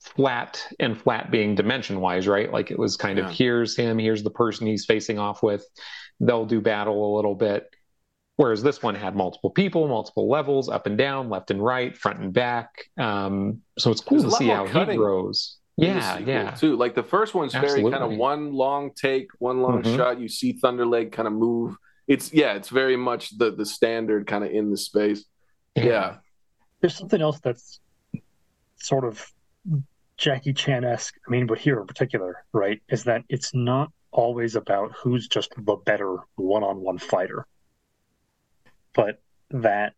flat 0.00 0.66
and 0.80 0.98
flat 0.98 1.30
being 1.30 1.54
dimension 1.54 2.00
wise, 2.00 2.26
right? 2.26 2.50
Like 2.50 2.70
it 2.70 2.78
was 2.78 2.96
kind 2.96 3.18
yeah. 3.18 3.26
of 3.26 3.32
here's 3.32 3.76
him, 3.76 3.98
here's 3.98 4.22
the 4.22 4.30
person 4.30 4.66
he's 4.66 4.86
facing 4.86 5.18
off 5.18 5.42
with. 5.42 5.66
They'll 6.20 6.46
do 6.46 6.60
battle 6.60 7.14
a 7.14 7.16
little 7.16 7.34
bit. 7.34 7.68
Whereas 8.36 8.62
this 8.62 8.80
one 8.80 8.94
had 8.94 9.16
multiple 9.16 9.50
people, 9.50 9.88
multiple 9.88 10.30
levels, 10.30 10.68
up 10.68 10.86
and 10.86 10.96
down, 10.96 11.28
left 11.28 11.50
and 11.50 11.62
right, 11.62 11.96
front 11.96 12.20
and 12.20 12.32
back. 12.32 12.84
Um, 12.96 13.62
so 13.76 13.90
it's 13.90 14.00
cool 14.00 14.20
There's 14.20 14.32
to 14.32 14.38
see 14.38 14.46
how 14.46 14.64
cutting. 14.66 14.92
he 14.92 14.96
grows. 14.96 15.58
Yeah, 15.78 16.18
yeah. 16.18 16.50
Too 16.50 16.76
like 16.76 16.96
the 16.96 17.04
first 17.04 17.34
one's 17.34 17.54
Absolutely. 17.54 17.90
very 17.90 18.00
kind 18.00 18.12
of 18.12 18.18
one 18.18 18.52
long 18.52 18.90
take, 18.94 19.28
one 19.38 19.62
long 19.62 19.82
mm-hmm. 19.82 19.96
shot. 19.96 20.20
You 20.20 20.28
see 20.28 20.54
Thunderleg 20.54 21.12
kind 21.12 21.28
of 21.28 21.34
move. 21.34 21.76
It's 22.08 22.32
yeah, 22.32 22.54
it's 22.54 22.68
very 22.68 22.96
much 22.96 23.38
the 23.38 23.52
the 23.52 23.64
standard 23.64 24.26
kind 24.26 24.42
of 24.42 24.50
in 24.50 24.70
the 24.70 24.76
space. 24.76 25.24
Yeah. 25.76 25.84
yeah. 25.84 26.16
There's 26.80 26.96
something 26.96 27.22
else 27.22 27.38
that's 27.38 27.78
sort 28.76 29.04
of 29.04 29.24
Jackie 30.16 30.52
Chan 30.52 30.84
esque. 30.84 31.14
I 31.26 31.30
mean, 31.30 31.46
but 31.46 31.58
here 31.58 31.80
in 31.80 31.86
particular, 31.86 32.44
right, 32.52 32.82
is 32.88 33.04
that 33.04 33.22
it's 33.28 33.54
not 33.54 33.92
always 34.10 34.56
about 34.56 34.92
who's 34.96 35.28
just 35.28 35.52
the 35.56 35.76
better 35.76 36.16
one 36.34 36.64
on 36.64 36.80
one 36.80 36.98
fighter, 36.98 37.46
but 38.94 39.22
that 39.50 39.92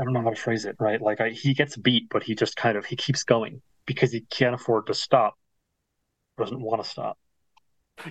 I 0.00 0.04
don't 0.04 0.12
know 0.12 0.22
how 0.22 0.30
to 0.30 0.36
phrase 0.36 0.64
it, 0.64 0.74
right? 0.80 1.00
Like 1.00 1.20
I, 1.20 1.30
he 1.30 1.54
gets 1.54 1.76
beat, 1.76 2.08
but 2.08 2.24
he 2.24 2.34
just 2.34 2.56
kind 2.56 2.76
of 2.76 2.84
he 2.84 2.96
keeps 2.96 3.22
going 3.22 3.62
because 3.88 4.12
he 4.12 4.20
can't 4.20 4.54
afford 4.54 4.86
to 4.86 4.94
stop. 4.94 5.34
Doesn't 6.36 6.60
want 6.60 6.84
to 6.84 6.88
stop. 6.88 7.18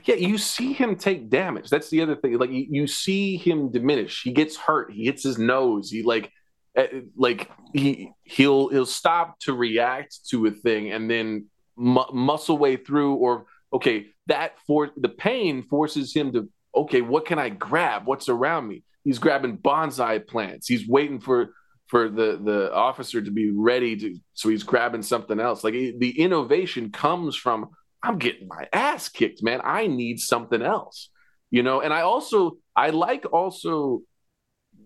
Yeah, 0.04 0.16
you 0.16 0.38
see 0.38 0.74
him 0.74 0.98
take 0.98 1.30
damage. 1.30 1.70
That's 1.70 1.90
the 1.90 2.02
other 2.02 2.16
thing. 2.16 2.38
Like 2.38 2.50
you, 2.50 2.66
you 2.70 2.88
see 2.88 3.38
him 3.38 3.72
diminish. 3.72 4.24
He 4.24 4.34
gets 4.34 4.58
hurt. 4.58 4.92
He 4.92 5.06
hits 5.06 5.24
his 5.24 5.38
nose. 5.38 5.90
He 5.90 6.04
like 6.04 6.32
eh, 6.76 7.02
like 7.16 7.50
he 7.74 8.12
he'll 8.24 8.68
he'll 8.70 8.88
stop 8.88 9.40
to 9.42 9.54
react 9.54 10.28
to 10.32 10.48
a 10.48 10.52
thing 10.52 10.92
and 10.92 11.10
then 11.10 11.46
mu- 11.78 12.12
muscle 12.12 12.58
way 12.58 12.76
through 12.76 13.16
or 13.16 13.46
okay 13.72 14.08
that 14.26 14.54
for 14.66 14.90
the 14.98 15.10
pain 15.10 15.64
forces 15.64 16.14
him 16.14 16.34
to 16.34 16.50
okay 16.76 17.02
what 17.02 17.26
can 17.26 17.40
i 17.40 17.50
grab 17.50 18.06
what's 18.06 18.30
around 18.30 18.68
me 18.68 18.84
he's 19.04 19.20
grabbing 19.20 19.58
bonsai 19.58 20.26
plants 20.26 20.68
he's 20.68 20.88
waiting 20.88 21.20
for 21.20 21.54
for 21.88 22.10
the 22.10 22.40
the 22.44 22.74
officer 22.74 23.22
to 23.22 23.32
be 23.32 23.52
ready 23.52 23.96
to 23.96 24.16
so 24.34 24.50
he's 24.50 24.64
grabbing 24.64 25.02
something 25.02 25.40
else. 25.40 25.64
Like 25.64 25.74
the 25.74 26.20
innovation 26.20 26.92
comes 26.92 27.36
from 27.36 27.70
i'm 28.04 28.20
getting 28.20 28.48
my 28.48 28.68
ass 28.74 29.10
kicked 29.10 29.42
man. 29.44 29.62
I 29.64 29.88
need 29.88 30.20
something 30.20 30.62
else 30.62 31.10
you 31.50 31.64
know? 31.64 31.82
And 31.82 31.94
i 31.94 32.02
also 32.02 32.58
i 32.76 32.90
like 32.90 33.26
also 33.32 34.02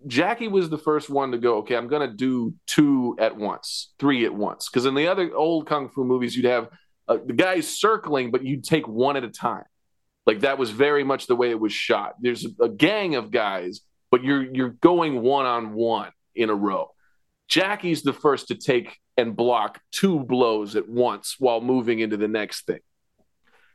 jackie 0.06 0.48
was 0.48 0.68
the 0.68 0.78
first 0.78 1.08
one 1.08 1.30
to 1.30 1.38
go 1.38 1.58
okay 1.58 1.76
i'm 1.76 1.86
gonna 1.86 2.12
do 2.12 2.54
two 2.66 3.16
at 3.20 3.36
once 3.36 3.92
three 3.98 4.24
at 4.24 4.34
once. 4.34 4.68
Because 4.68 4.86
in 4.86 4.94
the 4.94 5.08
other 5.08 5.34
old 5.34 5.66
kung 5.66 5.88
fu 5.88 6.04
movies 6.04 6.36
you'd 6.36 6.46
have 6.46 6.68
uh, 7.08 7.18
the 7.24 7.32
guys 7.32 7.68
circling 7.68 8.30
but 8.30 8.44
you'd 8.44 8.64
take 8.64 8.86
one 8.86 9.16
at 9.16 9.24
a 9.24 9.28
time. 9.28 9.64
Like 10.24 10.40
that 10.40 10.56
was 10.56 10.70
very 10.70 11.02
much 11.02 11.26
the 11.26 11.34
way 11.34 11.50
it 11.50 11.58
was 11.58 11.72
shot. 11.72 12.14
There's 12.20 12.44
a, 12.44 12.64
a 12.64 12.68
gang 12.68 13.16
of 13.16 13.30
guys 13.30 13.80
but 14.10 14.22
you're 14.22 14.44
you're 14.54 14.70
going 14.70 15.20
one 15.22 15.46
on 15.46 15.72
one 15.72 16.10
in 16.34 16.50
a 16.50 16.54
row. 16.54 16.90
Jackie's 17.48 18.02
the 18.02 18.12
first 18.12 18.48
to 18.48 18.54
take 18.54 18.98
and 19.16 19.36
block 19.36 19.80
two 19.90 20.20
blows 20.20 20.74
at 20.76 20.88
once 20.88 21.36
while 21.38 21.60
moving 21.60 21.98
into 21.98 22.16
the 22.16 22.28
next 22.28 22.66
thing. 22.66 22.80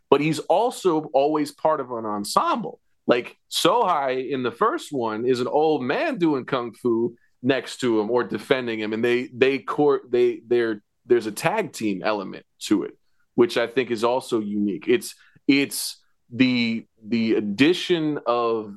But 0.10 0.22
he's 0.22 0.40
also 0.40 1.02
always 1.14 1.52
part 1.52 1.80
of 1.80 1.92
an 1.92 2.06
ensemble. 2.06 2.80
Like 3.06 3.38
Sohai 3.52 4.30
in 4.30 4.44
the 4.44 4.52
first 4.52 4.92
one 4.92 5.26
is 5.26 5.40
an 5.40 5.48
old 5.48 5.84
man 5.84 6.18
doing 6.18 6.46
kung 6.46 6.74
fu 6.74 7.16
next 7.42 7.78
to 7.78 8.00
him 8.00 8.10
or 8.10 8.24
defending 8.24 8.80
him, 8.80 8.94
and 8.94 9.04
they 9.04 9.30
they 9.34 9.60
court 9.60 10.12
they 10.12 10.42
they're 10.46 10.82
there's 11.06 11.28
a 11.28 11.32
tag 11.32 11.72
team 11.72 12.02
element 12.04 12.46
to 12.60 12.84
it, 12.84 12.98
which 13.36 13.58
I 13.58 13.68
think 13.68 13.92
is 13.92 14.04
also 14.04 14.40
unique. 14.40 14.86
It's 14.88 15.16
it's 15.48 16.02
the 16.32 16.86
the 17.06 17.36
addition 17.36 18.20
of 18.26 18.76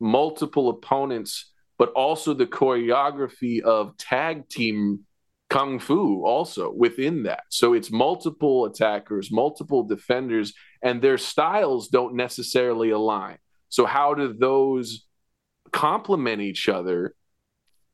multiple 0.00 0.68
opponents 0.68 1.50
but 1.78 1.90
also 1.92 2.34
the 2.34 2.46
choreography 2.46 3.60
of 3.60 3.96
tag 3.96 4.48
team 4.48 5.00
kung 5.50 5.78
fu 5.78 6.24
also 6.24 6.72
within 6.72 7.24
that. 7.24 7.42
So 7.48 7.74
it's 7.74 7.90
multiple 7.90 8.64
attackers, 8.64 9.30
multiple 9.30 9.82
defenders, 9.82 10.54
and 10.82 11.00
their 11.00 11.18
styles 11.18 11.88
don't 11.88 12.14
necessarily 12.14 12.90
align. 12.90 13.38
So 13.68 13.86
how 13.86 14.14
do 14.14 14.32
those 14.32 15.04
complement 15.72 16.40
each 16.40 16.68
other? 16.68 17.14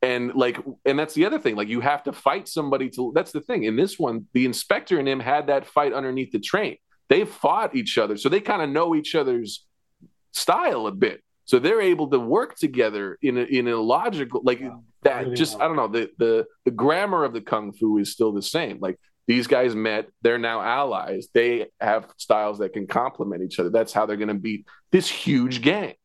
And 0.01 0.33
like, 0.33 0.57
and 0.85 0.97
that's 0.97 1.13
the 1.13 1.25
other 1.25 1.39
thing. 1.39 1.55
Like, 1.55 1.67
you 1.67 1.81
have 1.81 2.03
to 2.03 2.13
fight 2.13 2.47
somebody 2.47 2.89
to. 2.91 3.11
That's 3.13 3.31
the 3.31 3.41
thing. 3.41 3.65
In 3.65 3.75
this 3.75 3.99
one, 3.99 4.25
the 4.33 4.45
inspector 4.45 4.97
and 4.97 5.07
him 5.07 5.19
had 5.19 5.47
that 5.47 5.67
fight 5.67 5.93
underneath 5.93 6.31
the 6.31 6.39
train. 6.39 6.77
They 7.09 7.25
fought 7.25 7.75
each 7.75 7.97
other, 7.97 8.17
so 8.17 8.29
they 8.29 8.41
kind 8.41 8.61
of 8.61 8.69
know 8.69 8.95
each 8.95 9.13
other's 9.13 9.65
style 10.31 10.87
a 10.87 10.91
bit. 10.91 11.21
So 11.51 11.59
they're 11.59 11.81
able 11.81 12.07
to 12.11 12.17
work 12.17 12.55
together 12.55 13.17
in 13.21 13.37
a, 13.37 13.41
in 13.41 13.67
a 13.67 13.75
logical 13.75 14.39
like 14.41 14.61
that. 15.01 15.23
Really 15.23 15.35
just 15.35 15.59
I 15.59 15.67
don't 15.67 15.75
know 15.75 15.89
the 15.89 16.09
the 16.17 16.45
the 16.63 16.71
grammar 16.71 17.25
of 17.25 17.33
the 17.33 17.41
kung 17.41 17.73
fu 17.73 17.97
is 17.97 18.09
still 18.09 18.31
the 18.31 18.41
same. 18.41 18.79
Like 18.79 18.97
these 19.27 19.47
guys 19.47 19.75
met, 19.75 20.07
they're 20.21 20.37
now 20.37 20.61
allies. 20.61 21.27
They 21.33 21.65
have 21.81 22.07
styles 22.15 22.59
that 22.59 22.71
can 22.71 22.87
complement 22.87 23.43
each 23.43 23.59
other. 23.59 23.69
That's 23.69 23.91
how 23.91 24.05
they're 24.05 24.15
going 24.15 24.29
to 24.29 24.33
beat 24.33 24.65
this 24.93 25.09
huge 25.09 25.61
gang. 25.61 25.95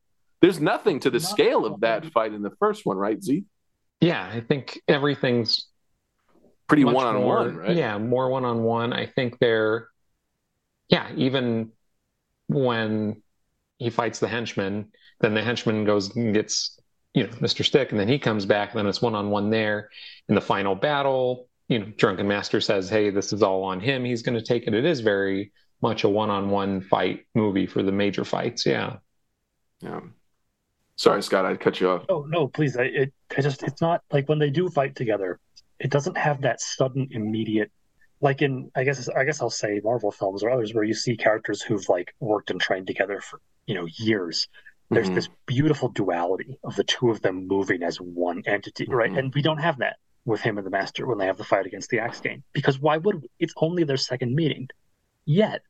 There's 0.41 0.59
nothing 0.59 0.99
to 0.99 1.09
the 1.09 1.21
scale 1.21 1.65
of 1.65 1.79
that 1.79 2.05
fight 2.07 2.33
in 2.33 2.41
the 2.41 2.51
first 2.59 2.85
one, 2.85 2.97
right, 2.97 3.23
Z? 3.23 3.45
Yeah, 4.01 4.29
I 4.29 4.41
think 4.41 4.81
everything's 4.85 5.67
pretty 6.67 6.83
one 6.83 7.07
on 7.07 7.21
one, 7.21 7.55
right? 7.55 7.73
Yeah, 7.73 7.97
more 7.99 8.29
one 8.29 8.43
on 8.43 8.63
one. 8.63 8.91
I 8.91 9.05
think 9.05 9.39
they're, 9.39 9.87
yeah, 10.89 11.07
even 11.15 11.71
when 12.47 13.23
he 13.77 13.89
fights 13.89 14.19
the 14.19 14.27
henchman, 14.27 14.91
then 15.19 15.33
the 15.33 15.41
henchman 15.41 15.85
goes 15.85 16.15
and 16.15 16.33
gets, 16.33 16.79
you 17.13 17.23
know, 17.23 17.29
Mr. 17.33 17.65
Stick, 17.65 17.91
and 17.91 17.99
then 17.99 18.07
he 18.07 18.19
comes 18.19 18.45
back, 18.45 18.71
and 18.71 18.79
then 18.79 18.87
it's 18.87 19.01
one 19.01 19.15
on 19.15 19.29
one 19.29 19.49
there. 19.49 19.89
In 20.29 20.35
the 20.35 20.41
final 20.41 20.75
battle, 20.75 21.47
you 21.67 21.79
know, 21.79 21.85
Drunken 21.97 22.27
Master 22.27 22.61
says, 22.61 22.89
Hey, 22.89 23.09
this 23.09 23.33
is 23.33 23.43
all 23.43 23.63
on 23.63 23.79
him. 23.79 24.05
He's 24.05 24.21
going 24.21 24.37
to 24.37 24.43
take 24.43 24.67
it. 24.67 24.73
It 24.73 24.85
is 24.85 24.99
very 24.99 25.51
much 25.81 26.03
a 26.03 26.09
one 26.09 26.29
on 26.29 26.49
one 26.49 26.81
fight 26.81 27.25
movie 27.35 27.67
for 27.67 27.83
the 27.83 27.91
major 27.91 28.23
fights. 28.23 28.65
Yeah. 28.65 28.97
Yeah. 29.81 30.01
Sorry, 30.95 31.21
Scott, 31.21 31.45
I 31.45 31.55
cut 31.55 31.79
you 31.79 31.89
off. 31.89 32.05
Oh, 32.09 32.25
no, 32.27 32.47
please. 32.47 32.75
I, 32.75 32.83
it, 32.83 33.13
I 33.37 33.41
just, 33.41 33.61
it's 33.61 33.81
not 33.81 34.01
like 34.11 34.27
when 34.27 34.39
they 34.39 34.49
do 34.49 34.67
fight 34.69 34.95
together, 34.95 35.39
it 35.79 35.91
doesn't 35.91 36.17
have 36.17 36.41
that 36.41 36.59
sudden, 36.59 37.07
immediate 37.11 37.71
like 38.21 38.41
in 38.41 38.71
I 38.75 38.83
guess 38.83 39.07
I 39.09 39.23
guess 39.23 39.41
I'll 39.41 39.49
say 39.49 39.79
Marvel 39.83 40.11
films 40.11 40.43
or 40.43 40.49
others 40.49 40.73
where 40.73 40.83
you 40.83 40.93
see 40.93 41.15
characters 41.15 41.61
who've 41.61 41.87
like 41.89 42.13
worked 42.19 42.49
and 42.51 42.59
trained 42.59 42.87
together 42.87 43.21
for 43.21 43.39
you 43.65 43.75
know 43.75 43.87
years. 43.97 44.47
There's 44.89 45.09
Mhm. 45.09 45.15
this 45.15 45.29
beautiful 45.45 45.89
duality 45.89 46.57
of 46.63 46.75
the 46.75 46.83
two 46.83 47.09
of 47.09 47.21
them 47.21 47.47
moving 47.47 47.83
as 47.83 47.99
one 47.99 48.41
entity, 48.45 48.85
right? 48.87 49.11
Mhm. 49.11 49.17
And 49.19 49.35
we 49.35 49.41
don't 49.41 49.57
have 49.57 49.79
that 49.79 49.97
with 50.25 50.41
him 50.41 50.57
and 50.57 50.65
the 50.65 50.71
Master 50.71 51.05
when 51.05 51.17
they 51.17 51.25
have 51.25 51.37
the 51.37 51.43
fight 51.43 51.65
against 51.65 51.89
the 51.89 51.99
Axe 51.99 52.21
Gang 52.21 52.43
because 52.53 52.79
why 52.79 52.97
would 52.97 53.21
we? 53.21 53.29
It's 53.39 53.53
only 53.57 53.83
their 53.83 53.97
second 53.97 54.33
meeting. 54.35 54.69
Yet 55.25 55.61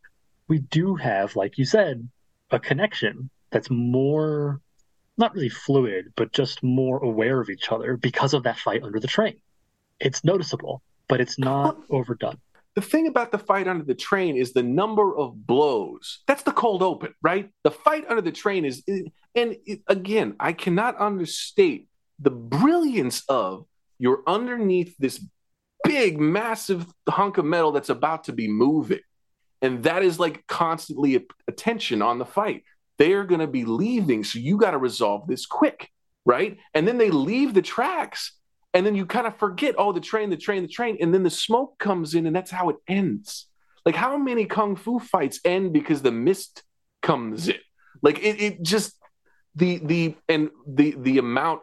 we 0.48 0.60
do 0.60 0.96
have, 0.96 1.36
like 1.36 1.58
you 1.58 1.66
said, 1.66 2.08
a 2.52 2.60
connection 2.60 3.30
that's 3.50 3.70
more 3.70 4.62
not 5.20 5.34
really 5.34 5.50
fluid, 5.50 6.14
but 6.16 6.32
just 6.32 6.62
more 6.62 7.00
aware 7.04 7.42
of 7.42 7.50
each 7.50 7.72
other 7.72 7.98
because 7.98 8.36
of 8.36 8.44
that 8.44 8.58
fight 8.58 8.84
under 8.84 9.00
the 9.00 9.08
train. 9.08 9.42
It's 10.00 10.24
noticeable, 10.24 10.84
but 11.08 11.20
it's 11.20 11.40
not 11.40 11.76
overdone. 11.90 12.38
The 12.78 12.82
thing 12.82 13.08
about 13.08 13.32
the 13.32 13.40
fight 13.40 13.68
under 13.68 13.84
the 13.84 13.96
train 13.96 14.38
is 14.38 14.54
the 14.54 14.62
number 14.62 15.18
of 15.18 15.48
blows. 15.48 16.20
That's 16.28 16.44
the 16.44 16.52
cold 16.52 16.84
open, 16.84 17.12
right? 17.24 17.50
The 17.64 17.72
fight 17.72 18.06
under 18.08 18.22
the 18.22 18.32
train 18.32 18.66
is, 18.66 18.84
and 18.88 19.58
it, 19.66 19.82
again, 19.88 20.36
I 20.40 20.54
cannot 20.54 21.02
understate 21.02 21.88
the 22.20 22.30
brilliance 22.30 23.24
of 23.30 23.66
you're 23.98 24.22
underneath 24.28 24.96
this 25.00 25.20
big, 25.86 26.20
massive 26.20 26.86
hunk 27.10 27.40
of 27.40 27.46
metal 27.46 27.72
that's 27.72 27.90
about 27.90 28.26
to 28.26 28.32
be 28.32 28.48
moving. 28.48 29.00
And 29.64 29.82
that 29.82 30.04
is 30.04 30.20
like 30.20 30.46
constantly 30.46 31.26
attention 31.48 32.04
on 32.04 32.20
the 32.20 32.26
fight. 32.26 32.62
They 33.00 33.14
are 33.14 33.24
going 33.24 33.42
to 33.42 33.48
be 33.48 33.66
leaving. 33.66 34.24
So 34.24 34.38
you 34.38 34.56
got 34.56 34.72
to 34.72 34.78
resolve 34.78 35.26
this 35.26 35.48
quick, 35.48 35.90
right? 36.28 36.60
And 36.76 36.88
then 36.88 37.00
they 37.00 37.10
leave 37.10 37.56
the 37.56 37.64
tracks 37.64 38.34
and 38.74 38.86
then 38.86 38.96
you 38.96 39.06
kind 39.06 39.28
of 39.28 39.38
forget 39.38 39.76
oh 39.78 39.92
the 39.92 40.00
train 40.00 40.30
the 40.30 40.38
train 40.38 40.62
the 40.62 40.68
train 40.68 40.98
and 41.02 41.14
then 41.14 41.24
the 41.24 41.30
smoke 41.30 41.78
comes 41.80 42.14
in 42.14 42.26
and 42.26 42.36
that's 42.36 42.52
how 42.52 42.70
it 42.70 42.78
ends. 42.88 43.48
Like 43.86 43.96
how 43.96 44.18
many 44.18 44.46
kung 44.46 44.76
fu 44.76 45.00
fights 45.00 45.40
end 45.46 45.74
because 45.74 46.02
the 46.02 46.12
mist 46.12 46.64
comes 47.02 47.48
in? 47.48 47.60
Like 48.02 48.20
it, 48.20 48.42
it 48.42 48.62
just 48.62 48.94
the 49.56 49.78
the 49.78 50.16
and 50.28 50.50
the 50.68 50.96
the 50.98 51.18
amount 51.18 51.62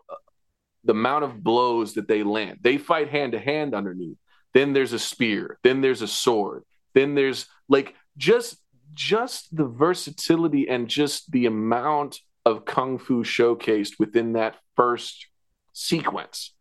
the 0.84 0.92
amount 0.92 1.24
of 1.24 1.42
blows 1.42 1.94
that 1.94 2.08
they 2.08 2.22
land. 2.22 2.58
They 2.62 2.78
fight 2.78 3.08
hand 3.08 3.32
to 3.32 3.38
hand 3.38 3.74
underneath. 3.74 4.18
Then 4.52 4.72
there's 4.72 4.92
a 4.92 4.98
spear. 4.98 5.58
Then 5.62 5.80
there's 5.80 6.02
a 6.02 6.08
sword. 6.08 6.64
Then 6.94 7.14
there's 7.14 7.46
like 7.68 7.94
just 8.16 8.56
just 8.94 9.54
the 9.54 9.66
versatility 9.66 10.68
and 10.68 10.88
just 10.88 11.30
the 11.32 11.46
amount 11.46 12.20
of 12.44 12.64
kung 12.64 12.98
fu 12.98 13.24
showcased 13.24 13.98
within 13.98 14.34
that 14.34 14.56
first 14.76 15.26
sequence 15.72 16.53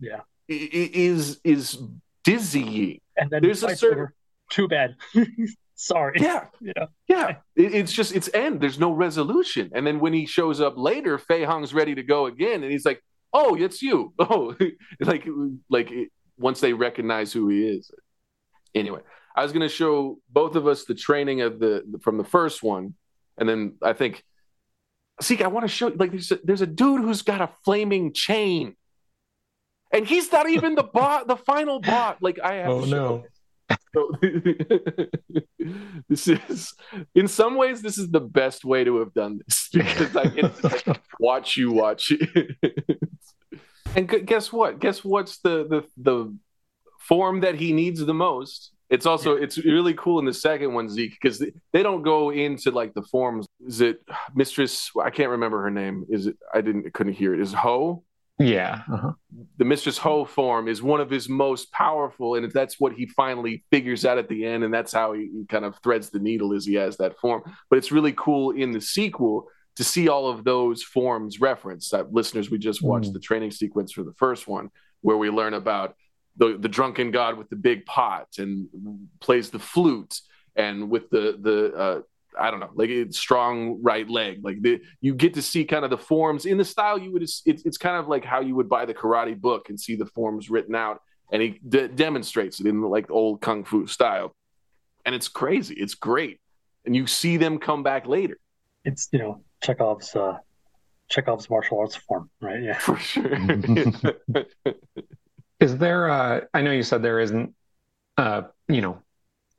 Yeah. 0.00 0.20
is 0.48 1.40
is 1.44 1.78
dizzying. 2.24 3.00
And 3.16 3.30
then 3.30 3.42
There's 3.42 3.62
a 3.62 3.76
certain- 3.76 3.98
over. 3.98 4.14
Too 4.50 4.66
bad. 4.68 4.96
Sorry. 5.76 6.18
Yeah, 6.20 6.46
Yeah. 6.60 6.86
yeah. 7.08 7.28
It, 7.56 7.74
it's 7.74 7.92
just 7.92 8.14
it's 8.14 8.28
end. 8.34 8.60
There's 8.60 8.78
no 8.78 8.92
resolution. 8.92 9.70
And 9.74 9.86
then 9.86 10.00
when 10.00 10.12
he 10.12 10.26
shows 10.26 10.60
up 10.60 10.74
later, 10.76 11.16
Fei 11.18 11.44
Hong's 11.44 11.72
ready 11.72 11.94
to 11.94 12.02
go 12.02 12.26
again, 12.26 12.62
and 12.62 12.70
he's 12.72 12.84
like, 12.84 13.02
"Oh, 13.32 13.54
it's 13.54 13.80
you." 13.80 14.12
Oh, 14.18 14.54
like 15.00 15.26
like 15.70 15.92
once 16.36 16.60
they 16.60 16.72
recognize 16.72 17.32
who 17.32 17.48
he 17.48 17.66
is. 17.66 17.90
Anyway, 18.74 19.00
I 19.36 19.42
was 19.42 19.52
going 19.52 19.62
to 19.68 19.74
show 19.74 20.18
both 20.28 20.54
of 20.56 20.66
us 20.66 20.84
the 20.84 20.94
training 20.94 21.40
of 21.42 21.58
the 21.60 21.82
from 22.02 22.18
the 22.18 22.24
first 22.24 22.62
one, 22.62 22.94
and 23.38 23.48
then 23.48 23.76
I 23.82 23.92
think, 23.94 24.22
see, 25.22 25.42
I 25.42 25.46
want 25.48 25.64
to 25.64 25.68
show 25.68 25.88
you 25.88 25.94
like 25.96 26.10
there's 26.10 26.30
a, 26.32 26.38
there's 26.44 26.60
a 26.62 26.66
dude 26.66 27.00
who's 27.00 27.22
got 27.22 27.40
a 27.40 27.48
flaming 27.64 28.12
chain, 28.12 28.76
and 29.92 30.06
he's 30.06 30.30
not 30.30 30.48
even 30.48 30.74
the 30.74 30.82
bot, 30.82 31.26
the 31.26 31.36
final 31.36 31.80
bot. 31.80 32.22
Like 32.22 32.38
I 32.40 32.54
have. 32.56 32.70
Oh 32.70 32.84
no. 32.84 33.24
so, 33.94 34.10
this 36.08 36.28
is, 36.28 36.74
in 37.14 37.28
some 37.28 37.56
ways, 37.56 37.82
this 37.82 37.98
is 37.98 38.10
the 38.10 38.20
best 38.20 38.64
way 38.64 38.84
to 38.84 38.98
have 38.98 39.14
done 39.14 39.40
this 39.46 39.68
because 39.72 40.16
I 40.16 40.26
get 40.26 40.56
to 40.56 40.82
like, 40.86 41.00
watch 41.18 41.56
you 41.56 41.72
watch 41.72 42.12
it. 42.12 42.56
and 43.96 44.08
gu- 44.08 44.22
guess 44.22 44.52
what? 44.52 44.80
Guess 44.80 45.04
what's 45.04 45.38
the 45.38 45.66
the 45.68 45.84
the 45.96 46.36
form 46.98 47.40
that 47.40 47.56
he 47.56 47.72
needs 47.72 48.04
the 48.04 48.14
most? 48.14 48.72
It's 48.90 49.06
also 49.06 49.36
it's 49.36 49.56
really 49.58 49.94
cool 49.94 50.18
in 50.18 50.24
the 50.24 50.34
second 50.34 50.74
one, 50.74 50.88
Zeke, 50.88 51.12
because 51.12 51.38
they, 51.38 51.52
they 51.72 51.84
don't 51.84 52.02
go 52.02 52.30
into 52.30 52.72
like 52.72 52.92
the 52.92 53.02
forms. 53.02 53.46
Is 53.64 53.80
it 53.80 54.00
Mistress? 54.34 54.90
I 55.00 55.10
can't 55.10 55.30
remember 55.30 55.62
her 55.62 55.70
name. 55.70 56.06
Is 56.08 56.26
it? 56.26 56.36
I 56.52 56.60
didn't 56.60 56.92
couldn't 56.92 57.12
hear 57.12 57.32
it. 57.32 57.40
Is 57.40 57.52
Ho? 57.52 58.02
Yeah. 58.40 58.82
Uh-huh. 58.90 59.12
the 59.58 59.64
Mistress 59.66 59.98
Ho 59.98 60.24
form 60.24 60.66
is 60.66 60.82
one 60.82 61.00
of 61.00 61.10
his 61.10 61.28
most 61.28 61.70
powerful, 61.72 62.34
and 62.36 62.44
if 62.46 62.52
that's 62.52 62.80
what 62.80 62.94
he 62.94 63.06
finally 63.06 63.64
figures 63.70 64.04
out 64.06 64.18
at 64.18 64.28
the 64.28 64.44
end, 64.46 64.64
and 64.64 64.72
that's 64.72 64.92
how 64.92 65.12
he, 65.12 65.28
he 65.32 65.44
kind 65.46 65.64
of 65.64 65.76
threads 65.82 66.08
the 66.10 66.18
needle 66.18 66.54
as 66.54 66.64
he 66.64 66.74
has 66.74 66.96
that 66.96 67.18
form. 67.18 67.42
But 67.68 67.76
it's 67.78 67.92
really 67.92 68.14
cool 68.16 68.50
in 68.52 68.72
the 68.72 68.80
sequel 68.80 69.46
to 69.76 69.84
see 69.84 70.08
all 70.08 70.28
of 70.28 70.42
those 70.44 70.82
forms 70.82 71.40
referenced. 71.40 71.92
Uh, 71.94 72.04
listeners, 72.10 72.50
we 72.50 72.58
just 72.58 72.82
watched 72.82 73.10
Mm. 73.10 73.12
the 73.14 73.20
training 73.20 73.50
sequence 73.50 73.92
for 73.92 74.02
the 74.04 74.14
first 74.14 74.48
one, 74.48 74.70
where 75.02 75.16
we 75.18 75.30
learn 75.30 75.54
about 75.54 75.94
the 76.36 76.56
the 76.58 76.68
drunken 76.68 77.10
god 77.10 77.36
with 77.36 77.48
the 77.50 77.56
big 77.56 77.84
pot 77.84 78.26
and 78.38 78.68
plays 79.20 79.50
the 79.50 79.58
flute, 79.58 80.14
and 80.56 80.88
with 80.90 81.10
the 81.10 81.38
the 81.40 81.74
uh, 81.74 82.00
I 82.38 82.50
don't 82.50 82.60
know, 82.60 82.70
like 82.74 82.90
it's 82.90 83.18
strong 83.18 83.80
right 83.82 84.08
leg. 84.08 84.40
Like 84.42 84.62
the, 84.62 84.80
you 85.00 85.14
get 85.14 85.34
to 85.34 85.42
see 85.42 85.64
kind 85.64 85.84
of 85.84 85.90
the 85.90 85.98
forms 85.98 86.46
in 86.46 86.58
the 86.58 86.64
style 86.64 86.98
you 86.98 87.12
would. 87.12 87.22
It's, 87.22 87.42
it's 87.46 87.78
kind 87.78 87.96
of 87.96 88.08
like 88.08 88.24
how 88.24 88.40
you 88.40 88.54
would 88.56 88.68
buy 88.68 88.84
the 88.84 88.94
karate 88.94 89.38
book 89.38 89.68
and 89.68 89.78
see 89.78 89.96
the 89.96 90.06
forms 90.06 90.50
written 90.50 90.74
out, 90.74 91.00
and 91.32 91.42
he 91.42 91.60
de- 91.68 91.88
demonstrates 91.88 92.60
it 92.60 92.66
in 92.66 92.82
like 92.82 93.08
the 93.08 93.12
old 93.12 93.40
kung 93.40 93.64
fu 93.64 93.86
style, 93.86 94.34
and 95.04 95.14
it's 95.14 95.28
crazy. 95.28 95.74
It's 95.74 95.94
great, 95.94 96.40
and 96.84 96.94
you 96.94 97.06
see 97.06 97.36
them 97.36 97.58
come 97.58 97.82
back 97.82 98.06
later 98.06 98.38
It's 98.84 99.08
you 99.12 99.18
know 99.18 99.42
Chekhov's 99.62 100.14
uh, 100.14 100.38
Chekhov's 101.08 101.50
martial 101.50 101.78
arts 101.80 101.96
form, 101.96 102.30
right? 102.40 102.62
Yeah. 102.62 102.78
for 102.78 102.96
sure. 102.96 103.34
Is 105.60 105.76
there 105.76 106.08
uh 106.08 106.40
I 106.54 106.62
know 106.62 106.70
you 106.72 106.82
said 106.82 107.02
there 107.02 107.20
isn't 107.20 107.54
uh, 108.16 108.42
you 108.68 108.80
know, 108.82 109.02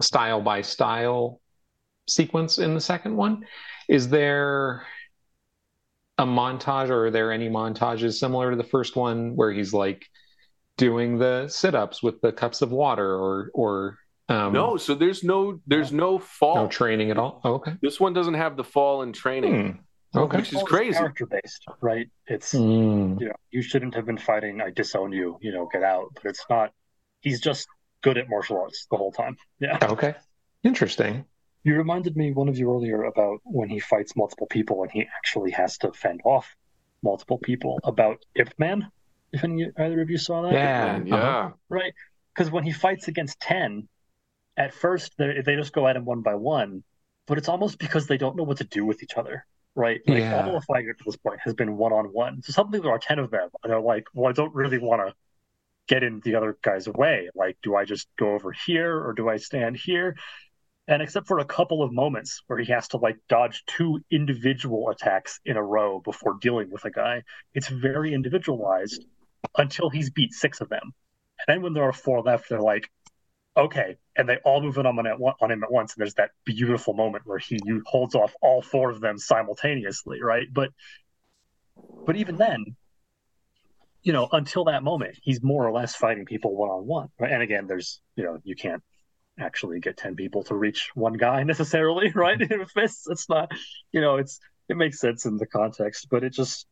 style 0.01 0.41
by 0.41 0.61
style 0.61 1.39
sequence 2.07 2.57
in 2.57 2.73
the 2.73 2.81
second 2.81 3.15
one. 3.15 3.45
Is 3.87 4.09
there 4.09 4.85
a 6.17 6.25
montage 6.25 6.89
or 6.89 7.07
are 7.07 7.11
there 7.11 7.31
any 7.31 7.49
montages 7.49 8.13
similar 8.19 8.51
to 8.51 8.57
the 8.57 8.63
first 8.63 8.95
one 8.95 9.35
where 9.35 9.51
he's 9.51 9.73
like 9.73 10.05
doing 10.77 11.17
the 11.17 11.47
sit-ups 11.47 12.01
with 12.03 12.21
the 12.21 12.31
cups 12.31 12.61
of 12.61 12.71
water 12.71 13.15
or 13.15 13.51
or 13.53 13.97
um 14.29 14.53
no, 14.53 14.77
so 14.77 14.93
there's 14.95 15.23
no 15.23 15.59
there's 15.67 15.91
no 15.91 16.19
fall. 16.19 16.55
no 16.55 16.67
training 16.67 17.11
at 17.11 17.17
all? 17.17 17.41
Oh, 17.43 17.53
okay. 17.55 17.73
this 17.81 17.99
one 17.99 18.13
doesn't 18.13 18.35
have 18.35 18.55
the 18.55 18.63
fall 18.63 19.01
in 19.01 19.13
training. 19.13 19.73
Hmm. 20.13 20.19
Okay. 20.19 20.37
Which 20.37 20.53
is 20.53 20.61
crazy. 20.63 20.97
Character 20.97 21.25
based, 21.25 21.65
right? 21.81 22.09
It's 22.27 22.51
Hmm. 22.51 23.17
you 23.19 23.27
know 23.27 23.35
you 23.49 23.61
shouldn't 23.61 23.95
have 23.95 24.05
been 24.05 24.17
fighting. 24.17 24.61
I 24.61 24.69
disown 24.69 25.11
you. 25.13 25.37
You 25.41 25.53
know, 25.53 25.69
get 25.71 25.83
out. 25.83 26.07
But 26.15 26.25
it's 26.25 26.45
not. 26.49 26.71
He's 27.21 27.39
just 27.41 27.67
good 28.01 28.17
at 28.17 28.29
martial 28.29 28.59
arts 28.59 28.87
the 28.91 28.97
whole 28.97 29.11
time. 29.11 29.37
Yeah. 29.59 29.77
Okay. 29.81 30.15
Interesting. 30.63 31.25
You 31.63 31.75
reminded 31.75 32.17
me 32.17 32.31
one 32.31 32.49
of 32.49 32.57
you 32.57 32.71
earlier 32.71 33.03
about 33.03 33.39
when 33.43 33.69
he 33.69 33.79
fights 33.79 34.15
multiple 34.15 34.47
people 34.47 34.81
and 34.81 34.91
he 34.91 35.07
actually 35.15 35.51
has 35.51 35.77
to 35.79 35.91
fend 35.91 36.21
off 36.25 36.55
multiple 37.03 37.37
people. 37.37 37.79
About 37.83 38.17
Ip 38.35 38.53
Man, 38.57 38.91
if 39.31 39.43
any 39.43 39.69
either 39.77 40.01
of 40.01 40.09
you 40.09 40.17
saw 40.17 40.41
that, 40.43 40.53
Yeah. 40.53 40.97
Man, 40.97 41.13
uh-huh. 41.13 41.23
yeah. 41.23 41.51
right? 41.69 41.93
Because 42.33 42.51
when 42.51 42.63
he 42.63 42.71
fights 42.71 43.07
against 43.07 43.39
ten, 43.39 43.87
at 44.57 44.73
first 44.73 45.13
they 45.17 45.41
they 45.45 45.55
just 45.55 45.73
go 45.73 45.87
at 45.87 45.95
him 45.95 46.05
one 46.05 46.21
by 46.21 46.35
one, 46.35 46.83
but 47.27 47.37
it's 47.37 47.49
almost 47.49 47.77
because 47.79 48.07
they 48.07 48.17
don't 48.17 48.35
know 48.35 48.43
what 48.43 48.57
to 48.57 48.63
do 48.63 48.85
with 48.85 49.03
each 49.03 49.15
other, 49.15 49.45
right? 49.75 50.01
Like 50.07 50.19
Yeah. 50.19 50.35
all 50.45 50.53
the 50.53 50.61
fighting 50.61 50.89
up 50.89 50.97
to 50.97 51.03
this 51.05 51.17
point 51.17 51.39
has 51.43 51.53
been 51.53 51.77
one 51.77 51.93
on 51.93 52.05
one. 52.05 52.41
So 52.41 52.53
suddenly 52.53 52.79
there 52.79 52.91
are 52.91 52.99
ten 52.99 53.19
of 53.19 53.29
them, 53.31 53.49
and 53.63 53.71
they're 53.71 53.81
like, 53.81 54.05
"Well, 54.13 54.29
I 54.29 54.33
don't 54.33 54.53
really 54.55 54.77
want 54.79 55.01
to 55.07 55.13
get 55.87 56.03
in 56.03 56.21
the 56.21 56.35
other 56.35 56.57
guy's 56.61 56.87
way. 56.87 57.29
Like, 57.35 57.57
do 57.63 57.75
I 57.75 57.85
just 57.85 58.07
go 58.17 58.33
over 58.33 58.51
here 58.51 58.97
or 58.99 59.13
do 59.13 59.29
I 59.29 59.37
stand 59.37 59.77
here?" 59.77 60.15
And 60.91 61.01
except 61.01 61.25
for 61.25 61.39
a 61.39 61.45
couple 61.45 61.81
of 61.83 61.93
moments 61.93 62.43
where 62.47 62.59
he 62.59 62.69
has 62.73 62.89
to 62.89 62.97
like 62.97 63.15
dodge 63.29 63.63
two 63.65 64.01
individual 64.11 64.89
attacks 64.89 65.39
in 65.45 65.55
a 65.55 65.63
row 65.63 66.01
before 66.01 66.35
dealing 66.41 66.69
with 66.69 66.83
a 66.83 66.91
guy, 66.91 67.23
it's 67.53 67.69
very 67.69 68.13
individualized 68.13 69.05
until 69.57 69.89
he's 69.89 70.09
beat 70.09 70.33
six 70.33 70.59
of 70.59 70.67
them. 70.67 70.81
And 70.83 71.45
then 71.47 71.61
when 71.61 71.71
there 71.71 71.85
are 71.85 71.93
four 71.93 72.21
left, 72.21 72.49
they're 72.49 72.59
like, 72.59 72.91
okay. 73.55 73.95
And 74.17 74.27
they 74.27 74.39
all 74.43 74.61
move 74.61 74.77
in 74.77 74.85
on, 74.85 74.99
on 74.99 75.51
him 75.51 75.63
at 75.63 75.71
once. 75.71 75.95
And 75.95 76.01
there's 76.01 76.15
that 76.15 76.31
beautiful 76.43 76.93
moment 76.93 77.25
where 77.25 77.39
he 77.39 77.57
holds 77.85 78.13
off 78.13 78.33
all 78.41 78.61
four 78.61 78.89
of 78.89 78.99
them 78.99 79.17
simultaneously, 79.17 80.21
right? 80.21 80.47
But 80.51 80.71
but 82.05 82.17
even 82.17 82.35
then, 82.35 82.75
you 84.03 84.11
know, 84.11 84.27
until 84.29 84.65
that 84.65 84.83
moment, 84.83 85.17
he's 85.21 85.41
more 85.41 85.65
or 85.65 85.71
less 85.71 85.95
fighting 85.95 86.25
people 86.25 86.53
one 86.53 86.69
on 86.69 86.85
one. 86.85 87.07
And 87.17 87.41
again, 87.41 87.65
there's 87.67 88.01
you 88.17 88.25
know, 88.25 88.39
you 88.43 88.57
can't 88.57 88.83
actually 89.39 89.79
get 89.79 89.97
ten 89.97 90.15
people 90.15 90.43
to 90.43 90.55
reach 90.55 90.91
one 90.95 91.13
guy 91.13 91.43
necessarily, 91.53 92.11
right? 92.15 92.39
Mm-hmm. 92.39 92.61
A. 92.79 92.83
It's 93.11 93.29
not 93.29 93.51
you 93.91 94.01
know, 94.01 94.17
it's 94.17 94.39
it 94.69 94.77
makes 94.77 94.99
sense 94.99 95.25
in 95.25 95.37
the 95.37 95.45
context, 95.47 96.07
but 96.09 96.23
it 96.23 96.31
just 96.33 96.67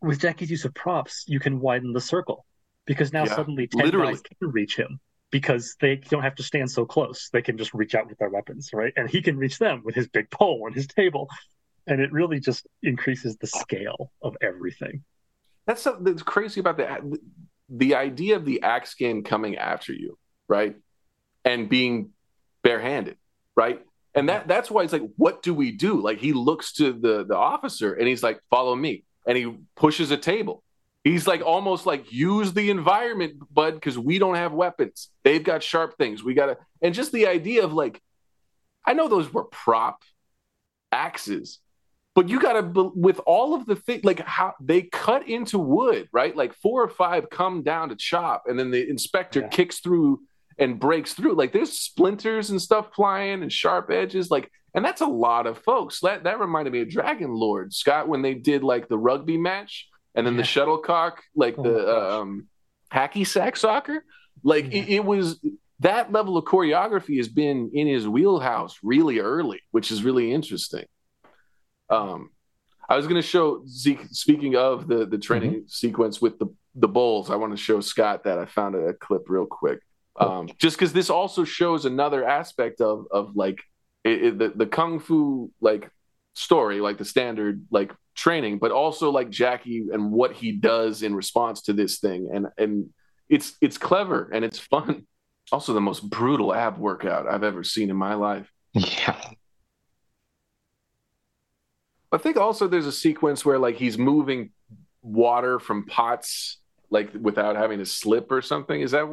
with 0.00 0.20
Jackie's 0.20 0.50
use 0.50 0.64
of 0.64 0.74
props, 0.74 1.24
you 1.28 1.40
can 1.40 1.60
widen 1.60 1.92
the 1.92 2.00
circle 2.00 2.44
because 2.86 3.12
now 3.12 3.24
Yeah, 3.24 3.26
suddenly 3.26 3.68
ten 3.68 3.84
literally. 3.84 4.12
guys 4.12 4.22
can 4.22 4.50
reach 4.50 4.76
him. 4.76 5.00
because 5.30 5.76
they 5.80 5.96
don't 5.96 6.22
have 6.22 6.34
to 6.36 6.42
stand 6.42 6.70
so 6.70 6.84
close. 6.84 7.30
They 7.32 7.42
can 7.42 7.56
just 7.58 7.72
reach 7.74 7.94
out 7.94 8.08
with 8.08 8.18
their 8.18 8.28
weapons, 8.30 8.70
right? 8.74 8.92
And 8.96 9.08
he 9.08 9.22
can 9.22 9.38
reach 9.38 9.58
them 9.58 9.82
with 9.84 9.94
his 9.94 10.08
big 10.08 10.30
pole 10.30 10.64
and 10.66 10.74
his 10.74 10.86
table. 10.86 11.28
And 11.86 12.00
it 12.00 12.12
really 12.12 12.40
just 12.40 12.66
increases 12.82 13.36
the 13.38 13.46
scale 13.46 14.12
of 14.22 14.36
everything. 14.42 15.04
That's 15.66 15.82
something 15.82 16.04
that's 16.04 16.22
crazy 16.22 16.60
about 16.60 16.76
the 16.76 17.18
the 17.68 17.94
idea 17.94 18.36
of 18.36 18.44
the 18.44 18.62
Axe 18.62 18.94
Gang 18.94 19.22
coming 19.24 19.56
after 19.56 19.92
you, 19.92 20.18
right? 20.48 20.76
And 21.44 21.68
being 21.68 22.10
barehanded, 22.62 23.16
right? 23.56 23.80
And 24.14 24.28
that 24.28 24.46
that's 24.46 24.70
why 24.70 24.82
it's 24.82 24.92
like, 24.92 25.08
what 25.16 25.42
do 25.42 25.54
we 25.54 25.72
do? 25.72 26.00
Like 26.00 26.18
he 26.18 26.32
looks 26.32 26.72
to 26.74 26.92
the 26.92 27.24
the 27.24 27.36
officer 27.36 27.94
and 27.94 28.06
he's 28.06 28.22
like, 28.22 28.40
follow 28.50 28.74
me. 28.74 29.04
And 29.26 29.38
he 29.38 29.56
pushes 29.76 30.10
a 30.10 30.16
table. 30.16 30.62
He's 31.04 31.26
like 31.26 31.42
almost 31.42 31.86
like 31.86 32.12
use 32.12 32.52
the 32.52 32.70
environment, 32.70 33.42
bud, 33.52 33.74
because 33.74 33.98
we 33.98 34.18
don't 34.18 34.36
have 34.36 34.52
weapons. 34.52 35.10
They've 35.24 35.42
got 35.42 35.62
sharp 35.62 35.96
things. 35.96 36.22
We 36.22 36.34
gotta 36.34 36.58
and 36.80 36.94
just 36.94 37.12
the 37.12 37.26
idea 37.26 37.64
of 37.64 37.72
like, 37.72 38.00
I 38.84 38.92
know 38.92 39.08
those 39.08 39.32
were 39.32 39.44
prop 39.44 40.02
axes, 40.92 41.58
but 42.14 42.28
you 42.28 42.38
gotta 42.38 42.90
with 42.94 43.18
all 43.26 43.54
of 43.54 43.66
the 43.66 43.76
thing 43.76 44.00
like 44.04 44.20
how 44.20 44.54
they 44.60 44.82
cut 44.82 45.26
into 45.26 45.58
wood, 45.58 46.08
right? 46.12 46.36
Like 46.36 46.54
four 46.54 46.82
or 46.82 46.88
five 46.88 47.30
come 47.30 47.62
down 47.62 47.88
to 47.88 47.96
chop, 47.96 48.44
and 48.46 48.58
then 48.58 48.70
the 48.70 48.88
inspector 48.88 49.40
yeah. 49.40 49.48
kicks 49.48 49.80
through 49.80 50.20
and 50.62 50.78
breaks 50.78 51.12
through. 51.12 51.34
Like 51.34 51.52
there's 51.52 51.76
splinters 51.76 52.50
and 52.50 52.62
stuff 52.62 52.94
flying 52.94 53.42
and 53.42 53.52
sharp 53.52 53.90
edges. 53.90 54.30
Like, 54.30 54.50
and 54.74 54.84
that's 54.84 55.00
a 55.00 55.06
lot 55.06 55.46
of 55.46 55.58
folks. 55.58 56.00
That 56.00 56.24
that 56.24 56.38
reminded 56.38 56.72
me 56.72 56.82
of 56.82 56.88
Dragon 56.88 57.34
Lord 57.34 57.74
Scott 57.74 58.08
when 58.08 58.22
they 58.22 58.34
did 58.34 58.62
like 58.62 58.88
the 58.88 58.96
rugby 58.96 59.36
match 59.36 59.88
and 60.14 60.24
then 60.24 60.34
yeah. 60.34 60.42
the 60.42 60.46
shuttlecock, 60.46 61.22
like 61.34 61.56
oh 61.58 61.62
the 61.62 61.96
um, 61.96 62.46
hacky 62.92 63.26
sack 63.26 63.56
soccer. 63.56 64.04
Like 64.44 64.72
yeah. 64.72 64.82
it, 64.82 64.88
it, 64.88 65.04
was 65.04 65.44
that 65.80 66.12
level 66.12 66.36
of 66.36 66.44
choreography 66.44 67.16
has 67.16 67.28
been 67.28 67.72
in 67.74 67.88
his 67.88 68.06
wheelhouse 68.06 68.78
really 68.82 69.18
early, 69.18 69.60
which 69.72 69.90
is 69.90 70.04
really 70.04 70.32
interesting. 70.32 70.84
Um, 71.90 72.30
I 72.88 72.96
was 72.96 73.06
going 73.06 73.20
to 73.20 73.26
show 73.26 73.64
Zeke. 73.66 74.06
Speaking 74.12 74.54
of 74.54 74.86
the 74.86 75.06
the 75.06 75.18
training 75.18 75.50
mm-hmm. 75.50 75.66
sequence 75.66 76.22
with 76.22 76.38
the 76.38 76.46
the 76.76 76.88
bulls, 76.88 77.30
I 77.30 77.36
want 77.36 77.52
to 77.52 77.62
show 77.62 77.80
Scott 77.80 78.24
that 78.24 78.38
I 78.38 78.46
found 78.46 78.76
a, 78.76 78.88
a 78.88 78.94
clip 78.94 79.24
real 79.28 79.46
quick 79.46 79.80
um, 80.16 80.48
just 80.58 80.76
because 80.76 80.92
this 80.92 81.10
also 81.10 81.44
shows 81.44 81.84
another 81.84 82.26
aspect 82.26 82.80
of 82.80 83.06
of 83.10 83.34
like 83.36 83.60
it, 84.04 84.24
it, 84.24 84.38
the 84.38 84.52
the 84.54 84.66
kung 84.66 85.00
fu 85.00 85.50
like 85.60 85.90
story, 86.34 86.80
like 86.80 86.98
the 86.98 87.04
standard 87.04 87.64
like 87.70 87.92
training, 88.14 88.58
but 88.58 88.72
also 88.72 89.10
like 89.10 89.30
Jackie 89.30 89.86
and 89.92 90.12
what 90.12 90.32
he 90.32 90.52
does 90.52 91.02
in 91.02 91.14
response 91.14 91.62
to 91.62 91.72
this 91.72 91.98
thing, 91.98 92.30
and 92.32 92.46
and 92.58 92.90
it's 93.28 93.56
it's 93.60 93.78
clever 93.78 94.30
and 94.32 94.44
it's 94.44 94.58
fun. 94.58 95.06
Also, 95.50 95.74
the 95.74 95.80
most 95.80 96.08
brutal 96.08 96.54
ab 96.54 96.78
workout 96.78 97.26
I've 97.26 97.42
ever 97.42 97.62
seen 97.62 97.90
in 97.90 97.96
my 97.96 98.14
life. 98.14 98.50
Yeah. 98.72 99.20
I 102.10 102.16
think 102.16 102.36
also 102.36 102.68
there's 102.68 102.86
a 102.86 102.92
sequence 102.92 103.44
where 103.44 103.58
like 103.58 103.74
he's 103.74 103.98
moving 103.98 104.50
water 105.02 105.58
from 105.58 105.84
pots 105.84 106.58
like 106.90 107.10
without 107.18 107.56
having 107.56 107.80
to 107.80 107.86
slip 107.86 108.30
or 108.30 108.40
something. 108.40 108.80
Is 108.80 108.92
that 108.92 109.06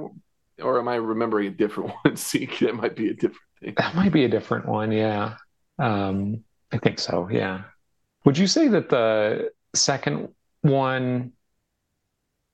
or 0.61 0.79
am 0.79 0.87
I 0.87 0.95
remembering 0.95 1.47
a 1.47 1.51
different 1.51 1.91
one? 2.03 2.15
See, 2.15 2.49
that 2.61 2.75
might 2.75 2.95
be 2.95 3.09
a 3.09 3.13
different 3.13 3.37
thing. 3.61 3.73
That 3.77 3.95
might 3.95 4.11
be 4.11 4.25
a 4.25 4.29
different 4.29 4.67
one. 4.67 4.91
Yeah, 4.91 5.35
um, 5.77 6.43
I 6.71 6.77
think 6.77 6.99
so. 6.99 7.27
Yeah. 7.31 7.63
Would 8.25 8.37
you 8.37 8.47
say 8.47 8.67
that 8.69 8.89
the 8.89 9.51
second 9.73 10.29
one 10.61 11.31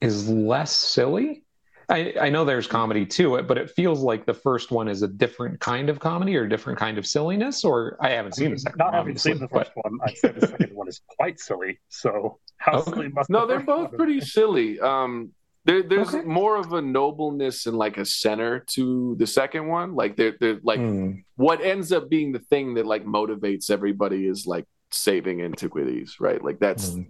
is 0.02 0.30
less 0.30 0.72
silly? 0.72 1.44
I, 1.90 2.14
I 2.20 2.30
know 2.30 2.46
there's 2.46 2.68
comedy 2.68 3.06
to 3.06 3.36
it, 3.36 3.48
but 3.48 3.58
it 3.58 3.70
feels 3.70 4.02
like 4.02 4.26
the 4.26 4.34
first 4.34 4.72
one 4.72 4.88
is 4.88 5.04
a 5.04 5.08
different 5.08 5.60
kind 5.60 5.90
of 5.90 6.00
comedy 6.00 6.36
or 6.36 6.44
a 6.44 6.50
different 6.50 6.80
kind 6.80 6.98
of 6.98 7.06
silliness. 7.06 7.64
Or 7.64 7.98
I 8.02 8.10
haven't 8.10 8.34
seen 8.34 8.46
I 8.46 8.50
mean, 8.50 8.56
the 8.56 8.60
second. 8.62 8.78
Not 8.78 8.86
one, 8.86 8.94
having 8.96 9.18
seen 9.18 9.40
the 9.40 9.48
first 9.48 9.72
but... 9.76 9.86
one, 9.86 10.00
I'd 10.04 10.18
say 10.18 10.32
the 10.32 10.48
second 10.48 10.74
one 10.74 10.88
is 10.88 11.02
quite 11.08 11.40
silly. 11.40 11.80
So 11.90 12.40
how 12.58 12.74
okay. 12.80 12.92
silly 12.92 13.10
must? 13.10 13.30
No, 13.30 13.42
the 13.42 13.54
they're 13.54 13.60
both 13.60 13.92
pretty 13.94 14.22
silly. 14.22 14.80
Um, 14.80 15.32
there, 15.66 15.84
there's 15.84 16.14
okay. 16.14 16.24
more 16.24 16.58
of 16.58 16.74
a 16.74 16.82
nobleness 16.82 17.66
and 17.66 17.76
like 17.76 17.98
a 17.98 18.06
center 18.06 18.60
to 18.68 19.16
the 19.18 19.28
second 19.28 19.68
one. 19.68 19.96
Like 19.96 20.16
they're, 20.16 20.36
they're 20.40 20.60
like 20.64 20.80
mm. 20.80 21.24
what 21.36 21.62
ends 21.62 21.92
up 21.92 22.10
being 22.10 22.32
the 22.32 22.40
thing 22.40 22.76
that 22.76 22.86
like 22.86 23.06
motivates 23.06 23.72
everybody 23.72 24.28
is 24.28 24.46
like 24.46 24.66
saving 24.92 25.42
antiquities, 25.42 26.18
right? 26.20 26.44
Like 26.44 26.60
that's, 26.60 26.92
mm. 26.92 27.08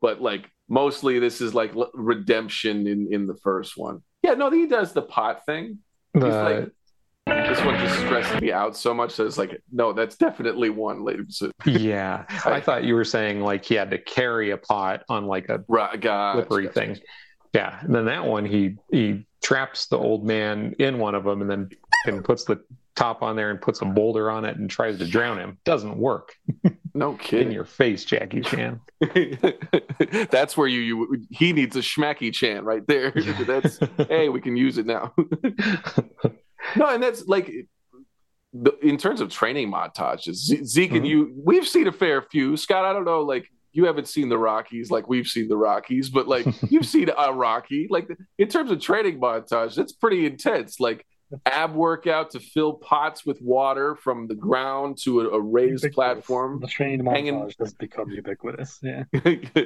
but 0.00 0.22
like 0.22 0.50
mostly 0.68 1.18
this 1.18 1.40
is 1.40 1.54
like 1.54 1.72
redemption 1.94 2.86
in 2.86 3.12
in 3.12 3.26
the 3.26 3.36
first 3.36 3.76
one. 3.76 4.02
Yeah, 4.22 4.34
no, 4.34 4.50
he 4.50 4.66
does 4.66 4.92
the 4.92 5.02
pot 5.02 5.44
thing. 5.44 5.78
He's 6.14 6.22
like, 6.22 6.70
this 7.26 7.60
one 7.62 7.78
just 7.78 7.98
stressed 8.00 8.40
me 8.40 8.52
out 8.52 8.76
so 8.76 8.94
much 8.94 9.16
that 9.16 9.26
it's 9.26 9.38
like, 9.38 9.60
no, 9.70 9.92
that's 9.92 10.16
definitely 10.16 10.70
one 10.70 11.04
yeah, 11.64 12.24
I, 12.44 12.52
I, 12.52 12.60
thought 12.60 12.84
you 12.84 12.94
were 12.94 13.04
saying 13.04 13.40
like 13.40 13.64
he 13.64 13.74
had 13.74 13.90
to 13.90 13.98
carry 13.98 14.50
a 14.50 14.56
pot 14.56 15.02
on 15.08 15.26
like 15.26 15.48
a 15.48 15.62
right, 15.68 16.00
slippery 16.00 16.68
thing. 16.68 16.98
Yeah, 17.54 17.78
and 17.80 17.94
then 17.94 18.04
that 18.06 18.24
one 18.24 18.44
he 18.44 18.76
he 18.90 19.26
traps 19.42 19.86
the 19.86 19.98
old 19.98 20.24
man 20.24 20.74
in 20.78 20.98
one 20.98 21.14
of 21.14 21.24
them, 21.24 21.40
and 21.40 21.50
then 21.50 21.70
and 22.06 22.24
puts 22.24 22.44
the 22.44 22.62
top 22.98 23.22
on 23.22 23.36
there 23.36 23.50
and 23.50 23.60
puts 23.60 23.80
a 23.80 23.84
boulder 23.84 24.30
on 24.30 24.44
it 24.44 24.56
and 24.56 24.68
tries 24.68 24.98
to 24.98 25.06
drown 25.06 25.38
him. 25.38 25.56
Doesn't 25.64 25.96
work. 25.96 26.34
No 26.94 27.12
kidding. 27.20 27.48
in 27.48 27.52
your 27.52 27.64
face, 27.64 28.04
Jackie 28.04 28.40
Chan. 28.40 28.80
That's 30.30 30.56
where 30.56 30.66
you, 30.66 30.80
you 30.80 31.26
he 31.30 31.52
needs 31.52 31.76
a 31.76 31.80
schmacky 31.80 32.32
Chan 32.34 32.64
right 32.64 32.86
there. 32.86 33.12
That's 33.46 33.78
hey, 34.08 34.28
we 34.28 34.40
can 34.40 34.56
use 34.56 34.78
it 34.78 34.86
now. 34.86 35.14
no, 36.76 36.88
and 36.88 37.02
that's 37.02 37.26
like 37.26 37.50
in 38.82 38.96
terms 38.96 39.20
of 39.20 39.30
training 39.30 39.70
montages, 39.70 40.36
Zeke 40.64 40.90
and 40.90 41.00
mm-hmm. 41.00 41.06
you, 41.06 41.42
we've 41.44 41.68
seen 41.68 41.86
a 41.86 41.92
fair 41.92 42.22
few. 42.22 42.56
Scott, 42.56 42.84
I 42.84 42.92
don't 42.92 43.04
know, 43.04 43.20
like 43.20 43.48
you 43.78 43.84
haven't 43.84 44.08
seen 44.08 44.28
the 44.28 44.36
Rockies 44.36 44.90
like 44.90 45.08
we've 45.08 45.28
seen 45.28 45.46
the 45.46 45.56
Rockies, 45.56 46.10
but 46.10 46.26
like 46.26 46.44
you've 46.68 46.84
seen 46.84 47.10
a 47.16 47.32
Rocky. 47.32 47.86
Like 47.88 48.08
in 48.36 48.48
terms 48.48 48.72
of 48.72 48.80
training 48.80 49.20
montage, 49.20 49.76
that's 49.76 49.92
pretty 49.92 50.26
intense. 50.26 50.80
Like 50.80 51.06
ab 51.46 51.74
workout 51.74 52.32
to 52.32 52.40
fill 52.40 52.72
pots 52.72 53.24
with 53.24 53.40
water 53.40 53.94
from 53.94 54.26
the 54.26 54.34
ground 54.34 54.98
to 55.04 55.20
a, 55.20 55.28
a 55.28 55.40
raised 55.40 55.84
ubiquitous. 55.84 55.94
platform. 55.94 56.58
The 56.60 56.66
training 56.66 57.06
hanging... 57.06 57.34
montage 57.34 57.54
has 57.60 57.72
become 57.72 58.10
ubiquitous. 58.10 58.80
Yeah, 58.82 59.04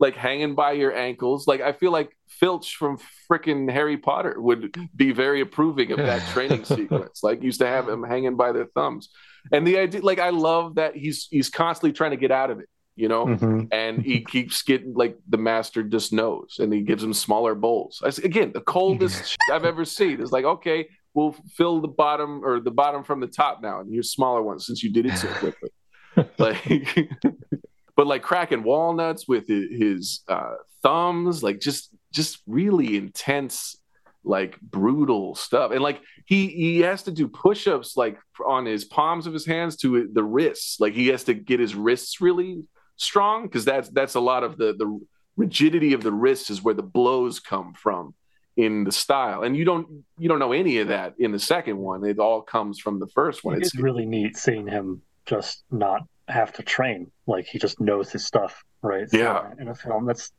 like 0.00 0.16
hanging 0.16 0.56
by 0.56 0.72
your 0.72 0.92
ankles. 0.92 1.46
Like 1.46 1.60
I 1.60 1.72
feel 1.72 1.92
like 1.92 2.16
Filch 2.26 2.74
from 2.74 2.98
freaking 3.30 3.70
Harry 3.70 3.96
Potter 3.96 4.40
would 4.40 4.76
be 4.96 5.12
very 5.12 5.40
approving 5.40 5.92
of 5.92 5.98
that 5.98 6.26
training 6.32 6.64
sequence. 6.78 7.22
Like 7.22 7.44
used 7.44 7.60
to 7.60 7.68
have 7.68 7.88
him 7.88 8.02
hanging 8.02 8.34
by 8.34 8.50
their 8.50 8.66
thumbs, 8.74 9.08
and 9.52 9.64
the 9.64 9.78
idea, 9.78 10.00
like 10.02 10.18
I 10.18 10.30
love 10.30 10.74
that 10.74 10.96
he's 10.96 11.28
he's 11.30 11.48
constantly 11.48 11.92
trying 11.92 12.10
to 12.10 12.16
get 12.16 12.32
out 12.32 12.50
of 12.50 12.58
it 12.58 12.68
you 12.96 13.08
know, 13.08 13.26
mm-hmm. 13.26 13.64
and 13.72 14.02
he 14.02 14.20
keeps 14.24 14.62
getting 14.62 14.94
like 14.94 15.16
the 15.28 15.38
master 15.38 15.82
just 15.82 16.12
knows, 16.12 16.56
and 16.58 16.72
he 16.72 16.82
gives 16.82 17.02
him 17.02 17.14
smaller 17.14 17.54
bowls. 17.54 18.02
I, 18.04 18.08
again, 18.24 18.52
the 18.52 18.60
coldest 18.60 19.36
I've 19.50 19.64
ever 19.64 19.84
seen. 19.84 20.20
It's 20.20 20.32
like, 20.32 20.44
okay, 20.44 20.88
we'll 21.14 21.36
fill 21.56 21.80
the 21.80 21.88
bottom 21.88 22.44
or 22.44 22.60
the 22.60 22.70
bottom 22.70 23.04
from 23.04 23.20
the 23.20 23.26
top 23.26 23.62
now, 23.62 23.80
and 23.80 23.92
here's 23.92 24.12
smaller 24.12 24.42
ones 24.42 24.66
since 24.66 24.82
you 24.82 24.92
did 24.92 25.06
it 25.06 25.16
so 25.16 25.28
quickly. 25.28 25.70
like, 26.38 27.10
but 27.96 28.06
like 28.06 28.22
cracking 28.22 28.62
walnuts 28.62 29.26
with 29.26 29.48
his 29.48 30.22
uh, 30.28 30.54
thumbs, 30.82 31.42
like 31.42 31.60
just 31.60 31.90
just 32.12 32.42
really 32.46 32.96
intense 32.96 33.76
like 34.24 34.60
brutal 34.60 35.34
stuff 35.34 35.72
and 35.72 35.80
like 35.80 36.00
he 36.26 36.46
he 36.46 36.80
has 36.80 37.02
to 37.02 37.10
do 37.10 37.26
push-ups 37.26 37.96
like 37.96 38.16
on 38.46 38.64
his 38.64 38.84
palms 38.84 39.26
of 39.26 39.32
his 39.32 39.44
hands 39.44 39.76
to 39.76 40.08
the 40.12 40.22
wrists 40.22 40.78
like 40.78 40.92
he 40.92 41.08
has 41.08 41.24
to 41.24 41.34
get 41.34 41.58
his 41.58 41.74
wrists 41.74 42.20
really 42.20 42.62
strong 42.96 43.44
because 43.44 43.64
that's 43.64 43.88
that's 43.90 44.14
a 44.14 44.20
lot 44.20 44.44
of 44.44 44.56
the 44.56 44.74
the 44.74 45.00
rigidity 45.36 45.92
of 45.92 46.02
the 46.02 46.12
wrist 46.12 46.50
is 46.50 46.62
where 46.62 46.74
the 46.74 46.82
blows 46.82 47.40
come 47.40 47.74
from 47.74 48.14
in 48.56 48.84
the 48.84 48.92
style. 48.92 49.42
And 49.42 49.56
you 49.56 49.64
don't 49.64 50.04
you 50.18 50.28
don't 50.28 50.38
know 50.38 50.52
any 50.52 50.78
of 50.78 50.88
that 50.88 51.14
in 51.18 51.32
the 51.32 51.38
second 51.38 51.78
one. 51.78 52.04
It 52.04 52.18
all 52.18 52.42
comes 52.42 52.78
from 52.78 52.98
the 52.98 53.06
first 53.08 53.44
one. 53.44 53.56
It's, 53.56 53.74
really 53.74 54.06
neat 54.06 54.36
seeing 54.36 54.66
him 54.66 55.02
just 55.26 55.64
not 55.70 56.02
have 56.28 56.52
to 56.54 56.62
train. 56.62 57.10
Like 57.26 57.46
he 57.46 57.58
just 57.58 57.80
knows 57.80 58.10
his 58.10 58.26
stuff 58.26 58.62
right? 58.82 59.06
Yeah. 59.12 59.50
in 59.58 59.68
a 59.68 59.74
film 59.74 60.06
that's 60.06 60.32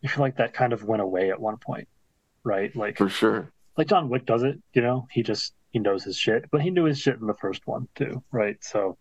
you 0.00 0.08
feel 0.08 0.20
like 0.20 0.36
that 0.36 0.54
kind 0.54 0.72
of 0.72 0.84
went 0.84 1.02
away 1.02 1.30
at 1.30 1.40
one 1.40 1.56
point 1.58 1.88
right? 2.44 2.74
Like 2.76 2.96
for 2.96 3.08
sure. 3.08 3.50
like 3.76 3.88
john 3.88 4.08
wick 4.08 4.24
does 4.26 4.42
it 4.42 4.60
you 4.72 4.82
know? 4.82 5.06
He 5.10 5.22
just 5.22 5.54
he 5.70 5.78
knows 5.78 6.02
his 6.04 6.16
shit 6.16 6.50
but 6.50 6.60
he 6.62 6.70
knew 6.70 6.84
his 6.84 6.98
shit 6.98 7.18
in 7.20 7.26
the 7.26 7.34
first 7.34 7.66
one 7.66 7.88
too 7.94 8.22
right? 8.32 8.56
So 8.62 8.96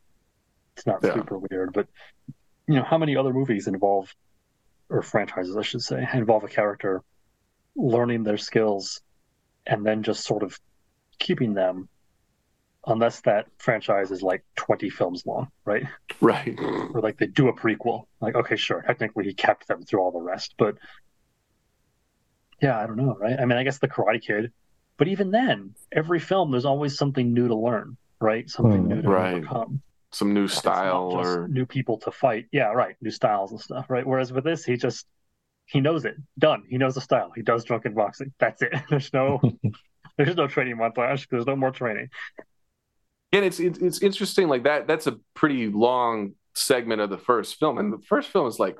it's 0.75 0.85
not 0.85 0.99
yeah. 1.03 1.13
super 1.13 1.39
weird 1.39 1.73
but 1.73 1.87
you 2.67 2.75
know, 2.75 2.83
how 2.83 2.97
many 2.97 3.15
other 3.15 3.33
movies 3.33 3.67
involve, 3.67 4.13
or 4.89 5.01
franchises, 5.01 5.57
I 5.57 5.61
should 5.63 5.81
say, 5.81 6.07
involve 6.13 6.43
a 6.43 6.47
character 6.49 7.03
learning 7.75 8.23
their 8.23 8.37
skills 8.37 9.01
and 9.65 9.85
then 9.85 10.03
just 10.03 10.25
sort 10.25 10.43
of 10.43 10.59
keeping 11.19 11.53
them 11.53 11.89
unless 12.87 13.21
that 13.21 13.47
franchise 13.57 14.11
is 14.11 14.21
like 14.21 14.43
20 14.57 14.89
films 14.89 15.23
long, 15.25 15.49
right? 15.65 15.85
Right. 16.21 16.57
Or 16.59 17.01
like 17.01 17.17
they 17.17 17.27
do 17.27 17.49
a 17.49 17.53
prequel. 17.53 18.03
Like, 18.21 18.35
okay, 18.35 18.55
sure, 18.55 18.81
technically 18.81 19.25
he 19.25 19.33
kept 19.33 19.67
them 19.67 19.83
through 19.83 20.01
all 20.01 20.11
the 20.11 20.21
rest, 20.21 20.55
but 20.57 20.75
yeah, 22.61 22.79
I 22.79 22.87
don't 22.87 22.95
know, 22.97 23.15
right? 23.19 23.39
I 23.39 23.45
mean, 23.45 23.57
I 23.57 23.63
guess 23.63 23.79
the 23.79 23.87
Karate 23.87 24.21
Kid 24.21 24.51
But 24.97 25.09
even 25.09 25.31
then, 25.31 25.75
every 25.91 26.19
film 26.19 26.51
there's 26.51 26.65
always 26.65 26.97
something 26.97 27.33
new 27.33 27.49
to 27.49 27.55
learn, 27.55 27.97
right? 28.21 28.49
Something 28.49 28.83
Hmm. 28.83 28.87
new 28.87 29.01
to 29.01 29.09
Right. 29.09 29.33
overcome. 29.33 29.81
Some 30.15 30.33
new 30.33 30.45
It's 30.45 30.53
style 30.55 31.11
or 31.11 31.47
new 31.47 31.65
people 31.65 31.97
to 31.99 32.11
fight. 32.11 32.45
Yeah, 32.51 32.67
right. 32.71 32.95
New 33.01 33.11
styles 33.11 33.51
and 33.51 33.59
stuff, 33.59 33.87
right? 33.89 34.05
Whereas 34.07 34.31
with 34.31 34.43
this, 34.45 34.63
he 34.65 34.77
just 34.77 35.05
he 35.65 35.81
knows 35.81 36.05
it. 36.05 36.15
Done. 36.39 36.63
He 36.69 36.77
knows 36.77 36.95
the 36.95 37.01
style. 37.01 37.31
He 37.35 37.41
does 37.41 37.63
drunken 37.65 37.93
boxing. 37.93 38.33
That's 38.39 38.61
it. 38.61 38.73
There's 38.89 39.11
no 39.13 39.41
there's 40.17 40.35
no 40.35 40.47
training 40.47 40.77
montage. 40.77 41.27
There's 41.29 41.45
no 41.47 41.55
more 41.55 41.71
training. 41.71 42.09
and 43.31 43.43
it's, 43.45 43.59
it's 43.59 43.79
it's 43.79 44.01
interesting 44.01 44.47
like 44.47 44.63
that 44.63 44.87
that's 44.87 45.07
a 45.07 45.17
pretty 45.33 45.67
long 45.67 46.33
segment 46.53 47.01
of 47.01 47.09
the 47.09 47.17
first 47.17 47.59
film 47.59 47.77
and 47.77 47.91
the 47.91 47.99
first 48.07 48.29
film 48.29 48.47
is 48.47 48.59
like 48.59 48.77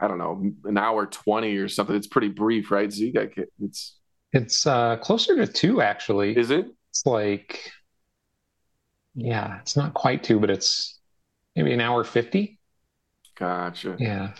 i 0.00 0.08
don't 0.08 0.18
know 0.18 0.42
an 0.64 0.76
hour 0.76 1.06
20 1.06 1.56
or 1.56 1.68
something 1.68 1.94
it's 1.94 2.08
pretty 2.08 2.28
brief 2.28 2.70
right 2.72 2.92
so 2.92 3.00
you 3.04 3.12
got 3.12 3.28
it's 3.60 3.96
It's 4.32 4.66
uh, 4.66 4.96
closer 4.96 5.36
to 5.36 5.46
two, 5.46 5.80
actually. 5.82 6.36
is 6.36 6.50
it 6.50 6.66
It's 6.90 7.06
like, 7.06 7.70
yeah, 9.14 9.60
it's 9.60 9.76
not 9.76 9.94
quite 9.94 10.22
two, 10.22 10.40
but 10.40 10.50
it's 10.50 10.98
maybe 11.56 11.72
an 11.72 11.80
hour 11.80 12.04
50. 12.04 12.58
gotcha 13.34 13.98
Yeah. 13.98 14.32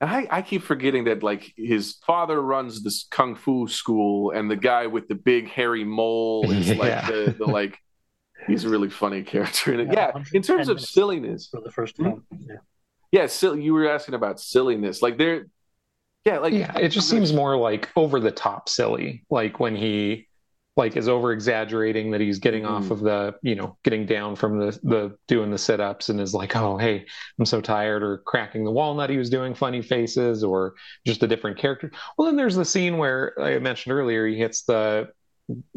I, 0.00 0.28
I 0.30 0.42
keep 0.42 0.62
forgetting 0.62 1.04
that 1.04 1.22
like 1.22 1.52
his 1.56 1.96
father 2.06 2.40
runs 2.42 2.82
this 2.84 3.06
kung 3.10 3.34
fu 3.36 3.68
school 3.68 4.32
and 4.32 4.50
the 4.50 4.56
guy 4.56 4.86
with 4.86 5.08
the 5.08 5.14
big 5.14 5.48
hairy 5.48 5.84
mole 5.84 6.52
is 6.52 6.74
like 6.76 6.90
Yeah. 6.90 7.06
the, 7.06 7.34
the 7.38 7.46
like 7.46 7.78
he's 8.46 8.64
a 8.64 8.68
really 8.70 8.90
funny 8.90 9.22
character 9.24 9.74
in 9.74 9.80
it 9.80 9.92
Yeah, 9.92 10.12
yeah 10.16 10.24
in 10.32 10.42
terms 10.42 10.68
of 10.68 10.80
silliness 10.80 11.48
For 11.50 11.60
the 11.60 11.70
first 11.70 11.96
Hmm? 11.98 12.10
film. 12.10 12.24
Yeah. 12.38 12.56
yeah 13.12 13.26
silly, 13.26 13.62
you 13.62 13.74
were 13.74 13.88
asking 13.88 14.14
about 14.14 14.40
silliness 14.40 15.02
like 15.02 15.18
they're 15.18 15.46
yeah 16.24 16.38
like 16.38 16.52
yeah, 16.54 16.76
it 16.78 16.90
just 16.90 17.08
seems 17.10 17.32
more 17.32 17.56
like 17.56 17.90
over 17.96 18.20
the 18.20 18.30
top 18.32 18.68
silly. 18.68 19.24
Like 19.30 19.60
when 19.60 19.76
he 19.76 20.28
like 20.76 20.96
is 20.96 21.08
over 21.08 21.32
exaggerating 21.32 22.10
that 22.10 22.20
he's 22.20 22.38
getting 22.40 22.64
off 22.66 22.90
Mhm. 22.90 22.90
of 22.90 23.00
the, 23.00 23.34
you 23.42 23.54
know, 23.54 23.76
getting 23.84 24.06
down 24.06 24.34
from 24.36 24.58
the 24.58 24.72
the 24.82 25.16
doing 25.28 25.50
the 25.50 25.58
sit-ups 25.58 26.08
and 26.08 26.20
is 26.20 26.34
like, 26.34 26.56
"Oh, 26.56 26.76
hey, 26.76 27.06
I'm 27.38 27.46
so 27.46 27.60
tired," 27.60 28.02
or 28.02 28.18
cracking 28.18 28.64
the 28.64 28.72
walnut 28.72 29.10
he 29.10 29.16
was 29.18 29.30
doing 29.30 29.54
funny 29.54 29.82
faces 29.82 30.42
or 30.44 30.74
just 31.06 31.22
a 31.22 31.28
different 31.28 31.58
character. 31.58 31.90
Well, 32.18 32.26
then 32.26 32.36
there's 32.36 32.56
the 32.56 32.64
scene 32.64 32.98
where 32.98 33.34
I 33.40 33.58
mentioned 33.60 33.92
earlier 33.94 34.26
he 34.26 34.36
hits 34.36 34.62
the 34.62 35.08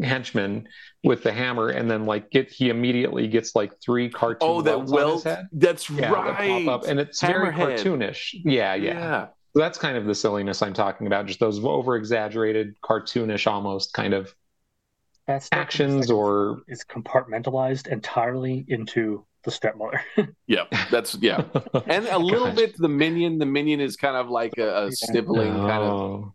henchman 0.01 0.67
with 1.03 1.23
the 1.23 1.31
hammer 1.31 1.69
and 1.69 1.89
then 1.91 2.05
like 2.05 2.29
get 2.31 2.49
he 2.49 2.69
immediately 2.69 3.27
gets 3.27 3.55
like 3.55 3.73
three 3.83 4.09
cartoon 4.09 4.49
oh 4.49 4.61
that 4.61 4.85
well 4.87 5.19
that's 5.51 5.89
Yeah, 5.89 6.11
that 6.11 6.37
right 6.37 6.65
pop 6.65 6.67
up 6.83 6.87
and 6.87 6.99
it's 6.99 7.21
very 7.21 7.51
cartoonish. 7.51 8.29
Yeah, 8.45 8.75
yeah. 8.75 8.93
yeah. 8.93 9.27
So 9.53 9.61
that's 9.61 9.77
kind 9.77 9.97
of 9.97 10.05
the 10.05 10.15
silliness 10.15 10.61
I'm 10.61 10.73
talking 10.73 11.07
about, 11.07 11.25
just 11.25 11.39
those 11.39 11.63
over 11.63 11.95
exaggerated, 11.95 12.75
cartoonish 12.81 13.47
almost 13.51 13.93
kind 13.93 14.13
of 14.13 14.23
That 14.23 14.33
stuff 14.33 14.35
in 14.35 15.13
the 15.13 15.16
actions 15.28 16.09
or 16.09 16.55
film 16.55 16.63
is 16.67 16.84
compartmentalized 16.84 17.88
entirely 17.88 18.65
into 18.67 19.25
the 19.43 19.51
stepmother. 19.51 20.01
Yeah, 20.47 20.63
that's 20.89 21.15
yeah, 21.15 21.43
and 21.88 22.07
a 22.07 22.17
little 22.17 22.47
Gosh. 22.47 22.55
bit 22.55 22.78
the 22.78 22.88
minion. 22.88 23.38
The 23.38 23.45
minion 23.45 23.82
is 23.82 23.97
kind 23.97 24.15
of 24.15 24.30
like 24.30 24.57
a, 24.57 24.86
a 24.86 24.91
sniveling 24.93 25.53
kind 25.53 25.84
of 25.84 26.32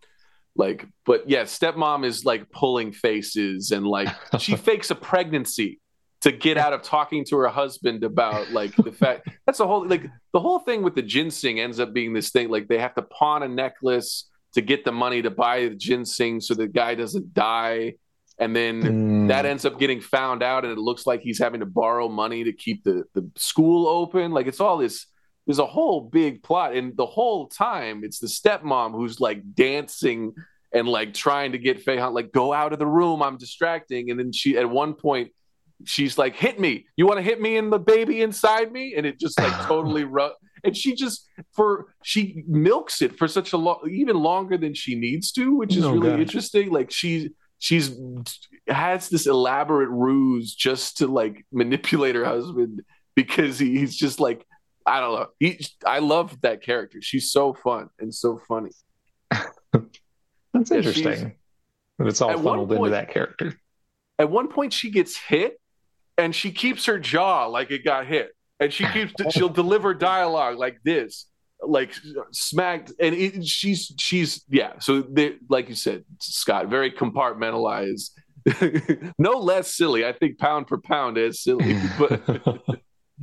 like, 0.54 0.86
but 1.06 1.28
yeah, 1.30 1.44
stepmom 1.44 2.04
is 2.04 2.26
like 2.26 2.50
pulling 2.50 2.92
faces 2.92 3.70
and 3.70 3.86
like 3.86 4.08
she 4.38 4.54
fakes 4.54 4.90
a 4.90 4.94
pregnancy 4.94 5.80
to 6.22 6.30
get 6.30 6.56
out 6.56 6.72
of 6.72 6.82
talking 6.82 7.24
to 7.30 7.36
her 7.38 7.48
husband 7.48 8.04
about 8.04 8.50
like 8.50 8.74
the 8.76 8.92
fact 8.92 9.28
that's 9.46 9.58
the 9.58 9.66
whole 9.66 9.86
like 9.86 10.06
the 10.32 10.40
whole 10.40 10.60
thing 10.60 10.82
with 10.82 10.94
the 10.94 11.02
ginseng 11.02 11.58
ends 11.58 11.80
up 11.80 11.92
being 11.92 12.12
this 12.12 12.30
thing 12.30 12.48
like 12.48 12.68
they 12.68 12.78
have 12.78 12.94
to 12.94 13.02
pawn 13.02 13.42
a 13.42 13.48
necklace 13.48 14.28
to 14.54 14.60
get 14.60 14.84
the 14.84 14.92
money 14.92 15.22
to 15.22 15.30
buy 15.30 15.68
the 15.68 15.74
ginseng 15.74 16.40
so 16.40 16.54
the 16.54 16.68
guy 16.68 16.94
doesn't 16.94 17.34
die 17.34 17.94
and 18.38 18.54
then 18.56 18.82
Mm. 18.82 19.28
that 19.28 19.44
ends 19.46 19.64
up 19.64 19.78
getting 19.78 20.00
found 20.00 20.42
out 20.42 20.64
and 20.64 20.72
it 20.72 20.78
looks 20.78 21.06
like 21.06 21.20
he's 21.20 21.38
having 21.38 21.60
to 21.60 21.66
borrow 21.66 22.08
money 22.08 22.44
to 22.44 22.52
keep 22.52 22.82
the, 22.84 23.04
the 23.14 23.28
school 23.36 23.86
open. 23.86 24.32
Like 24.32 24.46
it's 24.46 24.60
all 24.60 24.78
this 24.78 25.06
there's 25.46 25.58
a 25.58 25.66
whole 25.66 26.00
big 26.00 26.42
plot. 26.42 26.74
And 26.74 26.96
the 26.96 27.06
whole 27.06 27.48
time 27.48 28.02
it's 28.04 28.18
the 28.20 28.26
stepmom 28.28 28.92
who's 28.92 29.20
like 29.20 29.42
dancing 29.54 30.34
and 30.72 30.88
like 30.88 31.12
trying 31.14 31.52
to 31.52 31.58
get 31.58 31.82
Fei 31.82 31.98
Hong 31.98 32.14
like 32.14 32.32
go 32.32 32.52
out 32.52 32.72
of 32.72 32.78
the 32.78 32.86
room 32.86 33.22
I'm 33.22 33.36
distracting. 33.36 34.10
And 34.10 34.18
then 34.18 34.32
she 34.32 34.56
at 34.56 34.68
one 34.68 34.94
point 34.94 35.30
she's 35.84 36.16
like 36.16 36.34
hit 36.36 36.58
me. 36.60 36.86
You 36.96 37.06
want 37.06 37.18
to 37.18 37.22
hit 37.22 37.40
me 37.40 37.56
and 37.56 37.72
the 37.72 37.78
baby 37.78 38.22
inside 38.22 38.72
me? 38.72 38.94
And 38.96 39.04
it 39.04 39.18
just 39.20 39.38
like 39.38 39.52
totally 39.66 40.04
ru- 40.04 40.30
and 40.64 40.76
she 40.76 40.94
just 40.94 41.26
for 41.52 41.86
she 42.04 42.44
milks 42.46 43.02
it 43.02 43.18
for 43.18 43.26
such 43.28 43.52
a 43.52 43.56
long 43.56 43.80
even 43.90 44.16
longer 44.16 44.56
than 44.56 44.74
she 44.74 44.94
needs 44.94 45.32
to 45.32 45.56
which 45.56 45.76
is 45.76 45.84
Oh, 45.84 45.92
really 45.92 46.10
God. 46.10 46.20
interesting. 46.20 46.70
Like 46.70 46.90
she 46.90 47.30
she's 47.62 47.96
has 48.66 49.08
this 49.08 49.28
elaborate 49.28 49.88
ruse 49.88 50.52
just 50.52 50.98
to 50.98 51.06
like 51.06 51.46
manipulate 51.52 52.16
her 52.16 52.24
husband 52.24 52.82
because 53.14 53.56
he, 53.60 53.78
he's 53.78 53.94
just 53.96 54.18
like 54.18 54.44
I 54.84 54.98
don't 54.98 55.14
know. 55.14 55.26
He, 55.38 55.64
I 55.86 56.00
love 56.00 56.40
that 56.40 56.60
character. 56.60 57.00
She's 57.00 57.30
so 57.30 57.54
fun 57.54 57.88
and 58.00 58.12
so 58.12 58.40
funny. 58.48 58.70
That's 59.30 60.70
interesting. 60.70 61.04
she's- 61.04 61.24
But 61.98 62.08
it's 62.08 62.20
all 62.20 62.30
funneled 62.42 62.72
into 62.72 62.90
that 62.90 63.10
character. 63.10 63.54
At 64.18 64.28
one 64.28 64.48
point, 64.48 64.72
she 64.72 64.90
gets 64.90 65.16
hit, 65.16 65.60
and 66.18 66.34
she 66.34 66.50
keeps 66.50 66.86
her 66.86 66.98
jaw 66.98 67.46
like 67.46 67.70
it 67.70 67.84
got 67.84 68.06
hit, 68.06 68.32
and 68.58 68.72
she 68.72 68.84
keeps 68.86 69.12
she'll 69.30 69.48
deliver 69.48 69.94
dialogue 69.94 70.58
like 70.58 70.78
this, 70.84 71.26
like 71.64 71.94
smacked, 72.32 72.92
and 73.00 73.14
it, 73.14 73.46
she's 73.46 73.92
she's 73.98 74.44
yeah. 74.48 74.78
So 74.80 75.02
they, 75.02 75.36
like 75.48 75.68
you 75.68 75.74
said, 75.74 76.04
Scott, 76.20 76.68
very 76.68 76.90
compartmentalized. 76.90 78.10
no 79.18 79.32
less 79.32 79.74
silly. 79.74 80.04
I 80.04 80.12
think 80.12 80.38
pound 80.38 80.68
for 80.68 80.78
pound 80.78 81.18
is 81.18 81.42
silly, 81.42 81.78
but 81.98 82.20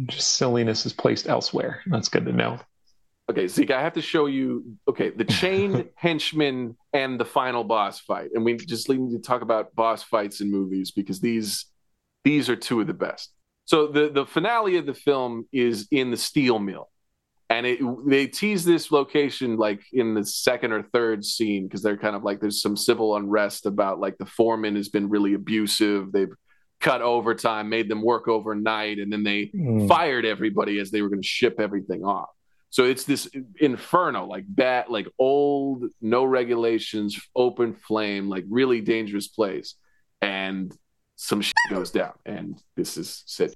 just 0.06 0.36
silliness 0.36 0.86
is 0.86 0.94
placed 0.94 1.28
elsewhere. 1.28 1.82
That's 1.88 2.10
good 2.10 2.26
to 2.26 2.32
know. 2.32 2.60
Okay, 3.30 3.48
Zeke, 3.48 3.72
I 3.72 3.82
have 3.82 3.94
to 3.94 4.02
show 4.02 4.26
you. 4.26 4.64
Okay, 4.88 5.12
the 5.12 5.26
chain 5.26 5.90
henchman 5.96 6.76
and 6.94 7.20
the 7.20 7.26
final 7.26 7.64
boss 7.64 8.00
fight, 8.00 8.30
and 8.34 8.44
we 8.44 8.56
just 8.56 8.90
need 8.90 9.12
to 9.12 9.20
talk 9.20 9.42
about 9.42 9.76
boss 9.76 10.02
fights 10.02 10.42
in 10.42 10.50
movies 10.50 10.92
because 10.92 11.20
these 11.20 11.66
these 12.24 12.50
are 12.50 12.56
two 12.56 12.82
of 12.82 12.88
the 12.88 12.94
best. 12.94 13.32
So 13.66 13.88
the 13.88 14.10
the 14.10 14.26
finale 14.26 14.78
of 14.78 14.88
the 14.88 14.96
film 14.96 15.48
is 15.52 15.88
in 15.92 16.10
the 16.10 16.18
steel 16.18 16.58
mill, 16.58 16.90
and 17.50 17.66
it 17.66 17.80
they 18.06 18.28
tease 18.28 18.64
this 18.64 18.92
location 18.92 19.58
like 19.58 19.82
in 19.92 20.14
the 20.14 20.24
second 20.26 20.72
or 20.72 20.84
third 20.84 21.26
scene 21.26 21.66
because 21.68 21.82
they're 21.82 21.98
kind 21.98 22.16
of 22.16 22.24
like 22.24 22.40
there's 22.40 22.62
some 22.62 22.78
civil 22.78 23.16
unrest 23.16 23.66
about 23.66 24.00
like 24.00 24.18
the 24.18 24.26
foreman 24.26 24.76
has 24.76 24.90
been 24.90 25.10
really 25.10 25.34
abusive. 25.34 26.12
They've 26.12 26.34
cut 26.80 27.02
overtime, 27.02 27.68
made 27.68 27.90
them 27.90 28.02
work 28.02 28.28
overnight, 28.28 29.00
and 29.00 29.12
then 29.12 29.24
they 29.24 29.48
Mm. 29.54 29.88
fired 29.88 30.26
everybody 30.26 30.80
as 30.80 30.92
they 30.92 31.02
were 31.02 31.10
going 31.10 31.22
to 31.22 31.28
ship 31.28 31.56
everything 31.60 32.04
off. 32.06 32.30
So 32.70 32.84
it's 32.86 33.04
this 33.04 33.28
inferno, 33.60 34.26
like 34.28 34.46
bad, 34.48 34.90
like 34.90 35.08
old, 35.18 35.86
no 36.02 36.24
regulations, 36.24 37.20
open 37.36 37.74
flame, 37.74 38.30
like 38.30 38.46
really 38.48 38.80
dangerous 38.80 39.28
place. 39.28 39.74
And 40.22 40.72
some 41.16 41.42
shit 41.42 41.54
goes 41.70 41.90
down, 41.92 42.14
and 42.26 42.62
this 42.78 42.96
is 42.96 43.24
set. 43.26 43.54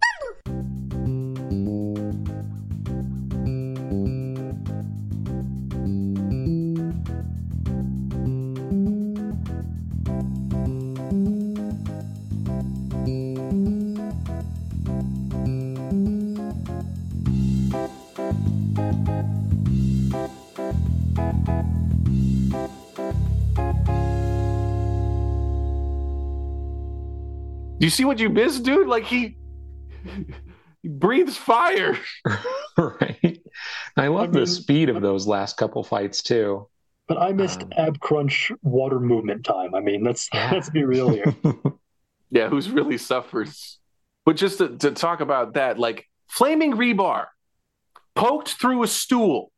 You 27.86 27.90
see 27.90 28.06
what 28.06 28.20
you 28.20 28.30
missed, 28.30 28.64
dude? 28.64 28.88
Like 28.88 29.04
he, 29.06 29.38
he 30.82 30.90
breathes 30.90 31.38
fire. 31.38 31.98
right. 32.78 33.42
I 33.98 34.08
love 34.08 34.30
I 34.30 34.32
mean- 34.32 34.42
the 34.42 34.48
speed 34.48 34.90
of 34.90 35.02
those 35.02 35.28
last 35.28 35.58
couple 35.58 35.84
fights 35.84 36.22
too. 36.24 36.68
But 37.08 37.18
I 37.18 37.34
missed 37.34 37.62
Um, 37.64 37.74
ab 37.78 38.00
crunch 38.00 38.52
water 38.62 39.00
movement 39.00 39.44
time. 39.44 39.76
I 39.76 39.82
mean, 39.82 40.04
let's 40.06 40.30
Yeah. 40.34 40.52
let's 40.54 40.70
be 40.70 40.84
real 40.84 41.10
here. 41.10 41.36
Yeah, 42.32 42.50
who's 42.50 42.68
really 42.72 42.98
suffers. 42.98 43.78
But 44.26 44.38
just 44.38 44.58
to, 44.58 44.76
to 44.80 44.90
talk 44.90 45.20
about 45.22 45.54
that, 45.54 45.78
like 45.78 46.08
flaming 46.28 46.74
rebar 46.74 47.26
poked 48.16 48.50
through 48.60 48.82
a 48.82 48.88
stool 48.88 49.52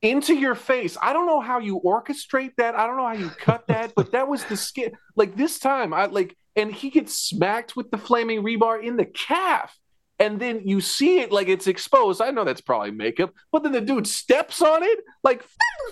into 0.00 0.32
your 0.32 0.54
face. 0.54 0.96
I 1.02 1.12
don't 1.12 1.26
know 1.26 1.40
how 1.40 1.58
you 1.58 1.80
orchestrate 1.84 2.52
that. 2.58 2.76
I 2.76 2.86
don't 2.86 2.96
know 2.96 3.06
how 3.06 3.14
you 3.14 3.30
cut 3.30 3.66
that, 3.66 3.94
but 3.96 4.12
that 4.12 4.28
was 4.28 4.44
the 4.44 4.56
skin. 4.56 4.92
Like 5.16 5.36
this 5.36 5.58
time, 5.58 5.92
I 5.92 6.06
like, 6.06 6.36
and 6.56 6.72
he 6.72 6.90
gets 6.90 7.16
smacked 7.16 7.76
with 7.76 7.90
the 7.90 7.98
flaming 7.98 8.42
rebar 8.42 8.82
in 8.82 8.96
the 8.96 9.04
calf. 9.04 9.76
And 10.18 10.38
then 10.38 10.62
you 10.66 10.82
see 10.82 11.20
it 11.20 11.32
like 11.32 11.48
it's 11.48 11.66
exposed. 11.66 12.20
I 12.20 12.30
know 12.30 12.44
that's 12.44 12.60
probably 12.60 12.90
makeup, 12.90 13.32
but 13.52 13.62
then 13.62 13.72
the 13.72 13.80
dude 13.80 14.06
steps 14.06 14.60
on 14.60 14.82
it, 14.82 14.98
like 15.24 15.42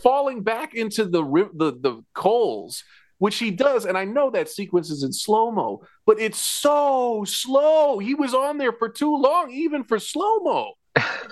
falling 0.03 0.43
back 0.43 0.75
into 0.75 1.07
the 1.07 1.23
the 1.55 1.73
the 1.81 2.05
coals 2.13 2.85
which 3.19 3.39
he 3.39 3.51
does. 3.51 3.85
And 3.85 3.99
I 3.99 4.05
know 4.05 4.31
that 4.31 4.49
sequence 4.49 4.91
is 4.91 5.03
in 5.03 5.13
slow 5.13 5.51
mo, 5.51 5.83
but 6.07 6.21
it's 6.21 6.39
so 6.39 7.25
slow. 7.27 7.99
He 7.99 8.15
was 8.15 8.35
on 8.35 8.59
there 8.59 8.73
for 8.73 8.89
too 8.89 9.17
long, 9.17 9.51
even 9.51 9.85
for 9.85 9.99
slow 9.99 10.41
mo. 10.41 10.73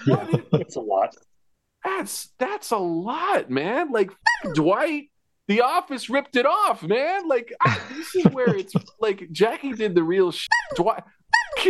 Yeah, 0.06 0.26
it's 0.52 0.76
a 0.76 0.80
lot. 0.80 1.14
That's 1.84 2.30
that's 2.38 2.72
a 2.72 2.76
lot, 2.76 3.48
man. 3.48 3.92
Like 3.92 4.10
Dwight, 4.54 5.10
The 5.48 5.60
Office 5.60 6.10
ripped 6.10 6.36
it 6.36 6.46
off, 6.46 6.82
man. 6.82 7.28
Like 7.28 7.52
I, 7.60 7.78
this 7.94 8.14
is 8.16 8.24
where 8.32 8.54
it's 8.54 8.74
like 9.00 9.30
Jackie 9.30 9.72
did 9.72 9.94
the 9.94 10.02
real 10.02 10.32
shit. 10.32 10.48
Dwight. 10.74 11.02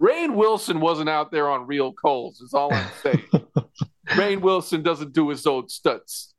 Rainn 0.00 0.34
Wilson 0.34 0.80
wasn't 0.80 1.08
out 1.08 1.30
there 1.30 1.48
on 1.48 1.66
real 1.66 1.92
coals. 1.92 2.40
Is 2.40 2.54
all 2.54 2.72
I'm 2.72 2.90
saying. 3.02 3.24
Rainn 4.08 4.40
Wilson 4.40 4.82
doesn't 4.82 5.12
do 5.12 5.28
his 5.28 5.46
own 5.46 5.68
stunts. 5.68 6.34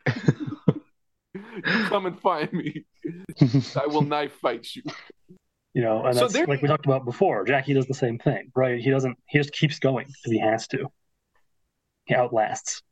you 1.35 1.43
come 1.63 2.05
and 2.05 2.19
find 2.19 2.51
me. 2.53 2.85
I 3.75 3.87
will 3.87 4.01
knife 4.01 4.33
fight 4.33 4.67
you. 4.75 4.83
You 5.73 5.81
know, 5.81 6.05
and 6.05 6.15
So 6.15 6.27
that's 6.27 6.47
like 6.47 6.61
we 6.61 6.67
talked 6.67 6.85
about 6.85 7.05
before. 7.05 7.45
Jackie 7.45 7.73
does 7.73 7.87
the 7.87 7.95
same 7.95 8.19
thing, 8.19 8.51
right? 8.55 8.79
He 8.79 8.91
doesn't. 8.91 9.17
He 9.25 9.39
just 9.39 9.51
keeps 9.53 9.79
going 9.79 10.05
because 10.05 10.31
he 10.31 10.39
has 10.39 10.67
to. 10.67 10.91
He 12.05 12.13
outlasts. 12.13 12.83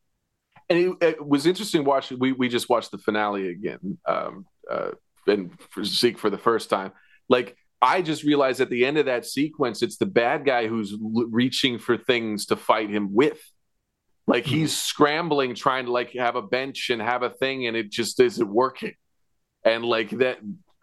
And 0.72 0.80
it, 1.01 1.05
it 1.05 1.26
was 1.26 1.45
interesting 1.45 1.84
watching. 1.84 2.17
We 2.17 2.32
we 2.32 2.47
just 2.47 2.69
watched 2.69 2.91
the 2.91 2.97
finale 2.97 3.49
again, 3.49 3.97
um, 4.07 4.45
uh, 4.69 4.91
and 5.28 5.51
for 5.69 5.84
Zeke 5.84 6.17
for 6.17 6.30
the 6.30 6.38
first 6.38 6.69
time. 6.69 6.93
Like 7.28 7.57
I 7.82 8.01
just 8.01 8.24
realized 8.24 8.61
at 8.61 8.69
the 8.69 8.86
end 8.86 8.97
of 8.97 9.07
that 9.07 9.26
sequence, 9.26 9.82
it's 9.82 9.97
the 9.97 10.05
bad 10.05 10.45
guy 10.45 10.67
who's 10.67 10.93
l- 10.93 11.28
reaching 11.30 11.78
for 11.78 11.97
things 11.97 12.45
to 12.47 12.55
fight 12.55 12.89
him 12.89 13.13
with. 13.13 13.39
Like 14.28 14.45
he's 14.45 14.76
scrambling, 14.78 15.55
trying 15.55 15.86
to 15.86 15.91
like 15.91 16.13
have 16.13 16.38
a 16.38 16.41
bench 16.41 16.89
and 16.89 17.01
have 17.01 17.22
a 17.22 17.30
thing, 17.30 17.67
and 17.67 17.76
it 17.76 17.91
just 17.91 18.19
isn't 18.22 18.47
working. 18.47 18.93
And 19.65 19.84
like 19.84 20.11
that, 20.11 20.39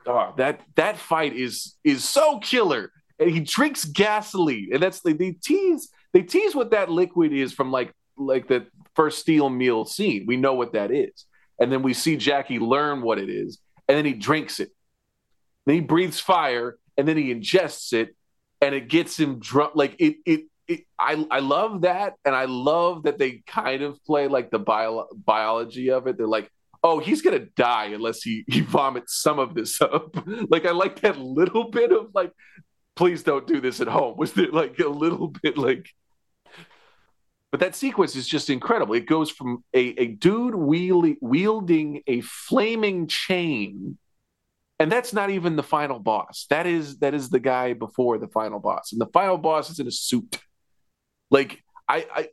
oh, 0.07 0.34
that 0.36 0.61
that 0.76 0.99
fight 0.99 1.32
is 1.32 1.76
is 1.82 2.05
so 2.05 2.41
killer. 2.41 2.93
And 3.18 3.30
he 3.30 3.41
drinks 3.41 3.86
gasoline, 3.86 4.68
and 4.74 4.82
that's 4.82 5.01
they, 5.01 5.14
they 5.14 5.32
tease 5.32 5.89
they 6.12 6.22
tease 6.22 6.55
what 6.55 6.72
that 6.72 6.91
liquid 6.91 7.32
is 7.32 7.55
from 7.55 7.72
like 7.72 7.93
like 8.18 8.49
the 8.49 8.66
first 8.99 9.20
steel 9.20 9.49
meal 9.49 9.84
scene. 9.84 10.24
We 10.26 10.36
know 10.36 10.55
what 10.55 10.72
that 10.72 10.90
is. 10.90 11.24
And 11.61 11.70
then 11.70 11.82
we 11.82 11.94
see 11.94 12.16
Jackie 12.16 12.59
learn 12.59 13.01
what 13.01 13.18
it 13.18 13.30
is, 13.30 13.59
and 13.88 13.96
then 13.96 14.05
he 14.05 14.12
drinks 14.12 14.59
it. 14.59 14.70
Then 15.66 15.76
he 15.76 15.80
breathes 15.80 16.18
fire, 16.18 16.78
and 16.96 17.07
then 17.07 17.16
he 17.16 17.32
ingests 17.32 17.92
it, 17.92 18.16
and 18.61 18.74
it 18.74 18.88
gets 18.88 19.18
him 19.18 19.38
drunk. 19.38 19.72
Like 19.76 19.94
it, 20.01 20.16
it, 20.26 20.40
it. 20.66 20.80
I, 20.99 21.26
I 21.30 21.38
love 21.38 21.82
that, 21.82 22.14
and 22.24 22.34
I 22.34 22.46
love 22.46 23.05
that 23.05 23.18
they 23.18 23.42
kind 23.46 23.82
of 23.82 24.03
play 24.05 24.26
like 24.26 24.51
the 24.51 24.59
bio, 24.59 25.07
biology 25.24 25.90
of 25.90 26.07
it. 26.09 26.16
They're 26.18 26.26
like, 26.26 26.51
oh, 26.82 26.99
he's 26.99 27.22
gonna 27.22 27.46
die 27.57 27.86
unless 27.86 28.22
he 28.22 28.44
he 28.49 28.62
vomits 28.62 29.20
some 29.20 29.38
of 29.38 29.55
this 29.55 29.80
up. 29.80 30.16
like 30.49 30.66
I 30.66 30.72
like 30.72 31.01
that 31.01 31.18
little 31.18 31.70
bit 31.70 31.92
of 31.92 32.11
like, 32.14 32.32
please 32.96 33.22
don't 33.22 33.46
do 33.46 33.61
this 33.61 33.80
at 33.80 33.88
home. 33.88 34.16
Was 34.18 34.32
there 34.32 34.51
like 34.51 34.78
a 34.80 34.88
little 34.88 35.28
bit 35.28 35.57
like 35.57 35.88
but 37.51 37.61
that 37.61 37.74
sequence 37.74 38.14
is 38.14 38.28
just 38.28 38.51
incredible. 38.51 38.94
It 38.94 39.07
goes 39.07 39.30
from 39.30 39.64
a, 39.72 39.80
a 40.01 40.07
dude 40.09 40.55
wielding 40.55 42.03
a 42.07 42.20
flaming 42.20 43.07
chain, 43.07 43.96
and 44.78 44.92
that's 44.92 45.12
not 45.12 45.30
even 45.30 45.57
the 45.57 45.62
final 45.62 45.99
boss. 45.99 46.46
That 46.51 46.66
is 46.66 46.99
that 46.99 47.14
is 47.14 47.30
the 47.30 47.40
guy 47.40 47.72
before 47.72 48.18
the 48.18 48.28
final 48.28 48.61
boss, 48.61 48.92
and 48.92 49.01
the 49.01 49.07
final 49.07 49.38
boss 49.38 49.70
is 49.70 49.80
in 49.80 49.86
a 49.86 49.92
suit. 49.92 50.38
Like 51.30 51.62
I, 51.88 52.07
I 52.14 52.28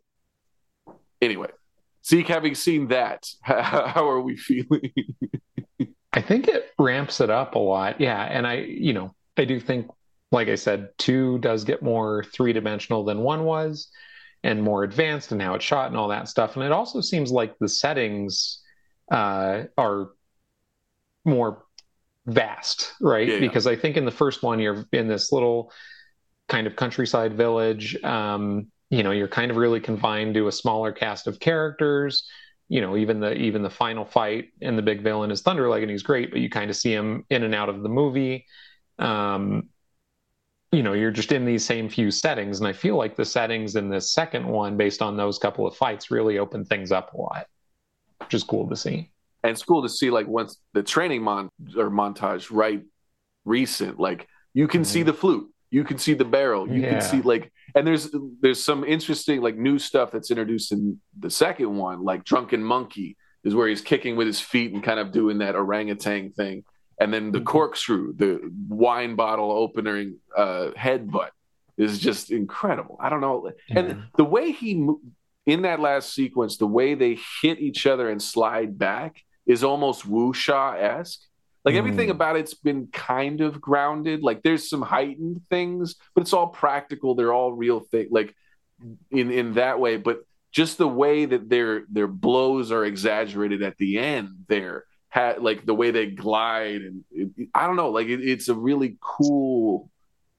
anyway. 1.22 1.49
Zeke, 2.05 2.28
having 2.28 2.53
seen 2.53 2.89
that, 2.89 3.28
how 3.41 4.07
are 4.07 4.22
we 4.22 4.38
feeling? 4.38 4.93
I 6.13 6.22
think 6.22 6.47
it 6.47 6.72
ramps 6.78 7.20
it 7.20 7.30
up 7.32 7.55
a 7.55 7.59
lot. 7.59 7.99
Yeah. 7.99 8.22
And 8.22 8.45
I, 8.45 8.57
you 8.57 8.93
know, 8.93 9.16
I 9.38 9.45
do 9.45 9.59
think, 9.59 9.89
like 10.32 10.47
I 10.47 10.55
said, 10.55 10.89
two 10.99 11.39
does 11.39 11.63
get 11.63 11.82
more 11.82 12.24
three 12.32 12.53
dimensional 12.53 13.03
than 13.03 13.20
one 13.20 13.43
was 13.43 13.89
and 14.43 14.61
more 14.61 14.83
advanced 14.83 15.31
and 15.31 15.41
how 15.41 15.55
it's 15.55 15.65
shot 15.65 15.88
and 15.88 15.97
all 15.97 16.09
that 16.09 16.27
stuff. 16.27 16.55
And 16.55 16.63
it 16.63 16.71
also 16.71 17.01
seems 17.01 17.31
like 17.31 17.57
the 17.59 17.69
settings 17.69 18.61
uh, 19.11 19.63
are 19.77 20.09
more 21.23 21.63
vast, 22.27 22.93
right? 23.01 23.27
Yeah, 23.27 23.33
yeah. 23.36 23.39
Because 23.39 23.67
I 23.67 23.75
think 23.75 23.97
in 23.97 24.05
the 24.05 24.11
first 24.11 24.43
one, 24.43 24.59
you're 24.59 24.86
in 24.91 25.07
this 25.07 25.31
little 25.31 25.71
kind 26.47 26.67
of 26.67 26.75
countryside 26.75 27.36
village. 27.36 28.01
Um, 28.03 28.67
you 28.89 29.03
know, 29.03 29.11
you're 29.11 29.27
kind 29.27 29.49
of 29.49 29.57
really 29.57 29.79
confined 29.79 30.36
to 30.36 30.47
a 30.47 30.51
smaller 30.51 30.91
cast 30.91 31.27
of 31.27 31.39
characters 31.39 32.27
you 32.67 32.81
know 32.81 32.97
even 32.97 33.19
the 33.19 33.33
even 33.33 33.61
the 33.61 33.69
final 33.69 34.05
fight 34.05 34.49
and 34.61 34.77
the 34.77 34.81
big 34.81 35.01
villain 35.01 35.31
is 35.31 35.41
Thunderleg 35.43 35.81
and 35.81 35.91
he's 35.91 36.03
great, 36.03 36.31
but 36.31 36.39
you 36.39 36.49
kind 36.49 36.69
of 36.69 36.75
see 36.75 36.91
him 36.91 37.25
in 37.29 37.43
and 37.43 37.53
out 37.53 37.69
of 37.69 37.83
the 37.83 37.89
movie. 37.89 38.45
Um, 38.97 39.69
you 40.76 40.84
know, 40.84 40.93
you're 40.93 41.11
just 41.11 41.32
in 41.32 41.45
these 41.45 41.65
same 41.65 41.88
few 41.88 42.11
settings, 42.11 42.59
and 42.59 42.67
I 42.67 42.73
feel 42.73 42.97
like 42.97 43.15
the 43.15 43.23
settings 43.26 43.76
in 43.78 43.89
this 43.89 44.11
second 44.11 44.45
one, 44.45 44.76
based 44.76 45.01
on 45.01 45.15
those 45.15 45.39
couple 45.39 45.65
of 45.65 45.76
fights, 45.76 46.11
really 46.11 46.38
open 46.38 46.65
things 46.65 46.91
up 46.91 47.13
a 47.13 47.17
lot, 47.17 47.47
which 48.19 48.34
is 48.34 48.43
cool 48.43 48.67
to 48.69 48.76
see. 48.76 49.11
and 49.43 49.51
it's 49.51 49.61
cool 49.63 49.84
to 49.84 49.89
see 49.89 50.09
like 50.09 50.26
once 50.28 50.57
the 50.73 50.82
training 50.82 51.21
mon 51.21 51.49
or 51.78 51.91
montage 51.91 52.47
right 52.51 52.82
recent 53.45 53.99
like 53.99 54.28
you 54.55 54.67
can 54.67 54.84
see 54.84 55.01
Mhm. 55.03 55.05
the 55.05 55.13
flute 55.13 55.47
you 55.69 55.84
can 55.84 55.99
see 55.99 56.15
the 56.15 56.26
barrel 56.26 56.67
you 56.67 56.82
Yeah. 56.82 56.89
can 56.93 57.01
see 57.01 57.21
like 57.21 57.51
and 57.76 57.86
there's 57.86 58.09
there's 58.41 58.63
some 58.63 58.84
interesting 58.84 59.41
like 59.43 59.55
new 59.55 59.78
stuff 59.78 60.09
that's 60.09 60.32
introduced 60.32 60.71
in 60.71 60.99
the 61.19 61.30
second 61.30 61.78
one 61.78 62.03
like 62.03 62.23
drunken 62.23 62.63
monkey 62.63 63.17
is 63.43 63.53
where 63.53 63.67
he's 63.67 63.82
kicking 63.82 64.15
with 64.15 64.26
his 64.26 64.39
feet 64.39 64.73
and 64.73 64.84
kind 64.84 64.99
of 64.99 65.11
doing 65.11 65.38
that 65.38 65.55
orangutan 65.55 66.32
thing 66.32 66.63
and 67.00 67.14
then 67.14 67.32
the 67.32 67.39
Mhm. 67.41 67.46
corkscrew 67.46 68.14
the 68.16 68.39
wine 68.70 69.16
bottle 69.16 69.52
opening 69.52 70.18
uh 70.36 70.72
headbutt 70.78 71.30
is 71.78 72.00
just 72.00 72.32
incredible 72.32 72.98
i 73.02 73.10
don't 73.10 73.22
know 73.22 73.52
and 73.70 74.04
the 74.18 74.24
way 74.26 74.52
he 74.52 74.88
in 75.48 75.62
that 75.62 75.80
last 75.80 76.12
sequence, 76.16 76.58
the 76.58 76.66
way 76.66 76.96
they 76.96 77.20
hit 77.43 77.60
each 77.60 77.86
other 77.86 78.10
and 78.10 78.20
slide 78.20 78.80
back 78.80 79.22
is 79.46 79.64
almost 79.64 80.10
wuxia 80.10 80.76
esque. 80.82 81.22
Like 81.64 81.76
everything 81.76 82.08
Mm. 82.08 82.14
about 82.18 82.36
it's 82.36 82.56
been 82.56 82.88
kind 82.88 83.41
of 83.41 83.62
grounded. 83.62 84.24
Like 84.24 84.41
there's 84.41 84.68
some 84.68 84.82
heightened 84.82 85.41
things, 85.52 85.98
but 86.16 86.22
it's 86.22 86.34
all 86.34 86.48
practical. 86.48 87.14
They're 87.14 87.32
all 87.32 87.54
real 87.54 87.80
thing. 87.80 88.08
Like 88.10 88.34
in 89.12 89.30
in 89.30 89.54
that 89.54 89.80
way, 89.80 89.98
but 89.98 90.22
just 90.52 90.80
the 90.80 90.88
way 90.88 91.26
that 91.26 91.48
their 91.48 91.84
their 91.91 92.08
blows 92.08 92.72
are 92.72 92.84
exaggerated 92.84 93.62
at 93.62 93.78
the 93.78 94.00
end. 94.00 94.30
There, 94.48 94.86
ha- 95.16 95.36
like 95.39 95.66
the 95.66 95.74
way 95.74 95.89
they 95.91 96.07
glide, 96.07 96.82
and 96.82 97.03
it, 97.11 97.47
I 97.55 97.66
don't 97.68 97.78
know. 97.78 97.89
Like 97.89 98.07
it, 98.07 98.22
it's 98.28 98.49
a 98.49 98.55
really 98.55 98.97
cool 99.01 99.89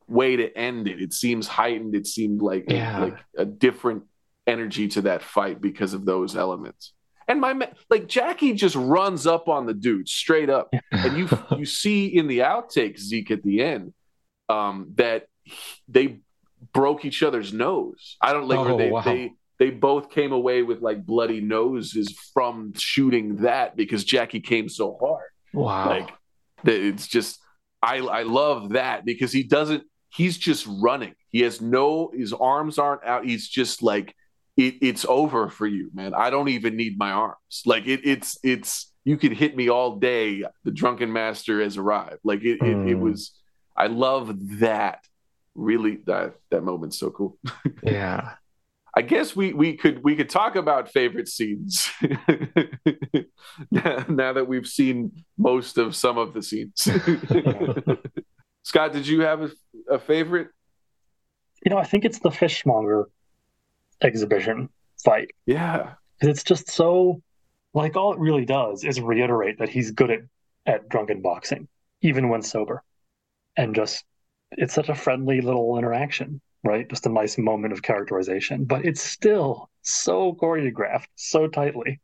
way 0.08 0.36
to 0.36 0.56
end 0.56 0.86
it. 0.86 1.00
It 1.02 1.12
seems 1.12 1.48
heightened. 1.48 1.94
It 1.96 2.06
seemed 2.06 2.40
like 2.42 2.64
Yeah. 2.70 3.00
like 3.04 3.16
a 3.36 3.44
different 3.44 4.04
energy 4.46 4.86
to 4.88 5.00
that 5.02 5.22
fight 5.22 5.60
because 5.60 5.94
of 5.94 6.04
those 6.04 6.36
elements. 6.36 6.92
And 7.28 7.40
my 7.40 7.52
like 7.90 8.06
Jackie 8.06 8.52
just 8.52 8.76
runs 8.76 9.26
up 9.26 9.48
on 9.48 9.66
the 9.66 9.74
dude 9.74 10.08
straight 10.08 10.50
up, 10.50 10.72
and 10.92 11.16
you 11.18 11.28
you 11.58 11.64
see 11.66 12.06
in 12.06 12.28
the 12.28 12.40
outtakes 12.40 13.00
Zeke 13.00 13.32
at 13.32 13.42
the 13.42 13.62
end 13.62 13.94
um, 14.48 14.92
that 14.96 15.26
he- 15.42 15.54
they 15.88 16.18
broke 16.72 17.04
each 17.04 17.22
other's 17.24 17.52
nose. 17.52 18.16
I 18.20 18.32
don't 18.32 18.46
like 18.48 18.58
Oh, 18.60 18.76
they, 18.78 18.90
wow. 18.90 19.00
they 19.02 19.32
they 19.58 19.70
both 19.70 20.10
came 20.10 20.32
away 20.32 20.62
with 20.62 20.80
like 20.82 21.04
bloody 21.06 21.40
noses 21.40 22.14
from 22.34 22.72
shooting 22.74 23.36
that 23.36 23.76
because 23.76 24.04
Jackie 24.04 24.40
came 24.40 24.68
so 24.68 24.96
hard. 25.00 25.30
wow. 25.52 25.88
Like 25.88 26.10
it's 26.64 27.06
just 27.06 27.38
I 27.82 27.98
I 27.98 28.22
love 28.22 28.70
that 28.70 29.04
because 29.04 29.32
he 29.32 29.42
doesn't 29.42 29.84
he's 30.10 30.36
just 30.38 30.66
running. 30.80 31.14
He 31.30 31.40
has 31.42 31.60
no 31.60 32.10
his 32.14 32.32
arms 32.32 32.78
aren't 32.78 33.04
out. 33.04 33.24
He's 33.24 33.48
just 33.48 33.82
like 33.82 34.14
it, 34.56 34.76
it's 34.80 35.04
over 35.08 35.48
for 35.50 35.66
you, 35.66 35.90
man. 35.94 36.14
I 36.14 36.30
don't 36.30 36.48
even 36.48 36.76
need 36.76 36.98
my 36.98 37.10
arms. 37.10 37.62
Like 37.66 37.86
it, 37.86 38.00
it's 38.04 38.38
it's 38.42 38.92
you 39.04 39.16
could 39.16 39.32
hit 39.32 39.54
me 39.56 39.68
all 39.68 39.96
day. 39.96 40.42
The 40.64 40.70
drunken 40.72 41.12
master 41.12 41.62
has 41.62 41.76
arrived. 41.76 42.20
Like 42.24 42.40
it, 42.42 42.58
it, 42.62 42.76
it 42.88 42.96
Mm. 42.96 43.00
was. 43.00 43.32
I 43.76 43.86
love 43.88 44.34
that. 44.60 45.00
Really, 45.54 45.98
that 46.06 46.34
that 46.50 46.62
moment's 46.64 46.98
so 46.98 47.10
cool. 47.10 47.38
yeah. 47.82 48.32
I 48.96 49.02
guess 49.02 49.36
we 49.36 49.52
we 49.52 49.76
could 49.76 50.02
we 50.02 50.16
could 50.16 50.30
talk 50.30 50.56
about 50.56 50.90
favorite 50.90 51.28
scenes. 51.28 51.90
Now, 53.70 54.04
now 54.08 54.32
that 54.32 54.48
we've 54.48 54.66
seen 54.66 55.12
most 55.36 55.76
of 55.76 55.94
some 55.94 56.16
of 56.16 56.32
the 56.32 56.42
scenes. 56.42 56.80
Scott, 58.62 58.94
did 58.94 59.06
you 59.06 59.20
have 59.20 59.42
a, 59.42 59.50
a 59.90 59.98
favorite? 59.98 60.48
You 61.62 61.70
know, 61.70 61.78
I 61.78 61.84
think 61.84 62.06
it's 62.06 62.20
the 62.20 62.30
fishmonger 62.30 63.08
exhibition 64.00 64.70
fight. 65.04 65.28
Yeah, 65.44 65.92
because 66.18 66.34
it's 66.34 66.44
just 66.44 66.70
so 66.70 67.20
like 67.74 67.96
all 67.96 68.14
it 68.14 68.18
really 68.18 68.46
does 68.46 68.82
is 68.82 68.98
reiterate 68.98 69.58
that 69.58 69.68
he's 69.68 69.90
good 69.90 70.10
at 70.10 70.20
at 70.64 70.88
drunken 70.88 71.20
boxing, 71.20 71.68
even 72.00 72.30
when 72.30 72.40
sober, 72.40 72.82
and 73.58 73.74
just 73.74 74.04
it's 74.52 74.72
such 74.72 74.88
a 74.88 74.94
friendly 74.94 75.42
little 75.42 75.76
interaction, 75.76 76.40
right? 76.66 76.88
Just 76.88 77.06
a 77.06 77.10
nice 77.10 77.38
moment 77.38 77.72
of 77.72 77.82
characterization, 77.82 78.64
but 78.64 78.84
it's 78.84 79.02
still 79.02 79.70
so 79.82 80.34
choreographed, 80.34 81.08
so 81.14 81.48
tightly. 81.48 82.00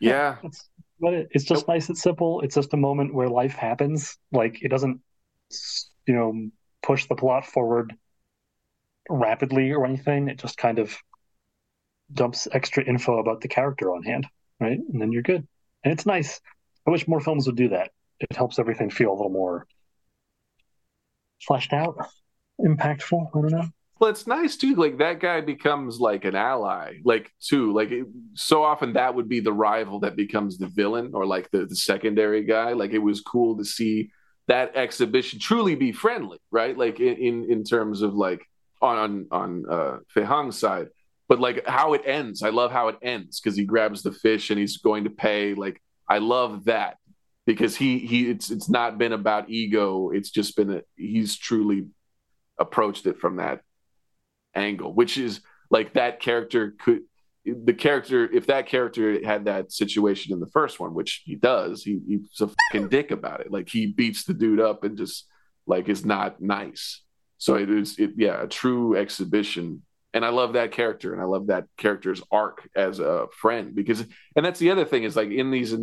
yeah. 0.00 0.36
It's 0.44 0.68
about 1.00 1.14
it. 1.14 1.28
It's 1.32 1.44
just 1.44 1.66
nice 1.68 1.88
and 1.88 1.98
simple. 1.98 2.40
It's 2.42 2.54
just 2.54 2.72
a 2.74 2.76
moment 2.76 3.14
where 3.14 3.28
life 3.28 3.54
happens. 3.54 4.16
Like 4.32 4.62
it 4.62 4.68
doesn't, 4.68 5.00
you 6.06 6.14
know, 6.14 6.50
push 6.82 7.06
the 7.06 7.16
plot 7.16 7.44
forward 7.46 7.94
rapidly 9.10 9.72
or 9.72 9.84
anything. 9.84 10.28
It 10.28 10.38
just 10.38 10.56
kind 10.56 10.78
of 10.78 10.96
dumps 12.12 12.46
extra 12.52 12.84
info 12.84 13.18
about 13.18 13.40
the 13.40 13.48
character 13.48 13.92
on 13.94 14.02
hand, 14.02 14.26
right? 14.60 14.78
And 14.78 15.00
then 15.00 15.12
you're 15.12 15.22
good. 15.22 15.46
And 15.82 15.92
it's 15.92 16.06
nice. 16.06 16.40
I 16.86 16.90
wish 16.90 17.08
more 17.08 17.20
films 17.20 17.46
would 17.46 17.56
do 17.56 17.70
that. 17.70 17.90
It 18.20 18.36
helps 18.36 18.58
everything 18.58 18.90
feel 18.90 19.10
a 19.10 19.16
little 19.16 19.30
more 19.30 19.66
fleshed 21.46 21.72
out, 21.72 21.96
impactful. 22.60 23.28
I 23.34 23.40
don't 23.40 23.50
know. 23.50 23.68
Well, 24.04 24.10
it's 24.10 24.26
nice 24.26 24.58
too. 24.58 24.74
Like 24.74 24.98
that 24.98 25.18
guy 25.18 25.40
becomes 25.40 25.98
like 25.98 26.26
an 26.26 26.36
ally, 26.36 26.96
like 27.06 27.32
too. 27.40 27.72
Like 27.72 27.90
it, 27.90 28.06
so 28.34 28.62
often 28.62 28.92
that 28.92 29.14
would 29.14 29.30
be 29.30 29.40
the 29.40 29.50
rival 29.50 30.00
that 30.00 30.14
becomes 30.14 30.58
the 30.58 30.66
villain 30.66 31.12
or 31.14 31.24
like 31.24 31.50
the, 31.52 31.64
the 31.64 31.74
secondary 31.74 32.44
guy. 32.44 32.74
Like 32.74 32.90
it 32.90 32.98
was 32.98 33.22
cool 33.22 33.56
to 33.56 33.64
see 33.64 34.10
that 34.46 34.76
exhibition 34.76 35.38
truly 35.38 35.74
be 35.74 35.90
friendly, 35.90 36.36
right? 36.50 36.76
Like 36.76 37.00
in 37.00 37.50
in, 37.50 37.64
terms 37.64 38.02
of 38.02 38.12
like 38.12 38.42
on 38.82 38.98
on 38.98 39.26
on 39.30 39.64
uh, 39.70 39.98
Fei 40.10 40.24
Hong's 40.24 40.58
side, 40.58 40.88
but 41.26 41.40
like 41.40 41.66
how 41.66 41.94
it 41.94 42.02
ends. 42.04 42.42
I 42.42 42.50
love 42.50 42.72
how 42.72 42.88
it 42.88 42.98
ends 43.00 43.40
because 43.40 43.56
he 43.56 43.64
grabs 43.64 44.02
the 44.02 44.12
fish 44.12 44.50
and 44.50 44.60
he's 44.60 44.76
going 44.76 45.04
to 45.04 45.10
pay. 45.10 45.54
Like 45.54 45.80
I 46.06 46.18
love 46.18 46.66
that 46.66 46.98
because 47.46 47.74
he 47.74 48.00
he 48.00 48.28
it's 48.28 48.50
it's 48.50 48.68
not 48.68 48.98
been 48.98 49.14
about 49.14 49.48
ego. 49.48 50.10
It's 50.10 50.30
just 50.30 50.56
been 50.56 50.70
a, 50.70 50.82
he's 50.94 51.38
truly 51.38 51.86
approached 52.58 53.06
it 53.06 53.18
from 53.18 53.36
that 53.36 53.62
angle, 54.54 54.92
which 54.92 55.18
is 55.18 55.40
like 55.70 55.94
that 55.94 56.20
character 56.20 56.74
could 56.78 57.02
the 57.44 57.74
character 57.74 58.30
if 58.32 58.46
that 58.46 58.66
character 58.66 59.24
had 59.24 59.44
that 59.44 59.70
situation 59.70 60.32
in 60.32 60.40
the 60.40 60.46
first 60.46 60.80
one, 60.80 60.94
which 60.94 61.22
he 61.26 61.34
does, 61.34 61.82
he, 61.82 62.00
he's 62.06 62.40
a 62.40 62.48
fucking 62.48 62.88
dick 62.88 63.10
about 63.10 63.40
it. 63.40 63.52
Like 63.52 63.68
he 63.68 63.86
beats 63.86 64.24
the 64.24 64.32
dude 64.32 64.60
up 64.60 64.82
and 64.82 64.96
just 64.96 65.26
like 65.66 65.88
is 65.88 66.04
not 66.04 66.40
nice. 66.40 67.02
So 67.38 67.56
it 67.56 67.70
is 67.70 67.98
it 67.98 68.12
yeah, 68.16 68.42
a 68.42 68.48
true 68.48 68.96
exhibition. 68.96 69.82
And 70.14 70.24
I 70.24 70.28
love 70.28 70.52
that 70.52 70.72
character 70.72 71.12
and 71.12 71.20
I 71.20 71.26
love 71.26 71.48
that 71.48 71.66
character's 71.76 72.22
arc 72.30 72.68
as 72.74 72.98
a 73.00 73.26
friend 73.32 73.74
because 73.74 74.00
and 74.36 74.44
that's 74.44 74.60
the 74.60 74.70
other 74.70 74.84
thing 74.84 75.04
is 75.04 75.16
like 75.16 75.30
in 75.30 75.50
these 75.50 75.74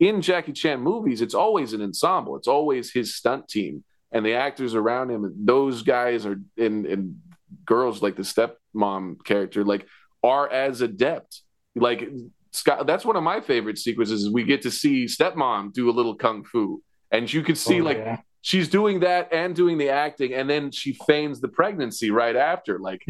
in 0.00 0.20
Jackie 0.20 0.52
Chan 0.52 0.80
movies, 0.80 1.22
it's 1.22 1.34
always 1.34 1.72
an 1.72 1.82
ensemble. 1.82 2.36
It's 2.36 2.48
always 2.48 2.92
his 2.92 3.14
stunt 3.14 3.48
team 3.48 3.84
and 4.10 4.24
the 4.24 4.34
actors 4.34 4.74
around 4.74 5.10
him. 5.10 5.32
Those 5.36 5.82
guys 5.82 6.26
are 6.26 6.40
in 6.56 6.86
in 6.86 7.20
girls 7.64 8.02
like 8.02 8.16
the 8.16 8.22
stepmom 8.22 9.24
character 9.24 9.64
like 9.64 9.86
are 10.22 10.50
as 10.50 10.80
adept. 10.80 11.42
Like 11.74 12.08
Scott, 12.52 12.86
that's 12.86 13.04
one 13.04 13.16
of 13.16 13.22
my 13.22 13.40
favorite 13.40 13.78
sequences. 13.78 14.22
Is 14.22 14.30
we 14.30 14.44
get 14.44 14.62
to 14.62 14.70
see 14.70 15.06
stepmom 15.06 15.72
do 15.72 15.90
a 15.90 15.92
little 15.92 16.14
kung 16.14 16.44
fu, 16.44 16.82
and 17.10 17.30
you 17.30 17.42
can 17.42 17.56
see 17.56 17.80
oh, 17.80 17.84
like 17.84 17.98
yeah. 17.98 18.18
she's 18.42 18.68
doing 18.68 19.00
that 19.00 19.32
and 19.32 19.54
doing 19.54 19.78
the 19.78 19.90
acting, 19.90 20.34
and 20.34 20.48
then 20.48 20.70
she 20.70 20.96
feigns 21.06 21.40
the 21.40 21.48
pregnancy 21.48 22.10
right 22.10 22.36
after. 22.36 22.78
Like 22.78 23.04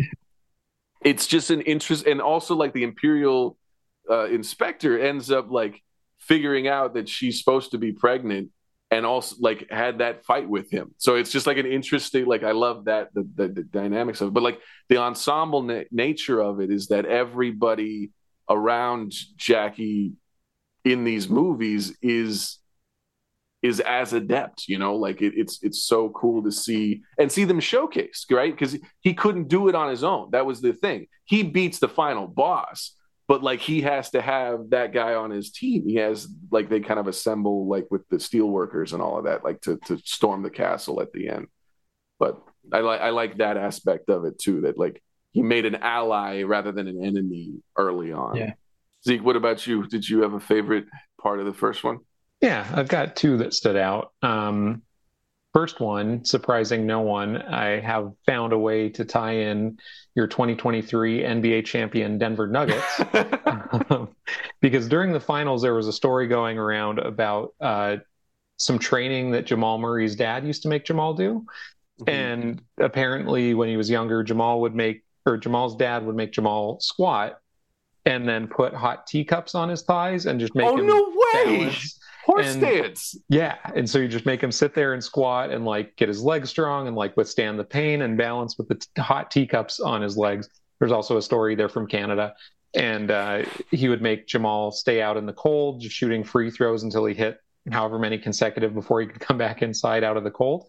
it's 1.05 1.27
just 1.27 1.51
an 1.51 1.61
interest, 1.63 2.07
and 2.07 2.21
also 2.21 2.55
like 2.55 2.73
the 2.73 2.85
imperial 2.85 3.59
uh, 4.11 4.27
inspector 4.27 4.99
ends 4.99 5.31
up 5.31 5.51
like 5.51 5.83
figuring 6.19 6.67
out 6.67 6.95
that 6.95 7.09
she's 7.09 7.39
supposed 7.39 7.73
to 7.73 7.79
be 7.79 7.93
pregnant 7.93 8.51
and 8.95 9.05
also 9.05 9.35
like 9.41 9.69
had 9.71 9.99
that 9.99 10.25
fight 10.25 10.49
with 10.49 10.71
him. 10.71 10.95
So 10.99 11.17
it's 11.17 11.33
just 11.33 11.49
like 11.49 11.59
an 11.59 11.67
interesting, 11.67 12.27
like 12.27 12.45
I 12.45 12.53
love 12.53 12.85
that 12.85 13.13
the, 13.13 13.29
the, 13.35 13.49
the 13.49 13.63
dynamics 13.65 14.21
of 14.21 14.29
it, 14.29 14.35
but 14.35 14.45
like 14.45 14.61
the 14.89 14.99
ensemble 14.99 15.63
na- 15.63 15.91
nature 15.91 16.41
of 16.41 16.61
it 16.61 16.71
is 16.71 16.87
that 16.89 17.05
everybody 17.05 18.11
around 18.49 19.13
Jackie 19.37 20.13
in 20.85 21.03
these 21.03 21.29
movies 21.29 21.97
is 22.03 22.59
is 23.63 23.81
as 23.81 24.13
adept, 24.13 24.69
you 24.69 24.79
know, 24.79 24.95
like 24.95 25.23
it, 25.23 25.33
it's 25.35 25.59
it's 25.63 25.83
so 25.83 26.11
cool 26.11 26.45
to 26.45 26.53
see 26.53 27.03
and 27.19 27.33
see 27.33 27.45
them 27.45 27.61
showcased, 27.61 28.31
right? 28.31 28.53
Because 28.53 28.77
he 29.01 29.13
couldn't 29.15 29.49
do 29.49 29.69
it 29.69 29.75
on 29.75 29.89
his 29.91 30.05
own. 30.05 30.29
That 30.31 30.47
was 30.47 30.61
the 30.61 30.73
thing. 30.73 31.09
He 31.25 31.43
beats 31.43 31.79
the 31.81 31.89
final 31.89 32.29
boss, 32.29 32.93
but 33.27 33.43
like 33.43 33.61
he 33.61 33.81
has 33.83 34.11
to 34.11 34.21
have 34.21 34.71
that 34.71 34.93
guy 34.93 35.15
on 35.15 35.31
his 35.31 35.51
team. 35.51 35.89
He 35.89 35.97
has 35.97 36.29
like 36.51 36.69
they 36.69 36.81
kind 36.81 37.01
of 37.01 37.07
assemble 37.07 37.67
like 37.69 37.87
with 37.91 38.07
the 38.09 38.21
steel 38.21 38.47
workers 38.47 38.93
and 38.93 39.03
all 39.03 39.19
of 39.19 39.25
that, 39.25 39.45
like 39.45 39.61
to 39.63 39.79
to 39.87 39.99
storm 40.05 40.43
the 40.43 40.51
castle 40.51 41.01
at 41.01 41.13
the 41.13 41.29
end. 41.29 41.47
But 42.19 42.41
I 42.73 42.81
like 42.81 43.01
I 43.01 43.11
like 43.11 43.39
that 43.39 43.57
aspect 43.57 44.11
of 44.11 44.25
it 44.25 44.39
too. 44.39 44.63
That 44.63 44.79
like 44.79 45.03
he 45.33 45.43
made 45.43 45.65
an 45.65 45.77
ally 45.77 46.43
rather 46.43 46.73
than 46.73 46.87
an 46.87 47.03
enemy 47.03 47.55
early 47.77 48.13
on. 48.13 48.37
Yeah. 48.37 48.53
Zeke, 49.07 49.25
what 49.25 49.37
about 49.37 49.67
you? 49.67 49.87
Did 49.87 50.09
you 50.09 50.23
have 50.23 50.33
a 50.33 50.41
favorite 50.41 50.87
part 51.21 51.41
of 51.41 51.47
the 51.47 51.53
first 51.53 51.85
one? 51.85 51.99
Yeah, 52.41 52.67
I've 52.73 52.89
got 52.89 53.17
two 53.17 53.39
that 53.39 53.55
stood 53.55 53.77
out. 53.77 54.13
Um, 54.23 54.83
first 55.55 55.81
one, 55.81 56.25
surprising 56.25 56.85
no 56.85 57.01
one, 57.01 57.41
I 57.41 57.81
have 57.81 58.13
found 58.27 58.53
a 58.53 58.59
way 58.59 58.91
to 58.91 59.05
tie 59.05 59.37
in 59.37 59.79
your 60.17 60.27
2023 60.27 61.23
NBA 61.23 61.65
champion 61.65 62.19
Denver 62.19 62.49
Nuggets. 62.49 63.01
because 64.61 64.89
during 64.89 65.13
the 65.13 65.21
finals, 65.21 65.63
there 65.63 65.75
was 65.75 65.87
a 65.87 65.93
story 65.93 66.27
going 66.27 66.59
around 66.59 66.99
about 66.99 67.55
uh, 67.61 67.97
some 68.59 68.81
training 68.81 69.31
that 69.31 69.47
Jamal 69.47 69.79
Murray's 69.79 70.17
dad 70.17 70.45
used 70.45 70.63
to 70.63 70.69
make 70.69 70.85
Jamal 70.85 71.15
do. 71.15 71.47
Mm-hmm. 72.01 72.11
And 72.11 72.63
apparently, 72.79 73.55
when 73.55 73.69
he 73.69 73.77
was 73.77 73.89
younger, 73.89 74.25
Jamal 74.25 74.61
would 74.63 74.75
make, 74.75 75.05
or 75.25 75.37
Jamal's 75.37 75.77
dad 75.77 76.05
would 76.05 76.17
make 76.17 76.33
Jamal 76.33 76.81
squat 76.81 77.39
and 78.05 78.29
then 78.29 78.49
put 78.49 78.75
hot 78.75 79.07
teacups 79.07 79.55
on 79.55 79.69
his 79.69 79.83
thighs 79.83 80.27
and 80.27 80.41
just 80.41 80.55
make 80.57 80.67
him 80.67 80.75
oh, 80.75 80.79
him 80.79 80.87
no 80.87 81.13
way. 81.15 81.59
balance 81.59 81.99
horse 82.25 82.55
and, 82.55 82.63
stance. 82.63 83.17
Yeah, 83.29 83.57
and 83.75 83.89
so 83.89 83.99
you 83.99 84.09
just 84.09 84.27
make 84.27 84.43
him 84.43 84.53
sit 84.53 84.75
there 84.75 84.95
and 84.95 85.03
squat 85.03 85.51
and 85.51 85.65
like 85.65 85.97
get 85.97 86.09
his 86.09 86.23
legs 86.23 86.51
strong 86.51 86.87
and 86.87 86.97
like 86.97 87.17
withstand 87.17 87.59
the 87.59 87.65
pain 87.65 88.03
and 88.03 88.17
balance 88.17 88.57
with 88.59 88.69
the 88.69 88.77
t- 88.77 88.87
hot 88.99 89.31
teacups 89.31 89.81
on 89.81 90.03
his 90.03 90.17
legs. 90.17 90.49
There's 90.79 90.93
also 90.93 91.17
a 91.17 91.23
story 91.23 91.55
there 91.55 91.69
from 91.69 91.87
Canada, 91.87 92.35
and 92.75 93.11
uh, 93.11 93.45
he 93.71 93.89
would 93.89 94.03
make 94.03 94.27
Jamal 94.27 94.71
stay 94.73 95.03
out 95.03 95.17
in 95.17 95.27
the 95.27 95.33
cold, 95.33 95.81
just 95.81 95.95
shooting 95.95 96.25
free 96.25 96.51
throws 96.51 96.83
until 96.83 97.05
he 97.05 97.15
hit 97.15 97.39
however 97.71 97.99
many 97.99 98.19
consecutive 98.19 98.75
before 98.75 99.01
he 99.01 99.07
could 99.07 99.21
come 99.21 99.39
back 99.39 99.63
inside 99.63 100.05
out 100.05 100.17
of 100.17 100.25
the 100.25 100.31
cold. 100.31 100.67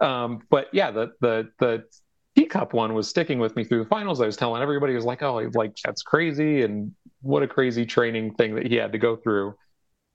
Um, 0.00 0.42
but 0.50 0.68
yeah, 0.72 0.90
the 0.90 1.12
the 1.20 1.50
the 1.58 1.84
teacup 2.34 2.72
one 2.72 2.94
was 2.94 3.08
sticking 3.08 3.38
with 3.38 3.54
me 3.56 3.64
through 3.64 3.84
the 3.84 3.88
finals. 3.88 4.20
I 4.20 4.26
was 4.26 4.36
telling 4.36 4.62
everybody, 4.62 4.94
was 4.94 5.04
like, 5.04 5.22
oh, 5.22 5.50
like 5.54 5.76
that's 5.84 6.02
crazy, 6.02 6.62
and 6.62 6.94
what 7.20 7.42
a 7.42 7.48
crazy 7.48 7.86
training 7.86 8.34
thing 8.34 8.54
that 8.56 8.66
he 8.66 8.76
had 8.76 8.92
to 8.92 8.98
go 8.98 9.16
through. 9.16 9.54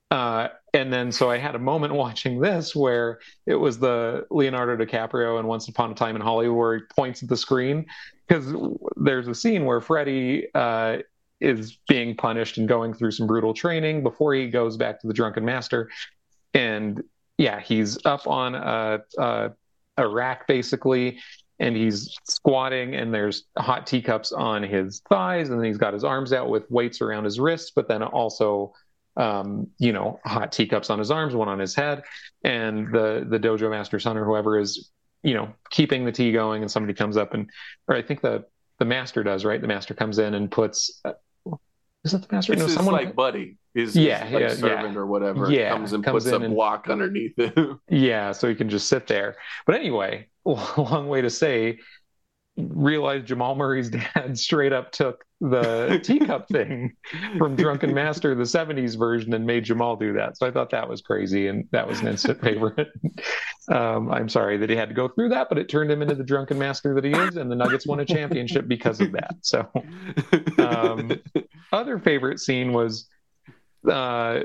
Uh, 0.10 0.48
and 0.74 0.92
then 0.92 1.12
so 1.12 1.30
I 1.30 1.38
had 1.38 1.56
a 1.56 1.60
moment 1.60 1.94
watching 1.94 2.40
this 2.40 2.76
where 2.76 3.20
it 3.46 3.56
was 3.56 3.80
the 3.80 4.26
Leonardo 4.30 4.84
DiCaprio 4.84 5.40
and 5.40 5.48
Once 5.48 5.68
Upon 5.68 5.92
a 5.92 5.96
Time 5.96 6.16
in 6.16 6.22
Hollywood 6.22 6.58
where 6.58 6.76
he 6.78 6.84
points 6.96 7.24
at 7.24 7.30
the 7.30 7.38
screen 7.38 7.86
because 8.28 8.54
there's 8.96 9.28
a 9.28 9.36
scene 9.36 9.66
where 9.66 9.82
Freddie 9.82 10.48
uh, 10.54 10.98
is 11.42 11.78
being 11.88 12.16
punished 12.16 12.58
and 12.58 12.68
going 12.68 12.94
through 12.94 13.12
some 13.12 13.28
brutal 13.28 13.54
training 13.54 14.04
before 14.04 14.34
he 14.34 14.50
goes 14.50 14.78
back 14.78 15.00
to 15.02 15.08
the 15.08 15.14
Drunken 15.14 15.44
Master, 15.46 15.90
and 16.54 17.04
yeah, 17.38 17.60
he's 17.60 17.98
up 18.06 18.28
on 18.28 18.56
a, 18.56 19.00
a, 19.18 19.52
a 19.98 20.08
rack 20.08 20.48
basically, 20.48 21.20
and 21.60 21.76
he's 21.76 22.16
squatting 22.24 22.96
and 22.96 23.14
there's 23.14 23.44
hot 23.58 23.88
teacups 23.88 24.32
on 24.32 24.64
his 24.64 25.02
thighs 25.10 25.50
and 25.50 25.64
he's 25.66 25.78
got 25.78 25.94
his 25.94 26.04
arms 26.04 26.34
out 26.34 26.50
with 26.50 26.70
weights 26.70 27.02
around 27.02 27.24
his 27.24 27.40
wrists 27.40 27.72
but 27.76 27.88
then 27.88 28.04
also 28.04 28.74
um, 29.18 29.68
you 29.78 29.92
know, 29.92 30.20
hot 30.24 30.52
teacups 30.52 30.90
on 30.90 31.00
his 31.00 31.12
arms, 31.12 31.36
one 31.36 31.50
on 31.50 31.60
his 31.60 31.76
head, 31.76 32.04
and 32.44 32.92
the 32.94 33.26
the 33.28 33.40
dojo 33.40 33.70
master 33.70 34.00
son 34.00 34.18
or 34.18 34.26
whoever 34.26 34.60
is, 34.60 34.92
you 35.24 35.34
know, 35.34 35.54
keeping 35.72 36.06
the 36.06 36.12
tea 36.12 36.32
going, 36.32 36.62
and 36.62 36.72
somebody 36.72 36.94
comes 36.94 37.18
up 37.18 37.34
and, 37.34 37.50
or 37.88 37.96
I 37.96 38.02
think 38.04 38.22
the 38.22 38.46
the 38.80 38.86
master 38.86 39.24
does, 39.24 39.44
right? 39.44 39.60
The 39.60 39.68
master 39.68 39.94
comes 39.94 40.20
in 40.20 40.36
and 40.36 40.52
puts. 40.52 41.02
Uh, 41.04 41.14
is 42.04 42.14
it 42.14 42.22
the 42.28 42.36
master? 42.36 42.54
It's 42.54 42.62
no, 42.62 42.68
someone 42.68 42.94
like 42.94 43.16
buddy, 43.16 43.58
is 43.74 43.96
yeah, 43.96 44.24
his, 44.24 44.34
like, 44.34 44.42
yeah, 44.42 44.54
servant 44.56 44.94
yeah. 44.94 45.00
or 45.00 45.06
whatever, 45.08 45.52
yeah, 45.52 45.70
comes 45.72 45.94
and 45.94 46.04
comes 46.04 46.24
puts 46.24 46.34
a 46.34 46.40
and, 46.40 46.54
block 46.54 46.88
underneath 46.88 47.38
it. 47.38 47.78
yeah, 47.90 48.32
so 48.32 48.48
he 48.48 48.56
can 48.56 48.70
just 48.70 48.88
sit 48.88 49.08
there. 49.08 49.36
But 49.66 49.76
anyway, 49.76 50.28
long 50.46 51.08
way 51.08 51.22
to 51.22 51.30
say 51.30 51.80
realized 52.58 53.28
Jamal 53.28 53.56
Murray's 53.56 53.90
dad 54.16 54.38
straight 54.38 54.74
up 54.74 54.92
took 54.92 55.24
the 55.40 56.00
teacup 56.04 56.48
thing 56.52 56.96
from 57.38 57.56
Drunken 57.56 57.94
Master, 57.94 58.34
the 58.34 58.44
70s 58.44 58.98
version, 58.98 59.34
and 59.34 59.46
made 59.46 59.64
Jamal 59.64 59.96
do 59.96 60.14
that. 60.14 60.38
So 60.38 60.48
I 60.48 60.52
thought 60.52 60.72
that 60.72 60.90
was 60.90 61.02
crazy, 61.02 61.48
and 61.48 61.68
that 61.72 61.88
was 61.88 62.00
an 62.02 62.08
instant 62.08 62.42
favorite. 62.42 62.88
um, 63.72 64.12
I'm 64.12 64.30
sorry 64.30 64.58
that 64.58 64.70
he 64.70 64.76
had 64.76 64.90
to 64.90 64.96
go 64.96 65.08
through 65.08 65.30
that, 65.30 65.50
but 65.50 65.58
it 65.58 65.70
turned 65.70 65.92
him 65.92 66.02
into 66.02 66.16
the 66.16 66.24
Drunken 66.24 66.58
Master 66.58 66.96
that 66.96 67.04
he 67.04 67.12
is, 67.12 67.38
and 67.38 67.52
the 67.52 67.56
Nuggets 67.56 67.86
won 67.86 68.00
a 68.00 68.06
championship 68.06 68.68
because 68.68 69.00
of 69.00 69.12
that. 69.12 69.36
So, 69.42 69.70
um, 70.58 71.12
other 71.72 72.00
favorite 72.00 72.40
scene 72.40 72.74
was. 72.74 73.08
Uh, 73.90 74.42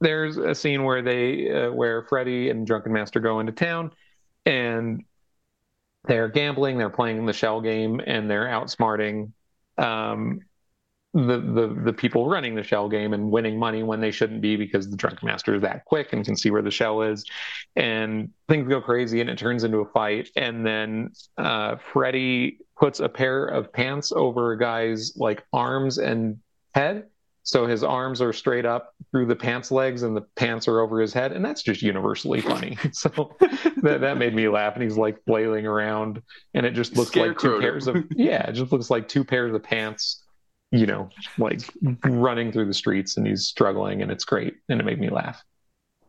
there's 0.00 0.36
a 0.36 0.54
scene 0.54 0.82
where 0.82 1.02
they 1.02 1.50
uh, 1.50 1.70
where 1.70 2.02
Freddie 2.08 2.50
and 2.50 2.66
Drunken 2.66 2.92
Master 2.92 3.20
go 3.20 3.38
into 3.38 3.52
town 3.52 3.92
and 4.44 5.04
they're 6.06 6.28
gambling, 6.28 6.78
they're 6.78 6.90
playing 6.90 7.24
the 7.26 7.32
shell 7.32 7.60
game, 7.60 8.00
and 8.06 8.30
they're 8.30 8.46
outsmarting 8.46 9.32
um, 9.78 10.40
the, 11.14 11.38
the 11.38 11.80
the 11.84 11.92
people 11.92 12.28
running 12.28 12.56
the 12.56 12.62
shell 12.64 12.88
game 12.88 13.12
and 13.12 13.30
winning 13.30 13.56
money 13.56 13.84
when 13.84 14.00
they 14.00 14.10
shouldn't 14.10 14.40
be 14.40 14.56
because 14.56 14.90
the 14.90 14.96
drunk 14.96 15.22
master 15.22 15.54
is 15.54 15.62
that 15.62 15.84
quick 15.84 16.12
and 16.12 16.24
can 16.24 16.36
see 16.36 16.50
where 16.50 16.62
the 16.62 16.72
shell 16.72 17.02
is. 17.02 17.24
And 17.76 18.30
things 18.48 18.68
go 18.68 18.80
crazy 18.80 19.20
and 19.20 19.30
it 19.30 19.38
turns 19.38 19.62
into 19.62 19.78
a 19.78 19.86
fight. 19.86 20.30
And 20.34 20.66
then 20.66 21.12
uh, 21.38 21.76
freddy 21.92 22.58
puts 22.76 22.98
a 22.98 23.08
pair 23.08 23.46
of 23.46 23.72
pants 23.72 24.10
over 24.10 24.52
a 24.52 24.58
guy's 24.58 25.16
like 25.16 25.44
arms 25.52 25.98
and 25.98 26.40
head 26.74 27.04
so 27.44 27.66
his 27.66 27.84
arms 27.84 28.20
are 28.20 28.32
straight 28.32 28.66
up 28.66 28.94
through 29.12 29.26
the 29.26 29.36
pants 29.36 29.70
legs 29.70 30.02
and 30.02 30.16
the 30.16 30.22
pants 30.34 30.66
are 30.66 30.80
over 30.80 31.00
his 31.00 31.12
head 31.12 31.30
and 31.30 31.44
that's 31.44 31.62
just 31.62 31.82
universally 31.82 32.40
funny 32.40 32.76
so 32.92 33.36
that, 33.82 34.00
that 34.00 34.18
made 34.18 34.34
me 34.34 34.48
laugh 34.48 34.74
and 34.74 34.82
he's 34.82 34.96
like 34.96 35.22
flailing 35.26 35.66
around 35.66 36.20
and 36.54 36.66
it 36.66 36.72
just 36.72 36.96
looks 36.96 37.14
like 37.14 37.38
two 37.38 37.60
pairs 37.60 37.86
of 37.86 37.96
yeah 38.10 38.48
it 38.48 38.52
just 38.52 38.72
looks 38.72 38.90
like 38.90 39.06
two 39.06 39.24
pairs 39.24 39.54
of 39.54 39.62
pants 39.62 40.24
you 40.74 40.86
know, 40.86 41.08
like 41.38 41.60
running 42.04 42.50
through 42.50 42.66
the 42.66 42.74
streets 42.74 43.16
and 43.16 43.26
he's 43.26 43.46
struggling 43.46 44.02
and 44.02 44.10
it's 44.10 44.24
great 44.24 44.54
and 44.68 44.80
it 44.80 44.84
made 44.84 44.98
me 44.98 45.08
laugh. 45.08 45.42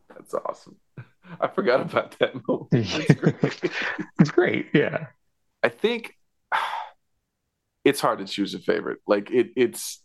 That's 0.08 0.34
awesome. 0.34 0.76
I 1.40 1.46
forgot 1.46 1.80
about 1.80 2.18
that 2.18 2.34
moment. 2.48 2.68
It's 2.72 3.14
great. 3.14 3.72
it's 4.18 4.30
great. 4.30 4.66
Yeah. 4.74 5.06
I 5.62 5.68
think 5.68 6.14
it's 7.84 8.00
hard 8.00 8.18
to 8.18 8.24
choose 8.24 8.54
a 8.54 8.58
favorite. 8.58 8.98
Like 9.06 9.30
it, 9.30 9.50
it's, 9.56 10.02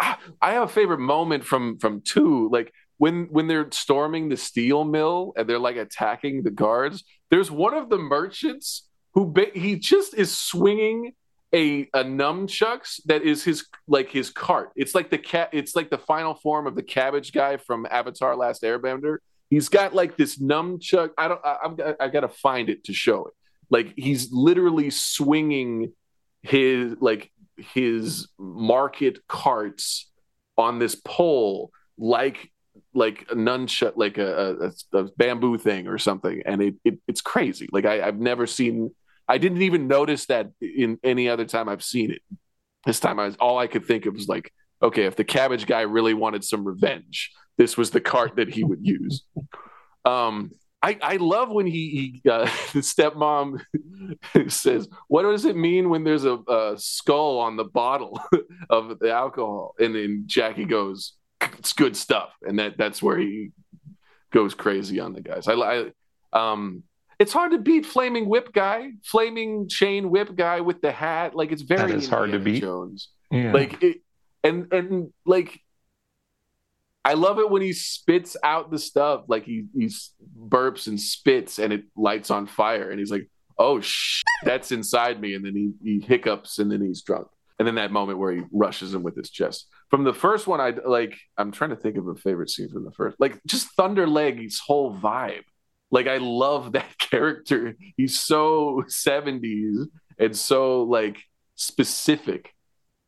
Ah, 0.00 0.18
I 0.40 0.52
have 0.52 0.62
a 0.64 0.68
favorite 0.68 1.00
moment 1.00 1.44
from 1.44 1.78
from 1.78 2.00
two. 2.02 2.48
Like 2.50 2.72
when 2.98 3.28
when 3.30 3.48
they're 3.48 3.70
storming 3.70 4.28
the 4.28 4.36
steel 4.36 4.84
mill 4.84 5.32
and 5.36 5.48
they're 5.48 5.58
like 5.58 5.76
attacking 5.76 6.42
the 6.42 6.50
guards. 6.50 7.04
There's 7.30 7.50
one 7.50 7.74
of 7.74 7.88
the 7.88 7.98
merchants 7.98 8.88
who 9.14 9.32
ba- 9.32 9.52
he 9.54 9.76
just 9.76 10.14
is 10.14 10.36
swinging 10.36 11.12
a 11.54 11.82
a 11.94 12.04
nunchucks 12.04 13.00
that 13.06 13.22
is 13.22 13.42
his 13.44 13.66
like 13.88 14.10
his 14.10 14.30
cart. 14.30 14.70
It's 14.76 14.94
like 14.94 15.10
the 15.10 15.18
cat. 15.18 15.50
It's 15.52 15.74
like 15.74 15.90
the 15.90 15.98
final 15.98 16.34
form 16.34 16.66
of 16.66 16.74
the 16.74 16.82
cabbage 16.82 17.32
guy 17.32 17.56
from 17.56 17.86
Avatar: 17.90 18.36
Last 18.36 18.62
Airbender. 18.62 19.18
He's 19.48 19.68
got 19.68 19.94
like 19.94 20.16
this 20.16 20.38
nunchuck. 20.38 21.10
I 21.18 21.28
don't. 21.28 21.40
I, 21.44 21.56
I'm. 21.64 21.76
I 21.98 22.08
got 22.08 22.20
to 22.20 22.28
find 22.28 22.68
it 22.68 22.84
to 22.84 22.92
show 22.92 23.26
it. 23.26 23.34
Like 23.68 23.94
he's 23.96 24.30
literally 24.32 24.90
swinging 24.90 25.92
his 26.42 26.96
like 27.00 27.30
his 27.60 28.28
market 28.38 29.18
carts 29.28 30.10
on 30.58 30.78
this 30.78 30.94
pole 30.94 31.70
like 31.98 32.50
like 32.94 33.26
a 33.30 33.34
nunchuck 33.34 33.92
like 33.96 34.18
a, 34.18 34.72
a, 34.92 34.98
a, 34.98 35.04
bamboo 35.16 35.58
thing 35.58 35.86
or 35.86 35.98
something 35.98 36.42
and 36.44 36.62
it, 36.62 36.74
it 36.84 36.98
it's 37.06 37.20
crazy 37.20 37.68
like 37.72 37.84
I, 37.84 38.02
i've 38.02 38.18
never 38.18 38.46
seen 38.46 38.90
I 39.30 39.38
didn't 39.38 39.62
even 39.62 39.86
notice 39.86 40.26
that 40.26 40.50
in 40.60 40.98
any 41.04 41.28
other 41.28 41.44
time 41.44 41.68
I've 41.68 41.84
seen 41.84 42.10
it. 42.10 42.20
This 42.84 42.98
time, 42.98 43.20
I 43.20 43.26
was 43.26 43.36
all 43.36 43.58
I 43.58 43.68
could 43.68 43.86
think 43.86 44.06
of 44.06 44.14
was 44.14 44.26
like, 44.26 44.52
okay, 44.82 45.04
if 45.04 45.14
the 45.14 45.22
cabbage 45.22 45.66
guy 45.66 45.82
really 45.82 46.14
wanted 46.14 46.42
some 46.42 46.64
revenge, 46.64 47.30
this 47.56 47.76
was 47.76 47.92
the 47.92 48.00
cart 48.00 48.34
that 48.36 48.52
he 48.52 48.64
would 48.64 48.80
use. 48.82 49.24
Um, 50.06 50.52
I, 50.82 50.98
I 51.02 51.16
love 51.16 51.50
when 51.50 51.66
he, 51.66 52.20
he 52.22 52.30
uh, 52.30 52.44
the 52.72 52.80
stepmom 52.80 53.60
says, 54.50 54.88
"What 55.08 55.22
does 55.22 55.44
it 55.44 55.56
mean 55.56 55.90
when 55.90 56.04
there's 56.04 56.24
a, 56.24 56.38
a 56.48 56.74
skull 56.76 57.38
on 57.38 57.56
the 57.56 57.64
bottle 57.64 58.20
of 58.70 58.98
the 58.98 59.12
alcohol?" 59.12 59.74
And 59.78 59.94
then 59.94 60.24
Jackie 60.26 60.64
goes, 60.64 61.14
"It's 61.58 61.72
good 61.72 61.96
stuff," 61.96 62.30
and 62.42 62.58
that 62.58 62.78
that's 62.78 63.02
where 63.02 63.18
he 63.18 63.50
goes 64.32 64.54
crazy 64.54 65.00
on 65.00 65.12
the 65.12 65.20
guys. 65.20 65.48
I, 65.48 65.54
I 65.54 65.90
um, 66.32 66.84
it's 67.18 67.32
hard 67.32 67.52
to 67.52 67.58
beat 67.58 67.84
Flaming 67.84 68.28
Whip 68.28 68.52
guy, 68.52 68.92
Flaming 69.04 69.68
Chain 69.68 70.08
Whip 70.08 70.34
guy 70.34 70.60
with 70.62 70.80
the 70.80 70.92
hat. 70.92 71.34
Like 71.34 71.52
it's 71.52 71.62
very 71.62 71.92
that 71.92 71.98
is 71.98 72.08
hard 72.08 72.32
to 72.32 72.38
beat. 72.38 72.62
Jones. 72.62 73.08
Yeah. 73.30 73.52
Like 73.52 73.82
it, 73.82 73.98
and 74.42 74.72
and 74.72 75.12
like 75.26 75.60
I 77.04 77.14
love 77.14 77.38
it 77.38 77.50
when 77.50 77.62
he 77.62 77.72
spits 77.72 78.36
out 78.42 78.70
the 78.70 78.78
stuff. 78.78 79.24
Like 79.28 79.44
he 79.44 79.64
he 79.74 79.90
burps 80.38 80.86
and 80.86 81.00
spits 81.00 81.58
and 81.58 81.72
it 81.72 81.84
lights 81.96 82.30
on 82.30 82.46
fire 82.46 82.90
and 82.90 82.98
he's 82.98 83.10
like, 83.10 83.28
"Oh 83.58 83.80
sh, 83.80 84.22
that's 84.44 84.72
inside 84.72 85.20
me." 85.20 85.34
And 85.34 85.44
then 85.44 85.54
he 85.54 85.72
he 85.82 86.00
hiccups 86.00 86.58
and 86.58 86.70
then 86.70 86.80
he's 86.80 87.02
drunk. 87.02 87.28
And 87.58 87.66
then 87.66 87.74
that 87.74 87.92
moment 87.92 88.18
where 88.18 88.32
he 88.32 88.42
rushes 88.52 88.94
him 88.94 89.02
with 89.02 89.16
his 89.16 89.30
chest. 89.30 89.66
From 89.90 90.04
the 90.04 90.14
first 90.14 90.46
one, 90.46 90.60
I 90.60 90.72
like. 90.84 91.18
I'm 91.36 91.52
trying 91.52 91.70
to 91.70 91.76
think 91.76 91.96
of 91.96 92.08
a 92.08 92.14
favorite 92.14 92.50
scene 92.50 92.70
from 92.70 92.84
the 92.84 92.92
first. 92.92 93.16
Like 93.18 93.40
just 93.46 93.68
Thunder 93.76 94.06
Leg's 94.06 94.58
whole 94.58 94.94
vibe 94.94 95.44
like 95.90 96.06
I 96.06 96.18
love 96.18 96.72
that 96.72 96.98
character. 96.98 97.76
He's 97.96 98.20
so 98.20 98.84
70s 98.88 99.86
and 100.18 100.36
so 100.36 100.82
like 100.82 101.18
specific. 101.54 102.54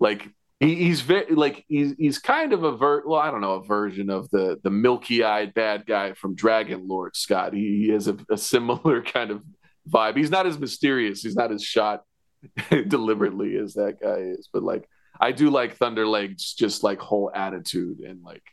Like 0.01 0.29
he, 0.63 0.77
he's 0.77 1.01
very 1.01 1.35
like 1.35 1.65
he's 1.67 1.93
he's 1.99 2.19
kind 2.19 2.53
of 2.53 2.63
a 2.63 2.77
ver 2.77 3.03
well, 3.05 3.21
I 3.21 3.33
don't 3.33 3.41
know, 3.41 3.55
a 3.55 3.65
version 3.65 4.11
of 4.11 4.31
the 4.31 4.61
the 4.63 4.71
milky 4.71 5.25
eyed 5.25 5.55
bad 5.55 5.87
guy 5.87 6.13
from 6.13 6.37
Dragon 6.37 6.87
Lord 6.87 7.17
Scott. 7.17 7.53
He, 7.53 7.87
he 7.87 7.89
has 7.89 8.07
a, 8.07 8.17
a 8.31 8.37
similar 8.39 9.03
kind 9.15 9.33
of 9.33 9.43
vibe. 9.91 10.17
He's 10.17 10.31
not 10.31 10.47
as 10.47 10.59
mysterious, 10.59 11.23
he's 11.23 11.35
not 11.35 11.51
as 11.51 11.65
shot 11.65 12.05
deliberately 12.89 13.57
as 13.57 13.75
that 13.75 14.01
guy 14.01 14.19
is, 14.19 14.49
but 14.53 14.63
like 14.63 14.89
I 15.21 15.33
do 15.33 15.51
like 15.51 15.77
Thunderleg's 15.77 16.55
just 16.55 16.85
like 16.85 17.01
whole 17.01 17.33
attitude 17.35 17.99
and 17.99 18.23
like 18.23 18.45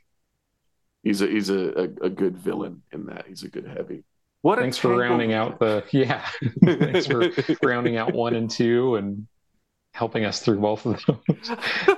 he's 1.03 1.22
a 1.22 1.28
he's 1.28 1.51
a, 1.51 1.70
a, 1.70 2.05
a, 2.05 2.10
good 2.10 2.38
villain 2.38 2.82
in 2.91 3.05
that. 3.05 3.26
He's 3.28 3.43
a 3.43 3.49
good 3.49 3.68
heavy. 3.68 4.03
What 4.41 4.57
thanks 4.57 4.78
for 4.80 4.95
rounding 4.95 5.34
out 5.34 5.60
the 5.60 5.84
yeah. 5.91 6.26
thanks 6.64 7.05
for 7.05 7.30
rounding 7.62 7.97
out 7.97 8.16
one 8.16 8.34
and 8.34 8.49
two 8.49 8.95
and 8.95 9.28
helping 9.94 10.26
us 10.26 10.40
through 10.42 10.60
both 10.60 10.86
of 10.86 11.00
those. 11.06 11.98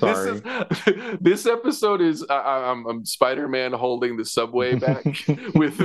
Sorry. 0.00 0.40
This, 0.40 0.86
is, 0.88 1.18
this 1.20 1.46
episode 1.46 2.00
is 2.00 2.26
I, 2.28 2.70
am 2.70 2.86
I'm, 2.86 2.86
I'm 2.86 3.04
Spider-Man 3.04 3.72
holding 3.72 4.16
the 4.16 4.24
subway 4.24 4.74
back 4.74 5.04
with 5.54 5.78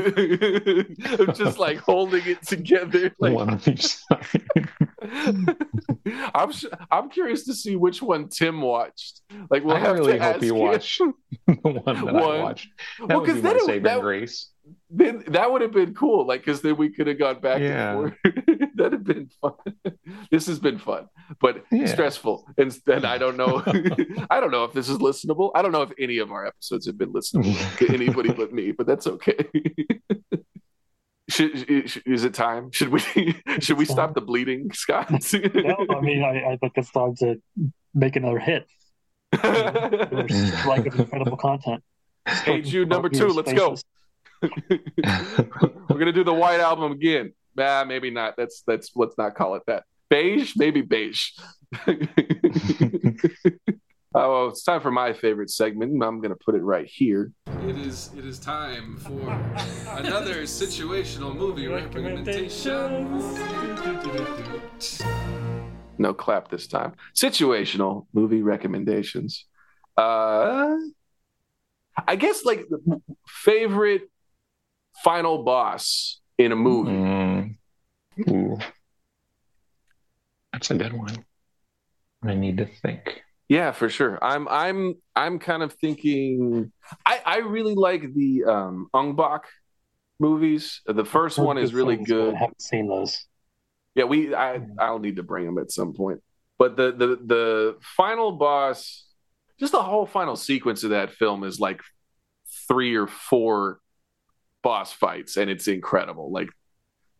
just 1.36 1.60
like 1.60 1.78
holding 1.78 2.26
it 2.26 2.42
together. 2.42 3.14
Like, 3.20 3.34
one 3.34 3.52
on 3.52 3.62
each 3.68 3.86
side. 3.86 4.70
I'm 6.34 6.52
I'm 6.90 7.10
curious 7.12 7.46
to 7.46 7.54
see 7.54 7.76
which 7.76 8.02
one 8.02 8.28
Tim 8.28 8.60
watched. 8.62 9.22
Like, 9.52 9.64
we'll 9.64 9.76
I 9.78 9.88
really 9.92 10.18
hope 10.18 10.42
he 10.42 10.50
watched 10.50 11.00
the 11.46 11.54
one 11.54 11.76
that 11.86 12.04
one. 12.04 12.16
I 12.16 12.42
watched. 12.42 12.70
That 13.00 13.10
well, 13.10 13.22
would 13.22 13.36
be 13.36 13.42
my 13.42 13.60
saving 13.60 13.84
that, 13.84 14.02
grace 14.02 14.50
then 14.96 15.24
that 15.28 15.52
would 15.52 15.62
have 15.62 15.74
been 15.74 15.94
cool. 15.94 16.26
Like, 16.26 16.42
because 16.42 16.62
then 16.62 16.78
we 16.78 16.90
could 16.90 17.08
have 17.08 17.20
gone 17.20 17.40
back 17.40 17.62
yeah. 17.62 17.92
and 17.92 18.16
forth. 18.24 18.36
That'd 18.76 18.94
have 18.94 19.04
been 19.04 19.30
fun. 19.42 19.54
this 20.32 20.48
has 20.48 20.60
been 20.60 20.78
fun, 20.78 21.10
but 21.42 21.66
yeah. 21.72 21.86
stressful. 21.86 22.46
And 22.58 22.72
then 22.86 23.04
I 23.04 23.18
don't 23.18 23.36
know. 23.36 23.62
I 24.30 24.40
don't 24.40 24.52
know 24.52 24.64
if 24.64 24.74
this 24.74 24.88
is 24.88 25.00
listenable. 25.00 25.52
I 25.54 25.62
don't 25.62 25.72
know 25.72 25.82
if 25.82 25.92
any 26.00 26.20
of 26.20 26.32
our 26.32 26.46
episodes 26.46 26.86
have 26.86 26.98
been 26.98 27.12
listenable 27.12 27.78
to 27.78 27.94
anybody 27.94 28.32
but 28.32 28.54
me. 28.54 28.72
But 28.72 28.88
that's 28.88 29.08
okay. 29.08 29.50
Should, 31.28 31.70
is 32.06 32.24
it 32.24 32.34
time? 32.34 32.72
Should 32.72 32.90
we 32.90 33.02
should 33.60 33.78
we 33.78 33.86
stop 33.86 34.14
the 34.14 34.22
bleeding, 34.22 34.72
Scott? 34.74 35.10
no, 35.12 35.86
I 35.90 36.00
mean 36.00 36.24
I, 36.24 36.54
I 36.54 36.58
think 36.58 36.74
it's 36.76 36.92
time 36.92 37.16
to 37.18 37.42
make 37.94 38.16
another 38.16 38.40
hit. 38.40 38.68
like 39.44 40.86
incredible 40.86 41.38
content. 41.38 41.84
Hey 42.28 42.62
Jude, 42.62 42.90
number 42.90 43.10
two, 43.10 43.28
let's 43.30 43.52
go. 43.52 43.76
We're 45.90 46.00
gonna 46.00 46.12
do 46.12 46.24
the 46.24 46.34
White 46.34 46.60
Album 46.60 46.92
again. 46.92 47.34
Nah, 47.56 47.84
maybe 47.86 48.10
not. 48.12 48.36
That's 48.38 48.64
that's 48.66 48.92
let's 48.96 49.18
not 49.18 49.36
call 49.36 49.56
it 49.56 49.64
that. 49.68 49.84
Beige, 50.10 50.54
maybe 50.56 50.82
beige. 50.82 51.32
oh, 54.14 54.48
it's 54.48 54.64
time 54.64 54.82
for 54.82 54.92
my 54.92 55.14
favorite 55.14 55.50
segment. 55.50 56.04
I'm 56.04 56.22
gonna 56.22 56.36
put 56.36 56.56
it 56.56 56.62
right 56.62 56.86
here. 56.86 57.32
It 57.64 57.78
is 57.78 58.12
it 58.18 58.26
is 58.26 58.40
time 58.40 58.98
for 58.98 59.32
another 59.98 60.44
situational 60.44 61.36
movie 61.36 61.68
recommendation. 61.68 63.08
No 65.98 66.14
clap 66.14 66.50
this 66.50 66.68
time. 66.68 66.94
Situational 67.16 68.06
movie 68.14 68.42
recommendations. 68.42 69.46
Uh 69.98 70.76
I 72.08 72.16
guess 72.18 72.44
like 72.44 72.66
favorite 73.28 74.10
final 75.04 75.44
boss 75.44 76.20
in 76.38 76.52
a 76.52 76.56
movie. 76.56 76.92
Mm. 76.92 77.56
Ooh. 78.30 78.58
That's 80.54 80.72
a 80.72 80.76
good 80.76 80.94
one. 80.94 81.26
I 82.24 82.34
need 82.34 82.58
to 82.58 82.66
think. 82.66 83.22
Yeah, 83.50 83.72
for 83.72 83.90
sure. 83.90 84.18
I'm 84.24 84.48
I'm 84.48 84.96
I'm 85.16 85.38
kind 85.40 85.62
of 85.62 85.74
thinking 85.74 86.72
I 87.06 87.22
I 87.26 87.38
really 87.40 87.76
like 87.76 88.14
the 88.14 88.46
um 88.46 88.88
Ong 88.94 89.16
Bak 89.16 89.44
movies. 90.20 90.82
The 90.86 91.06
first 91.06 91.38
one 91.38 91.58
is 91.58 91.74
really 91.74 91.98
good. 91.98 92.34
I 92.34 92.38
haven't 92.38 92.62
seen 92.62 92.88
those. 92.88 93.26
Yeah, 93.94 94.06
we 94.06 94.34
I 94.34 94.62
I'll 94.80 95.00
need 95.00 95.18
to 95.18 95.24
bring 95.24 95.46
them 95.46 95.58
at 95.58 95.72
some 95.72 95.94
point. 95.94 96.22
But 96.58 96.76
the 96.78 96.92
the 96.92 97.08
the 97.24 97.78
final 97.82 98.32
boss 98.32 99.06
just 99.60 99.72
the 99.72 99.84
whole 99.84 100.06
final 100.06 100.36
sequence 100.36 100.84
of 100.84 100.90
that 100.90 101.12
film 101.12 101.44
is 101.44 101.60
like 101.60 101.82
three 102.68 102.96
or 102.96 103.08
four 103.08 103.80
boss 104.66 104.92
fights, 104.92 105.38
and 105.38 105.48
it's 105.48 105.68
incredible. 105.68 106.32
Like 106.32 106.50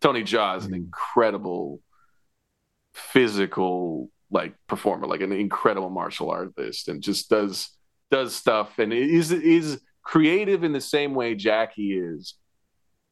Tony 0.02 0.24
Jaa 0.24 0.58
is 0.58 0.66
an 0.66 0.72
mm. 0.72 0.78
incredible 0.78 1.80
physical 2.96 4.10
like 4.32 4.56
performer, 4.66 5.06
like 5.06 5.22
an 5.22 5.32
incredible 5.32 5.92
martial 5.92 6.32
artist, 6.32 6.88
and 6.88 7.04
just 7.04 7.30
does 7.30 7.70
does 8.10 8.36
stuff 8.36 8.80
and 8.80 8.92
is 8.92 9.32
is 9.32 9.80
creative 10.02 10.64
in 10.64 10.74
the 10.74 10.82
same 10.82 11.14
way 11.14 11.36
Jackie 11.36 11.94
is. 11.94 12.34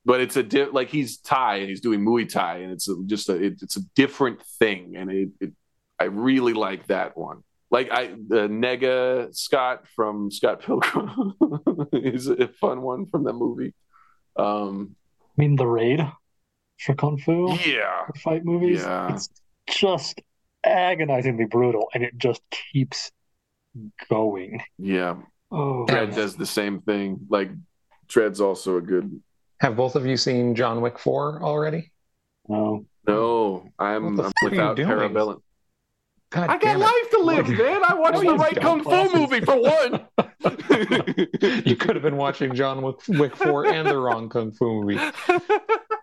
But 0.03 0.19
it's 0.19 0.35
a 0.35 0.41
di- 0.41 0.65
like 0.65 0.89
he's 0.89 1.19
Thai 1.19 1.57
and 1.57 1.69
he's 1.69 1.79
doing 1.79 2.03
Muay 2.03 2.27
Thai, 2.27 2.57
and 2.57 2.71
it's 2.71 2.89
a, 2.89 2.95
just 3.05 3.29
a 3.29 3.35
it, 3.35 3.61
it's 3.61 3.77
a 3.77 3.81
different 3.95 4.41
thing, 4.59 4.95
and 4.97 5.11
it, 5.11 5.29
it 5.39 5.51
I 5.99 6.05
really 6.05 6.53
like 6.53 6.87
that 6.87 7.15
one. 7.15 7.43
Like 7.69 7.91
I 7.91 8.07
the 8.07 8.47
Nega 8.47 9.33
Scott 9.35 9.85
from 9.95 10.31
Scott 10.31 10.63
Pilgrim 10.63 11.35
is 11.93 12.27
a 12.27 12.47
fun 12.47 12.81
one 12.81 13.05
from 13.05 13.25
that 13.25 13.33
movie. 13.33 13.75
Um, 14.35 14.95
I 15.21 15.41
mean, 15.41 15.55
The 15.55 15.67
Raid 15.67 15.99
for 16.79 16.95
Kung 16.95 17.17
Fu 17.17 17.53
yeah, 17.65 18.05
fight 18.23 18.43
movies. 18.45 18.81
Yeah. 18.81 19.13
It's 19.13 19.29
just 19.67 20.21
agonizingly 20.65 21.45
brutal, 21.45 21.89
and 21.93 22.03
it 22.03 22.17
just 22.17 22.41
keeps 22.71 23.11
going. 24.09 24.61
yeah. 24.77 25.15
Oh, 25.51 25.85
Dredd 25.87 26.15
does 26.15 26.35
the 26.35 26.47
same 26.47 26.81
thing. 26.81 27.19
Like 27.29 27.51
Dredd's 28.07 28.41
also 28.41 28.77
a 28.77 28.81
good. 28.81 29.21
Have 29.61 29.75
both 29.75 29.95
of 29.95 30.05
you 30.05 30.17
seen 30.17 30.55
John 30.55 30.81
Wick 30.81 30.97
4 30.97 31.43
already? 31.43 31.91
no. 32.47 32.85
No, 33.05 33.69
I'm, 33.77 34.15
What 34.15 34.25
I'm 34.25 34.25
f- 34.27 34.33
are 34.43 34.45
you 34.45 34.49
without? 34.51 34.77
Parabellum. 34.77 35.41
God 36.33 36.49
I 36.49 36.57
got 36.57 36.79
life 36.79 37.09
to 37.11 37.19
live, 37.19 37.47
man. 37.47 37.81
I 37.87 37.93
watched 37.93 38.21
the 38.21 38.33
right 38.35 38.59
kung 38.59 38.83
fu 38.83 39.17
movie 39.17 39.41
for 39.41 39.61
one. 39.61 40.07
you 41.65 41.75
could 41.75 41.95
have 41.95 42.01
been 42.01 42.17
watching 42.17 42.55
John 42.55 42.81
Wick, 42.81 42.95
Wick 43.07 43.35
4 43.35 43.67
and 43.67 43.87
the 43.87 43.97
wrong 43.97 44.29
Kung 44.29 44.51
Fu 44.51 44.81
movie. 44.81 44.99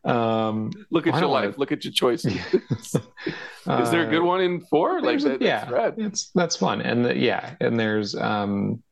Um, 0.05 0.70
Look 0.90 1.07
at 1.09 1.19
your 1.19 1.28
life. 1.28 1.59
Look 1.59 1.73
at 1.73 1.85
your 1.85 1.93
choices. 1.93 2.35
Is 2.94 3.90
there 3.90 4.07
a 4.07 4.11
good 4.11 4.23
uh, 4.23 4.24
one 4.24 4.40
in 4.40 4.61
four? 4.61 5.02
Like 5.02 5.20
that? 5.20 5.43
yeah, 5.43 5.61
That's 5.61 5.73
rad. 5.73 5.94
it's 5.98 6.31
that's 6.35 6.57
fun, 6.57 6.81
and 6.81 7.05
the, 7.05 7.16
yeah, 7.16 7.55
and 7.61 7.78
there's 7.78 8.15
um, 8.15 8.82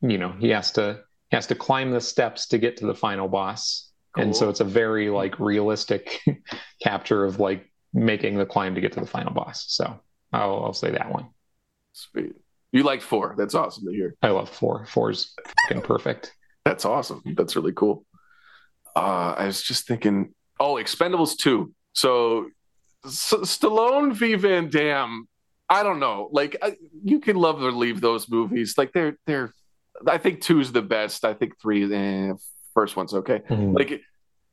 you 0.00 0.18
know, 0.18 0.32
he 0.38 0.50
has 0.50 0.72
to 0.72 1.00
he 1.30 1.36
has 1.36 1.46
to 1.48 1.54
climb 1.54 1.90
the 1.90 2.00
steps 2.00 2.46
to 2.48 2.58
get 2.58 2.76
to 2.78 2.86
the 2.86 2.94
final 2.94 3.28
boss, 3.28 3.90
and 4.16 4.34
so 4.34 4.48
it's 4.48 4.60
a 4.60 4.64
very 4.64 5.10
like 5.10 5.40
realistic 5.40 6.20
capture 6.82 7.24
of 7.24 7.40
like 7.40 7.70
making 7.92 8.36
the 8.36 8.46
climb 8.46 8.74
to 8.76 8.80
get 8.80 8.92
to 8.92 9.00
the 9.00 9.06
final 9.06 9.32
boss. 9.32 9.64
So 9.68 10.00
I'll 10.32 10.64
I'll 10.66 10.72
say 10.74 10.90
that 10.90 11.10
one. 11.12 11.28
Sweet. 11.92 12.32
You 12.72 12.82
liked 12.82 13.02
four. 13.02 13.34
That's 13.36 13.54
awesome 13.54 13.86
to 13.86 13.92
hear. 13.92 14.14
I 14.22 14.28
love 14.28 14.50
four. 14.50 14.84
Four's 14.86 15.34
fucking 15.68 15.82
perfect. 15.82 16.34
That's 16.64 16.84
awesome. 16.84 17.22
That's 17.36 17.56
really 17.56 17.72
cool. 17.72 18.04
Uh, 18.94 19.34
I 19.38 19.46
was 19.46 19.62
just 19.62 19.86
thinking, 19.86 20.34
oh, 20.60 20.74
Expendables 20.74 21.36
2. 21.38 21.72
So 21.94 22.48
S- 23.06 23.32
Stallone 23.32 24.12
v 24.12 24.34
Van 24.34 24.68
Damme. 24.68 25.26
I 25.70 25.82
don't 25.82 25.98
know. 25.98 26.28
Like 26.32 26.56
I, 26.62 26.76
you 27.04 27.20
can 27.20 27.36
love 27.36 27.62
or 27.62 27.72
leave 27.72 28.00
those 28.00 28.28
movies. 28.28 28.76
Like 28.76 28.92
they're 28.92 29.16
they're. 29.26 29.52
I 30.06 30.18
think 30.18 30.40
two's 30.42 30.70
the 30.72 30.82
best. 30.82 31.24
I 31.24 31.34
think 31.34 31.60
three. 31.60 31.92
Eh, 31.92 32.32
first 32.74 32.96
one's 32.96 33.14
okay. 33.14 33.42
Like 33.50 34.02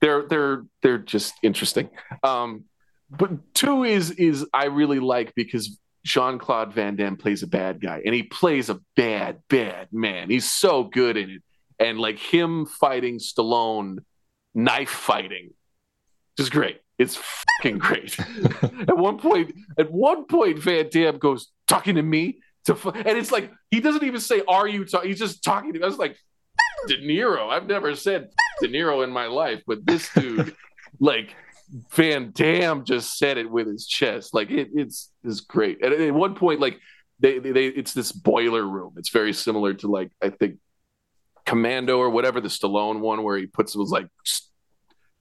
they're 0.01 0.27
they're 0.27 0.63
they're 0.81 0.97
just 0.97 1.33
interesting. 1.43 1.89
Um, 2.23 2.65
but 3.09 3.53
two 3.53 3.83
is 3.83 4.11
is 4.11 4.45
I 4.53 4.65
really 4.65 4.99
like 4.99 5.33
because 5.35 5.77
Jean 6.03 6.37
Claude 6.37 6.73
Van 6.73 6.95
Damme 6.95 7.17
plays 7.17 7.43
a 7.43 7.47
bad 7.47 7.81
guy, 7.81 8.01
and 8.05 8.13
he 8.13 8.23
plays 8.23 8.69
a 8.69 8.79
bad 8.95 9.41
bad 9.49 9.87
man. 9.91 10.29
He's 10.29 10.49
so 10.49 10.83
good 10.83 11.17
in 11.17 11.29
it, 11.31 11.43
and 11.79 11.99
like 11.99 12.19
him 12.19 12.65
fighting 12.65 13.19
Stallone, 13.19 13.99
knife 14.53 14.89
fighting, 14.89 15.51
just 16.37 16.51
great. 16.51 16.79
It's 16.97 17.17
fucking 17.17 17.79
great. 17.79 18.17
at 18.61 18.97
one 18.97 19.17
point, 19.17 19.53
at 19.77 19.91
one 19.91 20.25
point, 20.25 20.59
Van 20.59 20.87
Damme 20.89 21.17
goes 21.17 21.51
talking 21.67 21.95
to 21.95 22.03
me 22.03 22.39
to, 22.65 22.75
fu-" 22.75 22.91
and 22.91 23.17
it's 23.17 23.31
like 23.31 23.51
he 23.69 23.81
doesn't 23.81 24.03
even 24.03 24.21
say, 24.21 24.41
"Are 24.47 24.67
you?" 24.67 24.85
talking? 24.85 25.09
He's 25.09 25.19
just 25.19 25.43
talking 25.43 25.73
to 25.73 25.79
me. 25.79 25.83
I 25.83 25.87
was 25.87 25.97
like, 25.97 26.17
De 26.87 26.97
Niro. 26.97 27.49
I've 27.49 27.67
never 27.67 27.95
said 27.95 28.29
De 28.61 28.67
Niro 28.67 29.03
in 29.03 29.09
my 29.09 29.25
life, 29.27 29.61
but 29.67 29.85
this 29.85 30.09
dude, 30.13 30.55
like 30.99 31.35
Van 31.91 32.31
Damme, 32.31 32.83
just 32.83 33.17
said 33.17 33.37
it 33.37 33.49
with 33.49 33.67
his 33.67 33.87
chest. 33.87 34.33
Like 34.33 34.51
it, 34.51 34.69
it's 34.73 35.11
it's 35.23 35.41
great. 35.41 35.83
And 35.83 35.93
at 35.93 36.13
one 36.13 36.35
point, 36.35 36.59
like 36.59 36.79
they, 37.19 37.39
they, 37.39 37.51
they 37.51 37.67
it's 37.67 37.93
this 37.93 38.11
boiler 38.11 38.63
room. 38.63 38.93
It's 38.97 39.09
very 39.09 39.33
similar 39.33 39.73
to 39.75 39.87
like 39.87 40.11
I 40.21 40.29
think 40.29 40.57
Commando 41.45 41.97
or 41.97 42.09
whatever 42.09 42.41
the 42.41 42.49
Stallone 42.49 42.99
one 42.99 43.23
where 43.23 43.37
he 43.37 43.47
puts 43.47 43.75
was 43.75 43.89
like 43.89 44.07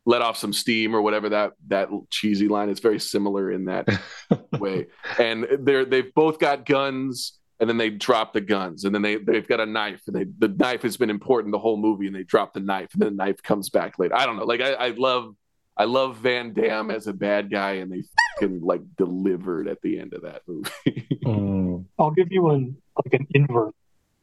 let 0.06 0.22
off 0.22 0.36
some 0.36 0.52
steam 0.52 0.94
or 0.94 1.02
whatever 1.02 1.30
that 1.30 1.52
that 1.68 1.88
cheesy 2.10 2.48
line. 2.48 2.68
It's 2.68 2.80
very 2.80 3.00
similar 3.00 3.50
in 3.50 3.66
that 3.66 3.88
way. 4.58 4.86
And 5.18 5.46
they're 5.60 5.84
they've 5.84 6.12
both 6.14 6.38
got 6.38 6.66
guns 6.66 7.38
and 7.60 7.68
then 7.68 7.78
they 7.78 7.90
drop 7.90 8.32
the 8.32 8.40
guns 8.40 8.84
and 8.84 8.94
then 8.94 9.02
they 9.02 9.16
they've 9.16 9.46
got 9.46 9.60
a 9.60 9.66
knife 9.66 10.02
and 10.06 10.16
they 10.16 10.26
the 10.38 10.48
knife 10.48 10.82
has 10.82 10.96
been 10.96 11.10
important 11.10 11.52
the 11.52 11.58
whole 11.58 11.76
movie 11.76 12.06
and 12.06 12.14
they 12.14 12.24
drop 12.24 12.52
the 12.52 12.60
knife 12.60 12.88
and 12.92 13.02
then 13.02 13.16
the 13.16 13.24
knife 13.24 13.42
comes 13.42 13.70
back 13.70 13.98
later. 13.98 14.14
I 14.14 14.26
don't 14.26 14.36
know. 14.36 14.44
Like 14.44 14.60
I, 14.60 14.72
I 14.72 14.88
love 14.90 15.34
I 15.76 15.84
love 15.84 16.18
Van 16.18 16.52
Damme 16.52 16.90
as 16.90 17.06
a 17.06 17.12
bad 17.12 17.50
guy 17.50 17.72
and 17.72 17.90
they 17.90 18.04
fucking 18.38 18.60
like 18.62 18.82
delivered 18.96 19.66
at 19.66 19.82
the 19.82 19.98
end 19.98 20.14
of 20.14 20.22
that 20.22 20.42
movie. 20.46 20.70
Mm. 21.24 21.86
I'll 21.98 22.10
give 22.10 22.30
you 22.30 22.50
an 22.50 22.76
like 23.02 23.14
an 23.14 23.26
invert 23.30 23.74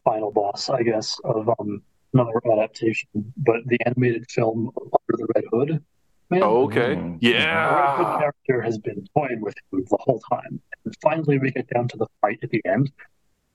final 0.03 0.31
boss, 0.31 0.69
I 0.69 0.83
guess, 0.83 1.19
of 1.23 1.49
um 1.49 1.81
another 2.13 2.39
adaptation, 2.45 3.09
but 3.37 3.55
the 3.65 3.79
animated 3.87 4.29
film 4.29 4.69
Under 4.79 5.17
the 5.17 5.27
Red 5.33 5.43
Hood. 5.51 5.83
Man, 6.29 6.43
oh, 6.43 6.65
okay. 6.65 6.95
Mm. 6.95 7.19
the 7.19 7.33
Red 7.33 7.97
Hood 7.97 8.19
character 8.19 8.61
has 8.61 8.77
been 8.77 9.03
toying 9.15 9.41
with 9.41 9.55
him 9.71 9.83
the 9.89 9.97
whole 9.99 10.21
time, 10.31 10.61
and 10.85 10.95
finally 11.01 11.39
we 11.39 11.49
get 11.49 11.67
down 11.73 11.87
to 11.87 11.97
the 11.97 12.05
fight 12.21 12.37
at 12.43 12.51
the 12.51 12.61
end. 12.65 12.91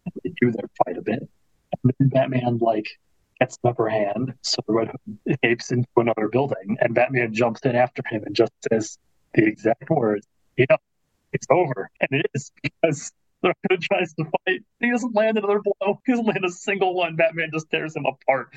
And 0.04 0.14
they 0.24 0.32
do 0.40 0.50
their 0.50 0.68
fight 0.84 0.96
a 0.96 1.02
bit, 1.02 1.20
and 1.20 1.94
then 2.00 2.08
Batman 2.08 2.58
like 2.58 2.88
gets 3.40 3.58
the 3.62 3.68
upper 3.70 3.88
hand, 3.88 4.34
so 4.42 4.62
the 4.66 4.72
Red 4.72 4.88
Hood 4.88 5.18
escapes 5.26 5.70
into 5.70 5.88
another 5.96 6.28
building, 6.28 6.76
and 6.80 6.94
Batman 6.94 7.32
jumps 7.32 7.60
in 7.62 7.76
after 7.76 8.02
him 8.08 8.22
and 8.24 8.34
just 8.34 8.52
says 8.70 8.98
the 9.34 9.44
exact 9.44 9.88
words, 9.90 10.26
"Yep, 10.56 10.80
it's 11.32 11.46
over," 11.50 11.90
and 12.00 12.08
it 12.12 12.26
is 12.34 12.52
because. 12.62 13.12
The 13.42 13.48
Red 13.48 13.56
Hood 13.70 13.82
tries 13.82 14.14
to 14.14 14.24
fight. 14.24 14.62
He 14.80 14.90
doesn't 14.90 15.14
land 15.14 15.36
another 15.36 15.60
blow. 15.62 16.00
He 16.06 16.12
doesn't 16.12 16.24
land 16.24 16.42
a 16.42 16.50
single 16.50 16.94
one. 16.94 17.16
Batman 17.16 17.50
just 17.52 17.68
tears 17.70 17.94
him 17.94 18.06
apart. 18.06 18.48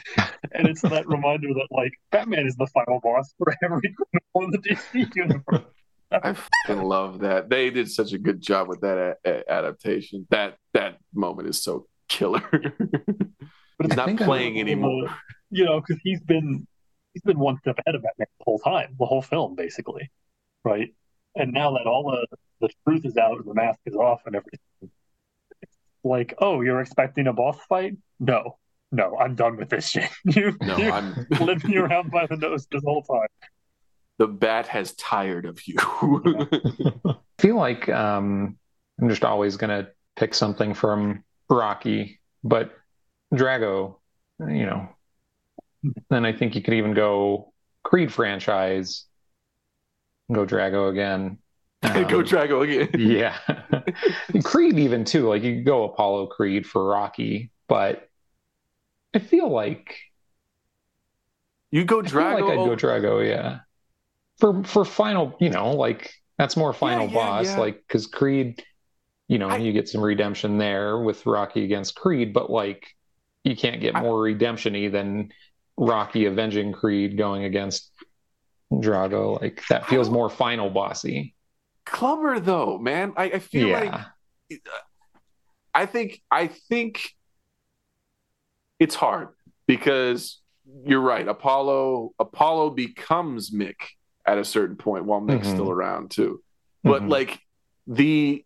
And 0.53 0.69
it's 0.69 0.81
that 0.83 1.05
reminder 1.07 1.49
that, 1.49 1.67
like, 1.69 1.91
Batman 2.11 2.47
is 2.47 2.55
the 2.55 2.65
final 2.67 3.01
boss 3.01 3.33
for 3.37 3.53
every 3.61 3.93
criminal 3.93 4.45
in 4.45 4.51
the 4.51 4.57
DC 4.57 5.13
universe. 5.15 5.65
I 6.11 6.33
fucking 6.33 6.83
love 6.83 7.19
that. 7.19 7.49
They 7.49 7.69
did 7.69 7.91
such 7.91 8.13
a 8.13 8.17
good 8.17 8.41
job 8.41 8.69
with 8.69 8.79
that 8.81 8.97
a- 8.97 9.17
a- 9.29 9.51
adaptation. 9.51 10.25
That 10.29 10.57
that 10.73 10.97
moment 11.13 11.49
is 11.49 11.61
so 11.61 11.87
killer. 12.07 12.41
But 13.79 13.87
it's 13.87 13.97
I 13.97 14.05
not 14.05 14.17
playing 14.17 14.59
anymore. 14.59 15.09
Uh, 15.09 15.13
you 15.49 15.65
know, 15.65 15.79
because 15.81 15.99
he's 16.03 16.21
been 16.21 16.67
he's 17.13 17.23
been 17.23 17.39
one 17.39 17.57
step 17.59 17.79
ahead 17.79 17.95
of 17.95 18.03
Batman 18.03 18.27
the 18.37 18.43
whole 18.43 18.59
time, 18.59 18.95
the 18.99 19.05
whole 19.05 19.21
film, 19.23 19.55
basically, 19.55 20.11
right? 20.63 20.93
And 21.35 21.53
now 21.53 21.71
that 21.71 21.87
all 21.87 22.11
the 22.11 22.27
the 22.61 22.69
truth 22.85 23.05
is 23.05 23.17
out 23.17 23.37
and 23.37 23.45
the 23.45 23.53
mask 23.55 23.79
is 23.87 23.95
off 23.95 24.21
and 24.25 24.35
everything, 24.35 24.59
it's 25.61 25.77
like, 26.03 26.35
oh, 26.39 26.61
you're 26.61 26.81
expecting 26.81 27.25
a 27.27 27.33
boss 27.33 27.57
fight? 27.69 27.95
No, 28.19 28.57
no, 28.91 29.17
I'm 29.17 29.35
done 29.35 29.55
with 29.57 29.69
this 29.69 29.87
shit. 29.91 30.09
You, 30.25 30.55
No, 30.61 30.77
you 30.77 30.91
I'm 30.91 31.25
led 31.39 31.63
me 31.63 31.77
around 31.77 32.11
by 32.11 32.25
the 32.27 32.35
nose 32.35 32.67
this 32.69 32.83
whole 32.83 33.03
time. 33.03 33.27
the 34.17 34.27
bat 34.27 34.67
has 34.67 34.93
tired 34.95 35.45
of 35.45 35.59
you. 35.65 35.77
I 35.79 37.15
feel 37.39 37.55
like 37.55 37.87
um, 37.87 38.57
I'm 39.01 39.07
just 39.09 39.23
always 39.23 39.55
gonna 39.55 39.87
pick 40.17 40.33
something 40.33 40.73
from 40.73 41.23
Rocky, 41.49 42.19
but 42.43 42.73
Drago, 43.33 43.97
you 44.39 44.65
know. 44.65 44.89
Then 46.09 46.25
I 46.25 46.33
think 46.33 46.55
you 46.55 46.61
could 46.61 46.73
even 46.73 46.93
go 46.93 47.53
Creed 47.83 48.11
franchise, 48.11 49.05
go 50.31 50.45
Drago 50.45 50.89
again. 50.89 51.39
Go 52.09 52.19
Um, 52.19 52.25
Drago 52.25 52.61
again. 52.63 52.89
Yeah. 52.99 53.37
Creed 54.43 54.77
even 54.79 55.05
too. 55.05 55.27
Like 55.29 55.43
you 55.43 55.55
could 55.55 55.65
go 55.65 55.85
Apollo 55.85 56.27
Creed 56.27 56.65
for 56.67 56.85
Rocky, 56.85 57.51
but 57.69 58.09
I 59.13 59.19
feel 59.19 59.49
like 59.49 59.97
You 61.71 61.83
go 61.85 62.01
I 62.03 62.09
feel 62.09 62.29
like 62.29 62.45
Drago. 62.45 62.51
I'd 62.51 62.63
go 62.63 62.75
Drago, 62.75 63.27
yeah. 63.27 63.59
For 64.39 64.63
for 64.63 64.85
final, 64.85 65.35
you 65.39 65.49
know, 65.49 65.71
like 65.73 66.13
that's 66.37 66.57
more 66.57 66.73
final 66.73 67.07
yeah, 67.07 67.13
boss, 67.13 67.45
yeah. 67.45 67.57
like 67.57 67.83
because 67.87 68.07
Creed, 68.07 68.63
you 69.27 69.39
know, 69.39 69.49
I- 69.49 69.57
you 69.57 69.73
get 69.73 69.89
some 69.89 70.01
redemption 70.03 70.57
there 70.59 70.99
with 70.99 71.25
Rocky 71.25 71.65
against 71.65 71.95
Creed, 71.95 72.33
but 72.33 72.49
like 72.51 72.87
you 73.43 73.55
can't 73.55 73.81
get 73.81 73.95
more 73.95 74.21
redemption-y 74.21 74.89
than 74.89 75.31
Rocky 75.77 76.25
avenging 76.25 76.71
Creed 76.73 77.17
going 77.17 77.43
against 77.45 77.91
Drago. 78.71 79.41
Like 79.41 79.63
that 79.69 79.87
feels 79.87 80.09
more 80.09 80.29
final 80.29 80.69
bossy. 80.69 81.35
Clubber 81.85 82.39
though, 82.39 82.77
man. 82.77 83.13
I, 83.17 83.23
I 83.25 83.39
feel 83.39 83.69
like 83.69 83.93
I 85.73 85.85
think 85.85 86.21
I 86.29 86.47
think 86.47 87.09
it's 88.79 88.95
hard 88.95 89.29
because 89.67 90.39
you're 90.85 91.01
right. 91.01 91.27
Apollo 91.27 92.11
Apollo 92.19 92.71
becomes 92.71 93.51
Mick 93.51 93.75
at 94.25 94.37
a 94.37 94.45
certain 94.45 94.75
point 94.75 95.05
while 95.05 95.21
Mick's 95.21 95.47
Mhm. 95.47 95.53
still 95.53 95.69
around 95.71 96.11
too. 96.11 96.43
But 96.83 97.03
Mhm. 97.03 97.09
like 97.09 97.39
the 97.87 98.45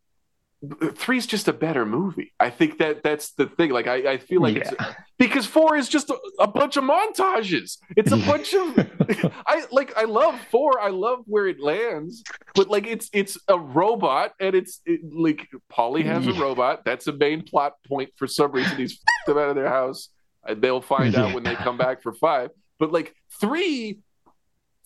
three's 0.96 1.26
just 1.26 1.48
a 1.48 1.54
better 1.54 1.86
movie. 1.86 2.34
I 2.40 2.50
think 2.50 2.78
that 2.78 3.04
that's 3.04 3.32
the 3.34 3.48
thing. 3.48 3.72
Like 3.72 3.88
I, 3.88 4.14
I 4.14 4.18
feel 4.18 4.42
like 4.42 4.56
Yeah. 4.56 4.72
it's 4.72 4.96
because 5.18 5.46
four 5.46 5.76
is 5.76 5.90
just 5.90 6.10
a, 6.10 6.18
a 6.40 6.48
bunch 6.48 6.78
of 6.78 6.84
montages. 6.84 7.78
It's 7.98 8.12
a 8.12 8.18
bunch 8.18 8.54
of 8.54 8.78
I 9.46 9.66
like 9.72 9.96
I 9.98 10.04
love 10.06 10.40
four. 10.52 10.80
I 10.80 10.90
love 10.90 11.24
where 11.26 11.48
it 11.48 11.60
lands, 11.60 12.24
but 12.56 12.70
like 12.70 12.88
it's 12.88 13.10
it's 13.14 13.38
a 13.48 13.60
robot 13.60 14.34
and 14.40 14.56
it's 14.56 14.80
it, 14.86 15.02
like 15.14 15.48
Paulie 15.72 16.06
has 16.06 16.28
a 16.28 16.34
robot. 16.34 16.86
That's 16.86 17.08
a 17.08 17.14
main 17.14 17.42
plot 17.44 17.74
point 17.88 18.12
for 18.16 18.28
some 18.28 18.52
reason. 18.52 18.78
He's 18.78 18.94
f***ed 18.94 19.32
them 19.34 19.38
out 19.38 19.50
of 19.50 19.56
their 19.56 19.70
house. 19.70 20.10
They'll 20.58 20.82
find 20.82 21.16
out 21.16 21.34
when 21.34 21.44
they 21.44 21.56
come 21.56 21.78
back 21.78 22.02
for 22.02 22.14
five. 22.14 22.52
But 22.80 22.92
like 22.92 23.16
three, 23.40 24.00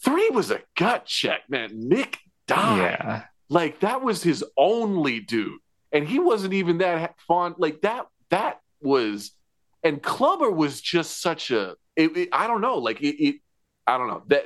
three 0.04 0.30
was 0.30 0.52
a 0.52 0.62
gut 0.76 1.06
check, 1.06 1.42
man. 1.50 1.90
Mick 1.90 2.16
died 2.48 2.78
yeah. 2.80 3.24
like 3.50 3.80
that 3.82 4.02
was 4.02 4.24
his 4.24 4.44
only 4.58 5.20
dude 5.20 5.60
and 5.98 6.08
he 6.08 6.20
wasn't 6.20 6.54
even 6.54 6.78
that 6.78 7.16
fond 7.28 7.56
like 7.58 7.82
that 7.82 8.06
that 8.30 8.60
was 8.82 9.32
and 9.84 10.02
clubber 10.02 10.52
was 10.52 10.80
just 10.82 11.22
such 11.22 11.52
a 11.52 11.76
it, 11.96 12.16
it- 12.16 12.30
i 12.32 12.48
don't 12.48 12.62
know 12.62 12.78
like 12.78 13.02
it, 13.02 13.16
it 13.24 13.36
i 13.88 13.98
don't 13.98 14.08
know 14.08 14.22
that 14.28 14.46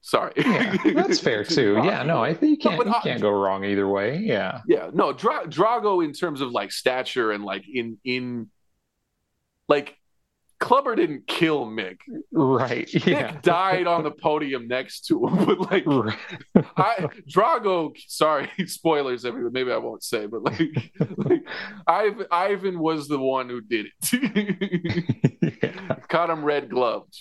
sorry 0.00 0.32
Yeah, 0.36 0.76
that's 0.94 1.18
fair 1.20 1.42
too. 1.56 1.80
Yeah, 1.82 2.02
no, 2.02 2.22
I 2.22 2.34
think 2.34 2.50
you 2.50 2.56
can't 2.58 2.76
but 2.76 2.86
you 2.86 2.94
can't 3.02 3.22
go 3.22 3.30
wrong 3.30 3.64
either 3.64 3.88
way. 3.88 4.18
Yeah. 4.18 4.60
yeah 4.68 4.90
no 4.92 5.12
Dra- 5.14 5.46
drago 5.48 6.04
in 6.04 6.12
terms 6.12 6.40
of 6.42 6.50
like 6.50 6.70
stature 6.72 7.32
and 7.32 7.42
like 7.42 7.64
in 7.72 7.96
in 8.04 8.50
like 9.68 9.96
clubber 10.64 10.94
didn't 10.96 11.26
kill 11.26 11.66
mick 11.66 11.98
Right. 12.32 12.88
Yeah. 13.06 13.32
mick 13.32 13.42
died 13.42 13.86
on 13.86 14.02
the 14.02 14.10
podium 14.10 14.66
next 14.66 15.06
to 15.06 15.26
him 15.26 15.44
but 15.46 15.70
like 15.70 15.84
Right. 15.86 16.18
I 16.76 17.08
Drago, 17.30 17.92
sorry, 18.08 18.48
spoilers 18.66 19.24
everyone. 19.24 19.52
Maybe 19.52 19.70
I 19.72 19.76
won't 19.76 20.02
say, 20.02 20.26
but 20.26 20.42
like, 20.42 20.60
like 21.18 21.42
Ivan, 21.86 22.26
Ivan 22.30 22.78
was 22.78 23.08
the 23.08 23.18
one 23.18 23.48
who 23.48 23.60
did 23.60 23.86
it. 23.86 25.60
Yeah. 25.62 25.96
Caught 26.08 26.30
him 26.30 26.44
red 26.44 26.70
gloved. 26.70 27.14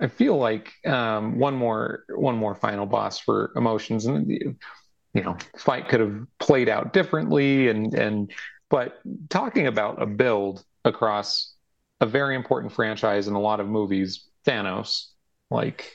I 0.00 0.08
feel 0.08 0.36
like 0.36 0.72
um, 0.86 1.38
one 1.38 1.54
more 1.54 2.04
one 2.08 2.36
more 2.36 2.54
final 2.54 2.86
boss 2.86 3.18
for 3.20 3.52
emotions, 3.54 4.06
and 4.06 4.28
you 4.30 5.22
know, 5.22 5.36
fight 5.58 5.88
could 5.88 6.00
have 6.00 6.24
played 6.40 6.68
out 6.68 6.92
differently, 6.92 7.68
and 7.68 7.94
and 7.94 8.32
but 8.72 8.98
talking 9.28 9.66
about 9.66 10.00
a 10.00 10.06
build 10.06 10.64
across 10.86 11.52
a 12.00 12.06
very 12.06 12.34
important 12.34 12.72
franchise 12.72 13.28
and 13.28 13.36
a 13.36 13.38
lot 13.38 13.60
of 13.60 13.68
movies, 13.68 14.26
Thanos, 14.46 15.08
like 15.50 15.92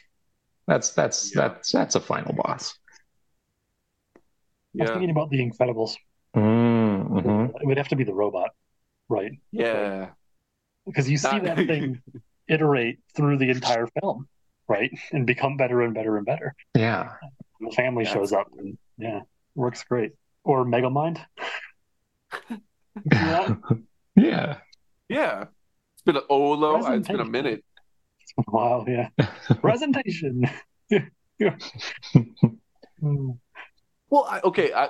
that's 0.67 0.91
that's 0.91 1.35
Yeah. 1.35 1.47
that's 1.47 1.71
that's 1.71 1.95
a 1.95 1.99
final 1.99 2.33
boss. 2.35 2.77
I 4.15 4.19
was 4.19 4.89
yeah, 4.89 4.93
thinking 4.93 5.09
about 5.09 5.31
the 5.31 5.39
Incredibles. 5.39 5.95
Mm-hmm. 6.35 7.57
It 7.61 7.65
would 7.65 7.77
have 7.77 7.87
to 7.87 7.95
be 7.95 8.03
the 8.03 8.13
robot, 8.13 8.51
right? 9.09 9.31
yeah, 9.51 10.09
Because 10.85 11.09
you 11.09 11.17
see 11.17 11.31
Not- 11.31 11.45
that 11.45 11.57
thing 11.71 11.99
iterate 12.47 12.99
through 13.15 13.37
the 13.39 13.49
entire 13.49 13.87
film, 13.99 14.27
right? 14.67 14.91
And 15.11 15.25
become 15.25 15.57
better 15.57 15.81
and 15.81 15.95
better 15.95 16.15
and 16.17 16.25
better. 16.27 16.53
Yeah, 16.75 17.13
The 17.59 17.71
family 17.71 18.03
That's- 18.03 18.15
shows 18.19 18.33
up 18.33 18.47
and 18.55 18.77
yeah, 18.99 19.21
works 19.55 19.83
great. 19.83 20.11
Or 20.43 20.63
Megamind. 20.63 21.17
yeah. 23.11 23.55
yeah. 24.15 24.57
yeah. 25.09 25.41
It's 25.93 26.01
been 26.05 26.17
a 26.17 26.21
Olo. 26.29 26.77
It's 26.77 27.07
been 27.07 27.19
a 27.19 27.25
Presentation. 27.25 27.31
minute. 27.31 27.63
Wow, 28.47 28.85
yeah. 28.87 29.09
Presentation. 29.61 30.43
Mm. 33.03 33.37
Well, 34.09 34.25
I, 34.29 34.39
okay, 34.39 34.71
I, 34.71 34.89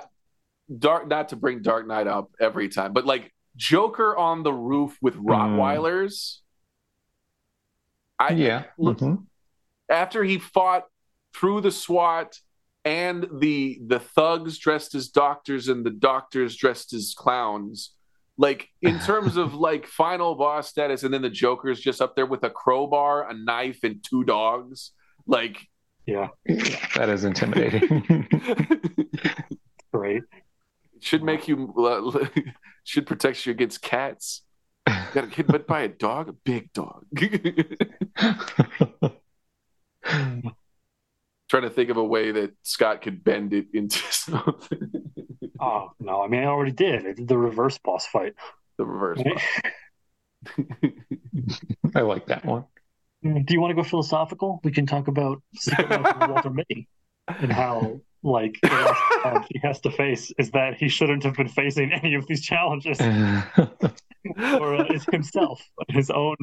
Dark. 0.78 1.08
Not 1.08 1.30
to 1.30 1.36
bring 1.36 1.60
Dark 1.60 1.88
Knight 1.88 2.06
up 2.06 2.30
every 2.40 2.68
time, 2.68 2.92
but 2.92 3.04
like 3.04 3.34
Joker 3.56 4.16
on 4.16 4.44
the 4.44 4.52
roof 4.52 4.96
with 5.02 5.16
Rottweilers. 5.16 6.36
I 8.16 8.30
yeah. 8.34 8.64
look- 8.78 8.98
Mhm. 8.98 9.26
after 9.90 10.22
he 10.22 10.38
fought 10.38 10.84
through 11.34 11.62
the 11.62 11.72
SWAT 11.72 12.38
and 12.84 13.26
the 13.40 13.80
the 13.84 13.98
thugs 13.98 14.56
dressed 14.58 14.94
as 14.94 15.08
doctors 15.08 15.66
and 15.66 15.84
the 15.84 15.90
doctors 15.90 16.54
dressed 16.54 16.92
as 16.92 17.12
clowns. 17.18 17.96
Like 18.38 18.68
in 18.80 18.98
terms 19.10 19.36
of 19.36 19.54
like 19.54 19.86
final 19.86 20.34
boss 20.36 20.68
status, 20.68 21.02
and 21.02 21.12
then 21.12 21.22
the 21.22 21.30
Joker's 21.30 21.80
just 21.80 22.00
up 22.00 22.16
there 22.16 22.26
with 22.26 22.44
a 22.44 22.50
crowbar, 22.50 23.28
a 23.28 23.34
knife, 23.34 23.80
and 23.82 24.02
two 24.02 24.24
dogs. 24.24 24.92
Like 25.26 25.58
Yeah, 26.06 26.28
That 26.94 27.08
is 27.10 27.24
intimidating. 27.24 28.26
great. 29.92 30.22
should 31.00 31.22
make 31.22 31.48
you 31.48 31.74
uh, 31.76 32.26
should 32.84 33.06
protect 33.06 33.44
you 33.44 33.52
against 33.52 33.82
cats. 33.82 34.42
Got 34.86 35.24
a 35.24 35.26
kid 35.26 35.48
bit 35.48 35.66
by 35.66 35.82
a 35.82 35.88
dog, 35.88 36.30
a 36.30 36.32
big 36.32 36.72
dog. 36.72 37.04
Trying 41.48 41.62
to 41.64 41.70
think 41.70 41.90
of 41.90 41.96
a 41.96 42.04
way 42.04 42.30
that 42.32 42.52
Scott 42.62 43.02
could 43.02 43.24
bend 43.24 43.54
it 43.54 43.68
into 43.72 43.98
something. 44.10 44.92
Oh 45.60 45.90
no, 45.98 46.22
I 46.22 46.28
mean 46.28 46.42
I 46.42 46.46
already 46.46 46.72
did. 46.72 47.06
I 47.06 47.12
did 47.12 47.26
the 47.28 47.38
reverse 47.38 47.78
boss 47.78 48.06
fight. 48.06 48.34
the 48.76 48.84
reverse. 48.84 49.20
I 51.94 52.00
like 52.00 52.26
that 52.26 52.44
one. 52.44 52.64
Do 53.22 53.52
you 53.52 53.60
want 53.60 53.70
to 53.72 53.74
go 53.74 53.82
philosophical? 53.82 54.60
We 54.62 54.70
can 54.70 54.86
talk 54.86 55.08
about 55.08 55.42
Secret 55.56 55.90
Life 55.90 56.16
of 56.20 56.30
Walter 56.30 56.50
Mitty 56.50 56.86
and 57.26 57.52
how, 57.52 58.00
like, 58.22 58.56
the 58.62 58.68
last 58.68 59.46
he 59.50 59.58
has 59.64 59.80
to 59.80 59.90
face 59.90 60.30
is 60.38 60.52
that 60.52 60.76
he 60.76 60.88
shouldn't 60.88 61.24
have 61.24 61.34
been 61.34 61.48
facing 61.48 61.92
any 61.92 62.14
of 62.14 62.26
these 62.28 62.42
challenges, 62.42 63.00
or 63.00 64.74
uh, 64.76 64.84
is 64.94 65.04
himself, 65.10 65.60
his 65.88 66.10
own, 66.10 66.36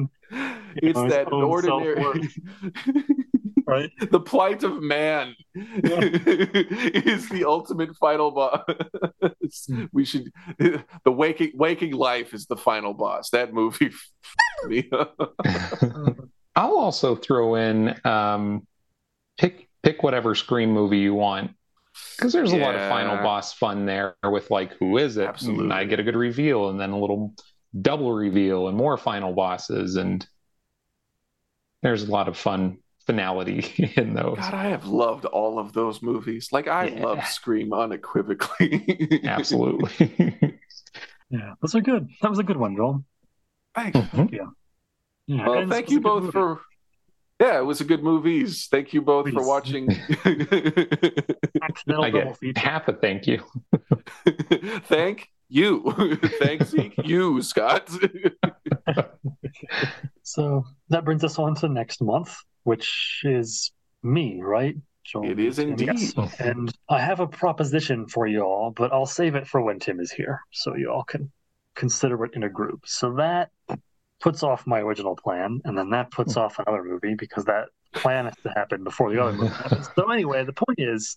it's 0.76 0.96
know, 0.98 1.04
his 1.04 1.12
that 1.14 1.32
own 1.32 1.44
ordinary 1.44 2.28
right? 3.66 3.90
the 4.10 4.20
plight 4.20 4.62
of 4.62 4.82
man 4.82 5.34
is 5.54 7.28
the 7.28 7.44
ultimate 7.46 7.94
final 7.96 8.30
boss 8.30 8.62
we 9.92 10.04
should 10.04 10.30
the 10.58 11.12
waking 11.12 11.52
waking 11.54 11.92
life 11.92 12.34
is 12.34 12.46
the 12.46 12.56
final 12.56 12.94
boss 12.94 13.30
that 13.30 13.52
movie 13.52 13.90
me. 14.68 14.88
I'll 16.56 16.78
also 16.78 17.14
throw 17.14 17.56
in 17.56 17.94
um, 18.04 18.66
pick 19.38 19.68
pick 19.82 20.02
whatever 20.02 20.34
Scream 20.34 20.70
movie 20.70 20.98
you 20.98 21.14
want 21.14 21.52
because 22.16 22.32
there's 22.32 22.52
a 22.52 22.56
lot 22.56 22.74
of 22.74 22.88
final 22.88 23.16
boss 23.18 23.52
fun 23.52 23.86
there 23.86 24.16
with 24.24 24.50
like 24.50 24.74
who 24.78 24.98
is 24.98 25.16
it? 25.16 25.26
Absolutely. 25.26 25.64
And 25.64 25.72
I 25.72 25.84
get 25.84 26.00
a 26.00 26.02
good 26.02 26.16
reveal 26.16 26.70
and 26.70 26.80
then 26.80 26.90
a 26.90 26.98
little 26.98 27.34
double 27.80 28.12
reveal 28.12 28.68
and 28.68 28.76
more 28.76 28.96
final 28.96 29.32
bosses 29.32 29.96
and 29.96 30.26
there's 31.82 32.04
a 32.04 32.10
lot 32.10 32.28
of 32.28 32.36
fun 32.36 32.78
finality 33.06 33.92
in 33.96 34.14
those. 34.14 34.36
god 34.38 34.54
i 34.54 34.64
have 34.68 34.84
loved 34.86 35.24
all 35.26 35.58
of 35.58 35.72
those 35.72 36.02
movies 36.02 36.48
like 36.52 36.66
i 36.68 36.86
Yeah. 36.86 37.04
love 37.04 37.24
scream 37.26 37.72
unequivocally 37.72 39.20
Absolutely. 39.24 40.58
Yeah, 41.30 41.54
those 41.60 41.74
are 41.74 41.80
good. 41.80 42.08
That 42.22 42.30
was 42.30 42.38
a 42.38 42.44
good 42.44 42.56
one, 42.56 42.76
Joel. 42.76 43.04
thanks 43.74 43.98
mm-hmm. 43.98 44.34
Yeah, 45.26 45.46
well 45.48 45.58
and 45.58 45.70
thank 45.70 45.86
this 45.86 45.94
you 45.94 46.00
was 46.00 46.02
a 46.02 46.02
good 46.02 46.02
both 46.02 46.22
movie. 46.22 46.32
for 46.32 46.60
yeah 47.40 47.58
it 47.58 47.64
was 47.64 47.80
a 47.80 47.84
good 47.84 48.02
movies 48.02 48.66
thank 48.70 48.92
you 48.94 49.02
both 49.02 49.28
for 49.30 49.46
watching 49.46 49.88
I 50.24 52.10
get 52.10 52.56
half 52.56 52.88
a 52.88 52.92
thank 52.92 53.26
you. 53.26 53.42
Thank 54.88 55.28
you. 55.48 56.18
Thanks, 56.40 56.74
you, 57.04 57.40
Scott. 57.42 57.88
So 60.22 60.64
that 60.88 61.04
brings 61.04 61.24
us 61.24 61.38
on 61.38 61.54
to 61.56 61.68
next 61.68 62.00
month, 62.02 62.36
which 62.66 63.20
is 63.24 63.70
me, 64.02 64.40
right? 64.42 64.76
Joel? 65.04 65.30
It 65.30 65.38
is 65.38 65.60
indeed. 65.60 65.86
Yes. 65.86 66.14
And 66.40 66.72
I 66.88 67.00
have 67.00 67.20
a 67.20 67.26
proposition 67.28 68.08
for 68.08 68.26
you 68.26 68.40
all, 68.40 68.72
but 68.72 68.92
I'll 68.92 69.06
save 69.06 69.36
it 69.36 69.46
for 69.46 69.62
when 69.62 69.78
Tim 69.78 70.00
is 70.00 70.10
here, 70.10 70.40
so 70.50 70.74
you 70.74 70.90
all 70.90 71.04
can 71.04 71.30
consider 71.76 72.24
it 72.24 72.34
in 72.34 72.42
a 72.42 72.48
group. 72.48 72.80
So 72.86 73.14
that 73.14 73.50
puts 74.20 74.42
off 74.42 74.66
my 74.66 74.80
original 74.80 75.14
plan, 75.14 75.60
and 75.64 75.78
then 75.78 75.90
that 75.90 76.10
puts 76.10 76.34
hmm. 76.34 76.40
off 76.40 76.58
another 76.58 76.82
movie 76.82 77.14
because 77.14 77.44
that 77.44 77.68
plan 77.92 78.24
has 78.24 78.34
to 78.42 78.50
happen 78.50 78.82
before 78.82 79.12
the 79.12 79.22
other 79.22 79.32
movie 79.32 79.54
happens. 79.54 79.88
So 79.94 80.10
anyway, 80.10 80.44
the 80.44 80.52
point 80.52 80.78
is, 80.78 81.16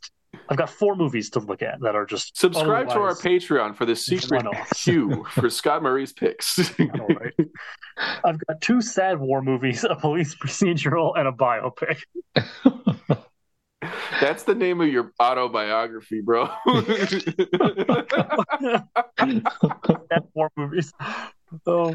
I've 0.50 0.58
got 0.58 0.70
four 0.70 0.96
movies 0.96 1.30
to 1.32 1.40
look 1.40 1.62
at 1.62 1.80
that 1.82 1.96
are 1.96 2.06
just 2.06 2.38
Subscribe 2.38 2.90
to 2.90 3.00
our 3.00 3.14
Patreon 3.16 3.76
for 3.76 3.86
the 3.86 3.96
secret 3.96 4.46
queue 4.76 5.26
for 5.32 5.50
Scott 5.50 5.84
Murray's 5.84 6.14
picks. 6.14 6.60
Right. 6.80 7.34
I've 8.24 8.40
got 8.46 8.62
two 8.62 8.82
sad 8.82 9.20
war 9.20 9.42
movies, 9.42 9.84
a 9.84 9.96
police 9.96 10.36
procedural, 10.36 11.18
and 11.18 11.28
a 11.28 11.32
biopic. 11.32 12.00
That's 14.22 14.44
the 14.44 14.56
name 14.56 14.82
of 14.82 14.88
your 14.88 15.12
autobiography, 15.22 16.22
bro. 16.22 16.50
sad 19.18 20.24
war 20.34 20.52
movies. 20.56 20.92
Oh, 21.66 21.94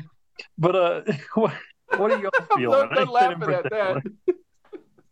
but 0.58 0.76
uh, 0.76 1.02
what, 1.34 1.52
what 1.96 2.10
are 2.10 2.18
you 2.18 2.30
all 2.38 2.56
feeling? 2.56 2.70
Not- 2.78 2.90
not 2.92 3.02
in 3.02 3.08
laughing 3.08 3.54
at 3.54 3.70
that. 3.70 4.02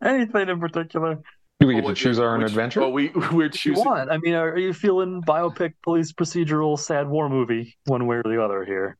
Anything 0.03 0.49
in 0.49 0.61
particular? 0.61 1.19
Do 1.63 1.69
we 1.69 1.75
get 1.77 1.87
to 1.87 1.95
choose 1.95 2.19
our 2.19 2.35
own 2.35 2.43
Which- 2.43 2.51
adventure? 2.51 2.81
Well, 2.81 2.93
we 2.93 3.09
we're 3.33 3.47
If 3.47 3.65
you 3.65 3.75
choosing. 3.75 3.85
want. 3.85 4.11
I 4.11 4.19
mean, 4.19 4.35
are, 4.35 4.51
are 4.51 4.59
you 4.59 4.73
feeling 4.73 5.23
biopic, 5.23 5.75
police 5.85 6.13
procedural, 6.13 6.79
sad 6.79 7.09
war 7.09 7.29
movie, 7.29 7.77
one 7.87 8.07
way 8.07 8.17
or 8.17 8.23
the 8.25 8.43
other 8.43 8.65
here? 8.65 8.97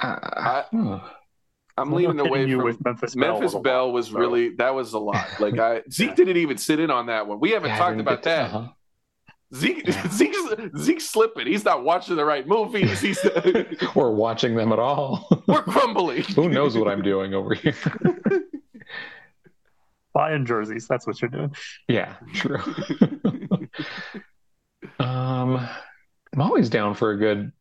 Uh, 0.00 0.62
hmm. 0.70 0.88
I'm 0.88 1.00
I'm 1.78 1.92
leaning 1.92 2.16
not 2.16 2.28
away 2.28 2.38
kidding 2.40 2.50
you 2.50 2.56
from 2.56 2.64
with 2.64 2.84
Memphis 2.84 3.14
Belle. 3.14 3.32
Memphis 3.34 3.52
was 3.54 3.62
Belle 3.62 3.92
was 3.92 4.06
so- 4.08 4.18
really 4.18 4.54
that 4.56 4.74
was 4.74 4.94
a 4.94 4.98
lot. 4.98 5.26
Like 5.40 5.58
I 5.58 5.82
Zeke 5.92 6.14
didn't 6.16 6.38
even 6.38 6.56
sit 6.56 6.80
in 6.80 6.90
on 6.90 7.06
that 7.06 7.26
one. 7.26 7.38
We 7.40 7.50
haven't 7.50 7.70
Yeah, 7.70 7.78
talked 7.78 8.00
about 8.00 8.22
get 8.22 8.22
to- 8.22 8.28
that. 8.30 8.54
uh-huh. 8.54 8.68
Zeke 9.54 9.86
Yeah. 9.86 10.08
Zeke's 10.10 10.38
Zeke's 10.78 11.08
slipping. 11.10 11.46
He's 11.46 11.64
not 11.64 11.84
watching 11.84 12.16
the 12.16 12.24
right 12.24 12.46
movies. 12.48 13.00
He's 13.00 13.18
We're 13.94 14.10
watching 14.10 14.54
them 14.56 14.72
at 14.72 14.78
all. 14.78 15.28
we're 15.46 15.62
crumbling. 15.62 16.22
Who 16.34 16.48
knows 16.48 16.76
what 16.76 16.88
I'm 16.88 17.02
doing 17.02 17.32
over 17.34 17.54
here? 17.54 17.74
Buying 20.16 20.46
jerseys. 20.46 20.88
That's 20.88 21.06
what 21.06 21.20
you're 21.20 21.28
doing. 21.28 21.54
yeah, 21.88 22.14
true. 22.32 22.56
um, 24.98 25.58
I'm 26.32 26.40
always 26.40 26.70
down 26.70 26.94
for 26.94 27.10
a 27.10 27.18
good 27.18 27.52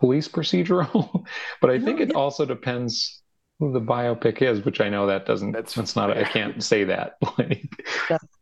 police 0.00 0.26
procedural, 0.26 1.24
but 1.60 1.70
I 1.70 1.78
think 1.78 2.00
it 2.00 2.16
also 2.16 2.44
depends 2.44 3.22
who 3.60 3.72
the 3.72 3.80
biopic 3.80 4.42
is, 4.42 4.64
which 4.64 4.80
I 4.80 4.88
know 4.88 5.06
that 5.06 5.24
doesn't. 5.24 5.52
That's 5.52 5.74
That's, 5.74 5.94
not. 5.94 6.16
I 6.16 6.24
can't 6.24 6.60
say 6.62 6.82
that. 6.82 7.12
Like, 7.38 7.70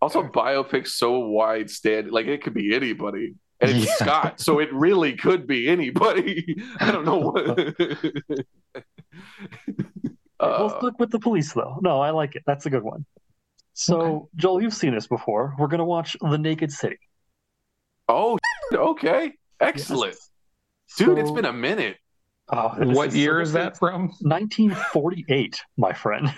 Also, 0.00 0.22
biopics 0.22 0.88
so 0.88 1.18
wide 1.28 1.68
stand 1.68 2.10
like 2.10 2.28
it 2.28 2.42
could 2.42 2.54
be 2.54 2.74
anybody. 2.74 3.34
And 3.60 3.70
it's 3.70 3.86
Yeah. 3.86 3.94
Scott, 3.96 4.40
so 4.40 4.60
it 4.60 4.72
really 4.72 5.14
could 5.14 5.46
be 5.46 5.68
anybody. 5.68 6.56
I 6.80 6.90
don't 6.90 7.04
know 7.04 7.18
what. 7.18 7.44
we'll 10.40 10.40
Uh, 10.40 10.80
stick 10.80 10.98
with 10.98 11.10
the 11.10 11.18
police, 11.18 11.52
though. 11.52 11.78
No, 11.82 12.00
I 12.00 12.10
like 12.10 12.34
it. 12.34 12.42
That's 12.46 12.64
a 12.64 12.70
good 12.70 12.82
one. 12.82 13.04
So, 13.78 14.00
Okay. 14.00 14.26
Joel, 14.36 14.62
you've 14.62 14.72
seen 14.74 14.94
this 14.94 15.06
before. 15.06 15.54
We're 15.58 15.66
going 15.66 15.80
to 15.80 15.84
watch 15.84 16.16
The 16.20 16.38
Naked 16.38 16.72
City. 16.72 16.96
oh, 18.08 18.38
okay, 18.72 19.32
excellent, 19.60 20.16
dude. 20.96 21.18
It's 21.18 21.30
been 21.30 21.44
a 21.44 21.52
minute. 21.52 21.98
Oh, 22.48 22.72
this 22.78 22.96
what 22.96 23.12
year 23.12 23.40
is 23.42 23.52
that 23.52 23.76
from? 23.78 24.08
1948, 24.20 25.60
my 25.76 25.92
friend. 25.92 26.32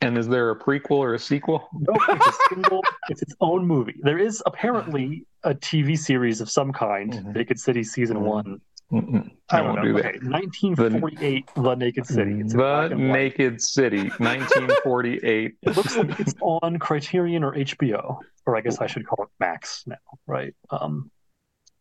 And 0.00 0.16
is 0.18 0.28
there 0.28 0.50
a 0.50 0.58
prequel 0.58 0.98
or 0.98 1.14
a 1.14 1.18
sequel? 1.18 1.66
No, 1.72 1.94
it's 2.10 2.26
a 2.26 2.32
single. 2.54 2.82
it's 3.08 3.22
its 3.22 3.34
own 3.40 3.66
movie. 3.66 3.96
There 4.02 4.18
is 4.18 4.40
apparently 4.46 5.24
a 5.42 5.54
TV 5.54 5.98
series 5.98 6.40
of 6.40 6.50
some 6.50 6.72
kind, 6.72 7.12
Mhm. 7.12 7.34
Naked 7.34 7.58
City 7.58 7.82
season 7.82 8.18
Mhm. 8.18 8.22
one. 8.26 8.60
Mm-mm. 8.94 9.30
I 9.50 9.58
I 9.58 9.62
won't 9.62 9.76
know. 9.76 9.82
do 9.84 9.92
that. 9.94 10.06
Okay, 10.16 10.18
1948, 10.26 11.48
The 11.56 11.74
Naked 11.74 12.06
City. 12.06 12.40
It's 12.40 12.52
The. 12.52 12.88
Naked 12.96 13.60
City, 13.60 14.02
1948. 14.18 15.54
It 15.62 15.76
looks 15.76 15.96
like 15.96 16.20
it's 16.20 16.34
on 16.40 16.78
Criterion 16.78 17.42
or 17.42 17.52
HBO, 17.54 18.18
or 18.46 18.56
I 18.56 18.60
guess 18.60 18.78
I 18.80 18.86
should 18.86 19.06
call 19.06 19.24
it 19.24 19.30
Max 19.40 19.82
now, 19.86 19.96
right? 20.26 20.54
Um, 20.70 21.10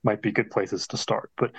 might 0.03 0.22
be 0.22 0.31
good 0.31 0.49
places 0.49 0.88
to 0.88 0.98
start. 0.98 1.30
But 1.38 1.52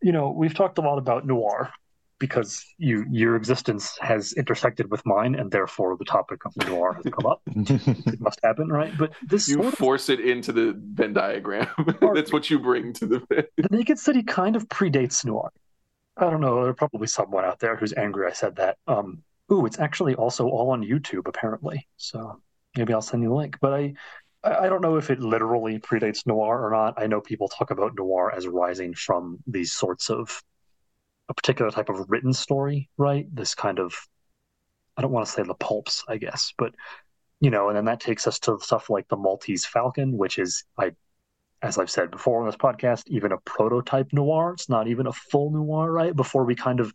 you 0.00 0.12
know, 0.12 0.30
we've 0.30 0.54
talked 0.54 0.78
a 0.78 0.80
lot 0.80 0.98
about 0.98 1.26
noir 1.26 1.70
because 2.18 2.64
you 2.78 3.04
your 3.10 3.36
existence 3.36 3.96
has 4.00 4.32
intersected 4.32 4.90
with 4.90 5.04
mine, 5.06 5.34
and 5.34 5.50
therefore 5.50 5.96
the 5.96 6.04
topic 6.04 6.40
of 6.44 6.56
noir 6.68 6.94
has 6.94 7.04
come 7.12 7.26
up. 7.26 7.42
It 8.12 8.20
must 8.20 8.40
happen, 8.42 8.68
right? 8.68 8.92
But 8.98 9.12
this 9.22 9.48
You 9.48 9.54
sort 9.54 9.66
of 9.66 9.74
force 9.74 10.08
it 10.08 10.20
into 10.20 10.52
the 10.52 10.74
Venn 10.76 11.12
diagram. 11.12 11.68
That's 12.14 12.32
what 12.32 12.50
you 12.50 12.58
bring 12.58 12.92
to 12.94 13.06
the 13.06 13.22
Venn. 13.28 13.44
the 13.56 13.68
Naked 13.70 13.98
City 13.98 14.22
kind 14.22 14.56
of 14.56 14.68
predates 14.68 15.24
noir. 15.24 15.50
I 16.16 16.30
don't 16.30 16.40
know. 16.40 16.64
There's 16.64 16.76
probably 16.76 17.06
someone 17.06 17.44
out 17.44 17.60
there 17.60 17.76
who's 17.76 17.92
angry 17.94 18.26
I 18.28 18.32
said 18.32 18.56
that. 18.56 18.78
Um, 18.88 19.22
ooh, 19.52 19.66
it's 19.66 19.78
actually 19.78 20.14
also 20.16 20.48
all 20.48 20.70
on 20.70 20.82
YouTube 20.82 21.28
apparently. 21.28 21.86
So 21.96 22.40
maybe 22.76 22.92
I'll 22.92 23.02
send 23.02 23.22
you 23.22 23.32
a 23.32 23.36
link. 23.36 23.58
But 23.60 23.74
I, 23.74 23.94
I 24.42 24.66
I 24.66 24.68
don't 24.68 24.82
know 24.82 24.96
if 24.96 25.10
it 25.10 25.20
literally 25.20 25.78
predates 25.78 26.26
noir 26.26 26.64
or 26.66 26.70
not. 26.70 26.94
I 26.96 27.06
know 27.06 27.20
people 27.20 27.48
talk 27.48 27.70
about 27.70 27.94
noir 27.96 28.32
as 28.34 28.46
rising 28.48 28.94
from 28.94 29.38
these 29.46 29.72
sorts 29.72 30.10
of 30.10 30.42
a 31.28 31.34
particular 31.34 31.70
type 31.70 31.88
of 31.88 32.06
written 32.08 32.32
story, 32.32 32.88
right? 32.96 33.26
This 33.34 33.54
kind 33.54 33.78
of, 33.78 33.94
I 34.96 35.02
don't 35.02 35.12
want 35.12 35.26
to 35.26 35.32
say 35.32 35.42
the 35.42 35.54
pulps, 35.54 36.04
I 36.08 36.16
guess, 36.16 36.52
but 36.56 36.74
you 37.40 37.50
know, 37.50 37.68
and 37.68 37.76
then 37.76 37.84
that 37.84 38.00
takes 38.00 38.26
us 38.26 38.40
to 38.40 38.58
stuff 38.60 38.90
like 38.90 39.06
the 39.08 39.16
Maltese 39.16 39.64
Falcon, 39.64 40.16
which 40.16 40.38
is 40.38 40.64
I 40.76 40.92
as 41.62 41.78
I've 41.78 41.90
said 41.90 42.10
before 42.10 42.40
on 42.40 42.46
this 42.46 42.56
podcast, 42.56 43.04
even 43.08 43.32
a 43.32 43.38
prototype 43.38 44.12
noir. 44.12 44.52
It's 44.52 44.68
not 44.68 44.88
even 44.88 45.06
a 45.06 45.12
full 45.12 45.50
noir, 45.50 45.90
right? 45.90 46.14
Before 46.14 46.44
we 46.44 46.54
kind 46.54 46.80
of 46.80 46.92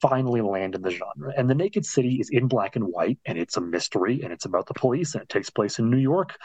finally 0.00 0.40
land 0.40 0.74
in 0.74 0.82
the 0.82 0.90
genre. 0.90 1.32
And 1.36 1.48
The 1.48 1.54
Naked 1.54 1.86
City 1.86 2.16
is 2.16 2.28
in 2.30 2.48
black 2.48 2.74
and 2.74 2.86
white, 2.86 3.18
and 3.24 3.38
it's 3.38 3.56
a 3.56 3.60
mystery, 3.60 4.20
and 4.22 4.32
it's 4.32 4.44
about 4.44 4.66
the 4.66 4.74
police, 4.74 5.14
and 5.14 5.22
it 5.22 5.28
takes 5.28 5.50
place 5.50 5.78
in 5.78 5.90
New 5.90 5.98
York. 5.98 6.36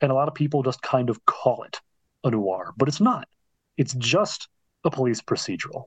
And 0.00 0.12
a 0.12 0.14
lot 0.14 0.28
of 0.28 0.34
people 0.34 0.62
just 0.62 0.80
kind 0.82 1.10
of 1.10 1.24
call 1.26 1.64
it 1.64 1.80
a 2.22 2.30
noir, 2.30 2.72
but 2.76 2.86
it's 2.86 3.00
not. 3.00 3.26
It's 3.76 3.94
just 3.94 4.48
a 4.84 4.90
police 4.90 5.20
procedural. 5.20 5.84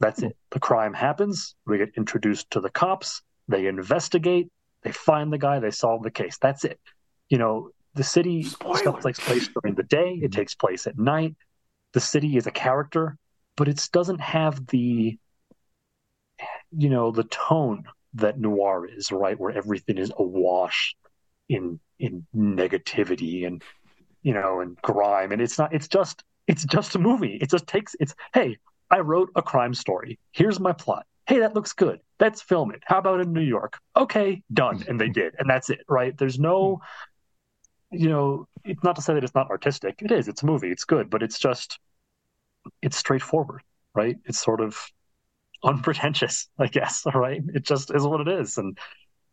That's 0.00 0.22
it. 0.22 0.36
The 0.50 0.60
crime 0.60 0.92
happens. 0.92 1.54
We 1.66 1.78
get 1.78 1.90
introduced 1.96 2.50
to 2.50 2.60
the 2.60 2.70
cops. 2.70 3.22
They 3.48 3.66
investigate. 3.66 4.48
They 4.82 4.92
find 4.92 5.32
the 5.32 5.38
guy. 5.38 5.58
They 5.58 5.70
solve 5.70 6.02
the 6.02 6.10
case. 6.10 6.38
That's 6.40 6.64
it. 6.64 6.78
You 7.28 7.38
know, 7.38 7.70
the 7.94 8.04
city 8.04 8.42
Spoiler. 8.42 8.76
stuff 8.76 9.00
takes 9.00 9.20
place 9.20 9.48
during 9.48 9.74
the 9.74 9.82
day. 9.82 10.10
It 10.10 10.30
mm-hmm. 10.30 10.38
takes 10.38 10.54
place 10.54 10.86
at 10.86 10.98
night. 10.98 11.34
The 11.92 12.00
city 12.00 12.36
is 12.36 12.46
a 12.46 12.50
character, 12.50 13.16
but 13.56 13.68
it 13.68 13.88
doesn't 13.90 14.20
have 14.20 14.66
the, 14.66 15.18
you 16.76 16.90
know, 16.90 17.10
the 17.10 17.24
tone 17.24 17.84
that 18.14 18.38
noir 18.38 18.86
is, 18.86 19.10
right? 19.10 19.38
Where 19.38 19.52
everything 19.52 19.98
is 19.98 20.12
awash 20.16 20.94
in 21.48 21.80
in 21.98 22.26
negativity 22.34 23.46
and 23.46 23.62
you 24.22 24.34
know 24.34 24.60
and 24.60 24.76
grime, 24.82 25.32
and 25.32 25.40
it's 25.40 25.58
not. 25.58 25.72
It's 25.72 25.88
just 25.88 26.22
it's 26.46 26.64
just 26.64 26.94
a 26.94 26.98
movie. 26.98 27.38
It 27.40 27.50
just 27.50 27.66
takes. 27.66 27.94
It's 28.00 28.14
hey, 28.34 28.58
I 28.90 29.00
wrote 29.00 29.30
a 29.34 29.42
crime 29.42 29.74
story. 29.74 30.18
Here's 30.32 30.60
my 30.60 30.72
plot. 30.72 31.06
Hey, 31.26 31.40
that 31.40 31.54
looks 31.54 31.72
good. 31.72 32.00
Let's 32.20 32.40
film 32.40 32.70
it. 32.70 32.82
How 32.84 32.98
about 32.98 33.20
in 33.20 33.32
New 33.32 33.40
York? 33.42 33.78
Okay, 33.96 34.42
done. 34.52 34.84
And 34.88 35.00
they 35.00 35.08
did. 35.08 35.34
And 35.38 35.50
that's 35.50 35.70
it, 35.70 35.80
right? 35.88 36.16
There's 36.16 36.38
no, 36.38 36.80
hmm. 37.90 37.98
you 37.98 38.08
know, 38.08 38.46
it's 38.64 38.84
not 38.84 38.96
to 38.96 39.02
say 39.02 39.14
that 39.14 39.24
it's 39.24 39.34
not 39.34 39.50
artistic. 39.50 39.96
It 40.02 40.12
is. 40.12 40.28
It's 40.28 40.42
a 40.42 40.46
movie. 40.46 40.70
It's 40.70 40.84
good, 40.84 41.10
but 41.10 41.22
it's 41.22 41.38
just, 41.38 41.78
it's 42.80 42.96
straightforward, 42.96 43.62
right? 43.94 44.16
It's 44.24 44.40
sort 44.40 44.60
of 44.60 44.80
unpretentious, 45.64 46.48
I 46.58 46.68
guess, 46.68 47.04
all 47.06 47.20
right? 47.20 47.42
It 47.54 47.64
just 47.64 47.92
is 47.92 48.06
what 48.06 48.20
it 48.20 48.28
is. 48.28 48.56
And 48.56 48.78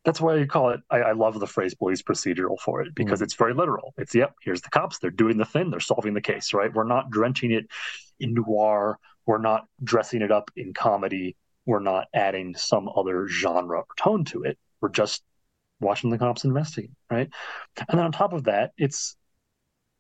that's 0.04 0.20
why 0.20 0.36
you 0.36 0.48
call 0.48 0.72
it, 0.72 0.82
I, 0.90 0.98
I 0.98 1.12
love 1.14 1.40
the 1.40 1.48
phrase 1.48 1.76
police 1.76 2.02
procedural 2.02 2.60
for 2.60 2.82
it 2.82 2.96
because 2.96 3.20
hmm. 3.20 3.26
it's 3.26 3.36
very 3.36 3.54
literal. 3.54 3.94
It's, 3.98 4.16
yep, 4.16 4.34
here's 4.42 4.62
the 4.62 4.70
cops. 4.70 4.98
They're 4.98 5.12
doing 5.12 5.38
the 5.38 5.46
thing. 5.46 5.70
They're 5.70 5.80
solving 5.80 6.16
the 6.16 6.22
case, 6.22 6.54
right? 6.56 6.74
We're 6.74 6.86
not 6.86 7.12
drenching 7.12 7.52
it 7.52 7.68
in 8.20 8.34
noir. 8.34 8.98
We're 9.26 9.40
not 9.40 9.66
dressing 9.84 10.22
it 10.22 10.32
up 10.32 10.52
in 10.56 10.74
comedy. 10.74 11.36
We're 11.66 11.80
not 11.80 12.08
adding 12.14 12.56
some 12.56 12.90
other 12.90 13.28
genre 13.28 13.80
or 13.80 13.86
tone 13.98 14.26
to 14.26 14.44
it. 14.44 14.58
We're 14.82 14.90
just 14.90 15.24
watching 15.80 16.10
the 16.10 16.18
cops 16.18 16.44
investigate, 16.44 16.92
right? 17.10 17.30
And 17.88 18.00
then 18.00 18.06
on 18.06 18.12
top 18.12 18.34
of 18.34 18.46
that, 18.46 18.72
it's 18.78 19.16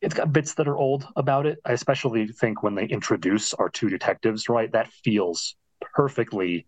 it's 0.02 0.14
got 0.14 0.34
bits 0.34 0.56
that 0.56 0.68
are 0.68 0.78
old 0.78 1.08
about 1.16 1.45
it. 1.45 1.60
I 1.66 1.72
especially 1.72 2.28
think 2.28 2.62
when 2.62 2.76
they 2.76 2.86
introduce 2.86 3.54
our 3.54 3.70
two 3.70 3.90
detectives, 3.90 4.50
right? 4.50 4.72
That 4.72 4.91
feels 4.91 5.56
perfectly 5.94 6.68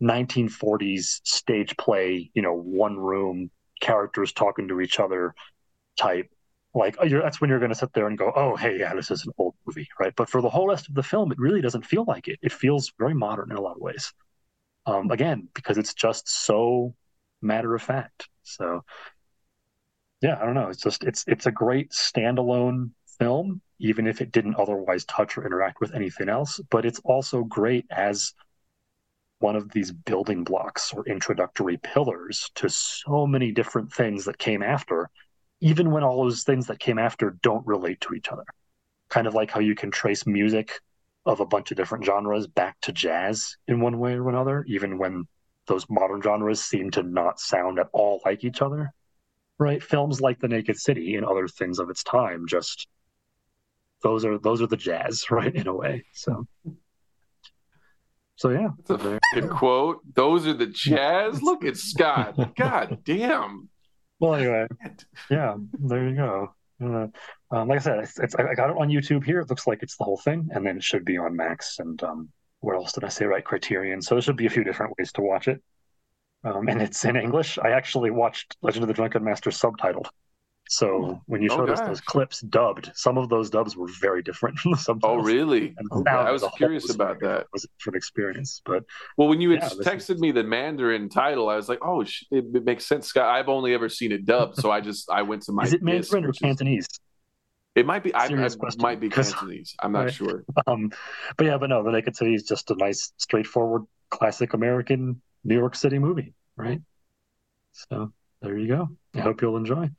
1940s 0.00 1.20
stage 1.24 1.76
play, 1.78 2.30
you 2.34 2.42
know, 2.42 2.54
one 2.54 2.98
room, 2.98 3.50
characters 3.80 4.32
talking 4.32 4.68
to 4.68 4.80
each 4.80 5.00
other 5.00 5.34
type. 5.98 6.30
Like 6.78 6.96
oh, 7.00 7.08
that's 7.08 7.40
when 7.40 7.50
you're 7.50 7.58
going 7.58 7.70
to 7.70 7.74
sit 7.74 7.92
there 7.92 8.06
and 8.06 8.16
go, 8.16 8.32
oh, 8.34 8.54
hey, 8.56 8.78
yeah, 8.78 8.94
this 8.94 9.10
is 9.10 9.26
an 9.26 9.32
old 9.36 9.54
movie, 9.66 9.88
right? 9.98 10.14
But 10.16 10.28
for 10.28 10.40
the 10.40 10.48
whole 10.48 10.68
rest 10.68 10.88
of 10.88 10.94
the 10.94 11.02
film, 11.02 11.32
it 11.32 11.38
really 11.38 11.60
doesn't 11.60 11.84
feel 11.84 12.04
like 12.06 12.28
it. 12.28 12.38
It 12.40 12.52
feels 12.52 12.92
very 12.98 13.14
modern 13.14 13.50
in 13.50 13.56
a 13.56 13.60
lot 13.60 13.76
of 13.76 13.82
ways. 13.82 14.12
Um, 14.86 15.10
again, 15.10 15.48
because 15.54 15.76
it's 15.76 15.92
just 15.92 16.28
so 16.28 16.94
matter 17.42 17.74
of 17.74 17.82
fact. 17.82 18.28
So, 18.44 18.84
yeah, 20.22 20.38
I 20.40 20.44
don't 20.46 20.54
know. 20.54 20.68
It's 20.68 20.80
just 20.80 21.02
it's 21.02 21.24
it's 21.26 21.46
a 21.46 21.50
great 21.52 21.90
standalone 21.90 22.90
film, 23.18 23.60
even 23.80 24.06
if 24.06 24.20
it 24.20 24.30
didn't 24.30 24.56
otherwise 24.56 25.04
touch 25.04 25.36
or 25.36 25.44
interact 25.44 25.80
with 25.80 25.94
anything 25.94 26.28
else. 26.28 26.60
But 26.70 26.86
it's 26.86 27.00
also 27.04 27.42
great 27.42 27.86
as 27.90 28.34
one 29.40 29.56
of 29.56 29.70
these 29.72 29.90
building 29.92 30.44
blocks 30.44 30.92
or 30.92 31.06
introductory 31.06 31.76
pillars 31.76 32.50
to 32.54 32.68
so 32.68 33.26
many 33.26 33.52
different 33.52 33.92
things 33.92 34.24
that 34.24 34.38
came 34.38 34.62
after, 34.62 35.10
even 35.60 35.90
when 35.90 36.04
all 36.04 36.22
those 36.22 36.42
things 36.42 36.66
that 36.66 36.78
came 36.78 36.98
after 36.98 37.36
don't 37.42 37.66
relate 37.66 38.00
to 38.02 38.14
each 38.14 38.28
other. 38.28 38.44
Kind 39.08 39.26
of 39.26 39.34
like 39.34 39.50
how 39.50 39.60
you 39.60 39.74
can 39.74 39.90
trace 39.90 40.26
music 40.26 40.80
of 41.26 41.40
a 41.40 41.46
bunch 41.46 41.70
of 41.70 41.76
different 41.76 42.04
genres 42.04 42.46
back 42.46 42.80
to 42.82 42.92
jazz 42.92 43.56
in 43.66 43.80
one 43.80 43.98
way 43.98 44.14
or 44.14 44.28
another, 44.28 44.64
even 44.68 44.98
when 44.98 45.24
those 45.66 45.88
modern 45.90 46.22
genres 46.22 46.62
seem 46.62 46.90
to 46.90 47.02
not 47.02 47.40
sound 47.40 47.78
at 47.78 47.88
all 47.92 48.20
like 48.24 48.44
each 48.44 48.62
other. 48.62 48.92
Right? 49.58 49.82
Films 49.82 50.20
like 50.20 50.38
The 50.38 50.48
Naked 50.48 50.78
City 50.78 51.16
and 51.16 51.26
other 51.26 51.48
things 51.48 51.78
of 51.78 51.90
its 51.90 52.04
time 52.04 52.46
just 52.46 52.86
those 54.02 54.24
are 54.24 54.38
those 54.38 54.62
are 54.62 54.68
the 54.68 54.76
jazz, 54.76 55.24
right, 55.30 55.54
in 55.54 55.66
a 55.66 55.74
way. 55.74 56.04
So 56.12 56.46
so 58.38 58.50
yeah. 58.50 58.68
That's 58.78 58.90
a 58.90 58.96
very 58.96 59.18
good 59.34 59.50
quote. 59.50 60.00
Those 60.14 60.46
are 60.46 60.54
the 60.54 60.66
jazz. 60.66 61.42
Look 61.42 61.64
at 61.64 61.76
Scott. 61.76 62.54
God 62.54 62.98
damn. 63.04 63.68
Well, 64.20 64.34
anyway, 64.34 64.66
yeah, 65.30 65.56
there 65.78 66.08
you 66.08 66.16
go. 66.16 66.54
Uh, 66.82 67.08
um, 67.50 67.68
like 67.68 67.80
I 67.80 67.82
said, 67.82 67.98
it's, 67.98 68.18
it's, 68.18 68.34
I 68.34 68.54
got 68.54 68.70
it 68.70 68.76
on 68.76 68.88
YouTube 68.88 69.24
here. 69.24 69.40
It 69.40 69.50
looks 69.50 69.66
like 69.66 69.82
it's 69.82 69.96
the 69.96 70.04
whole 70.04 70.18
thing, 70.18 70.48
and 70.52 70.64
then 70.64 70.76
it 70.76 70.84
should 70.84 71.04
be 71.04 71.18
on 71.18 71.34
Max 71.36 71.78
and 71.80 72.00
um, 72.02 72.28
where 72.60 72.76
else 72.76 72.92
did 72.92 73.04
I 73.04 73.08
say 73.08 73.24
right? 73.24 73.44
Criterion. 73.44 74.02
So 74.02 74.14
there 74.14 74.22
should 74.22 74.36
be 74.36 74.46
a 74.46 74.50
few 74.50 74.64
different 74.64 74.94
ways 74.98 75.12
to 75.12 75.22
watch 75.22 75.48
it, 75.48 75.62
um, 76.44 76.68
and 76.68 76.80
it's 76.80 77.04
in 77.04 77.16
English. 77.16 77.58
I 77.58 77.70
actually 77.70 78.10
watched 78.10 78.56
Legend 78.62 78.84
of 78.84 78.88
the 78.88 78.94
Drunken 78.94 79.24
Master 79.24 79.50
subtitled. 79.50 80.06
So 80.70 81.20
when 81.26 81.40
you 81.40 81.48
Oh, 81.50 81.56
showed 81.56 81.70
us 81.70 81.80
those 81.80 82.00
clips 82.02 82.40
dubbed, 82.42 82.90
some 82.94 83.16
of 83.16 83.30
those 83.30 83.48
dubs 83.48 83.74
were 83.76 83.88
very 84.00 84.22
different 84.22 84.58
from 84.60 84.72
the 84.72 84.98
Oh, 85.02 85.16
really? 85.16 85.74
Oh, 85.90 86.04
I 86.06 86.30
was 86.30 86.42
as 86.42 86.46
a 86.46 86.48
whole 86.50 86.56
curious 86.58 86.94
about 86.94 87.20
very- 87.20 87.38
that. 87.38 87.46
Was 87.52 87.64
a 87.64 87.68
different 87.78 87.96
experience, 87.96 88.60
but 88.64 88.84
Well, 89.16 89.28
when 89.28 89.40
you 89.40 89.52
Yeah, 89.54 89.68
texted 89.70 90.16
is- 90.16 90.20
me 90.20 90.30
the 90.30 90.44
Mandarin 90.44 91.08
title, 91.08 91.48
I 91.48 91.56
was 91.56 91.68
like, 91.70 91.78
"Oh, 91.82 92.04
sh- 92.04 92.24
it, 92.30 92.44
it 92.54 92.64
makes 92.64 92.84
sense." 92.86 93.06
Scott, 93.06 93.24
I've 93.34 93.48
only 93.48 93.72
ever 93.72 93.88
seen 93.88 94.12
it 94.12 94.26
dubbed, 94.26 94.56
so 94.56 94.70
I 94.70 94.80
just 94.80 95.10
I 95.10 95.22
went 95.22 95.42
to 95.44 95.52
my. 95.52 95.62
is 95.64 95.72
it 95.72 95.84
disc, 95.84 95.84
Mandarin 96.12 96.24
or 96.24 96.28
which 96.28 96.36
is- 96.36 96.40
Cantonese? 96.42 96.86
It 97.74 97.86
might 97.86 98.02
be. 98.02 98.12
I, 98.12 98.24
I 98.26 98.48
might 98.78 98.98
be 99.00 99.08
Cantonese. 99.08 99.74
I'm 99.78 99.92
not 99.92 100.00
Right. 100.06 100.12
sure. 100.12 100.44
Um, 100.66 100.90
but 101.36 101.46
yeah, 101.46 101.58
but 101.58 101.70
no, 101.70 101.82
the 101.84 101.92
Naked 101.92 102.16
City 102.16 102.34
is 102.34 102.42
just 102.42 102.70
a 102.72 102.74
nice, 102.74 103.12
straightforward, 103.18 103.84
classic 104.10 104.52
American 104.52 105.22
New 105.44 105.56
York 105.56 105.76
City 105.76 105.98
movie, 105.98 106.34
right? 106.56 106.80
So 107.72 108.12
there 108.42 108.58
you 108.58 108.66
go. 108.68 108.88
I 109.14 109.20
hope 109.20 109.40
you'll 109.42 109.56
enjoy. 109.56 109.90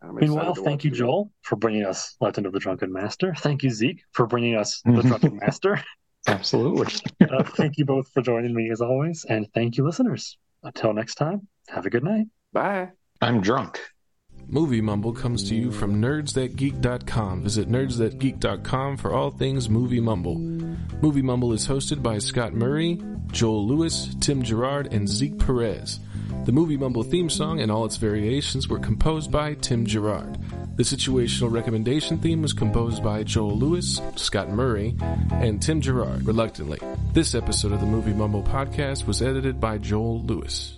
I'm 0.00 0.14
Meanwhile, 0.14 0.54
thank 0.54 0.84
you. 0.84 0.90
Joel, 0.90 1.32
for 1.42 1.56
bringing 1.56 1.84
us 1.84 2.16
Legend 2.20 2.46
of 2.46 2.52
the 2.52 2.60
Drunken 2.60 2.92
Master. 2.92 3.34
Thank 3.34 3.62
you, 3.62 3.70
Zeke, 3.70 4.02
for 4.12 4.26
bringing 4.26 4.54
us 4.54 4.80
The 4.84 5.02
Drunken 5.02 5.36
Master. 5.36 5.82
Absolutely. 6.26 6.94
Uh, 7.30 7.42
thank 7.42 7.76
you 7.76 7.84
both 7.84 8.08
for 8.12 8.22
joining 8.22 8.54
me 8.54 8.70
as 8.70 8.80
always, 8.80 9.26
and 9.28 9.46
thank 9.52 9.76
you, 9.76 9.84
listeners. 9.84 10.38
Until 10.62 10.94
next 10.94 11.16
time, 11.16 11.46
have 11.68 11.84
a 11.84 11.90
good 11.90 12.02
night. 12.02 12.26
Bye. 12.54 12.88
I'm 13.20 13.42
drunk. 13.42 13.80
Movie 14.46 14.80
Mumble 14.80 15.12
comes 15.12 15.46
to 15.50 15.54
you 15.54 15.70
from 15.70 16.00
nerdsthatgeek.com. 16.00 17.42
Visit 17.42 17.68
nerdsthatgeek.com 17.68 18.96
for 18.96 19.12
all 19.12 19.30
things 19.30 19.68
Movie 19.68 20.00
Mumble. 20.00 20.38
Movie 21.02 21.20
Mumble 21.20 21.52
is 21.52 21.68
hosted 21.68 22.02
by 22.02 22.18
Scott 22.18 22.54
Murray, 22.54 22.98
Joel 23.30 23.66
Lewis, 23.66 24.14
Tim 24.20 24.42
Gerard, 24.42 24.92
and 24.92 25.06
Zeke 25.06 25.38
Perez. 25.38 26.00
The 26.44 26.52
Movie 26.52 26.76
Mumble 26.76 27.02
theme 27.02 27.28
song 27.28 27.60
and 27.60 27.70
all 27.70 27.84
its 27.84 27.96
variations 27.96 28.68
were 28.68 28.78
composed 28.78 29.30
by 29.30 29.54
Tim 29.54 29.84
Gerard. 29.84 30.38
The 30.76 30.82
situational 30.82 31.52
recommendation 31.52 32.18
theme 32.18 32.40
was 32.40 32.52
composed 32.52 33.02
by 33.02 33.22
Joel 33.24 33.58
Lewis, 33.58 34.00
Scott 34.16 34.48
Murray, 34.48 34.96
and 35.32 35.60
Tim 35.60 35.80
Gerard, 35.80 36.26
reluctantly. 36.26 36.78
This 37.12 37.34
episode 37.34 37.72
of 37.72 37.80
the 37.80 37.86
Movie 37.86 38.14
Mumble 38.14 38.44
podcast 38.44 39.06
was 39.06 39.20
edited 39.20 39.60
by 39.60 39.78
Joel 39.78 40.22
Lewis. 40.22 40.77